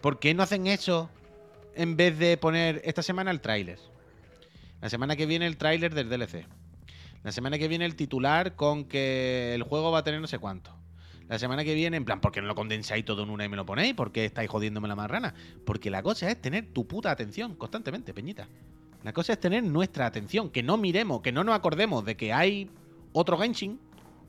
¿por 0.00 0.18
qué 0.18 0.34
no 0.34 0.42
hacen 0.42 0.66
eso 0.66 1.10
en 1.74 1.96
vez 1.96 2.18
de 2.18 2.36
poner 2.36 2.80
esta 2.84 3.02
semana 3.02 3.30
el 3.30 3.40
tráiler? 3.40 3.78
La 4.80 4.88
semana 4.88 5.16
que 5.16 5.26
viene 5.26 5.46
el 5.46 5.56
tráiler 5.56 5.94
del 5.94 6.08
DLC. 6.08 6.46
La 7.24 7.32
semana 7.32 7.58
que 7.58 7.66
viene 7.66 7.84
el 7.84 7.96
titular 7.96 8.54
con 8.54 8.84
que 8.84 9.54
el 9.54 9.62
juego 9.64 9.90
va 9.90 9.98
a 9.98 10.04
tener 10.04 10.20
no 10.20 10.28
sé 10.28 10.38
cuánto. 10.38 10.72
La 11.28 11.38
semana 11.38 11.62
que 11.62 11.74
viene, 11.74 11.96
en 11.98 12.04
plan, 12.04 12.20
¿por 12.20 12.32
qué 12.32 12.40
no 12.40 12.46
lo 12.46 12.54
condensáis 12.54 13.04
todo 13.04 13.22
en 13.22 13.30
una 13.30 13.44
y 13.44 13.48
me 13.48 13.56
lo 13.56 13.66
ponéis? 13.66 13.94
¿Por 13.94 14.12
qué 14.12 14.24
estáis 14.24 14.48
jodiéndome 14.48 14.88
la 14.88 14.96
marrana? 14.96 15.34
Porque 15.66 15.90
la 15.90 16.02
cosa 16.02 16.30
es 16.30 16.40
tener 16.40 16.72
tu 16.72 16.86
puta 16.86 17.10
atención 17.10 17.54
constantemente, 17.54 18.14
Peñita. 18.14 18.48
La 19.02 19.12
cosa 19.12 19.34
es 19.34 19.40
tener 19.40 19.62
nuestra 19.62 20.06
atención, 20.06 20.48
que 20.48 20.62
no 20.62 20.78
miremos, 20.78 21.20
que 21.20 21.30
no 21.30 21.44
nos 21.44 21.54
acordemos 21.54 22.04
de 22.04 22.16
que 22.16 22.32
hay 22.32 22.70
otro 23.12 23.38
Genshin 23.38 23.78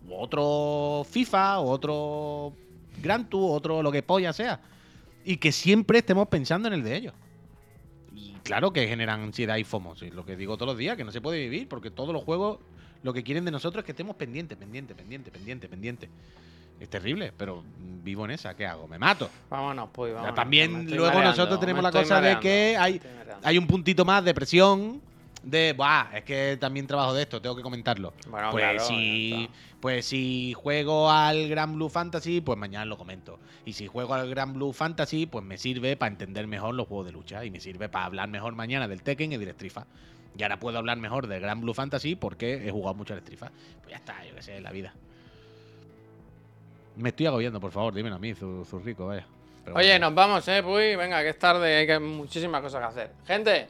o 0.10 0.22
otro 0.22 1.06
FIFA, 1.10 1.60
o 1.60 1.70
otro 1.70 2.54
Gran 3.02 3.30
Tour, 3.30 3.58
otro 3.58 3.84
lo 3.84 3.92
que 3.92 4.04
polla 4.04 4.34
sea. 4.34 4.60
Y 5.24 5.38
que 5.38 5.52
siempre 5.52 6.00
estemos 6.00 6.28
pensando 6.28 6.68
en 6.68 6.74
el 6.74 6.84
de 6.84 6.96
ellos. 6.96 7.14
Y 8.16 8.34
claro 8.44 8.74
que 8.74 8.88
generan 8.88 9.22
ansiedad 9.22 9.58
y 9.58 9.64
FOMO, 9.64 9.96
sí, 9.96 10.10
lo 10.10 10.26
que 10.26 10.36
digo 10.36 10.58
todos 10.58 10.74
los 10.74 10.78
días, 10.78 10.98
que 10.98 11.04
no 11.04 11.12
se 11.12 11.22
puede 11.22 11.40
vivir, 11.40 11.68
porque 11.68 11.92
todos 11.92 12.14
los 12.14 12.24
juegos 12.24 12.60
lo 13.04 13.14
que 13.14 13.24
quieren 13.24 13.46
de 13.46 13.52
nosotros 13.52 13.82
es 13.84 13.86
que 13.86 13.92
estemos 13.92 14.16
pendientes, 14.16 14.58
pendientes, 14.58 14.96
pendientes, 14.96 15.32
pendientes, 15.32 15.70
pendientes. 15.70 16.10
Es 16.80 16.90
terrible, 16.90 17.34
pero 17.36 17.64
vivo 18.04 18.24
en 18.26 18.32
esa, 18.32 18.56
¿qué 18.56 18.66
hago? 18.66 18.88
¿Me 18.88 18.98
mato? 18.98 19.30
Vámonos, 19.50 19.90
pues, 19.92 20.14
vámonos. 20.14 20.36
también 20.36 20.90
luego 20.90 21.08
mareando, 21.08 21.32
nosotros 21.32 21.60
tenemos 21.60 21.84
la 21.84 21.92
cosa 21.92 22.22
de 22.22 22.40
que 22.40 22.78
hay, 22.80 23.02
hay 23.44 23.58
un 23.58 23.68
puntito 23.68 24.06
más 24.06 24.24
de 24.24 24.34
presión 24.34 25.02
de, 25.44 25.74
Buah, 25.74 26.10
es 26.18 26.24
que 26.24 26.58
también 26.60 26.86
trabajo 26.88 27.14
de 27.14 27.22
esto, 27.24 27.42
tengo 27.42 27.56
que 27.56 27.62
comentarlo. 27.62 28.14
Bueno, 28.30 28.52
pues, 28.52 28.64
claro, 28.64 28.80
si, 28.86 29.50
pues 29.80 30.06
si 30.06 30.54
juego 30.54 31.10
al 31.10 31.48
Gran 31.48 31.76
Blue 31.76 31.90
Fantasy, 31.90 32.42
pues 32.42 32.58
mañana 32.58 32.86
lo 32.86 32.98
comento. 32.98 33.40
Y 33.66 33.74
si 33.74 33.88
juego 33.88 34.14
al 34.14 34.30
Gran 34.30 34.54
Blue 34.54 34.74
Fantasy, 34.74 35.26
pues 35.26 35.44
me 35.46 35.58
sirve 35.58 35.96
para 35.96 36.12
entender 36.12 36.46
mejor 36.48 36.76
los 36.76 36.88
juegos 36.88 37.06
de 37.06 37.12
lucha 37.14 37.46
y 37.46 37.52
me 37.52 37.60
sirve 37.60 37.88
para 37.90 38.06
hablar 38.06 38.28
mejor 38.30 38.54
mañana 38.56 38.88
del 38.88 39.02
Tekken 39.02 39.32
y 39.32 39.38
del 39.38 39.54
Fighter. 39.54 39.84
Y 40.38 40.44
ahora 40.44 40.60
puedo 40.60 40.78
hablar 40.78 40.98
mejor 40.98 41.28
del 41.28 41.42
Gran 41.42 41.62
Blue 41.62 41.74
Fantasy 41.74 42.16
porque 42.16 42.68
he 42.68 42.72
jugado 42.72 42.96
mucho 42.96 43.14
al 43.14 43.22
Fighter. 43.22 43.52
Pues 43.82 43.90
ya 43.92 43.96
está, 43.98 44.24
yo 44.26 44.36
qué 44.36 44.42
sé, 44.42 44.60
la 44.62 44.72
vida. 44.72 44.94
Me 46.96 47.10
estoy 47.10 47.28
agobiando, 47.28 47.60
por 47.62 47.72
favor, 47.72 47.94
dímelo 47.94 48.16
a 48.16 48.20
mí, 48.20 48.34
Zu- 48.34 48.66
Zurrico, 48.66 49.08
vaya. 49.08 49.26
Pero 49.64 49.78
Oye, 49.78 49.90
bueno. 49.92 50.08
nos 50.08 50.16
vamos, 50.16 50.48
eh, 50.48 50.62
Puy. 50.64 50.96
Venga, 50.96 51.22
que 51.22 51.30
es 51.30 51.40
tarde, 51.40 51.78
hay 51.78 51.88
que 51.88 52.00
muchísimas 52.00 52.62
cosas 52.62 52.82
que 52.82 52.88
hacer. 52.88 53.12
Gente, 53.26 53.68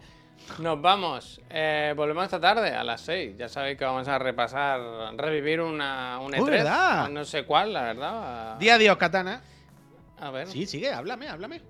nos 0.60 0.82
vamos. 0.82 1.40
Eh, 1.50 1.94
volvemos 1.96 2.24
esta 2.26 2.40
tarde 2.40 2.72
a 2.74 2.84
las 2.84 3.02
6. 3.02 3.38
Ya 3.38 3.50
sabéis 3.50 3.78
que 3.78 3.86
vamos 3.86 4.08
a 4.08 4.18
repasar, 4.20 4.80
revivir 5.18 5.62
una, 5.62 6.20
un 6.20 6.34
Oh, 6.34 6.38
E3. 6.38 6.46
¿verdad? 6.50 7.10
No 7.10 7.24
sé 7.26 7.44
cuál, 7.46 7.74
la 7.74 7.82
verdad. 7.84 8.58
Día 8.58 8.78
Dios, 8.78 8.98
Katana. 8.98 9.42
A 10.20 10.32
ver. 10.32 10.48
Sí, 10.48 10.66
sigue, 10.66 10.92
háblame, 10.92 11.30
háblame. 11.30 11.62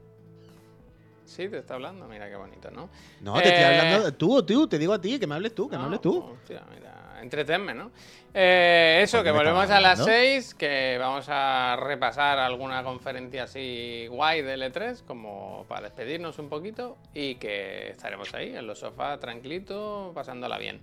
Sí, 1.30 1.48
te 1.48 1.60
está 1.60 1.76
hablando. 1.76 2.08
Mira 2.08 2.28
qué 2.30 2.36
bonito, 2.36 2.72
¿no? 2.72 2.90
No, 3.22 3.40
te 3.42 3.50
estoy 3.50 3.64
Eh, 3.64 3.68
hablando. 3.68 4.14
Tú, 4.16 4.44
tú, 4.44 4.68
te 4.68 4.78
digo 4.80 4.94
a 4.94 5.00
ti, 5.00 5.20
que 5.20 5.28
me 5.28 5.36
hables 5.36 5.54
tú, 5.54 5.70
que 5.70 5.76
me 5.76 5.80
No, 5.82 5.86
hables 5.86 6.02
tú. 6.02 6.18
hostia, 6.24 6.64
mira, 6.74 7.20
entretenme, 7.22 7.74
¿no? 7.76 7.92
Eh, 8.34 9.02
eso, 9.04 9.18
¿Por 9.18 9.26
que 9.26 9.32
me 9.32 9.38
volvemos 9.38 9.70
a 9.70 9.80
las 9.80 10.00
hablando? 10.00 10.06
6, 10.06 10.54
que 10.56 10.98
vamos 11.00 11.26
a 11.30 11.78
repasar 11.80 12.40
alguna 12.40 12.84
conferencia 12.84 13.44
así 13.44 14.08
guay 14.10 14.42
de 14.42 14.56
L3, 14.58 15.04
como 15.06 15.66
para 15.68 15.82
despedirnos 15.84 16.40
un 16.40 16.50
poquito, 16.50 16.98
y 17.14 17.36
que 17.36 17.90
estaremos 17.90 18.34
ahí, 18.34 18.56
en 18.56 18.66
los 18.68 18.80
sofás, 18.80 19.20
tranquilitos, 19.20 20.14
pasándola 20.14 20.58
bien. 20.58 20.82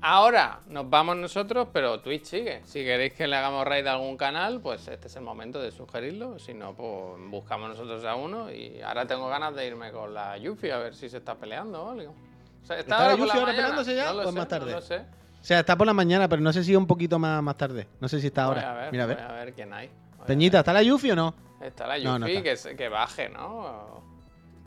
Ahora 0.00 0.60
nos 0.68 0.88
vamos 0.88 1.16
nosotros, 1.16 1.68
pero 1.72 2.00
Twitch 2.00 2.24
sigue. 2.24 2.62
Si 2.64 2.84
queréis 2.84 3.14
que 3.14 3.26
le 3.26 3.34
hagamos 3.36 3.66
raid 3.66 3.84
a 3.86 3.92
algún 3.94 4.16
canal, 4.16 4.60
pues 4.60 4.86
este 4.86 5.08
es 5.08 5.16
el 5.16 5.22
momento 5.22 5.60
de 5.60 5.72
sugerirlo. 5.72 6.38
Si 6.38 6.54
no, 6.54 6.72
pues 6.74 7.20
buscamos 7.30 7.70
nosotros 7.70 8.04
a 8.04 8.14
uno. 8.14 8.50
Y 8.52 8.80
ahora 8.80 9.06
tengo 9.06 9.28
ganas 9.28 9.54
de 9.56 9.66
irme 9.66 9.90
con 9.90 10.14
la 10.14 10.36
Yuffie 10.38 10.72
a 10.72 10.78
ver 10.78 10.94
si 10.94 11.08
se 11.08 11.16
está 11.16 11.34
peleando 11.34 11.82
o 11.82 11.90
algo. 11.90 12.14
O 12.62 12.66
sea, 12.66 12.78
¿Está 12.78 12.96
ahora 12.96 13.08
la 13.12 13.16
por 13.16 13.26
Yuffie 13.26 13.40
ahora 13.40 13.52
mañana? 13.52 13.66
peleándose 13.68 13.96
ya 13.96 14.04
No 14.06 14.12
lo 14.12 14.18
o 14.18 14.22
es 14.22 14.28
sé, 14.30 14.38
más 14.38 14.48
tarde? 14.48 14.70
No 14.70 14.76
lo 14.76 14.82
sé. 14.82 14.96
O 15.40 15.44
sea, 15.44 15.60
está 15.60 15.76
por 15.76 15.86
la 15.86 15.94
mañana, 15.94 16.28
pero 16.28 16.42
no 16.42 16.52
sé 16.52 16.62
si 16.62 16.76
un 16.76 16.86
poquito 16.86 17.18
más, 17.18 17.42
más 17.42 17.56
tarde. 17.56 17.88
No 18.00 18.08
sé 18.08 18.20
si 18.20 18.28
está 18.28 18.46
Voy 18.46 18.56
ahora. 18.56 18.70
a 18.70 18.74
ver, 18.82 18.92
Mira, 18.92 19.04
a 19.04 19.06
ver. 19.06 19.16
voy 19.16 19.24
a 19.26 19.32
ver 19.32 19.52
quién 19.52 19.72
hay. 19.72 19.88
Voy 19.88 20.22
a 20.22 20.26
Peñita, 20.26 20.58
¿está 20.60 20.72
la 20.72 20.82
Yuffie 20.82 21.12
o 21.12 21.16
no? 21.16 21.34
Está 21.60 21.86
la 21.88 21.98
No, 21.98 22.18
no 22.20 22.28
Yuffie, 22.28 22.52
está. 22.52 22.70
que, 22.70 22.76
que 22.76 22.88
baje, 22.88 23.28
¿no? 23.30 23.98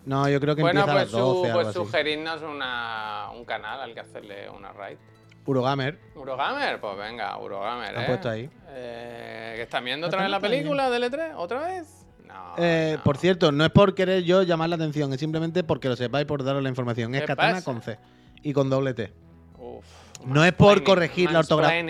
No, 0.06 0.28
yo 0.28 0.40
creo 0.42 0.56
que 0.56 0.62
Bueno, 0.64 0.82
empieza 0.82 1.00
pues, 1.00 1.14
a 1.14 1.18
las 1.18 1.24
12 1.26 1.40
su, 1.40 1.46
algo 1.46 1.54
pues 1.56 1.68
así. 1.68 1.78
sugerirnos 1.78 2.42
una, 2.42 3.30
un 3.36 3.46
canal 3.46 3.82
al 3.82 3.94
que 3.94 4.00
hacerle 4.02 4.50
una 4.50 4.74
raid. 4.74 4.98
Urogamer. 5.46 6.00
Urogamer, 6.16 6.80
pues 6.80 6.98
venga, 6.98 7.38
Urogamer, 7.38 7.98
Han 7.98 8.04
¿eh? 8.04 8.08
puesto 8.08 8.30
ahí. 8.30 8.50
Eh, 8.70 9.54
¿Que 9.56 9.62
están 9.64 9.84
viendo 9.84 10.08
otra 10.08 10.22
vez 10.22 10.30
la 10.30 10.40
película 10.40 10.90
de 10.90 11.00
L3? 11.00 11.34
¿Otra 11.36 11.62
vez? 11.62 12.06
No. 12.26 12.56
Eh, 12.58 12.94
no. 12.98 13.04
Por 13.04 13.18
cierto, 13.18 13.52
no 13.52 13.66
es 13.66 13.72
por 13.72 13.96
querer 13.96 14.24
yo 14.24 14.44
llamar 14.44 14.70
la 14.70 14.76
atención, 14.76 15.12
es 15.14 15.20
simplemente 15.20 15.64
porque 15.64 15.90
lo 15.90 15.96
sepáis 15.96 16.26
por 16.26 16.44
daros 16.44 16.62
la 16.64 16.70
información. 16.70 17.14
Es 17.16 17.22
¿Qué 17.22 17.28
katana 17.28 17.54
pasa? 17.56 17.66
con 17.66 17.82
C 17.82 17.98
y 18.44 18.54
con 18.54 18.70
doble 18.70 18.94
T. 18.94 19.12
Uf, 19.58 19.86
No 20.26 20.46
es 20.46 20.54
por 20.54 20.84
corregir 20.84 21.32
la 21.32 21.40
ortografía. 21.40 21.84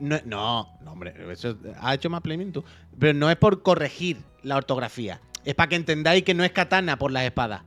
No, 0.00 0.20
no, 0.24 0.68
no, 0.80 0.92
hombre, 0.92 1.14
eso 1.30 1.56
ha 1.80 1.94
hecho 1.94 2.10
más 2.10 2.20
playing 2.20 2.52
tú. 2.52 2.64
Pero 2.98 3.14
no 3.14 3.30
es 3.30 3.36
por 3.36 3.62
corregir 3.62 4.18
la 4.42 4.56
ortografía. 4.56 5.20
Es 5.44 5.54
para 5.54 5.68
que 5.68 5.76
entendáis 5.76 6.24
que 6.24 6.34
no 6.34 6.44
es 6.44 6.52
katana 6.52 6.98
por 6.98 7.10
las 7.10 7.22
espadas, 7.24 7.62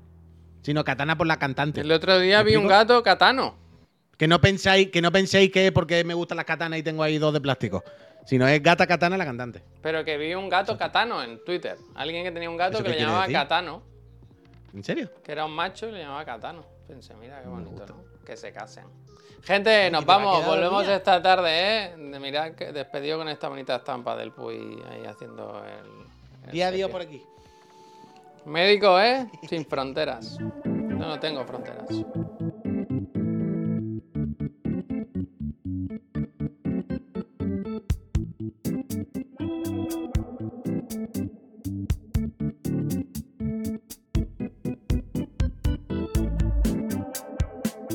sino 0.61 0.83
katana 0.83 1.17
por 1.17 1.27
la 1.27 1.39
cantante. 1.39 1.81
El 1.81 1.91
otro 1.91 2.19
día 2.19 2.43
¿Me 2.43 2.51
vi 2.51 2.55
un 2.57 2.67
gato 2.67 3.01
katano. 3.01 3.55
Que 4.22 4.28
no 4.28 4.39
pensáis, 4.39 4.91
que 4.91 5.01
no 5.01 5.11
penséis 5.11 5.51
que 5.51 5.65
es 5.65 5.72
porque 5.72 6.03
me 6.03 6.13
gustan 6.13 6.36
las 6.38 6.45
katanas 6.45 6.78
y 6.78 6.84
tengo 6.84 7.01
ahí 7.01 7.17
dos 7.17 7.34
de 7.34 7.41
plástico. 7.41 7.84
Sino 8.24 8.47
es 8.47 8.61
gata 8.61 8.86
katana 8.86 9.17
la 9.17 9.26
cantante. 9.26 9.63
Pero 9.82 10.05
que 10.05 10.15
vi 10.15 10.36
un 10.36 10.47
gato 10.47 10.78
katano 10.78 11.24
en 11.24 11.43
Twitter. 11.43 11.76
Alguien 11.95 12.24
que 12.24 12.32
tenía 12.32 12.47
un 12.47 12.55
gato 12.55 12.78
¿Eso 12.78 12.84
que 12.84 12.89
le 12.91 12.99
llamaba 12.99 13.22
decir? 13.22 13.34
katano. 13.36 13.82
¿En 14.76 14.84
serio? 14.84 15.09
Que 15.24 15.32
era 15.32 15.43
un 15.43 15.53
macho 15.53 15.88
y 15.89 15.93
le 15.93 16.01
llamaba 16.03 16.24
katano. 16.24 16.63
Pensé, 16.88 17.15
mira 17.15 17.41
qué 17.41 17.47
bonito. 17.47 17.84
¿no? 17.88 17.95
Que 18.24 18.38
se 18.38 18.51
casen. 18.51 18.84
Gente, 19.41 19.89
nos 19.89 20.05
vamos. 20.05 20.45
Volvemos 20.45 20.88
esta 20.88 21.19
tarde, 21.19 21.49
¿eh? 21.49 21.95
De 21.97 22.19
mirar 22.19 22.53
que 22.53 22.72
despedido 22.72 23.17
con 23.17 23.28
esta 23.28 23.49
bonita 23.49 23.78
estampa 23.78 24.15
del 24.15 24.32
Puy 24.34 24.84
ahí 24.88 25.03
haciendo 25.03 25.65
el. 25.65 26.45
el 26.45 26.51
Día 26.51 26.67
a 26.67 26.72
día 26.72 26.88
por 26.89 27.01
aquí. 27.01 27.24
Médico, 28.45 29.01
¿eh? 29.01 29.28
Sin 29.49 29.65
fronteras. 29.65 30.38
Yo 30.38 31.07
no 31.07 31.19
tengo 31.19 31.43
fronteras. 31.43 31.88